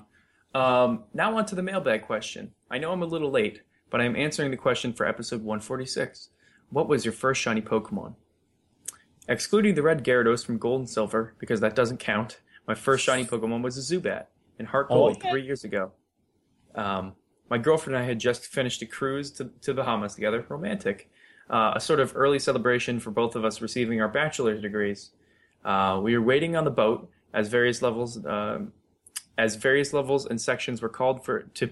Um, 0.54 1.06
now 1.14 1.38
on 1.38 1.46
to 1.48 1.56
the 1.56 1.64
mailbag 1.64 2.04
question. 2.04 2.52
I 2.70 2.78
know 2.78 2.92
I'm 2.92 3.02
a 3.02 3.06
little 3.06 3.32
late, 3.32 3.62
but 3.92 4.02
I'm 4.02 4.16
answering 4.16 4.50
the 4.50 4.58
question 4.58 4.94
for 4.94 5.06
episode 5.06 5.42
146. 5.44 6.30
What 6.72 6.88
was 6.88 7.06
your 7.06 7.12
first 7.14 7.40
shiny 7.42 7.62
Pokemon? 7.62 8.16
Excluding 9.28 9.76
the 9.76 9.84
red 9.84 10.04
Gyarados 10.04 10.44
from 10.44 10.58
Gold 10.58 10.80
and 10.80 10.90
Silver, 10.90 11.36
because 11.38 11.60
that 11.60 11.76
doesn't 11.76 12.00
count, 12.00 12.40
my 12.68 12.74
first 12.74 13.04
shiny 13.04 13.26
Pokemon 13.26 13.62
was 13.62 13.78
a 13.78 13.82
Zubat 13.82 14.26
in 14.58 14.66
Heart 14.66 14.88
Oh, 14.90 14.96
Gold 14.96 15.18
yeah. 15.24 15.30
three 15.32 15.46
years 15.46 15.64
ago. 15.64 15.92
Um, 16.74 17.14
my 17.50 17.58
girlfriend 17.58 17.96
and 17.96 18.04
I 18.04 18.08
had 18.08 18.18
just 18.18 18.46
finished 18.46 18.82
a 18.82 18.86
cruise 18.86 19.30
to, 19.34 19.52
to 19.62 19.74
the 19.74 19.82
Bahamas 19.82 20.16
together, 20.16 20.46
romantic. 20.48 21.10
Uh, 21.50 21.74
a 21.76 21.82
sort 21.82 22.00
of 22.00 22.14
early 22.16 22.40
celebration 22.40 23.00
for 23.00 23.12
both 23.12 23.36
of 23.36 23.44
us 23.44 23.62
receiving 23.62 24.00
our 24.02 24.08
bachelor's 24.08 24.62
degrees. 24.62 25.12
Uh, 25.66 26.00
we 26.02 26.18
were 26.18 26.24
waiting 26.24 26.56
on 26.56 26.64
the 26.64 26.72
boat 26.72 27.10
as 27.34 27.50
various 27.50 27.82
levels, 27.82 28.26
um, 28.26 28.72
as 29.38 29.56
various 29.56 29.92
levels 29.92 30.26
and 30.26 30.40
sections 30.40 30.82
were 30.82 30.90
called 30.90 31.26
for 31.26 31.42
to 31.56 31.68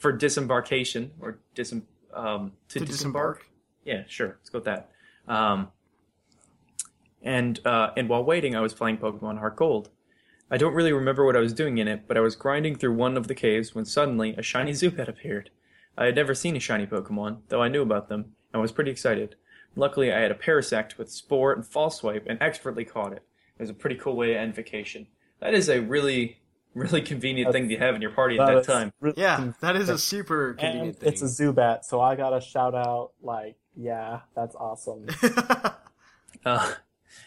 for 0.00 0.10
disembarkation 0.10 1.12
or 1.20 1.38
disem, 1.54 1.82
um, 2.12 2.52
to, 2.70 2.80
To 2.80 2.84
disembark. 2.84 3.46
Yeah, 3.84 4.02
sure. 4.08 4.38
Let's 4.40 4.50
go 4.50 4.58
with 4.58 4.64
that. 4.64 4.90
Um, 5.28 5.68
and 7.22 7.60
uh, 7.64 7.90
and 7.96 8.08
while 8.08 8.24
waiting, 8.24 8.56
I 8.56 8.60
was 8.60 8.74
playing 8.74 8.98
Pokemon 8.98 9.38
Heart 9.38 9.56
Gold. 9.56 9.90
I 10.50 10.56
don't 10.56 10.74
really 10.74 10.92
remember 10.92 11.24
what 11.24 11.36
I 11.36 11.40
was 11.40 11.52
doing 11.52 11.78
in 11.78 11.86
it, 11.86 12.08
but 12.08 12.16
I 12.16 12.20
was 12.20 12.34
grinding 12.34 12.76
through 12.76 12.94
one 12.94 13.16
of 13.16 13.28
the 13.28 13.34
caves 13.34 13.74
when 13.74 13.84
suddenly 13.84 14.34
a 14.36 14.42
shiny 14.42 14.72
Zubat 14.72 15.06
appeared. 15.06 15.50
I 15.96 16.06
had 16.06 16.16
never 16.16 16.34
seen 16.34 16.56
a 16.56 16.60
shiny 16.60 16.86
Pokemon, 16.86 17.42
though 17.48 17.62
I 17.62 17.68
knew 17.68 17.82
about 17.82 18.08
them, 18.08 18.32
and 18.52 18.60
was 18.60 18.72
pretty 18.72 18.90
excited. 18.90 19.36
Luckily, 19.76 20.12
I 20.12 20.18
had 20.18 20.32
a 20.32 20.34
Parasect 20.34 20.98
with 20.98 21.10
Spore 21.10 21.52
and 21.52 21.64
False 21.64 21.98
Swipe 21.98 22.26
and 22.26 22.42
expertly 22.42 22.84
caught 22.84 23.12
it. 23.12 23.22
It 23.58 23.62
was 23.62 23.70
a 23.70 23.74
pretty 23.74 23.96
cool 23.96 24.16
way 24.16 24.28
to 24.28 24.38
end 24.38 24.54
vacation. 24.54 25.06
That 25.40 25.54
is 25.54 25.68
a 25.68 25.80
really, 25.80 26.39
really 26.74 27.02
convenient 27.02 27.52
thing 27.52 27.68
to 27.68 27.76
have 27.76 27.94
in 27.94 28.02
your 28.02 28.12
party 28.12 28.38
at 28.38 28.46
that 28.46 28.58
is 28.58 28.66
time. 28.66 28.92
really 29.00 29.20
Yeah, 29.20 29.36
con- 29.36 29.54
that 29.60 29.76
is 29.76 29.88
a 29.88 29.98
super 29.98 30.50
and 30.50 30.58
convenient 30.58 30.98
thing. 31.00 31.08
it's 31.08 31.22
a 31.22 31.26
Zubat, 31.26 31.84
so 31.84 32.00
I 32.00 32.16
gotta 32.16 32.40
shout 32.40 32.74
out 32.74 33.12
like, 33.22 33.56
yeah, 33.76 34.20
that's 34.34 34.54
awesome. 34.54 35.06
Uh, 36.44 36.72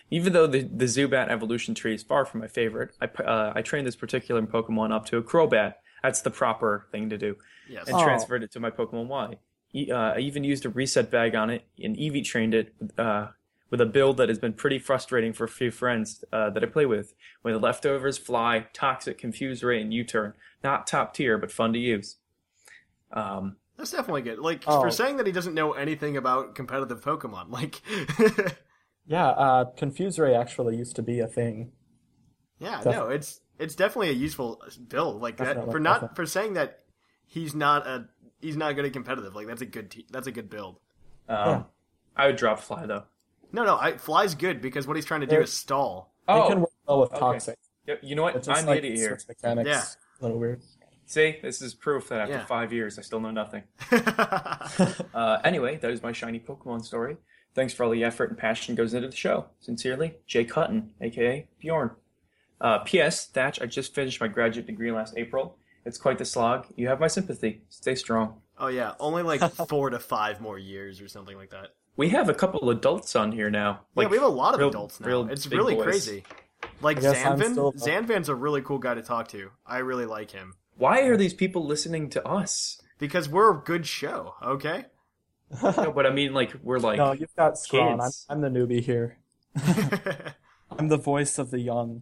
even 0.10 0.34
though 0.34 0.48
the, 0.48 0.62
the 0.64 0.86
Zubat 0.86 1.30
evolution 1.30 1.76
tree 1.76 1.94
is 1.94 2.02
far 2.02 2.26
from 2.26 2.40
my 2.40 2.48
favorite, 2.48 2.96
I, 3.00 3.06
p- 3.06 3.24
uh, 3.24 3.52
I 3.54 3.62
trained 3.62 3.86
this 3.86 3.96
particular 3.96 4.42
Pokemon 4.42 4.92
up 4.92 5.06
to 5.08 5.18
a 5.18 5.22
Crobat. 5.24 5.76
That's 6.02 6.22
the 6.22 6.32
proper 6.32 6.88
thing 6.92 7.10
to 7.12 7.18
do. 7.18 7.36
yes. 7.70 7.88
And 7.88 7.96
Oh. 7.98 8.04
transferred 8.04 8.42
it 8.44 8.52
to 8.54 8.60
my 8.60 8.72
Pokemon 8.72 9.08
Y. 9.08 9.36
E- 9.76 9.92
uh, 9.92 10.14
I 10.14 10.18
even 10.20 10.44
used 10.44 10.66
a 10.66 10.70
reset 10.70 11.12
bag 11.12 11.36
on 11.36 11.50
it 11.52 11.64
and 11.84 11.96
EV 12.00 12.24
trained 12.24 12.56
it 12.56 12.74
uh, 12.98 13.28
with 13.74 13.82
a 13.82 13.86
build 13.88 14.18
that 14.18 14.30
has 14.30 14.38
been 14.38 14.54
pretty 14.54 14.78
frustrating 14.78 15.34
for 15.34 15.46
a 15.46 15.48
few 15.50 15.72
friends 15.72 16.24
uh, 16.32 16.48
that 16.52 16.62
I 16.62 16.68
play 16.68 16.86
with. 16.86 17.16
where 17.42 17.56
the 17.56 17.60
leftovers, 17.60 18.20
Fly, 18.20 18.68
Toxic, 18.72 19.18
Confuse 19.18 19.64
Ray, 19.64 19.82
and 19.82 19.92
U-Turn. 19.92 20.34
Not 20.64 20.86
top 20.86 21.16
tier, 21.16 21.40
but 21.40 21.52
fun 21.52 21.74
to 21.74 21.80
use. 21.80 22.18
Um, 23.12 23.56
That's 23.76 23.90
definitely 23.90 24.22
good. 24.22 24.38
Like 24.38 24.64
Oh. 24.68 24.80
for 24.80 24.92
saying 24.92 25.18
that 25.18 25.26
he 25.26 25.32
doesn't 25.32 25.56
know 25.56 25.72
anything 25.74 26.18
about 26.18 26.54
competitive 26.54 27.02
Pokemon. 27.02 27.50
Like, 27.50 27.82
yeah, 29.08 29.30
uh, 29.30 29.66
Confuse 29.76 30.20
Ray 30.20 30.36
actually 30.36 30.78
used 30.78 30.96
to 30.98 31.02
be 31.02 31.20
a 31.20 31.28
thing. 31.28 31.72
yeah, 32.60 32.78
Def- 32.84 32.94
no, 32.96 33.08
it's 33.10 33.42
it's 33.58 33.74
definitely 33.76 34.10
a 34.10 34.14
useful 34.14 34.62
build. 34.88 35.20
Like 35.20 35.38
that 35.38 35.72
for 35.72 35.80
not 35.80 35.96
definitely. 36.02 36.16
for 36.16 36.26
saying 36.28 36.54
that 36.54 36.80
he's 37.26 37.56
not 37.56 37.88
a 37.88 38.06
he's 38.40 38.56
not 38.56 38.74
good 38.76 38.86
at 38.86 38.94
competitive. 38.94 39.34
Like 39.36 39.48
that's 39.48 39.62
a 39.64 39.66
good 39.66 39.90
te- 39.90 40.06
that's 40.12 40.28
a 40.28 40.32
good 40.32 40.50
build. 40.50 40.78
um, 41.28 41.38
Yeah. 41.50 41.64
I 42.16 42.28
would 42.28 42.36
drop 42.36 42.60
Fly 42.60 42.86
though. 42.86 43.04
No, 43.54 43.64
no, 43.64 43.78
I, 43.78 43.98
Fly's 43.98 44.36
good 44.36 44.62
because 44.62 44.88
what 44.88 44.96
he's 44.98 45.06
trying 45.06 45.22
to 45.22 45.28
do 45.28 45.40
is 45.40 45.54
stall. 45.54 46.14
it 46.28 46.48
can 46.50 46.60
work 46.62 46.70
well 46.88 47.02
with. 47.02 47.12
Toxic. 47.12 47.58
Y- 47.88 47.96
You 48.02 48.16
know 48.16 48.24
what? 48.24 48.36
It's 48.36 48.48
just 48.48 48.60
I'm 48.62 48.66
like 48.68 48.82
the 48.82 48.88
idiot 48.90 48.98
here. 49.00 49.20
mechanics. 49.28 49.70
Yeah. 49.70 49.84
A 50.20 50.24
little 50.24 50.40
weird. 50.40 50.62
See, 51.06 51.38
this 51.42 51.62
is 51.62 51.74
proof 51.74 52.10
that 52.10 52.22
after 52.22 52.34
Yeah. 52.34 52.46
five 52.46 52.74
years, 52.74 52.98
I 52.98 53.02
still 53.04 53.20
know 53.20 53.32
nothing. 53.32 53.64
Uh, 55.14 55.40
anyway, 55.44 55.78
that 55.78 55.92
is 55.92 56.02
my 56.02 56.12
shiny 56.12 56.40
Pokemon 56.40 56.84
story. 56.84 57.18
Thanks 57.54 57.74
for 57.74 57.84
all 57.84 57.92
the 57.92 58.04
effort 58.04 58.30
and 58.30 58.38
passion 58.38 58.74
goes 58.76 58.94
into 58.96 59.08
the 59.08 59.16
show. 59.16 59.46
Sincerely, 59.60 60.16
Jay 60.26 60.44
Hutton, 60.44 60.92
aka 61.02 61.48
Bjorn. 61.60 61.92
Uh, 62.60 62.80
P.S. 62.80 63.28
Thatch, 63.28 63.62
I 63.62 63.66
just 63.68 63.94
finished 63.94 64.20
my 64.22 64.28
graduate 64.28 64.66
degree 64.66 64.92
last 64.92 65.14
April. 65.18 65.58
It's 65.86 65.98
quite 65.98 66.18
the 66.18 66.26
slog. 66.26 66.66
You 66.76 66.88
have 66.88 67.00
my 67.00 67.08
sympathy. 67.08 67.62
Stay 67.70 67.94
strong. 67.96 68.42
oh 68.58 68.68
yeah, 68.68 68.94
only 69.00 69.22
like 69.22 69.42
four 69.70 69.90
to 69.92 70.00
five 70.00 70.42
more 70.42 70.58
years 70.58 71.00
or 71.02 71.08
something 71.08 71.38
like 71.38 71.52
that. 71.52 71.76
We 71.96 72.10
have 72.10 72.28
a 72.30 72.34
couple 72.34 72.70
adults 72.70 73.16
on 73.16 73.32
here 73.32 73.50
now. 73.50 73.82
yeah, 73.96 74.08
we 74.08 74.18
have 74.18 74.26
a 74.26 74.28
lot 74.30 74.54
of 74.56 74.60
real- 74.60 74.70
adults 74.70 75.00
now. 75.00 75.08
real 75.08 75.30
it's 75.30 75.48
really 75.48 75.76
boys. 75.76 75.84
crazy. 75.86 76.24
Like 76.82 76.98
I 76.98 77.02
guess 77.02 77.18
Zanvan, 77.24 77.76
Zanvan's 77.76 78.30
a 78.30 78.36
really 78.36 78.62
cool 78.62 78.80
guy 78.80 78.94
to 78.96 79.02
talk 79.02 79.28
to. 79.30 79.52
I 79.66 79.80
really 79.80 80.06
like 80.06 80.32
him 80.32 80.54
Why 80.78 81.02
are 81.02 81.18
these 81.18 81.34
people 81.34 81.66
listening 81.66 82.10
to 82.12 82.28
us? 82.28 82.80
because 83.00 83.28
we're 83.28 83.52
a 83.52 83.62
good 83.64 83.86
show. 83.86 84.36
Okay. 84.42 84.86
No, 85.62 85.92
but 85.92 86.08
I 86.08 86.10
mean, 86.10 86.34
like, 86.34 86.56
we're 86.64 86.80
like, 86.80 86.98
No, 86.98 87.12
you've 87.12 87.36
got 87.36 87.54
Scron. 87.56 88.02
I'm, 88.02 88.12
I'm 88.28 88.42
the 88.42 88.48
newbie 88.60 88.82
here. 88.82 89.18
I'm 90.72 90.88
the 90.88 90.98
voice 90.98 91.38
of 91.38 91.52
the 91.52 91.60
young. 91.60 92.02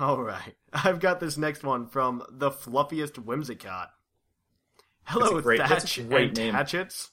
All 0.00 0.22
right. 0.22 0.54
I've 0.72 1.00
got 1.00 1.20
this 1.20 1.36
next 1.36 1.62
one 1.64 1.86
from 1.86 2.22
the 2.30 2.50
fluffiest 2.50 3.14
Whimsicott. 3.24 3.88
Hello, 5.04 5.26
That's 5.26 5.38
a 5.38 5.42
great- 5.42 5.58
that's 5.58 5.70
a 5.84 5.86
Thatch 5.86 6.08
great 6.08 6.28
and 6.28 6.36
name. 6.38 6.52
Tatchets. 6.54 7.10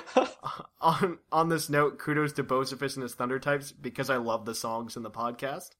on 0.80 1.18
on 1.30 1.48
this 1.48 1.68
note, 1.68 1.98
kudos 1.98 2.32
to 2.34 2.44
Bocephus 2.44 2.94
and 2.94 3.02
his 3.02 3.14
Thunder 3.14 3.38
types 3.38 3.72
because 3.72 4.10
I 4.10 4.16
love 4.16 4.44
the 4.44 4.54
songs 4.54 4.96
in 4.96 5.02
the 5.02 5.10
podcast. 5.10 5.70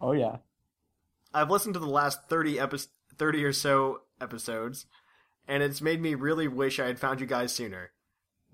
Oh 0.00 0.12
yeah. 0.12 0.36
I've 1.32 1.50
listened 1.50 1.74
to 1.74 1.80
the 1.80 1.86
last 1.86 2.28
30 2.28 2.58
epi- 2.58 2.78
30 3.16 3.44
or 3.44 3.52
so 3.52 4.00
episodes, 4.20 4.86
and 5.46 5.62
it's 5.62 5.82
made 5.82 6.00
me 6.00 6.14
really 6.14 6.48
wish 6.48 6.80
I 6.80 6.86
had 6.86 6.98
found 6.98 7.20
you 7.20 7.26
guys 7.26 7.52
sooner. 7.52 7.90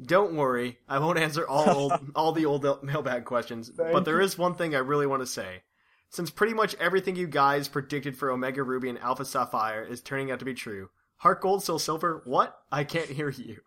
Don't 0.04 0.34
worry, 0.34 0.78
I 0.88 0.98
won't 0.98 1.20
answer 1.20 1.46
all 1.46 1.70
old, 1.70 1.92
all 2.16 2.32
the 2.32 2.46
old 2.46 2.66
mailbag 2.82 3.24
questions, 3.24 3.70
but 3.70 4.04
there 4.04 4.20
is 4.20 4.36
one 4.36 4.54
thing 4.54 4.74
I 4.74 4.78
really 4.78 5.06
want 5.06 5.22
to 5.22 5.26
say. 5.26 5.62
Since 6.10 6.30
pretty 6.30 6.54
much 6.54 6.74
everything 6.76 7.16
you 7.16 7.26
guys 7.26 7.68
predicted 7.68 8.16
for 8.16 8.30
Omega 8.30 8.62
Ruby 8.62 8.88
and 8.88 8.98
Alpha 8.98 9.24
Sapphire 9.24 9.84
is 9.84 10.00
turning 10.00 10.30
out 10.30 10.40
to 10.40 10.44
be 10.44 10.54
true, 10.54 10.90
Heart 11.16 11.40
Gold, 11.40 11.62
Soul 11.62 11.78
Silver, 11.78 12.22
what? 12.24 12.58
I 12.72 12.84
can't 12.84 13.08
hear 13.08 13.30
you. 13.30 13.60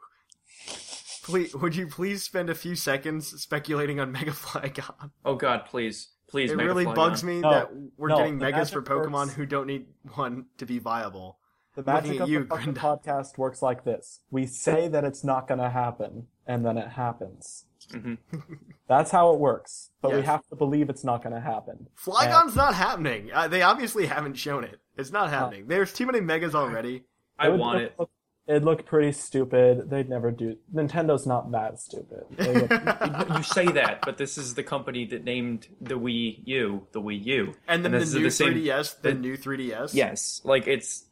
Please, 1.28 1.56
would 1.56 1.76
you 1.76 1.88
please 1.88 2.24
spend 2.24 2.50
a 2.50 2.56
few 2.56 2.76
seconds 2.76 3.28
speculating 3.42 4.00
on 4.00 4.12
Mega 4.18 4.32
Flygon? 4.32 5.12
oh 5.26 5.36
god, 5.36 5.66
please, 5.66 6.10
please. 6.30 6.52
It 6.52 6.56
Mega 6.58 6.70
really 6.70 6.86
Flygon. 6.86 6.96
bugs 6.96 7.24
me 7.24 7.40
No, 7.42 7.52
that 7.52 7.70
we're 7.98 8.10
no, 8.10 8.18
getting 8.18 8.38
megas 8.38 8.70
for 8.72 8.82
Pokemon 8.82 9.12
works- 9.28 9.34
who 9.34 9.46
don't 9.46 9.68
need 9.68 9.88
one 10.16 10.46
to 10.58 10.66
be 10.66 10.80
viable. 10.80 11.38
The 11.76 11.82
Looking 11.82 11.94
magic 12.10 12.16
at 12.16 12.22
of 12.24 12.30
you, 12.30 12.40
the 12.40 12.46
fucking 12.48 12.74
Grinda. 12.74 12.80
podcast 12.82 13.38
works 13.38 13.62
like 13.62 13.84
this: 13.84 14.22
we 14.32 14.48
say 14.48 14.88
that 14.88 15.04
it's 15.04 15.24
not 15.24 15.48
going 15.48 15.60
to 15.60 15.70
happen, 15.70 16.26
and 16.48 16.66
then 16.66 16.76
it 16.78 16.88
happens. 16.90 17.66
Mhm. 17.92 18.18
That's 18.88 19.12
how 19.12 19.32
it 19.34 19.40
works. 19.40 19.92
But 20.02 20.14
we 20.16 20.22
have 20.24 20.46
to 20.48 20.56
believe 20.56 20.90
it's 20.90 21.04
not 21.04 21.22
going 21.22 21.36
to 21.36 21.42
happen. 21.42 21.88
Flygon's 21.96 22.56
not 22.56 22.74
happening. 22.74 23.30
Uh, 23.34 23.48
they 23.48 23.62
obviously 23.62 24.08
haven't 24.08 24.36
shown 24.36 24.64
it. 24.64 24.80
It's 24.98 25.12
not 25.12 25.30
happening. 25.30 25.68
There's 25.68 25.94
too 25.94 26.06
many 26.08 26.20
megas 26.20 26.56
already. 26.56 27.04
I 27.38 27.50
would 27.50 27.60
want 27.60 27.82
it. 27.82 27.94
look- 28.00 28.10
It'd 28.48 28.64
look 28.64 28.86
pretty 28.86 29.12
stupid. 29.12 29.90
They'd 29.90 30.08
never 30.10 30.32
do. 30.32 30.56
Nintendo's 30.74 31.28
not 31.28 31.52
that 31.52 31.80
stupid. 31.82 32.24
They 32.32 32.52
would- 32.54 33.38
you 33.38 33.44
say 33.44 33.66
that, 33.74 34.00
but 34.06 34.18
this 34.18 34.38
is 34.38 34.54
the 34.56 34.64
company 34.64 35.06
that 35.08 35.24
named 35.26 35.68
the 35.82 35.96
Wii 36.00 36.44
U 36.46 36.88
the 36.94 37.02
Wii 37.02 37.26
U, 37.26 37.54
And 37.68 37.84
then 37.84 37.92
this 37.92 38.12
the 38.14 38.18
is 38.20 38.24
new 38.24 38.30
same- 38.30 38.54
3DS, 38.54 39.02
the 39.02 39.10
the- 39.10 39.16
new 39.20 39.36
3DS. 39.38 39.94
Yes, 39.94 40.42
like 40.46 40.66
it's 40.68 41.06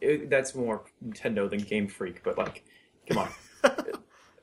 it, 0.00 0.28
that's 0.28 0.54
more 0.54 0.84
Nintendo 1.02 1.48
than 1.48 1.60
Game 1.60 1.88
Freak, 1.88 2.22
but 2.22 2.36
like, 2.36 2.64
come 3.08 3.18
on. 3.18 3.28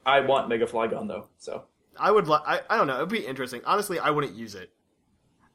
I 0.06 0.22
want 0.22 0.50
Mega 0.50 0.66
Flygon 0.66 1.08
though, 1.08 1.28
so 1.38 1.66
I 2.00 2.10
would. 2.12 2.28
Li- 2.28 2.40
I. 2.44 2.62
I 2.70 2.78
don't 2.78 2.88
know. 2.88 2.96
It'd 2.96 3.10
be 3.10 3.20
interesting. 3.20 3.62
Honestly, 3.66 4.00
I 4.00 4.10
wouldn't 4.10 4.34
use 4.34 4.56
it. 4.56 4.72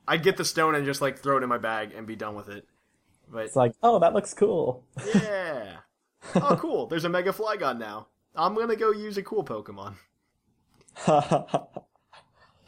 I'd 0.07 0.23
get 0.23 0.37
the 0.37 0.45
stone 0.45 0.77
and 0.77 0.85
just 0.87 1.01
like 1.01 1.19
throw 1.19 1.37
it 1.39 1.43
in 1.43 1.49
my 1.49 1.59
bag 1.59 1.91
and 1.97 2.07
be 2.07 2.15
done 2.15 2.37
with 2.37 2.49
it. 2.49 2.65
But 3.29 3.47
it's 3.47 3.57
like, 3.57 3.73
oh, 3.83 3.99
that 3.99 4.15
looks 4.15 4.33
cool. 4.35 4.85
yeah. 5.17 5.79
Oh, 6.35 6.57
cool. 6.61 6.87
There's 6.87 7.05
a 7.05 7.09
Mega 7.09 7.33
Flygon 7.33 7.79
now. 7.79 8.09
I'm 8.35 8.55
gonna 8.55 8.77
go 8.77 8.91
use 8.93 9.17
a 9.17 9.23
cool 9.23 9.45
Pokemon. 9.45 9.95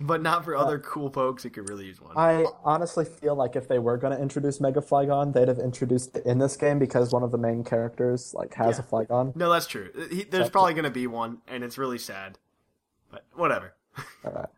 but 0.01 0.22
not 0.22 0.44
for 0.44 0.56
uh, 0.56 0.60
other 0.60 0.78
cool 0.78 1.10
pokes. 1.10 1.44
It 1.44 1.51
could 1.51 1.68
really 1.68 1.86
use 1.86 2.01
one. 2.01 2.16
I 2.16 2.47
honestly 2.64 3.05
feel 3.05 3.35
like 3.35 3.56
if 3.56 3.68
they 3.68 3.78
were 3.78 3.97
going 3.97 4.14
to 4.16 4.22
introduce 4.22 4.60
Mega 4.60 4.80
Flygon, 4.80 5.32
they'd 5.32 5.48
have 5.48 5.59
introduced 5.59 6.16
it 6.16 6.26
in 6.26 6.39
this 6.39 6.56
game 6.56 6.78
because 6.78 7.12
one 7.12 7.22
of 7.22 7.32
the 7.32 7.39
main 7.39 7.64
characters 7.64 8.35
like 8.35 8.55
has 8.55 8.78
Yeah. 8.78 8.85
a 8.85 8.86
Flygon. 8.86 9.35
no, 9.35 9.51
that's 9.51 9.66
true. 9.66 9.90
Uh, 9.98 10.14
he, 10.14 10.24
there's 10.24 10.51
probably 10.51 10.74
going 10.74 10.85
to 10.85 10.90
be 10.90 11.06
one, 11.06 11.39
and 11.48 11.64
it's 11.64 11.78
really 11.78 11.98
sad. 11.98 12.39
But 13.10 13.24
whatever. 13.35 13.74
Alright. 14.24 14.48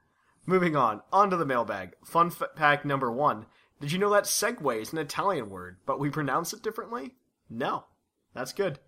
Moving 0.46 0.74
on, 0.76 1.00
onto 1.12 1.36
the 1.36 1.46
mailbag. 1.46 1.94
Fun 2.04 2.30
fact 2.30 2.84
number 2.84 3.10
one. 3.10 3.46
Did 3.80 3.92
you 3.92 3.98
know 3.98 4.10
that 4.10 4.24
Segway 4.24 4.82
is 4.82 4.92
an 4.92 4.98
Italian 4.98 5.48
word, 5.48 5.78
but 5.86 6.00
we 6.00 6.10
pronounce 6.10 6.52
it 6.52 6.62
differently? 6.62 7.14
No. 7.48 7.84
That's 8.34 8.52
good. 8.52 8.78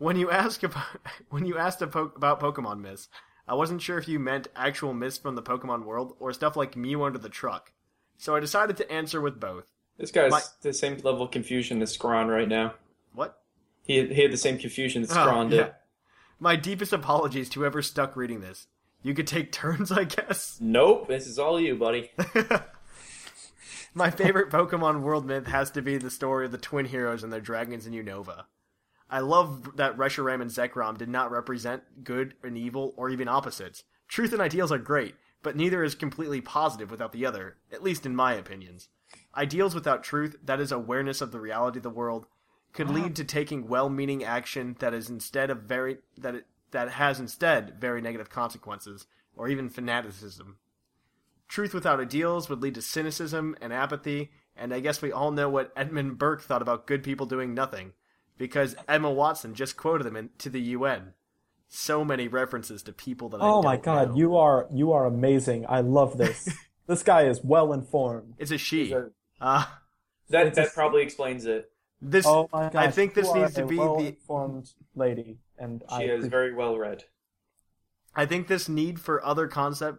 When 0.00 0.16
you 0.16 0.30
ask 0.30 0.62
about, 0.62 0.84
when 1.28 1.44
you 1.44 1.58
asked 1.58 1.82
a 1.82 1.86
po- 1.86 2.10
about 2.16 2.40
Pokemon 2.40 2.80
Miss, 2.80 3.08
I 3.46 3.54
wasn't 3.54 3.82
sure 3.82 3.98
if 3.98 4.08
you 4.08 4.18
meant 4.18 4.48
actual 4.56 4.94
Miss 4.94 5.18
from 5.18 5.34
the 5.34 5.42
Pokemon 5.42 5.84
world 5.84 6.14
or 6.18 6.32
stuff 6.32 6.56
like 6.56 6.74
Mew 6.74 7.02
under 7.04 7.18
the 7.18 7.28
truck. 7.28 7.72
So 8.16 8.34
I 8.34 8.40
decided 8.40 8.76
to 8.78 8.90
answer 8.90 9.20
with 9.20 9.38
both. 9.38 9.66
This 9.98 10.10
guy's 10.10 10.30
My- 10.30 10.40
the 10.62 10.72
same 10.72 10.96
level 11.04 11.22
of 11.22 11.30
confusion 11.30 11.82
as 11.82 11.94
Scron 11.96 12.28
right 12.34 12.48
now. 12.48 12.74
What? 13.14 13.42
He 13.84 13.98
had, 13.98 14.10
he 14.12 14.22
had 14.22 14.32
the 14.32 14.36
same 14.38 14.56
confusion 14.56 15.02
that 15.02 15.10
Oh, 15.12 15.14
Scron 15.16 15.50
yeah. 15.50 15.56
did. 15.64 15.72
My 16.38 16.56
deepest 16.56 16.94
apologies 16.94 17.50
to 17.50 17.60
whoever 17.60 17.82
stuck 17.82 18.16
reading 18.16 18.40
this. 18.40 18.68
You 19.02 19.12
could 19.12 19.26
take 19.26 19.52
turns, 19.52 19.92
I 19.92 20.04
guess. 20.04 20.56
Nope, 20.62 21.08
this 21.08 21.26
is 21.26 21.38
all 21.38 21.60
you, 21.60 21.76
buddy. 21.76 22.10
My 23.94 24.10
favorite 24.10 24.50
Pokemon 24.50 25.00
world 25.02 25.26
myth 25.26 25.46
has 25.48 25.70
to 25.72 25.82
be 25.82 25.98
the 25.98 26.10
story 26.10 26.46
of 26.46 26.52
the 26.52 26.58
twin 26.58 26.86
heroes 26.86 27.22
and 27.24 27.32
their 27.32 27.40
dragons 27.40 27.86
in 27.86 27.92
Unova. 27.92 28.44
I 29.10 29.18
love 29.18 29.76
that 29.76 29.96
Reshiram 29.96 30.40
and 30.40 30.50
Zekrom 30.50 30.96
did 30.96 31.08
not 31.08 31.32
represent 31.32 32.04
good 32.04 32.34
and 32.44 32.56
evil 32.56 32.94
or 32.96 33.10
even 33.10 33.28
opposites. 33.28 33.82
Truth 34.06 34.32
and 34.32 34.40
ideals 34.40 34.70
are 34.70 34.78
great, 34.78 35.16
but 35.42 35.56
neither 35.56 35.82
is 35.82 35.94
completely 35.94 36.40
positive 36.40 36.90
without 36.90 37.12
the 37.12 37.26
other, 37.26 37.56
at 37.72 37.82
least 37.82 38.06
in 38.06 38.14
my 38.14 38.34
opinions. 38.34 38.88
Ideals 39.36 39.74
without 39.74 40.04
truth, 40.04 40.36
that 40.44 40.60
is 40.60 40.70
awareness 40.70 41.20
of 41.20 41.32
the 41.32 41.40
reality 41.40 41.78
of 41.78 41.82
the 41.82 41.90
world, 41.90 42.26
could 42.72 42.88
ah. 42.88 42.92
lead 42.92 43.16
to 43.16 43.24
taking 43.24 43.68
well-meaning 43.68 44.22
action 44.22 44.76
that 44.78 44.94
is 44.94 45.10
instead 45.10 45.50
of 45.50 45.62
very 45.62 45.98
that 46.16 46.36
it, 46.36 46.46
that 46.70 46.90
has 46.90 47.18
instead 47.18 47.80
very 47.80 48.00
negative 48.00 48.30
consequences 48.30 49.06
or 49.34 49.48
even 49.48 49.68
fanaticism. 49.68 50.58
Truth 51.48 51.74
without 51.74 52.00
ideals 52.00 52.48
would 52.48 52.62
lead 52.62 52.76
to 52.76 52.82
cynicism 52.82 53.56
and 53.60 53.72
apathy, 53.72 54.30
and 54.54 54.72
I 54.72 54.78
guess 54.78 55.02
we 55.02 55.10
all 55.10 55.32
know 55.32 55.48
what 55.48 55.72
Edmund 55.74 56.16
Burke 56.18 56.42
thought 56.42 56.62
about 56.62 56.86
good 56.86 57.02
people 57.02 57.26
doing 57.26 57.54
nothing, 57.54 57.92
because 58.40 58.74
Emma 58.88 59.10
Watson 59.10 59.54
just 59.54 59.76
quoted 59.76 60.04
them 60.04 60.16
in, 60.16 60.30
to 60.38 60.48
the 60.48 60.60
UN. 60.60 61.12
So 61.68 62.04
many 62.06 62.26
references 62.26 62.82
to 62.84 62.92
people 62.92 63.28
that 63.28 63.36
I 63.36 63.44
Oh 63.46 63.62
my 63.62 63.76
god, 63.76 64.08
know. 64.08 64.16
you 64.16 64.36
are 64.36 64.66
you 64.72 64.92
are 64.92 65.04
amazing. 65.04 65.66
I 65.68 65.82
love 65.82 66.16
this. 66.18 66.48
this 66.88 67.02
guy 67.04 67.24
is 67.26 67.44
well 67.44 67.72
informed. 67.74 68.34
It's 68.38 68.50
a 68.50 68.58
she. 68.58 68.84
He's 68.84 68.92
a- 68.92 69.10
Uh, 69.40 69.64
That 70.30 70.54
that 70.54 70.72
probably 70.74 71.02
explains 71.02 71.44
it. 71.46 71.70
this 72.00 72.26
Oh 72.26 72.48
my 72.52 72.70
god. 72.70 72.76
I 72.76 72.90
think 72.90 73.14
this 73.14 73.32
needs 73.34 73.54
to 73.54 73.66
be 73.66 73.76
the 73.76 73.82
well-informed 73.82 74.70
lady, 74.96 75.38
and 75.58 75.84
I 75.88 75.98
She 75.98 76.04
is 76.06 76.10
appreciate- 76.10 76.30
very 76.30 76.54
well 76.54 76.76
read. 76.78 77.04
I 78.16 78.26
think 78.26 78.48
this 78.48 78.68
need 78.68 78.98
for 79.00 79.24
other 79.24 79.46
concept 79.46 79.98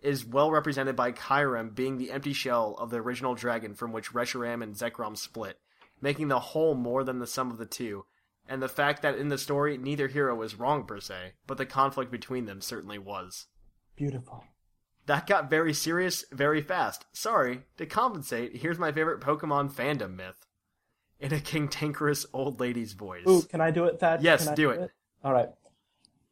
is 0.00 0.24
well 0.24 0.50
represented 0.50 0.96
by 0.96 1.12
Kyurem 1.12 1.74
being 1.74 1.96
the 1.98 2.10
empty 2.12 2.32
shell 2.32 2.74
of 2.78 2.90
the 2.90 2.98
original 2.98 3.34
dragon 3.34 3.74
from 3.74 3.92
which 3.92 4.12
Reshiram 4.12 4.62
and 4.62 4.74
Zekrom 4.74 5.16
split, 5.16 5.58
making 6.00 6.28
the 6.28 6.40
whole 6.40 6.74
more 6.74 7.04
than 7.04 7.18
the 7.18 7.26
sum 7.26 7.50
of 7.50 7.58
the 7.58 7.66
two, 7.66 8.04
and 8.48 8.62
the 8.62 8.68
fact 8.68 9.02
that 9.02 9.16
in 9.16 9.28
the 9.28 9.38
story 9.38 9.78
neither 9.78 10.08
hero 10.08 10.34
was 10.34 10.58
wrong 10.58 10.84
per 10.84 11.00
se, 11.00 11.32
but 11.46 11.58
the 11.58 11.66
conflict 11.66 12.10
between 12.10 12.46
them 12.46 12.60
certainly 12.60 12.98
was. 12.98 13.46
beautiful. 13.96 14.44
That 15.06 15.26
got 15.26 15.50
very 15.50 15.74
serious 15.74 16.24
very 16.30 16.62
fast. 16.62 17.06
Sorry, 17.12 17.62
to 17.78 17.86
compensate, 17.86 18.56
here's 18.56 18.78
my 18.78 18.92
favorite 18.92 19.20
Pokemon 19.20 19.72
fandom 19.72 20.16
myth. 20.16 20.46
In 21.18 21.34
a 21.34 21.40
cantankerous 21.40 22.24
old 22.32 22.60
lady's 22.60 22.94
voice. 22.94 23.26
Ooh, 23.28 23.42
can 23.42 23.60
I 23.60 23.70
do 23.70 23.84
it, 23.84 24.00
Thad? 24.00 24.22
Yes, 24.22 24.46
I 24.46 24.54
do 24.54 24.70
it. 24.70 24.90
All 25.22 25.32
right. 25.32 25.48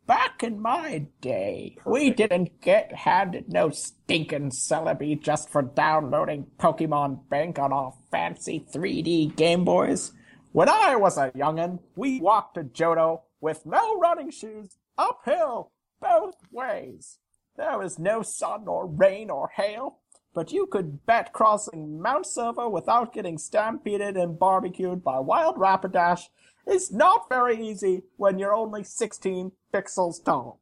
Back 0.09 0.43
in 0.43 0.59
my 0.59 1.07
day, 1.21 1.77
we 1.85 2.09
didn't 2.09 2.63
get 2.63 2.95
handed 2.95 3.53
no 3.53 3.69
stinking 3.69 4.53
Celebi 4.53 5.21
just 5.21 5.51
for 5.51 5.61
downloading 5.61 6.47
Pokemon 6.59 7.29
Bank 7.29 7.59
on 7.59 7.75
our 7.75 7.93
fancy 8.11 8.65
3D 8.75 9.37
Game 9.37 9.67
Boys. 9.67 10.13
When 10.53 10.71
I 10.71 10.97
was 10.97 11.19
a 11.19 11.31
youngin', 11.33 11.81
we 11.95 12.23
walked 12.23 12.55
to 12.55 12.65
Johto 12.65 13.21
with 13.43 13.67
no 13.67 13.99
running 13.99 14.31
shoes, 14.31 14.79
uphill, 14.97 15.73
both 16.01 16.37
ways. 16.51 17.19
There 17.59 17.79
was 17.79 17.99
no 17.99 18.23
sun 18.23 18.67
or 18.67 18.87
rain 18.87 19.29
or 19.29 19.51
hail, 19.55 19.99
but 20.33 20.53
you 20.53 20.69
could 20.69 21.05
bet 21.05 21.35
crossing 21.35 22.01
Mount 22.01 22.25
Silver 22.25 22.67
without 22.67 23.13
getting 23.13 23.37
stampeded 23.37 24.17
and 24.17 24.39
barbecued 24.39 25.05
by 25.05 25.19
wild 25.19 25.57
Rapidash 25.57 26.31
is 26.71 26.93
not 26.93 27.29
very 27.29 27.67
easy 27.67 28.03
when 28.17 28.39
you're 28.39 28.55
only 28.55 28.85
16 28.85 29.53
pixels 29.73 30.23
tall. 30.25 30.61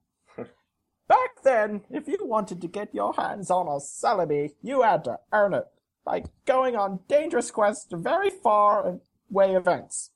Back 1.09 1.43
then, 1.45 1.83
if 1.91 2.09
you 2.09 2.19
wanted 2.23 2.61
to 2.61 2.69
get 2.69 2.95
your 2.95 3.15
hands 3.15 3.51
on 3.51 3.67
a 3.67 3.81
Celebi, 3.81 4.55
you 4.63 4.83
had 4.83 5.05
to 5.05 5.19
earn 5.33 5.55
it 5.55 5.67
by 6.05 6.25
going 6.45 6.77
on 6.77 7.01
dangerous 7.09 7.51
quests 7.51 7.87
to 7.87 7.97
very 7.97 8.31
far 8.31 9.01
away 9.31 9.55
events. 9.55 10.11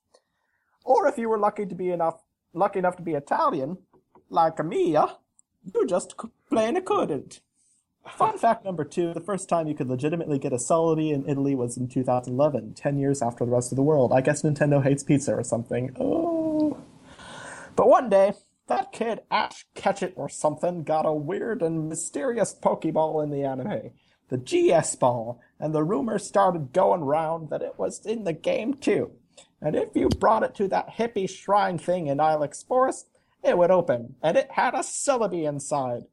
Or 0.84 1.06
if 1.06 1.18
you 1.18 1.28
were 1.28 1.38
lucky 1.38 1.66
to 1.66 1.74
be 1.74 1.90
enough 1.90 2.22
lucky 2.52 2.78
enough 2.78 2.96
to 2.96 3.02
be 3.02 3.12
Italian, 3.12 3.78
like 4.28 4.58
Emilia, 4.58 5.16
you 5.74 5.86
just 5.86 6.14
plain 6.48 6.80
couldn't. 6.84 7.40
Fun 8.08 8.38
fact 8.38 8.64
number 8.64 8.84
two, 8.84 9.12
the 9.12 9.20
first 9.20 9.48
time 9.48 9.66
you 9.66 9.74
could 9.74 9.88
legitimately 9.88 10.38
get 10.38 10.52
a 10.52 10.56
Celebi 10.56 11.12
in 11.12 11.28
Italy 11.28 11.54
was 11.54 11.76
in 11.76 11.88
2011, 11.88 12.74
10 12.74 12.98
years 12.98 13.22
after 13.22 13.44
the 13.44 13.50
rest 13.50 13.72
of 13.72 13.76
the 13.76 13.82
world. 13.82 14.12
I 14.12 14.20
guess 14.20 14.42
Nintendo 14.42 14.82
hates 14.82 15.02
pizza 15.02 15.34
or 15.34 15.44
something. 15.44 15.94
Oh. 16.00 16.78
But 17.76 17.88
one 17.88 18.08
day, 18.08 18.32
that 18.68 18.92
kid 18.92 19.20
Ash 19.30 19.66
Ketchum 19.74 20.12
or 20.16 20.28
something 20.28 20.82
got 20.82 21.06
a 21.06 21.12
weird 21.12 21.62
and 21.62 21.88
mysterious 21.88 22.54
Pokeball 22.54 23.22
in 23.22 23.30
the 23.30 23.42
anime, 23.42 23.90
the 24.28 24.38
GS 24.38 24.96
Ball, 24.96 25.40
and 25.58 25.74
the 25.74 25.82
rumor 25.82 26.18
started 26.18 26.72
going 26.72 27.02
round 27.02 27.50
that 27.50 27.62
it 27.62 27.78
was 27.78 28.04
in 28.06 28.24
the 28.24 28.32
game 28.32 28.74
too. 28.74 29.12
And 29.60 29.76
if 29.76 29.88
you 29.94 30.08
brought 30.08 30.42
it 30.42 30.54
to 30.56 30.68
that 30.68 30.94
hippie 30.96 31.28
shrine 31.28 31.78
thing 31.78 32.06
in 32.06 32.18
Ilex 32.18 32.66
Forest, 32.66 33.08
it 33.42 33.58
would 33.58 33.70
open, 33.70 34.14
and 34.22 34.36
it 34.36 34.52
had 34.52 34.74
a 34.74 34.78
Celebi 34.78 35.48
inside. 35.48 36.04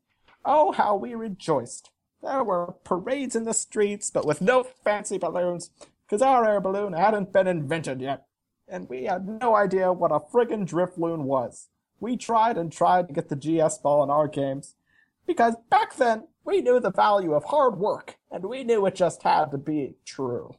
Oh, 0.49 0.71
how 0.71 0.95
we 0.95 1.13
rejoiced. 1.13 1.91
There 2.23 2.41
were 2.41 2.75
parades 2.85 3.35
in 3.35 3.43
the 3.43 3.53
streets, 3.53 4.09
but 4.09 4.25
with 4.25 4.41
no 4.41 4.63
fancy 4.63 5.17
balloons, 5.17 5.71
because 6.05 6.21
our 6.21 6.49
air 6.49 6.61
balloon 6.61 6.93
hadn't 6.93 7.33
been 7.33 7.47
invented 7.47 7.99
yet. 7.99 8.27
And 8.65 8.87
we 8.87 9.03
had 9.03 9.27
no 9.27 9.57
idea 9.57 9.91
what 9.91 10.13
a 10.13 10.21
friggin' 10.21 10.65
Drifloon 10.65 11.23
was. 11.23 11.67
We 11.99 12.15
tried 12.15 12.57
and 12.57 12.71
tried 12.71 13.09
to 13.09 13.13
get 13.13 13.27
the 13.27 13.35
GS 13.35 13.79
ball 13.79 14.01
in 14.03 14.09
our 14.09 14.29
games, 14.29 14.75
because 15.25 15.55
back 15.69 15.97
then 15.97 16.29
we 16.45 16.61
knew 16.61 16.79
the 16.79 16.91
value 16.91 17.33
of 17.33 17.43
hard 17.43 17.77
work, 17.77 18.17
and 18.31 18.45
we 18.45 18.63
knew 18.63 18.85
it 18.85 18.95
just 18.95 19.23
had 19.23 19.51
to 19.51 19.57
be 19.57 19.95
true. 20.05 20.55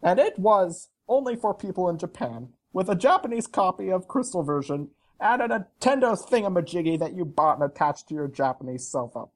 And 0.00 0.20
it 0.20 0.38
was 0.38 0.90
only 1.08 1.34
for 1.34 1.52
people 1.52 1.88
in 1.88 1.98
Japan, 1.98 2.50
with 2.72 2.88
a 2.88 2.94
Japanese 2.94 3.48
copy 3.48 3.90
of 3.90 4.06
Crystal 4.06 4.44
version 4.44 4.90
and 5.22 5.40
a 5.42 5.48
Nintendo 5.48 6.18
thingamajiggy 6.18 6.98
that 6.98 7.14
you 7.14 7.24
bought 7.24 7.60
and 7.60 7.70
attached 7.70 8.08
to 8.08 8.14
your 8.14 8.28
Japanese 8.28 8.86
cell 8.86 9.08
phone. 9.08 9.28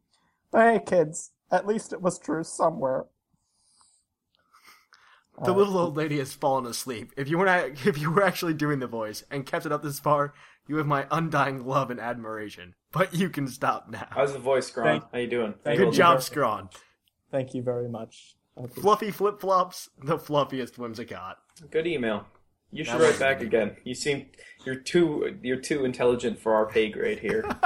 But 0.51 0.61
hey, 0.73 0.81
kids, 0.85 1.31
at 1.51 1.67
least 1.67 1.93
it 1.93 2.03
was 2.03 2.19
true 2.19 2.45
somewhere. 2.45 3.07
The 5.45 5.53
little 5.53 5.77
old 5.77 5.97
lady 5.97 6.19
has 6.19 6.33
fallen 6.33 6.65
asleep. 6.67 7.13
If 7.17 7.29
you 7.29 7.37
were 7.39 7.45
not, 7.45 7.65
if 7.87 7.99
you 7.99 8.11
were 8.11 8.23
actually 8.23 8.55
doing 8.55 8.79
the 8.79 8.87
voice 8.87 9.23
and 9.31 9.47
kept 9.47 9.67
it 9.67 9.73
up 9.73 9.83
this 9.83 10.01
far, 10.01 10.35
you 10.67 10.77
have 10.77 10.87
my 10.87 11.07
undying 11.11 11.65
love 11.65 11.91
and 11.91 12.01
admiration. 12.01 12.75
But 12.91 13.15
you 13.15 13.29
can 13.29 13.47
stop 13.47 13.89
now. 13.91 14.07
How's 14.11 14.33
the 14.33 14.39
voice, 14.39 14.71
Scron? 14.71 14.85
Thank- 14.85 15.05
How 15.13 15.19
you 15.19 15.27
doing? 15.27 15.55
thank 15.63 15.79
Good 15.79 15.89
you. 15.89 15.93
job, 15.93 16.19
Scron. 16.19 16.71
Thank 17.31 17.55
you 17.55 17.63
very 17.63 17.89
much. 17.89 18.35
Fluffy 18.71 19.11
flip 19.11 19.39
flops, 19.39 19.91
the 20.03 20.17
fluffiest 20.17 20.77
whimsicott. 20.77 21.35
Good 21.71 21.87
email. 21.87 22.27
You 22.77 22.85
should 22.85 22.95
That 23.01 23.01
write 23.11 23.19
back 23.19 23.39
good. 23.39 23.47
again. 23.49 23.77
You 23.85 23.95
seem 23.95 24.27
you're 24.65 24.75
too 24.77 25.39
you're 25.43 25.57
too 25.61 25.85
intelligent 25.85 26.39
for 26.39 26.55
our 26.55 26.67
pay 26.67 26.91
grade 26.91 27.19
here. 27.21 27.45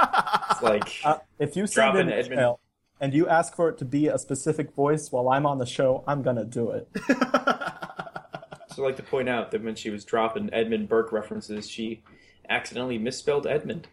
it's 0.51 0.61
like 0.61 1.01
Uh, 1.03 1.17
if 1.39 1.55
you 1.55 1.67
Drop 1.67 1.95
send 1.95 1.99
in 1.99 2.07
in 2.07 2.13
an 2.13 2.19
Edmund. 2.19 2.33
email 2.39 2.59
and 3.01 3.13
you 3.13 3.27
ask 3.27 3.55
for 3.55 3.67
it 3.69 3.77
to 3.79 3.85
be 3.85 4.07
a 4.07 4.17
specific 4.17 4.73
voice 4.73 5.11
while 5.11 5.27
I'm 5.29 5.45
on 5.45 5.57
the 5.57 5.65
show, 5.65 6.03
I'm 6.07 6.21
gonna 6.21 6.45
do 6.45 6.71
it. 6.71 6.87
so 7.07 8.77
I'd 8.77 8.77
like 8.77 8.95
to 8.97 9.03
point 9.03 9.27
out 9.27 9.51
that 9.51 9.63
when 9.63 9.75
she 9.75 9.89
was 9.89 10.05
dropping 10.05 10.49
Edmund 10.53 10.87
Burke 10.87 11.11
references, 11.11 11.69
she 11.69 12.01
accidentally 12.49 12.97
misspelled 12.97 13.45
Edmund. 13.47 13.87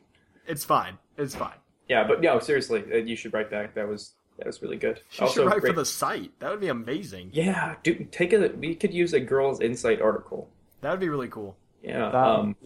It's 0.47 0.65
fine. 0.65 0.99
It's 1.16 1.35
fine. 1.35 1.57
Yeah, 1.89 2.07
but 2.07 2.20
no, 2.20 2.39
seriously, 2.39 2.85
uh, 2.93 2.97
you 2.99 3.16
should 3.16 3.32
write 3.32 3.51
back. 3.51 3.74
That 3.74 3.89
was 3.89 4.12
that 4.36 4.47
was 4.47 4.62
really 4.62 4.77
good. 4.77 5.01
She 5.11 5.27
should 5.28 5.47
write 5.47 5.62
for 5.62 5.73
the 5.73 5.85
site. 5.85 6.31
That 6.39 6.51
would 6.51 6.61
be 6.61 6.69
amazing. 6.69 7.31
Yeah, 7.32 7.74
dude, 7.82 8.12
take 8.12 8.32
a. 8.32 8.49
We 8.57 8.74
could 8.74 8.93
use 8.95 9.12
a 9.15 9.20
girls' 9.20 9.61
insight 9.61 10.01
article. 10.01 10.49
That 10.80 10.90
would 10.90 11.00
be 11.00 11.09
really 11.09 11.28
cool. 11.28 11.56
Yeah. 11.82 12.10
That- 12.10 12.14
Um. 12.14 12.56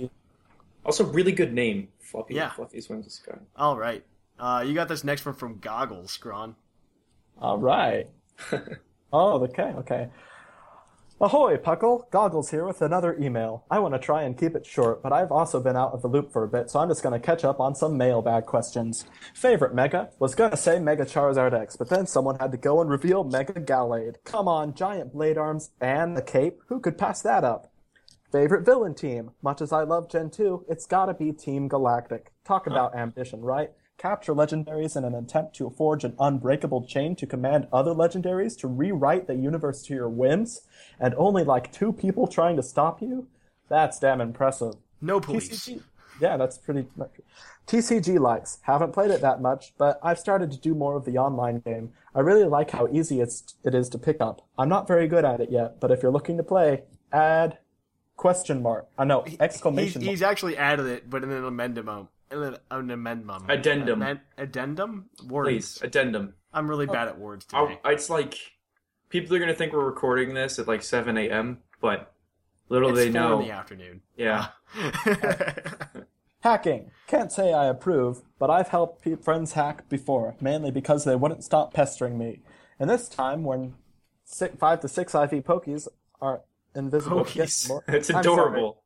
Also, 0.85 1.05
really 1.05 1.33
good 1.33 1.53
name, 1.53 1.89
Fluffy. 2.01 2.35
Yeah. 2.35 2.51
Fluffy's 2.51 2.89
wings 2.89 3.07
of 3.07 3.13
sky. 3.13 3.39
All 3.57 3.79
right. 3.79 4.05
Uh, 4.39 4.65
you 4.67 4.75
got 4.75 4.89
this 4.89 5.05
next 5.05 5.25
one 5.25 5.35
from 5.37 5.59
Goggles, 5.61 6.17
Scron. 6.19 6.57
All 7.41 7.59
right. 7.59 8.09
oh, 9.13 9.43
okay, 9.45 9.73
okay. 9.79 10.09
Ahoy, 11.21 11.57
Puckle! 11.57 12.11
Goggles 12.11 12.51
here 12.51 12.65
with 12.67 12.83
another 12.83 13.17
email. 13.17 13.65
I 13.71 13.79
want 13.79 13.95
to 13.95 14.01
try 14.01 14.23
and 14.25 14.37
keep 14.37 14.57
it 14.57 14.67
short, 14.67 15.05
but 15.05 15.13
I've 15.13 15.31
also 15.31 15.61
been 15.61 15.77
out 15.77 15.93
of 15.93 16.03
the 16.03 16.09
loop 16.09 16.33
for 16.33 16.43
a 16.43 16.49
bit, 16.49 16.69
so 16.69 16.81
I'm 16.81 16.89
just 16.89 17.05
going 17.05 17.13
to 17.13 17.25
catch 17.25 17.45
up 17.45 17.61
on 17.61 17.77
some 17.77 17.97
mailbag 17.97 18.47
questions. 18.47 19.05
Favorite 19.33 19.73
Mega? 19.73 20.11
Was 20.19 20.35
going 20.35 20.51
to 20.51 20.57
say 20.57 20.81
Mega 20.81 21.05
Charizard 21.05 21.53
X, 21.53 21.77
but 21.77 21.89
then 21.89 22.09
someone 22.09 22.41
had 22.41 22.51
to 22.51 22.59
go 22.59 22.81
and 22.81 22.91
reveal 22.91 23.23
Mega 23.23 23.53
Gallade. 23.61 24.17
Come 24.25 24.49
on, 24.49 24.75
giant 24.75 25.13
blade 25.13 25.39
arms 25.39 25.71
and 25.81 26.17
the 26.17 26.23
cape. 26.23 26.59
Who 26.67 26.81
could 26.81 26.99
pass 26.99 27.23
that 27.23 27.45
up? 27.45 27.72
Favorite 28.33 28.65
villain 28.65 28.95
team? 28.95 29.33
Much 29.43 29.61
as 29.61 29.75
I 29.75 29.83
love 29.83 30.11
Gen 30.11 30.31
2, 30.31 30.65
it's 30.67 30.87
gotta 30.87 31.13
be 31.13 31.33
Team 31.33 31.69
Galactic. 31.69 32.33
Talk 32.47 32.67
about 32.67 32.97
ambition, 32.97 33.43
right? 33.43 33.73
Capture 33.99 34.33
legendaries 34.33 34.97
in 34.97 35.05
an 35.05 35.15
attempt 35.15 35.55
to 35.57 35.69
forge 35.69 36.03
an 36.03 36.17
unbreakable 36.19 36.87
chain 36.87 37.15
to 37.17 37.27
command 37.27 37.69
other 37.71 37.91
legendaries 37.91 38.59
to 38.61 38.69
rewrite 38.69 39.27
the 39.27 39.35
universe 39.35 39.83
to 39.83 39.95
your 39.95 40.09
whims, 40.09 40.63
and 40.99 41.15
only 41.19 41.45
like 41.45 41.73
two 41.73 41.93
people 41.93 42.27
trying 42.27 42.57
to 42.57 42.63
stop 42.63 43.03
you? 43.03 43.29
That's 43.69 43.99
damn 43.99 44.23
impressive. 44.23 44.77
No 45.03 45.21
police. 45.21 45.51
TCG, 45.51 45.83
yeah, 46.19 46.39
that's 46.39 46.57
pretty 46.57 46.87
much. 46.97 47.11
TCG 47.67 48.19
likes. 48.19 48.61
Haven't 48.63 48.95
played 48.95 49.11
it 49.11 49.21
that 49.21 49.43
much, 49.43 49.75
but 49.77 50.01
I've 50.03 50.19
started 50.19 50.51
to 50.53 50.59
do 50.59 50.75
more 50.75 50.97
of 50.97 51.05
the 51.05 51.19
online 51.19 51.59
game. 51.59 51.93
I 52.15 52.21
really 52.21 52.45
like 52.45 52.71
how 52.71 52.89
easy 52.91 53.21
it's, 53.21 53.57
it 53.63 53.75
is 53.75 53.91
to 53.91 53.99
pick 53.99 54.23
up. 54.23 54.49
I'm 54.57 54.71
not 54.71 54.89
very 54.89 55.07
good 55.07 55.27
at 55.27 55.41
it 55.41 55.51
yet, 55.51 55.81
but 55.81 55.91
if 55.91 56.03
you're 56.03 56.11
looking 56.11 56.39
to 56.39 56.43
play, 56.43 56.85
add 57.13 57.59
question 58.17 58.63
mark. 58.63 58.89
I 58.99 59.05
know 59.05 59.23
He's, 59.27 59.41
exclamation 59.41 60.03
mark. 60.03 60.11
he's 60.11 60.23
actually 60.23 60.57
added 60.57 60.87
it, 60.87 61.09
but 61.11 61.23
in 61.25 61.31
an 61.31 61.45
amendment. 61.45 62.09
In 62.31 62.43
an, 62.43 62.57
an 62.71 62.91
amendment. 62.91 63.45
Addendum. 63.49 64.03
Amen- 64.03 64.21
addendum? 64.39 65.11
Words. 65.27 65.49
Please, 65.49 65.83
addendum. 65.83 66.35
I'm 66.53 66.69
really 66.69 66.87
oh, 66.89 66.93
bad 66.93 67.09
at 67.09 67.19
words 67.19 67.45
today. 67.47 67.79
I, 67.85 67.93
it's 67.93 68.11
like 68.11 68.39
people 69.09 69.35
are 69.37 69.39
gonna 69.39 69.55
think 69.55 69.73
we're 69.73 69.85
recording 69.85 70.35
this 70.35 70.59
at 70.59 70.69
like 70.69 70.83
7 70.83 71.17
a.m., 71.17 71.59
but 71.81 72.13
little 72.69 72.91
it's 72.91 72.99
they 72.99 73.13
four 73.13 73.21
know. 73.21 73.41
in 73.41 73.47
the 73.47 73.53
afternoon. 73.53 74.01
yeah. 74.17 74.49
Hacking. 76.41 76.91
Can't 77.07 77.31
say 77.31 77.53
I 77.53 77.67
approve, 77.67 78.23
but 78.39 78.51
I've 78.51 78.69
helped 78.69 79.03
pe- 79.05 79.15
friends 79.15 79.53
hack 79.53 79.89
before, 79.89 80.35
mainly 80.41 80.73
because 80.73 81.05
they 81.05 81.15
wouldn't 81.15 81.45
stop 81.45 81.73
pestering 81.73 82.19
me. 82.19 82.41
And 82.81 82.91
this 82.91 83.09
time, 83.09 83.45
when 83.45 83.75
six, 84.25 84.57
five 84.59 84.81
to 84.81 84.89
six 84.89 85.15
IV 85.15 85.31
Pokies 85.45 85.87
are 86.21 86.43
invisible, 86.75 87.25
Pokies. 87.25 87.69
more- 87.69 87.85
It's 87.89 88.11
adorable. 88.11 88.83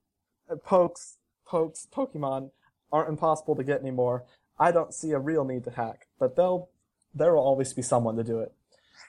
Uh, 0.50 0.56
Pokes, 0.56 1.16
pokes, 1.46 1.86
Pokemon 1.92 2.50
aren't 2.92 3.08
impossible 3.08 3.56
to 3.56 3.64
get 3.64 3.80
anymore. 3.80 4.24
I 4.58 4.70
don't 4.72 4.94
see 4.94 5.10
a 5.12 5.18
real 5.18 5.44
need 5.44 5.64
to 5.64 5.70
hack, 5.70 6.06
but 6.18 6.36
they'll, 6.36 6.68
there 7.14 7.34
will 7.34 7.42
always 7.42 7.72
be 7.72 7.82
someone 7.82 8.16
to 8.16 8.24
do 8.24 8.40
it. 8.40 8.52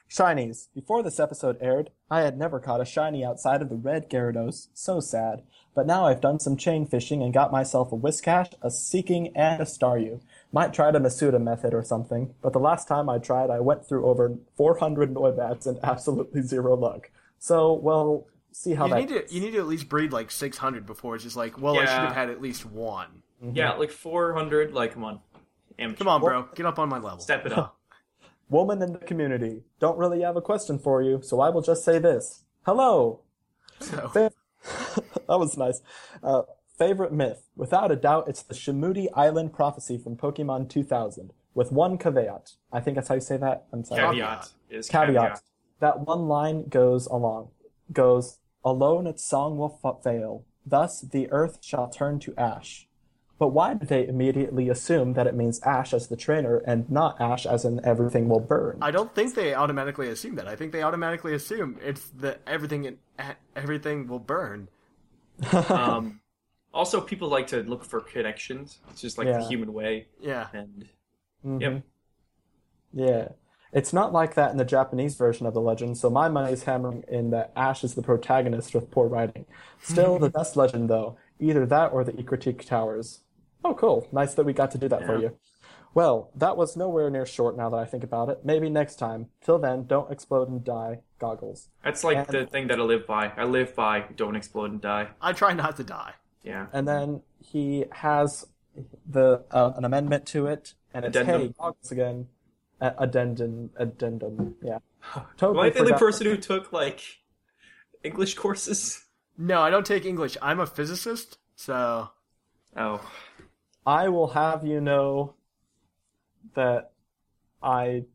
Shinies. 0.09 0.67
Before 0.73 1.03
this 1.03 1.19
episode 1.19 1.57
aired, 1.61 1.91
I 2.09 2.21
had 2.21 2.37
never 2.37 2.59
caught 2.59 2.81
a 2.81 2.85
shiny 2.85 3.23
outside 3.25 3.61
of 3.61 3.69
the 3.69 3.75
red 3.75 4.09
Gyarados. 4.09 4.67
So 4.73 4.99
sad. 4.99 5.43
But 5.75 5.85
now 5.85 6.05
I've 6.05 6.21
done 6.21 6.39
some 6.39 6.57
chain 6.57 6.85
fishing 6.85 7.21
and 7.21 7.33
got 7.33 7.51
myself 7.51 7.91
a 7.91 7.95
Whiscash, 7.97 8.53
a 8.61 8.71
Seaking, 8.71 9.35
and 9.35 9.61
a 9.61 9.65
Staryu. 9.65 10.21
Might 10.51 10.73
try 10.73 10.91
the 10.91 10.99
Masuda 10.99 11.41
method 11.41 11.73
or 11.73 11.83
something, 11.83 12.33
but 12.41 12.53
the 12.53 12.59
last 12.59 12.87
time 12.87 13.09
I 13.09 13.17
tried, 13.19 13.49
I 13.49 13.59
went 13.59 13.85
through 13.85 14.05
over 14.07 14.33
400 14.55 15.13
Noibats 15.13 15.67
and 15.67 15.77
absolutely 15.83 16.41
zero 16.41 16.75
luck. 16.75 17.11
So, 17.37 17.73
well, 17.73 18.25
see 18.57 18.73
how 18.73 18.85
you 18.85 18.91
that 18.91 18.99
need 18.99 19.27
to 19.27 19.33
you 19.33 19.41
need 19.41 19.51
to 19.51 19.59
at 19.59 19.67
least 19.67 19.89
breed 19.89 20.11
like 20.11 20.31
600 20.31 20.85
before 20.85 21.15
it's 21.15 21.23
just 21.23 21.35
like, 21.35 21.59
well, 21.59 21.77
I 21.77 21.81
should 21.81 21.89
have 21.89 22.15
had 22.15 22.29
at 22.29 22.41
least 22.41 22.65
one. 22.65 23.23
Yeah, 23.53 23.73
like 23.73 23.91
400. 23.91 24.73
Like, 24.73 24.93
come 24.93 25.03
on. 25.03 25.19
Amateur. 25.77 25.97
Come 25.99 26.07
on, 26.07 26.21
bro, 26.21 26.47
get 26.55 26.65
up 26.65 26.79
on 26.79 26.89
my 26.89 26.97
level. 26.97 27.19
Step 27.19 27.45
it 27.45 27.53
up. 27.53 27.77
woman 28.49 28.81
in 28.81 28.93
the 28.93 28.99
community. 28.99 29.63
Don't 29.79 29.97
really 29.97 30.21
have 30.21 30.35
a 30.35 30.41
question 30.41 30.79
for 30.79 31.01
you, 31.01 31.21
so 31.21 31.39
I 31.39 31.49
will 31.49 31.61
just 31.61 31.83
say 31.83 31.99
this. 31.99 32.43
Hello. 32.65 33.21
So, 33.79 34.07
Fa- 34.09 34.31
that 35.27 35.39
was 35.39 35.57
nice. 35.57 35.81
Uh, 36.23 36.43
favorite 36.77 37.13
myth? 37.13 37.43
Without 37.55 37.91
a 37.91 37.95
doubt, 37.95 38.27
it's 38.27 38.41
the 38.41 38.53
Shamouti 38.53 39.07
Island 39.13 39.53
prophecy 39.53 39.97
from 39.97 40.15
Pokemon 40.15 40.69
2000, 40.69 41.31
with 41.53 41.71
one 41.71 41.97
caveat. 41.97 42.53
I 42.71 42.79
think 42.79 42.95
that's 42.95 43.07
how 43.07 43.15
you 43.15 43.21
say 43.21 43.37
that. 43.37 43.65
I'm 43.71 43.83
sorry. 43.83 44.01
Caveat. 44.01 44.49
Is 44.69 44.89
Caveat. 44.89 45.41
That 45.79 45.99
one 46.01 46.27
line 46.27 46.69
goes 46.69 47.05
along, 47.05 47.49
goes, 47.93 48.39
alone 48.71 49.07
its 49.07 49.23
song 49.23 49.57
will 49.57 49.69
fa- 49.81 49.95
fail. 50.03 50.45
Thus 50.65 51.01
the 51.01 51.31
earth 51.31 51.59
shall 51.61 51.89
turn 51.89 52.19
to 52.19 52.33
ash. 52.37 52.87
But 53.39 53.49
why 53.49 53.75
did 53.75 53.87
they 53.89 54.07
immediately 54.07 54.67
assume 54.67 55.13
that 55.13 55.27
it 55.27 55.35
means 55.35 55.61
ash 55.61 55.93
as 55.93 56.07
the 56.07 56.15
trainer 56.15 56.57
and 56.65 56.89
not 56.89 57.21
ash 57.21 57.45
as 57.45 57.65
in 57.65 57.79
everything 57.85 58.27
will 58.29 58.39
burn? 58.39 58.79
I 58.81 58.89
don't 58.89 59.13
think 59.13 59.35
they 59.35 59.53
automatically 59.53 60.09
assume 60.09 60.35
that. 60.35 60.47
I 60.47 60.55
think 60.55 60.71
they 60.71 60.81
automatically 60.81 61.33
assume 61.35 61.77
it's 61.81 62.09
that 62.17 62.41
everything 62.47 62.85
in, 62.85 62.97
everything 63.55 64.07
will 64.07 64.19
burn. 64.19 64.69
Um, 65.69 66.19
also, 66.73 66.99
people 66.99 67.27
like 67.29 67.47
to 67.47 67.61
look 67.61 67.83
for 67.85 68.01
connections. 68.01 68.79
It's 68.89 69.01
just 69.01 69.17
like 69.19 69.27
Yeah. 69.27 69.39
the 69.39 69.47
human 69.47 69.71
way. 69.73 70.07
Yeah. 70.19 70.47
And 70.53 70.87
Mhm. 71.45 71.61
yep. 71.61 71.83
Yeah. 72.93 73.27
It's 73.77 73.93
not 73.93 74.11
like 74.11 74.33
that 74.33 74.49
in 74.51 74.57
the 74.57 74.65
Japanese 74.65 75.15
version 75.15 75.45
of 75.45 75.53
the 75.53 75.61
legend, 75.61 75.97
so 75.97 76.09
my 76.09 76.27
money 76.29 76.51
is 76.51 76.63
hammering 76.63 77.03
in 77.07 77.29
that 77.29 77.51
Ash 77.55 77.83
is 77.83 77.93
the 77.93 78.01
protagonist 78.01 78.73
with 78.73 78.89
poor 78.89 79.07
writing. 79.07 79.45
Still, 79.81 80.17
the 80.17 80.31
best 80.31 80.55
legend, 80.57 80.89
though. 80.89 81.17
Either 81.39 81.63
that 81.67 81.91
or 81.93 82.03
the 82.03 82.13
Ecruteak 82.13 82.65
Towers. 82.65 83.19
Oh, 83.63 83.75
cool. 83.75 84.07
Nice 84.11 84.33
that 84.33 84.45
we 84.45 84.53
got 84.53 84.71
to 84.71 84.79
do 84.79 84.87
that 84.89 85.05
for 85.05 85.19
you. 85.19 85.37
Well, 85.93 86.31
that 86.35 86.57
was 86.57 86.75
nowhere 86.75 87.09
near 87.11 87.25
short 87.27 87.55
now 87.55 87.69
that 87.69 87.77
I 87.77 87.85
think 87.85 88.03
about 88.03 88.29
it. 88.29 88.39
Maybe 88.43 88.67
next 88.69 88.95
time. 88.95 89.27
Till 89.41 89.59
then, 89.59 89.85
don't 89.85 90.11
explode 90.11 90.49
and 90.49 90.63
die. 90.63 90.99
Goggles. 91.19 91.69
That's 91.83 92.03
like 92.03 92.17
And- 92.17 92.27
the 92.29 92.45
thing 92.47 92.67
that 92.67 92.79
I 92.79 92.83
live 92.83 93.05
by. 93.05 93.31
I 93.37 93.45
live 93.45 93.75
by 93.75 94.05
don't 94.15 94.35
explode 94.35 94.71
and 94.71 94.81
die. 94.81 95.09
I 95.21 95.33
try 95.33 95.53
not 95.53 95.77
to 95.77 95.83
die. 95.83 96.13
Yeah. 96.43 96.67
And 96.73 96.87
then 96.87 97.21
he 97.39 97.85
has 97.91 98.47
the 99.07 99.43
uh, 99.51 99.73
an 99.75 99.85
amendment 99.85 100.25
to 100.27 100.47
it, 100.47 100.73
and 100.93 101.05
it's 101.05 101.15
Addendum. 101.17 101.41
hey, 101.41 101.53
Goggles 101.59 101.91
again. 101.91 102.27
A- 102.81 102.95
addendum. 102.99 103.69
Addendum. 103.77 104.55
Yeah. 104.61 104.79
Am 105.15 105.21
I 105.21 105.23
Totally 105.37 105.69
the 105.71 105.79
only 105.79 105.93
person 105.93 106.27
who 106.27 106.37
took 106.37 106.71
like 106.71 107.01
English 108.03 108.35
courses? 108.35 109.03
No, 109.37 109.61
I 109.61 109.69
don't 109.69 109.85
take 109.85 110.05
English. 110.05 110.35
I'm 110.41 110.59
a 110.59 110.65
physicist, 110.65 111.37
so 111.55 112.09
Oh. 112.75 113.01
I 113.85 114.09
will 114.09 114.27
have 114.29 114.65
you 114.65 114.81
know 114.81 115.35
that 116.55 116.91
I 117.61 118.05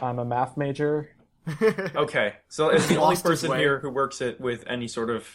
I'm 0.00 0.18
a 0.18 0.24
math 0.24 0.56
major. 0.56 1.10
Okay. 1.94 2.34
So 2.48 2.70
it's 2.70 2.86
the 2.86 2.96
only 2.96 3.16
person 3.16 3.54
here 3.56 3.78
who 3.78 3.90
works 3.90 4.20
it 4.20 4.40
with 4.40 4.64
any 4.66 4.88
sort 4.88 5.10
of 5.10 5.28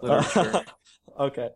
literature. 0.00 0.64
okay. 1.18 1.50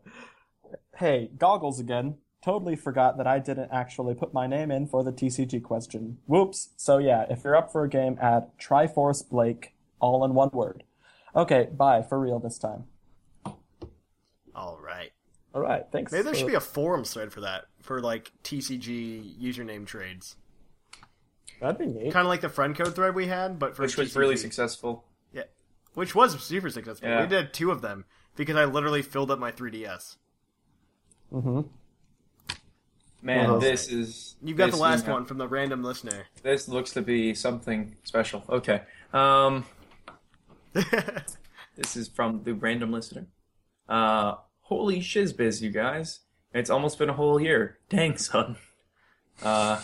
Hey, 0.97 1.31
goggles 1.39 1.79
again. 1.79 2.17
Totally 2.49 2.77
forgot 2.77 3.19
that 3.19 3.27
I 3.27 3.41
didn't 3.41 3.69
actually 3.71 4.15
put 4.15 4.33
my 4.33 4.47
name 4.47 4.71
in 4.71 4.87
for 4.87 5.05
the 5.05 5.13
TCG 5.13 5.63
question. 5.63 6.17
Whoops. 6.25 6.71
So 6.79 6.97
yeah, 6.97 7.27
if 7.29 7.45
you're 7.45 7.55
up 7.55 7.71
for 7.71 7.85
a 7.85 7.91
game, 7.91 8.17
add 8.23 8.47
Triforce 8.59 9.29
Blake, 9.29 9.75
all 10.01 10.25
in 10.25 10.33
one 10.33 10.49
word. 10.55 10.85
Okay, 11.37 11.69
bye 11.71 12.01
for 12.01 12.19
real 12.19 12.39
this 12.39 12.57
time. 12.57 12.85
all 14.55 14.79
right. 14.83 15.11
All 15.55 15.61
right, 15.61 15.85
thanks. 15.93 16.11
Maybe 16.11 16.23
there 16.23 16.33
for- 16.33 16.39
should 16.39 16.47
be 16.49 16.55
a 16.55 16.61
forum 16.61 17.05
thread 17.05 17.35
for 17.35 17.43
that 17.43 17.67
for 17.83 18.01
like 18.01 18.33
TCG 18.43 19.39
username 19.39 19.85
trades, 19.87 20.37
That'd 21.61 21.77
be 21.77 21.85
neat. 21.85 22.15
kind 22.15 22.25
of 22.25 22.29
like 22.31 22.41
the 22.41 22.49
friend 22.49 22.75
code 22.75 22.95
thread 22.95 23.15
we 23.15 23.27
had, 23.27 23.59
but 23.59 23.77
for 23.77 23.83
which 23.83 23.99
was 23.99 24.17
really 24.17 24.39
successful. 24.39 25.05
Yeah, 25.35 25.43
which 25.93 26.15
was 26.15 26.43
super 26.43 26.71
successful. 26.71 27.11
Yeah. 27.11 27.21
We 27.21 27.27
did 27.27 27.53
two 27.53 27.71
of 27.71 27.83
them 27.83 28.07
because 28.37 28.57
I 28.57 28.65
literally 28.65 29.03
filled 29.03 29.31
up 29.31 29.39
my 29.39 29.53
3ds. 29.53 30.17
Mm-hmm. 31.31 31.61
Man, 33.21 33.51
Wow. 33.51 33.59
this 33.59 33.89
is 33.89 34.37
You've 34.43 34.57
got 34.57 34.71
the 34.71 34.77
last 34.77 35.07
one 35.09 35.25
from 35.25 35.39
the 35.39 35.49
random 35.49 35.83
listener. 35.83 36.27
This 36.43 36.69
looks 36.69 36.93
to 36.93 37.03
be 37.03 37.35
something 37.35 37.97
special. 38.05 38.45
Okay. 38.49 38.83
Um 39.13 39.65
this 40.73 41.97
is 41.97 42.09
from 42.09 42.43
the 42.45 42.55
random 42.55 42.93
listener. 42.93 43.27
Uh 43.89 44.37
holy 44.61 45.01
shizbiz, 45.01 45.61
you 45.61 45.71
guys. 45.71 46.21
It's 46.55 46.71
almost 46.71 46.99
been 46.99 47.11
a 47.11 47.15
whole 47.15 47.41
year. 47.41 47.79
Dang, 47.89 48.17
son. 48.19 48.57
Uh 49.43 49.83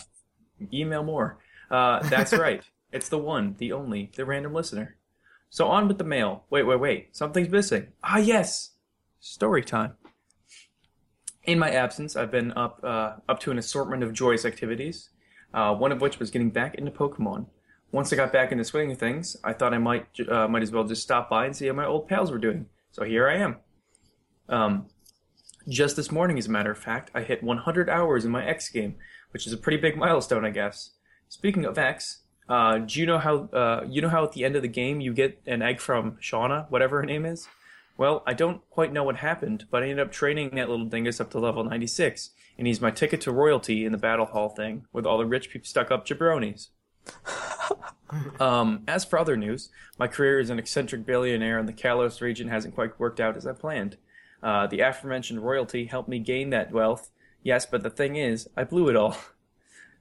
email 0.72 1.02
more. 1.02 1.38
Uh 1.70 2.00
that's 2.08 2.32
right. 2.46 2.62
It's 2.92 3.08
the 3.08 3.18
one, 3.18 3.56
the 3.58 3.72
only, 3.72 4.12
the 4.14 4.24
random 4.24 4.54
listener. 4.54 4.96
So 5.50 5.66
on 5.66 5.88
with 5.88 5.98
the 5.98 6.04
mail. 6.04 6.44
Wait, 6.50 6.62
wait, 6.64 6.78
wait. 6.78 7.16
Something's 7.16 7.48
missing. 7.48 7.88
Ah 8.02 8.18
yes. 8.18 8.70
Story 9.20 9.62
time. 9.62 9.94
In 11.44 11.58
my 11.58 11.70
absence, 11.70 12.16
I've 12.16 12.30
been 12.30 12.52
up 12.52 12.80
uh, 12.82 13.14
up 13.28 13.40
to 13.40 13.50
an 13.50 13.58
assortment 13.58 14.02
of 14.02 14.12
joyous 14.12 14.44
activities. 14.44 15.10
Uh, 15.52 15.74
one 15.74 15.92
of 15.92 16.00
which 16.00 16.18
was 16.18 16.30
getting 16.30 16.50
back 16.50 16.74
into 16.74 16.90
Pokemon. 16.90 17.46
Once 17.92 18.12
I 18.12 18.16
got 18.16 18.32
back 18.32 18.50
into 18.50 18.64
swing 18.64 18.90
of 18.90 18.98
things, 18.98 19.36
I 19.44 19.52
thought 19.52 19.72
I 19.72 19.78
might 19.78 20.06
uh, 20.28 20.48
might 20.48 20.62
as 20.62 20.72
well 20.72 20.84
just 20.84 21.02
stop 21.02 21.30
by 21.30 21.46
and 21.46 21.54
see 21.54 21.66
how 21.66 21.74
my 21.74 21.86
old 21.86 22.08
pals 22.08 22.32
were 22.32 22.38
doing. 22.38 22.66
So 22.90 23.04
here 23.04 23.28
I 23.28 23.36
am. 23.36 23.56
Um, 24.48 24.86
Just 25.68 25.96
this 25.96 26.10
morning, 26.10 26.38
as 26.38 26.46
a 26.46 26.50
matter 26.50 26.70
of 26.70 26.78
fact, 26.78 27.10
I 27.14 27.22
hit 27.22 27.42
100 27.42 27.88
hours 27.88 28.24
in 28.24 28.30
my 28.30 28.44
X 28.44 28.68
game, 28.68 28.96
which 29.30 29.46
is 29.46 29.52
a 29.52 29.56
pretty 29.56 29.78
big 29.78 29.96
milestone, 29.96 30.44
I 30.44 30.50
guess. 30.50 30.90
Speaking 31.28 31.64
of 31.64 31.78
X, 31.78 32.22
uh, 32.48 32.78
do 32.78 33.00
you 33.00 33.06
know 33.06 33.18
how 33.18 33.48
uh, 33.52 33.84
you 33.88 34.02
know 34.02 34.08
how 34.08 34.24
at 34.24 34.32
the 34.32 34.44
end 34.44 34.56
of 34.56 34.62
the 34.62 34.68
game 34.68 35.00
you 35.00 35.12
get 35.12 35.40
an 35.46 35.62
egg 35.62 35.80
from 35.80 36.18
Shauna, 36.20 36.70
whatever 36.70 37.00
her 37.00 37.06
name 37.06 37.24
is? 37.24 37.48
Well, 37.96 38.24
I 38.26 38.34
don't 38.34 38.68
quite 38.70 38.92
know 38.92 39.04
what 39.04 39.16
happened, 39.16 39.66
but 39.70 39.82
I 39.82 39.86
ended 39.86 40.00
up 40.00 40.10
training 40.10 40.50
that 40.54 40.68
little 40.68 40.86
dingus 40.86 41.20
up 41.20 41.30
to 41.30 41.38
level 41.38 41.62
96, 41.62 42.30
and 42.58 42.66
he's 42.66 42.80
my 42.80 42.90
ticket 42.90 43.20
to 43.22 43.32
royalty 43.32 43.84
in 43.84 43.92
the 43.92 43.98
battle 43.98 44.26
hall 44.26 44.48
thing 44.48 44.86
with 44.92 45.06
all 45.06 45.18
the 45.18 45.26
rich 45.26 45.50
people 45.50 45.66
stuck 45.66 45.92
up 45.92 46.04
jabronis. 46.04 46.68
um, 48.40 48.82
as 48.88 49.04
for 49.04 49.18
other 49.18 49.36
news, 49.36 49.70
my 49.96 50.08
career 50.08 50.40
as 50.40 50.50
an 50.50 50.58
eccentric 50.58 51.06
billionaire 51.06 51.58
in 51.58 51.66
the 51.66 51.72
Kalos 51.72 52.20
region 52.20 52.48
hasn't 52.48 52.74
quite 52.74 52.98
worked 52.98 53.20
out 53.20 53.36
as 53.36 53.46
I 53.46 53.52
planned. 53.52 53.96
Uh, 54.42 54.66
the 54.66 54.80
aforementioned 54.80 55.44
royalty 55.44 55.86
helped 55.86 56.08
me 56.08 56.18
gain 56.18 56.50
that 56.50 56.72
wealth, 56.72 57.10
yes, 57.44 57.64
but 57.64 57.84
the 57.84 57.90
thing 57.90 58.16
is, 58.16 58.48
I 58.56 58.64
blew 58.64 58.88
it 58.88 58.96
all. 58.96 59.16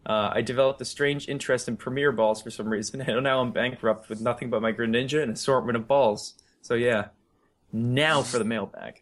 Uh, 0.06 0.30
I 0.34 0.42
developed 0.42 0.82
a 0.82 0.86
strange 0.86 1.30
interest 1.30 1.70
in 1.70 1.78
premier 1.78 2.12
balls 2.12 2.42
for 2.42 2.52
some 2.52 2.68
reason, 2.68 3.00
and 3.08 3.24
now 3.24 3.40
I'm 3.40 3.54
bankrupt 3.54 4.10
with 4.10 4.20
nothing 4.20 4.50
but 4.50 4.62
my 4.62 4.74
Greninja 4.74 5.24
and 5.24 5.32
assortment 5.32 5.78
of 5.78 5.88
balls. 5.88 6.34
So 6.62 6.74
yeah, 6.74 7.06
now 7.74 8.22
for 8.22 8.38
the 8.38 8.46
mailbag. 8.46 9.02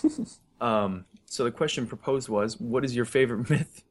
um, 0.60 1.06
so 1.26 1.44
the 1.44 1.50
question 1.50 1.86
proposed 1.86 2.28
was, 2.28 2.60
what 2.60 2.84
is 2.84 2.94
your 2.94 3.06
favorite 3.06 3.50
myth? 3.50 3.82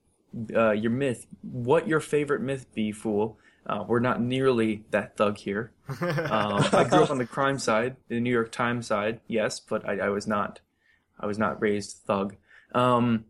Uh, 0.56 0.72
your 0.72 0.92
myth. 0.92 1.26
What 1.42 1.88
your 1.88 2.00
favorite 2.00 2.42
myth 2.42 2.68
be, 2.74 2.92
fool? 2.92 3.38
Uh, 3.66 3.84
we're 3.88 4.00
not 4.00 4.22
nearly 4.22 4.86
that 4.92 5.18
thug 5.18 5.38
here. 5.38 5.72
Um, 6.02 6.64
I 6.72 6.86
grew 6.86 7.04
up 7.04 7.12
on 7.12 7.18
the 7.18 7.26
crime 7.26 7.60
side, 7.60 7.98
the 8.08 8.20
New 8.20 8.32
York 8.32 8.52
Times 8.52 8.88
side, 8.88 9.20
yes, 9.28 9.60
but 9.60 9.88
I, 9.88 9.98
I 9.98 10.10
was 10.10 10.26
not. 10.26 10.62
I 11.20 11.26
was 11.26 11.38
not 11.38 11.62
raised 11.62 11.98
thug. 12.08 12.36
Um, 12.74 13.26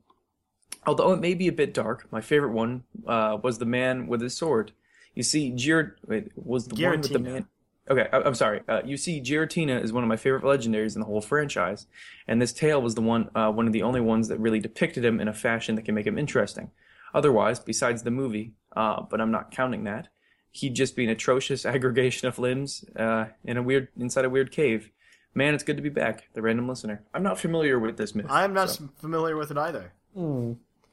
although 0.86 1.12
it 1.14 1.20
may 1.20 1.34
be 1.34 1.48
a 1.48 1.52
bit 1.52 1.74
dark, 1.74 2.08
my 2.12 2.22
favorite 2.22 2.52
one 2.52 2.84
uh, 3.08 3.38
was 3.42 3.58
the 3.58 3.66
man 3.66 4.08
with 4.08 4.22
his 4.22 4.38
sword. 4.38 4.74
You 5.16 5.24
see, 5.24 5.50
Gir 5.50 5.96
wait, 6.06 6.32
was 6.36 6.68
the 6.68 6.76
one 6.88 7.02
with 7.02 7.12
the 7.12 7.20
man. 7.20 7.48
Okay, 7.92 8.08
I, 8.14 8.22
I'm 8.22 8.36
sorry. 8.36 8.62
Uh, 8.70 8.82
you 8.86 8.96
see, 8.96 9.22
Giratina 9.22 9.84
is 9.84 9.92
one 9.92 10.02
of 10.04 10.08
my 10.08 10.16
favorite 10.16 10.44
legendaries 10.44 10.96
in 10.96 11.02
the 11.02 11.06
whole 11.06 11.20
franchise, 11.20 11.88
and 12.26 12.42
this 12.42 12.54
tale 12.54 12.82
was 12.82 12.96
the 12.96 13.02
one, 13.02 13.30
uh, 13.36 13.52
one 13.52 13.68
of 13.68 13.74
the 13.74 13.84
only 13.84 14.00
ones 14.00 14.30
that 14.30 14.40
really 14.40 14.62
depicted 14.62 15.04
him 15.04 15.20
in 15.20 15.28
a 15.28 15.34
fashion 15.34 15.76
that 15.76 15.84
can 15.84 15.94
make 15.94 16.08
him 16.08 16.18
interesting. 16.18 16.72
Otherwise, 17.14 17.60
besides 17.60 18.04
the 18.04 18.12
movie, 18.12 18.54
uh, 18.78 19.02
but 19.02 19.20
I'm 19.20 19.30
not 19.32 19.52
counting 19.52 19.84
that, 19.84 20.08
he'd 20.52 20.74
just 20.74 20.96
be 20.96 21.04
an 21.04 21.10
atrocious 21.10 21.66
aggregation 21.76 22.30
of 22.30 22.40
limbs 22.40 22.86
uh, 22.96 23.26
in 23.44 23.58
a 23.58 23.62
weird 23.62 23.90
inside 24.00 24.24
a 24.24 24.30
weird 24.30 24.52
cave. 24.52 24.90
Man, 25.34 25.54
it's 25.54 25.64
good 25.64 25.76
to 25.78 25.84
be 25.84 25.90
back. 25.90 26.30
The 26.34 26.42
random 26.42 26.70
listener. 26.70 27.04
I'm 27.14 27.24
not 27.24 27.40
familiar 27.40 27.78
with 27.78 27.98
this 27.98 28.16
myth. 28.16 28.28
I'm 28.30 28.54
not 28.54 28.70
so- 28.70 28.90
familiar 29.00 29.36
with 29.36 29.52
it 29.52 29.58
either. 29.58 29.94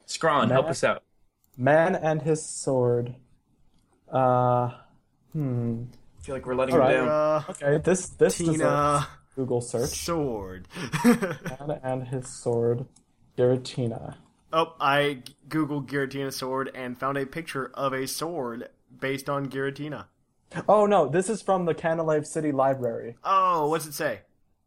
Scron, 0.05 0.51
help 0.51 0.67
us 0.67 0.83
out. 0.83 1.03
Man 1.57 1.95
and 1.95 2.21
his 2.21 2.45
sword. 2.45 3.15
Uh, 4.11 4.71
hmm. 5.33 5.83
I 6.19 6.21
feel 6.25 6.35
like 6.35 6.45
we're 6.45 6.55
letting 6.55 6.75
All 6.75 6.81
him 6.87 7.05
down. 7.05 7.07
Uh, 7.07 7.43
Okay, 7.49 7.77
this 7.77 8.09
this 8.09 8.37
deserves 8.37 8.57
Tina 8.57 9.07
Google 9.35 9.61
search. 9.61 9.89
sword. 9.89 10.67
Man 11.05 11.79
and 11.83 12.07
his 12.07 12.27
sword. 12.27 12.85
Giratina. 13.37 14.15
oh, 14.51 14.73
I 14.81 15.23
googled 15.47 15.87
Giratina 15.87 16.33
sword 16.33 16.71
and 16.75 16.99
found 16.99 17.17
a 17.17 17.25
picture 17.25 17.71
of 17.73 17.93
a 17.93 18.05
sword 18.05 18.67
based 18.99 19.29
on 19.29 19.49
Giratina. 19.49 20.05
Oh 20.67 20.85
no, 20.85 21.07
this 21.07 21.29
is 21.29 21.41
from 21.41 21.65
the 21.65 21.73
Canalave 21.73 22.25
City 22.27 22.51
Library. 22.51 23.15
Oh, 23.23 23.69
what's 23.69 23.85
it 23.85 23.93
say? 23.93 24.21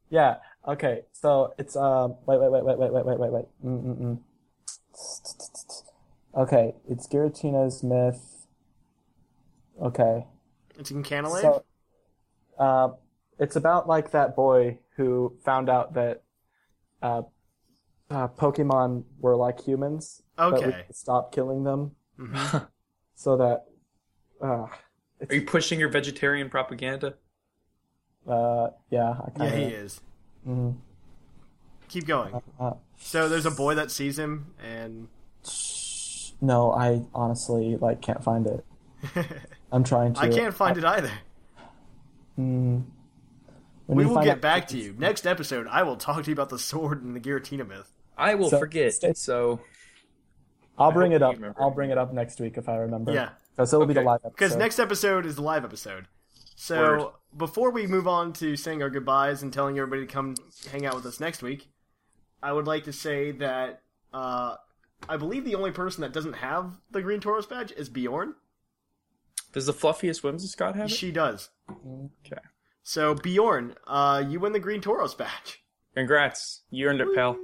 Yeah. 0.08 0.36
Okay. 0.66 1.02
So 1.12 1.52
it's 1.58 1.76
um. 1.76 2.14
Wait. 2.26 2.40
Wait. 2.40 2.50
Wait. 2.50 2.64
Wait. 2.64 2.78
Wait. 2.78 2.92
Wait. 2.92 3.04
Wait. 3.04 3.18
Wait. 3.18 3.32
Wait. 3.32 3.44
Mm. 3.64 3.82
Mm. 3.84 3.98
mm. 3.98 4.18
Okay. 6.36 6.74
It's 6.88 7.06
Giratina's 7.08 7.82
myth. 7.82 8.46
Okay. 9.82 10.26
It's 10.82 10.90
in 10.90 11.04
Canalave. 11.04 11.42
So, 11.42 11.64
uh, 12.58 12.88
it's 13.38 13.54
about 13.56 13.86
like 13.88 14.10
that 14.10 14.34
boy 14.34 14.78
who 14.96 15.36
found 15.44 15.70
out 15.70 15.94
that 15.94 16.22
uh, 17.00 17.22
uh, 18.10 18.28
Pokemon 18.28 19.04
were 19.20 19.36
like 19.36 19.60
humans, 19.60 20.22
but 20.36 20.52
we 20.52 20.72
Okay. 20.72 20.84
stop 20.92 21.32
killing 21.32 21.62
them, 21.64 21.92
Mm-hmm. 22.18 22.58
so 23.14 23.36
that 23.36 23.64
uh, 24.44 24.66
Are 25.30 25.34
you 25.34 25.42
pushing 25.42 25.78
your 25.78 25.88
vegetarian 25.88 26.50
propaganda? 26.50 27.14
uh, 28.28 28.68
yeah, 28.90 29.10
I 29.10 29.30
yeah, 29.36 29.38
kind 29.38 29.54
of 29.54 29.58
he 29.58 29.74
is. 29.74 30.00
Mhm. 30.46 30.76
Keep 31.88 32.06
going. 32.06 32.42
Uh, 32.58 32.72
So 32.98 33.28
there's 33.28 33.46
a 33.46 33.50
boy 33.52 33.74
that 33.76 33.90
sees 33.92 34.18
him, 34.18 34.54
and 34.62 35.08
no, 36.40 36.72
I 36.72 37.02
honestly 37.14 37.76
like 37.76 38.00
can't 38.02 38.22
find 38.24 38.46
it. 38.46 38.64
I'm 39.72 39.84
trying 39.84 40.14
to. 40.14 40.20
I 40.20 40.28
can't 40.28 40.54
find 40.54 40.76
it 40.76 40.84
either. 40.84 41.10
Mm. 42.38 42.84
We 43.86 44.04
will 44.06 44.16
get 44.22 44.28
out- 44.36 44.40
back 44.40 44.68
to 44.68 44.78
you 44.78 44.94
next 44.98 45.26
episode. 45.26 45.66
I 45.66 45.82
will 45.82 45.96
talk 45.96 46.22
to 46.24 46.30
you 46.30 46.34
about 46.34 46.48
the 46.48 46.58
sword 46.58 47.02
and 47.02 47.14
the 47.16 47.20
Giratina 47.20 47.66
myth. 47.66 47.90
I 48.16 48.34
will 48.34 48.50
So, 48.50 48.58
forget. 48.58 48.92
stay- 48.92 49.12
So 49.14 49.60
I'll 50.78 50.92
bring 50.92 51.12
it 51.12 51.22
up. 51.22 51.34
remember. 51.34 51.60
I'll 51.60 51.70
bring 51.70 51.90
it 51.90 51.98
up 51.98 52.12
next 52.12 52.40
week 52.40 52.56
if 52.56 52.68
I 52.68 52.76
remember. 52.76 53.12
Yeah. 53.12 53.30
because 53.54 53.72
it'll 53.74 53.84
be 53.86 53.92
the 53.94 54.00
live 54.00 54.20
episode. 54.24 54.30
Because 54.34 54.56
next 54.56 54.78
episode 54.78 55.26
is 55.26 55.36
the 55.36 55.42
live 55.42 55.62
episode. 55.64 56.06
So 56.56 56.80
Word. 56.98 57.12
before 57.36 57.70
we 57.70 57.86
move 57.86 58.08
on 58.08 58.32
to 58.34 58.56
saying 58.56 58.82
our 58.82 58.88
goodbyes 58.88 59.42
and 59.42 59.52
telling 59.52 59.76
everybody 59.78 60.06
to 60.06 60.10
come 60.12 60.36
hang 60.70 60.86
out 60.86 60.94
with 60.94 61.04
us 61.04 61.20
next 61.20 61.42
week, 61.42 61.68
I 62.42 62.52
would 62.52 62.66
like 62.66 62.84
to 62.84 62.92
say 62.94 63.30
that 63.32 63.82
uh, 64.14 64.56
I 65.08 65.16
believe 65.18 65.44
the 65.44 65.54
only 65.54 65.70
person 65.70 66.00
that 66.02 66.12
doesn't 66.14 66.34
have 66.34 66.80
the 66.90 67.02
Green 67.02 67.20
Tauros 67.20 67.46
badge 67.48 67.72
is 67.72 67.88
Bjorn. 67.90 68.34
Does 69.52 69.66
the 69.66 69.72
fluffiest 69.72 70.22
Whimsicott 70.22 70.74
have 70.76 70.86
it? 70.86 70.94
She 70.94 71.10
does. 71.12 71.50
Okay. 71.70 72.40
So 72.82 73.14
Bjorn, 73.14 73.74
uh, 73.86 74.24
you 74.26 74.40
win 74.40 74.52
the 74.52 74.58
Green 74.60 74.80
Tauros 74.80 75.16
badge. 75.16 75.62
Congrats. 75.94 76.62
You 76.70 76.88
earned 76.88 77.00
it, 77.00 77.14
pal. 77.14 77.36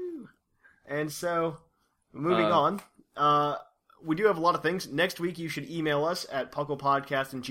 And 0.86 1.12
so, 1.12 1.58
moving 2.12 2.46
Uh, 2.46 2.58
on, 2.60 2.80
uh, 3.16 3.56
we 4.02 4.16
do 4.16 4.24
have 4.26 4.38
a 4.38 4.40
lot 4.40 4.54
of 4.54 4.62
things. 4.62 4.88
Next 4.88 5.20
week, 5.20 5.38
you 5.38 5.48
should 5.48 5.68
email 5.70 6.04
us 6.04 6.26
at 6.32 6.50
pucklepodcast 6.50 7.34
and 7.34 7.44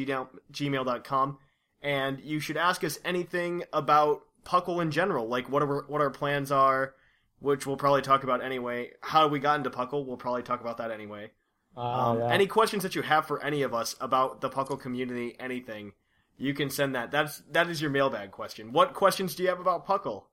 gmail.com, 0.51 1.37
and 1.81 2.19
you 2.21 2.39
should 2.39 2.57
ask 2.57 2.83
us 2.83 2.99
anything 3.05 3.63
about 3.73 4.23
Puckle 4.43 4.81
in 4.81 4.91
general, 4.91 5.27
like 5.27 5.49
what 5.49 5.61
our, 5.61 5.83
what 5.87 6.01
our 6.01 6.09
plans 6.09 6.51
are, 6.51 6.95
which 7.39 7.67
we'll 7.67 7.77
probably 7.77 8.01
talk 8.01 8.23
about 8.23 8.41
anyway. 8.43 8.91
How 9.01 9.27
we 9.27 9.39
got 9.39 9.57
into 9.57 9.69
Puckle, 9.69 10.05
we'll 10.05 10.17
probably 10.17 10.41
talk 10.43 10.61
about 10.61 10.77
that 10.77 10.89
anyway. 10.89 11.31
Ah, 11.77 12.09
Um, 12.09 12.19
yeah. 12.19 12.29
Any 12.29 12.47
questions 12.47 12.81
that 12.83 12.95
you 12.95 13.03
have 13.03 13.27
for 13.27 13.41
any 13.43 13.61
of 13.61 13.73
us 13.73 13.95
about 14.01 14.41
the 14.41 14.49
Puckle 14.49 14.79
community, 14.79 15.35
anything, 15.39 15.93
you 16.37 16.53
can 16.53 16.69
send 16.69 16.95
that. 16.95 17.11
That's 17.11 17.43
that 17.51 17.69
is 17.69 17.81
your 17.81 17.91
mailbag 17.91 18.31
question. 18.31 18.71
What 18.73 18.93
questions 18.93 19.35
do 19.35 19.43
you 19.43 19.49
have 19.49 19.59
about 19.59 19.85
Puckle? 19.87 20.23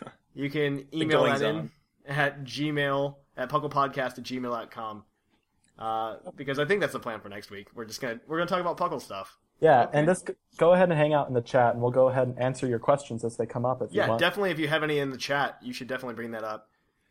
You 0.36 0.50
can 0.50 0.88
email 0.92 1.22
that 1.24 1.40
in 1.42 1.70
at 2.08 2.42
gmail 2.42 3.14
at 3.36 3.48
pucklepodcast 3.48 4.18
at 4.18 4.24
gmail.com. 4.24 5.04
Uh, 5.78 6.16
because 6.34 6.58
I 6.58 6.64
think 6.64 6.80
that's 6.80 6.92
the 6.92 6.98
plan 6.98 7.20
for 7.20 7.28
next 7.28 7.52
week. 7.52 7.68
We're 7.72 7.84
just 7.84 8.00
gonna 8.00 8.18
we're 8.26 8.38
gonna 8.38 8.48
talk 8.50 8.60
about 8.60 8.76
Puckle 8.76 9.00
stuff. 9.00 9.38
yeah, 9.60 9.86
and 9.92 10.08
just 10.08 10.30
go 10.56 10.72
ahead 10.72 10.88
and 10.90 10.98
hang 10.98 11.14
out 11.14 11.28
in 11.28 11.34
the 11.34 11.40
chat, 11.40 11.74
and 11.74 11.80
we'll 11.82 11.92
go 11.92 12.08
ahead 12.08 12.26
and 12.26 12.36
answer 12.40 12.66
your 12.66 12.80
questions 12.80 13.24
as 13.24 13.36
they 13.36 13.46
come 13.46 13.64
up. 13.64 13.80
If 13.80 13.92
you 13.92 14.00
Yeah, 14.00 14.08
want. 14.08 14.20
definitely. 14.20 14.50
If 14.50 14.58
you 14.58 14.66
have 14.66 14.82
any 14.82 14.98
in 14.98 15.10
the 15.10 15.16
chat, 15.16 15.56
you 15.62 15.72
should 15.72 15.86
definitely 15.86 16.14
bring 16.16 16.32
that 16.32 16.42
up. 16.42 16.68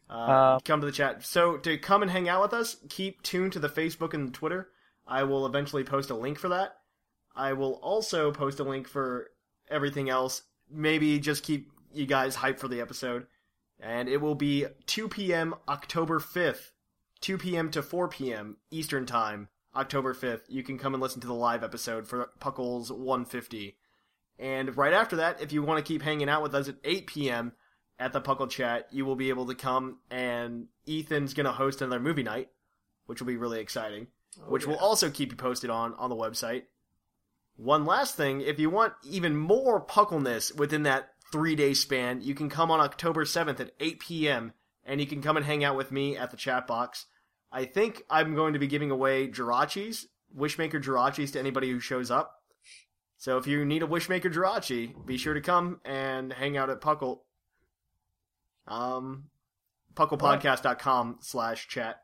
Uh, 0.10 0.14
Uh, 0.14 0.60
come 0.60 0.80
to 0.82 0.86
the 0.86 0.92
chat. 0.92 1.24
So 1.24 1.58
to 1.58 1.78
come 1.78 2.02
and 2.02 2.12
hang 2.12 2.30
out 2.30 2.42
with 2.42 2.54
us, 2.54 2.78
keep 2.90 3.22
tuned 3.24 3.54
to 3.54 3.60
the 3.60 3.70
Facebook 3.70 4.14
and 4.14 4.34
Twitter. 4.34 4.70
I 5.08 5.24
will 5.24 5.46
eventually 5.46 5.84
post 5.84 6.10
a 6.10 6.16
link 6.16 6.38
for 6.40 6.50
that. 6.50 6.78
I 7.36 7.54
will 7.54 7.74
also 7.76 8.32
post 8.32 8.60
a 8.60 8.64
link 8.64 8.88
for 8.88 9.32
everything 9.70 10.10
else. 10.10 10.44
Maybe 10.70 11.20
just 11.20 11.44
keep 11.44 11.72
you 11.94 12.06
guys 12.06 12.36
hyped 12.38 12.60
for 12.60 12.68
the 12.68 12.82
episode. 12.82 13.26
And 13.80 14.08
it 14.08 14.22
will 14.22 14.36
be 14.36 14.66
2 14.86 15.10
p.m. 15.10 15.56
October 15.68 16.20
5th, 16.20 16.72
2 17.22 17.38
p.m. 17.38 17.70
to 17.72 17.82
4 17.82 18.08
p.m. 18.08 18.58
Eastern 18.72 19.06
Time, 19.06 19.50
October 19.76 20.14
5th. 20.14 20.44
You 20.48 20.64
can 20.64 20.78
come 20.78 20.94
and 20.94 21.02
listen 21.02 21.22
to 21.22 21.28
the 21.28 21.34
live 21.34 21.64
episode 21.64 22.08
for 22.08 22.30
Puckles 22.40 22.92
150. 22.92 23.76
And 24.40 24.78
right 24.78 24.94
after 24.94 25.18
that, 25.18 25.42
if 25.42 25.52
you 25.52 25.64
want 25.64 25.84
to 25.84 25.88
keep 25.88 26.02
hanging 26.02 26.30
out 26.30 26.44
with 26.44 26.56
us 26.56 26.70
at 26.70 26.76
8 26.84 27.08
p.m. 27.08 27.54
at 28.04 28.12
the 28.12 28.20
Puckle 28.20 28.50
Chat, 28.50 28.88
you 28.92 29.06
will 29.06 29.16
be 29.16 29.30
able 29.30 29.46
to 29.46 29.56
come 29.56 30.00
and 30.12 30.68
Ethan's 30.86 31.34
going 31.34 31.46
to 31.46 31.54
host 31.54 31.82
another 31.82 32.02
movie 32.02 32.22
night, 32.22 32.50
which 33.06 33.22
will 33.22 33.28
be 33.28 33.38
really 33.38 33.62
exciting, 33.62 34.08
oh, 34.42 34.52
which 34.52 34.68
we'll 34.68 34.78
also 34.78 35.10
keep 35.10 35.32
you 35.32 35.38
posted 35.38 35.70
on 35.70 35.94
on 35.94 36.10
the 36.10 36.16
website. 36.16 36.64
One 37.56 37.86
last 37.86 38.18
thing, 38.18 38.42
if 38.42 38.60
you 38.60 38.70
want 38.70 38.94
even 39.04 39.38
more 39.38 39.80
Puckleness 39.80 40.52
within 40.52 40.84
that 40.84 41.12
three 41.32 41.56
day 41.56 41.74
span, 41.74 42.22
you 42.22 42.36
can 42.36 42.50
come 42.50 42.72
on 42.72 42.82
October 42.82 43.24
7th 43.24 43.62
at 43.62 43.72
8 43.80 44.00
p.m. 44.02 44.54
and 44.84 45.00
you 45.00 45.08
can 45.08 45.22
come 45.22 45.38
and 45.38 45.46
hang 45.46 45.64
out 45.64 45.78
with 45.78 45.90
me 45.92 46.18
at 46.18 46.30
the 46.30 46.38
chat 46.38 46.68
box. 46.68 47.06
I 47.54 47.64
think 47.64 48.04
I'm 48.10 48.36
going 48.36 48.52
to 48.52 48.60
be 48.60 48.68
giving 48.68 48.92
away 48.92 49.30
Jirachis, 49.30 50.08
Wishmaker 50.38 50.84
Jirachis 50.84 51.32
to 51.34 51.40
anybody 51.40 51.70
who 51.70 51.80
shows 51.80 52.12
up. 52.12 52.42
So 53.18 53.38
if 53.38 53.48
you 53.48 53.64
need 53.64 53.82
a 53.82 53.88
Wishmaker 53.88 54.34
Jirachi, 54.34 55.06
be 55.06 55.16
sure 55.18 55.36
to 55.36 55.40
come 55.40 55.80
and 55.86 56.34
hang 56.34 56.58
out 56.58 56.70
at 56.70 56.82
Puckle. 56.82 57.20
Um, 58.68 59.26
pucklepodcast.com 59.96 61.18
slash 61.22 61.68
chat. 61.68 62.02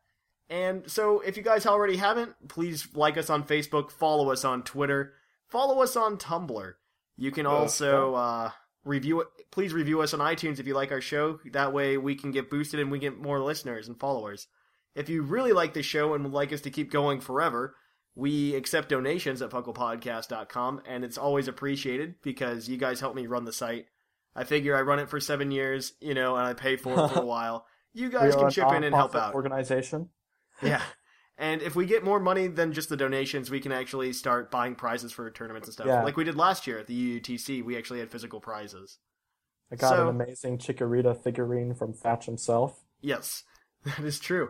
And 0.49 0.90
so 0.90 1.19
if 1.22 1.38
you 1.38 1.44
guys 1.44 1.65
already 1.65 1.98
haven't, 1.98 2.34
please 2.48 2.88
like 2.95 3.18
us 3.18 3.30
on 3.30 3.44
Facebook, 3.44 3.91
follow 3.91 4.31
us 4.31 4.44
on 4.44 4.64
Twitter, 4.64 5.14
follow 5.48 5.81
us 5.81 5.95
on 5.95 6.18
Tumblr. 6.18 6.73
You 7.18 7.31
can 7.31 7.45
also 7.45 8.15
uh, 8.15 8.52
review 8.84 9.22
it. 9.22 9.27
Please 9.52 9.73
review 9.73 10.02
us 10.02 10.14
on 10.14 10.19
iTunes 10.19 10.60
if 10.60 10.68
you 10.68 10.73
like 10.73 10.91
our 10.91 11.02
show. 11.02 11.40
That 11.52 11.73
way 11.73 11.98
we 11.98 12.15
can 12.15 12.31
get 12.31 12.49
boosted 12.49 12.80
and 12.80 12.91
we 12.91 12.99
get 12.99 13.18
more 13.18 13.40
listeners 13.40 13.88
and 13.88 13.99
followers. 13.99 14.48
If 14.95 15.10
you 15.10 15.22
really 15.22 15.53
like 15.53 15.73
the 15.73 15.84
show 15.84 16.14
and 16.14 16.23
would 16.23 16.34
like 16.34 16.52
us 16.53 16.61
to 16.61 16.72
keep 16.72 16.91
going 16.91 17.19
forever, 17.19 17.76
we 18.15 18.56
accept 18.56 18.90
donations 18.90 19.41
at 19.41 19.49
pucklepodcast.com, 19.49 20.81
and 20.86 21.03
it's 21.06 21.18
always 21.18 21.48
appreciated 21.48 22.15
because 22.22 22.68
you 22.68 22.77
guys 22.77 22.99
help 22.99 23.15
me 23.15 23.27
run 23.27 23.45
the 23.45 23.53
site. 23.53 23.86
I 24.35 24.43
figure 24.43 24.76
I 24.76 24.81
run 24.81 24.99
it 24.99 25.10
for 25.10 25.19
seven 25.19 25.51
years, 25.51 25.93
you 25.99 26.14
know, 26.14 26.35
and 26.35 26.45
I 26.45 26.53
pay 26.53 26.76
for 26.76 26.93
it 26.93 27.10
for 27.10 27.19
a 27.19 27.26
while. 27.26 27.65
You 27.93 28.10
guys 28.10 28.35
can 28.35 28.49
chip 28.51 28.72
in 28.72 28.84
and 28.84 28.93
help 28.95 29.15
out. 29.15 29.34
Organization. 29.34 30.10
Yeah. 30.61 30.81
And 31.38 31.61
if 31.61 31.76
we 31.76 31.85
get 31.85 32.03
more 32.03 32.19
money 32.19 32.47
than 32.47 32.73
just 32.73 32.89
the 32.89 32.97
donations, 32.97 33.49
we 33.49 33.60
can 33.61 33.72
actually 33.72 34.11
start 34.14 34.51
buying 34.51 34.76
prizes 34.76 35.11
for 35.11 35.30
tournaments 35.31 35.68
and 35.68 35.73
stuff. 35.73 35.88
Yeah. 35.88 36.03
Like 36.03 36.18
we 36.18 36.23
did 36.26 36.35
last 36.35 36.68
year 36.68 36.77
at 36.80 36.88
the 36.88 37.19
UUTC, 37.19 37.64
we 37.64 37.77
actually 37.77 37.99
had 37.99 38.11
physical 38.11 38.39
prizes. 38.39 38.97
I 39.72 39.76
got 39.76 39.89
So- 39.89 40.10
an 40.10 40.22
amazing 40.22 40.57
Chikorita 40.57 41.15
figurine 41.23 41.73
from 41.76 41.93
Thatch 41.93 42.26
himself. 42.26 42.84
Yes, 43.01 43.43
that 43.85 43.99
is 43.99 44.19
true. 44.19 44.49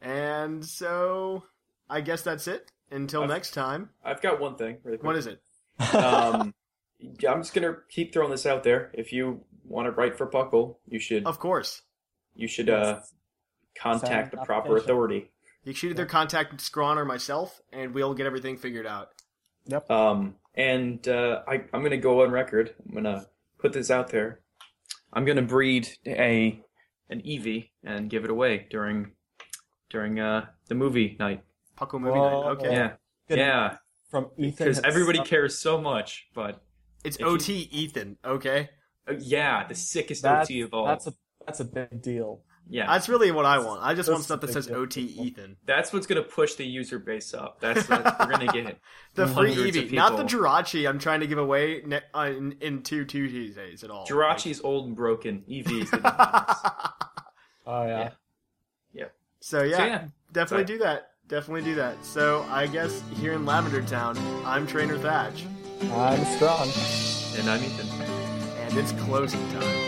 And 0.00 0.64
so 0.64 1.42
I 1.90 2.00
guess 2.02 2.22
that's 2.22 2.46
it. 2.48 2.70
Until 2.90 3.22
I've- 3.24 3.32
next 3.32 3.50
time. 3.52 3.90
I've 4.04 4.22
got 4.22 4.40
one 4.40 4.56
thing 4.56 4.78
really 4.84 4.98
quick. 4.98 5.06
What 5.06 5.16
is 5.16 5.26
it? 5.26 5.40
um, 5.80 5.84
yeah, 5.94 6.42
I'm 7.00 7.40
just 7.42 7.54
gonna 7.54 7.76
keep 7.88 8.12
throwing 8.12 8.30
this 8.30 8.46
out 8.46 8.64
there. 8.64 8.90
If 8.94 9.12
you 9.12 9.44
want 9.64 9.86
to 9.86 9.92
write 9.92 10.16
for 10.18 10.26
Puckle, 10.26 10.76
you 10.88 10.98
should 10.98 11.26
Of 11.26 11.38
course. 11.38 11.82
you 12.34 12.48
should 12.48 12.68
uh, 12.70 13.00
contact 13.76 14.30
the 14.32 14.38
proper 14.38 14.76
authority. 14.76 15.30
You 15.64 15.74
should 15.74 15.90
either 15.90 16.06
contact 16.06 16.56
Scron 16.58 16.96
or 16.96 17.04
myself, 17.04 17.60
and 17.72 17.92
we'll 17.94 18.14
get 18.14 18.26
everything 18.26 18.56
figured 18.56 18.86
out. 18.86 19.08
Yep. 19.66 19.90
Um, 19.90 20.36
and 20.54 21.06
uh, 21.06 21.42
I, 21.46 21.64
I'm 21.72 21.82
gonna 21.82 21.98
go 21.98 22.22
on 22.24 22.30
record. 22.30 22.74
I'm 22.86 22.94
gonna 22.94 23.26
put 23.58 23.72
this 23.72 23.90
out 23.90 24.08
there. 24.08 24.40
I'm 25.12 25.24
gonna 25.24 25.42
breed 25.42 25.88
a 26.06 26.60
an 27.10 27.20
Eevee 27.22 27.70
and 27.84 28.10
give 28.10 28.24
it 28.24 28.30
away 28.30 28.66
during 28.70 29.12
during 29.90 30.18
uh, 30.18 30.46
the 30.68 30.74
movie 30.74 31.16
night. 31.20 31.42
Puckle 31.78 32.00
movie 32.00 32.18
Whoa. 32.18 32.42
night. 32.42 32.50
Okay. 32.58 32.72
Yeah, 32.72 32.92
Good. 33.28 33.38
yeah, 33.38 33.76
From 34.10 34.30
Ethan. 34.36 34.50
because 34.66 34.80
everybody 34.80 35.18
himself. 35.18 35.28
cares 35.28 35.58
so 35.58 35.80
much. 35.80 36.26
But 36.34 36.62
It's 37.04 37.16
If 37.16 37.20
you- 37.20 37.26
OT 37.26 37.52
Ethan, 37.70 38.16
okay? 38.24 38.70
uh, 39.08 39.14
yeah, 39.18 39.66
the 39.66 39.74
sickest 39.74 40.22
That's, 40.22 40.48
OT 40.50 40.60
of 40.62 40.74
all. 40.74 40.86
that's 40.86 41.06
a 41.06 41.12
that's 41.46 41.60
a 41.60 41.64
big 41.64 42.02
deal. 42.02 42.42
yeah, 42.68 42.86
That's 42.86 43.08
really 43.08 43.30
what 43.30 43.46
I 43.46 43.58
want. 43.58 43.82
I 43.82 43.94
just 43.94 44.10
want 44.10 44.22
stuff 44.24 44.40
that 44.42 44.46
a 44.46 44.48
big 44.48 44.54
says 44.54 44.66
deal. 44.66 44.76
OT 44.76 45.00
Ethan. 45.00 45.56
That's 45.64 45.92
what's 45.94 46.06
gonna 46.06 46.22
push 46.22 46.54
the 46.56 46.66
user 46.66 46.98
base 46.98 47.32
up. 47.32 47.58
That's, 47.60 47.86
that's 47.86 48.18
we're 48.20 48.30
gonna 48.32 48.52
get. 48.52 48.78
The 49.14 49.26
free 49.26 49.54
Hundreds 49.54 49.76
Eevee, 49.76 49.92
not 49.92 50.16
the 50.16 50.24
people. 50.24 50.40
Jirachi 50.44 50.88
I'm 50.88 50.98
trying 50.98 51.20
to 51.20 51.26
give 51.26 51.38
away 51.38 51.82
ne- 51.86 52.02
uh, 52.14 52.24
in, 52.36 52.52
in 52.60 52.82
two 52.82 53.04
Tuesdays 53.06 53.82
at 53.82 53.90
all. 53.90 54.06
Jirachi's 54.06 54.60
old 54.62 54.86
and 54.88 54.94
broken. 54.96 55.42
EVs. 55.48 55.90
the 55.90 55.98
Oh 57.66 57.86
yeah. 57.86 58.10
Yeah. 58.92 59.04
So 59.40 59.62
yeah, 59.62 59.76
So, 59.76 59.84
yeah. 59.84 60.04
definitely 60.32 60.66
Sorry. 60.66 60.78
do 60.78 60.84
that. 60.84 61.10
Definitely 61.28 61.62
do 61.62 61.74
that. 61.76 62.04
So 62.04 62.44
I 62.50 62.66
guess 62.66 63.02
here 63.20 63.32
in 63.32 63.44
Lavender 63.46 63.82
Town, 63.82 64.16
I'm 64.44 64.66
Trainer 64.66 64.98
Thatch, 64.98 65.44
I'm 65.80 66.24
strong. 66.36 66.68
and 67.38 67.48
I'm 67.48 67.62
Ethan. 67.62 67.88
and 68.66 68.76
it's 68.76 68.92
closing 69.04 69.40
time. 69.52 69.87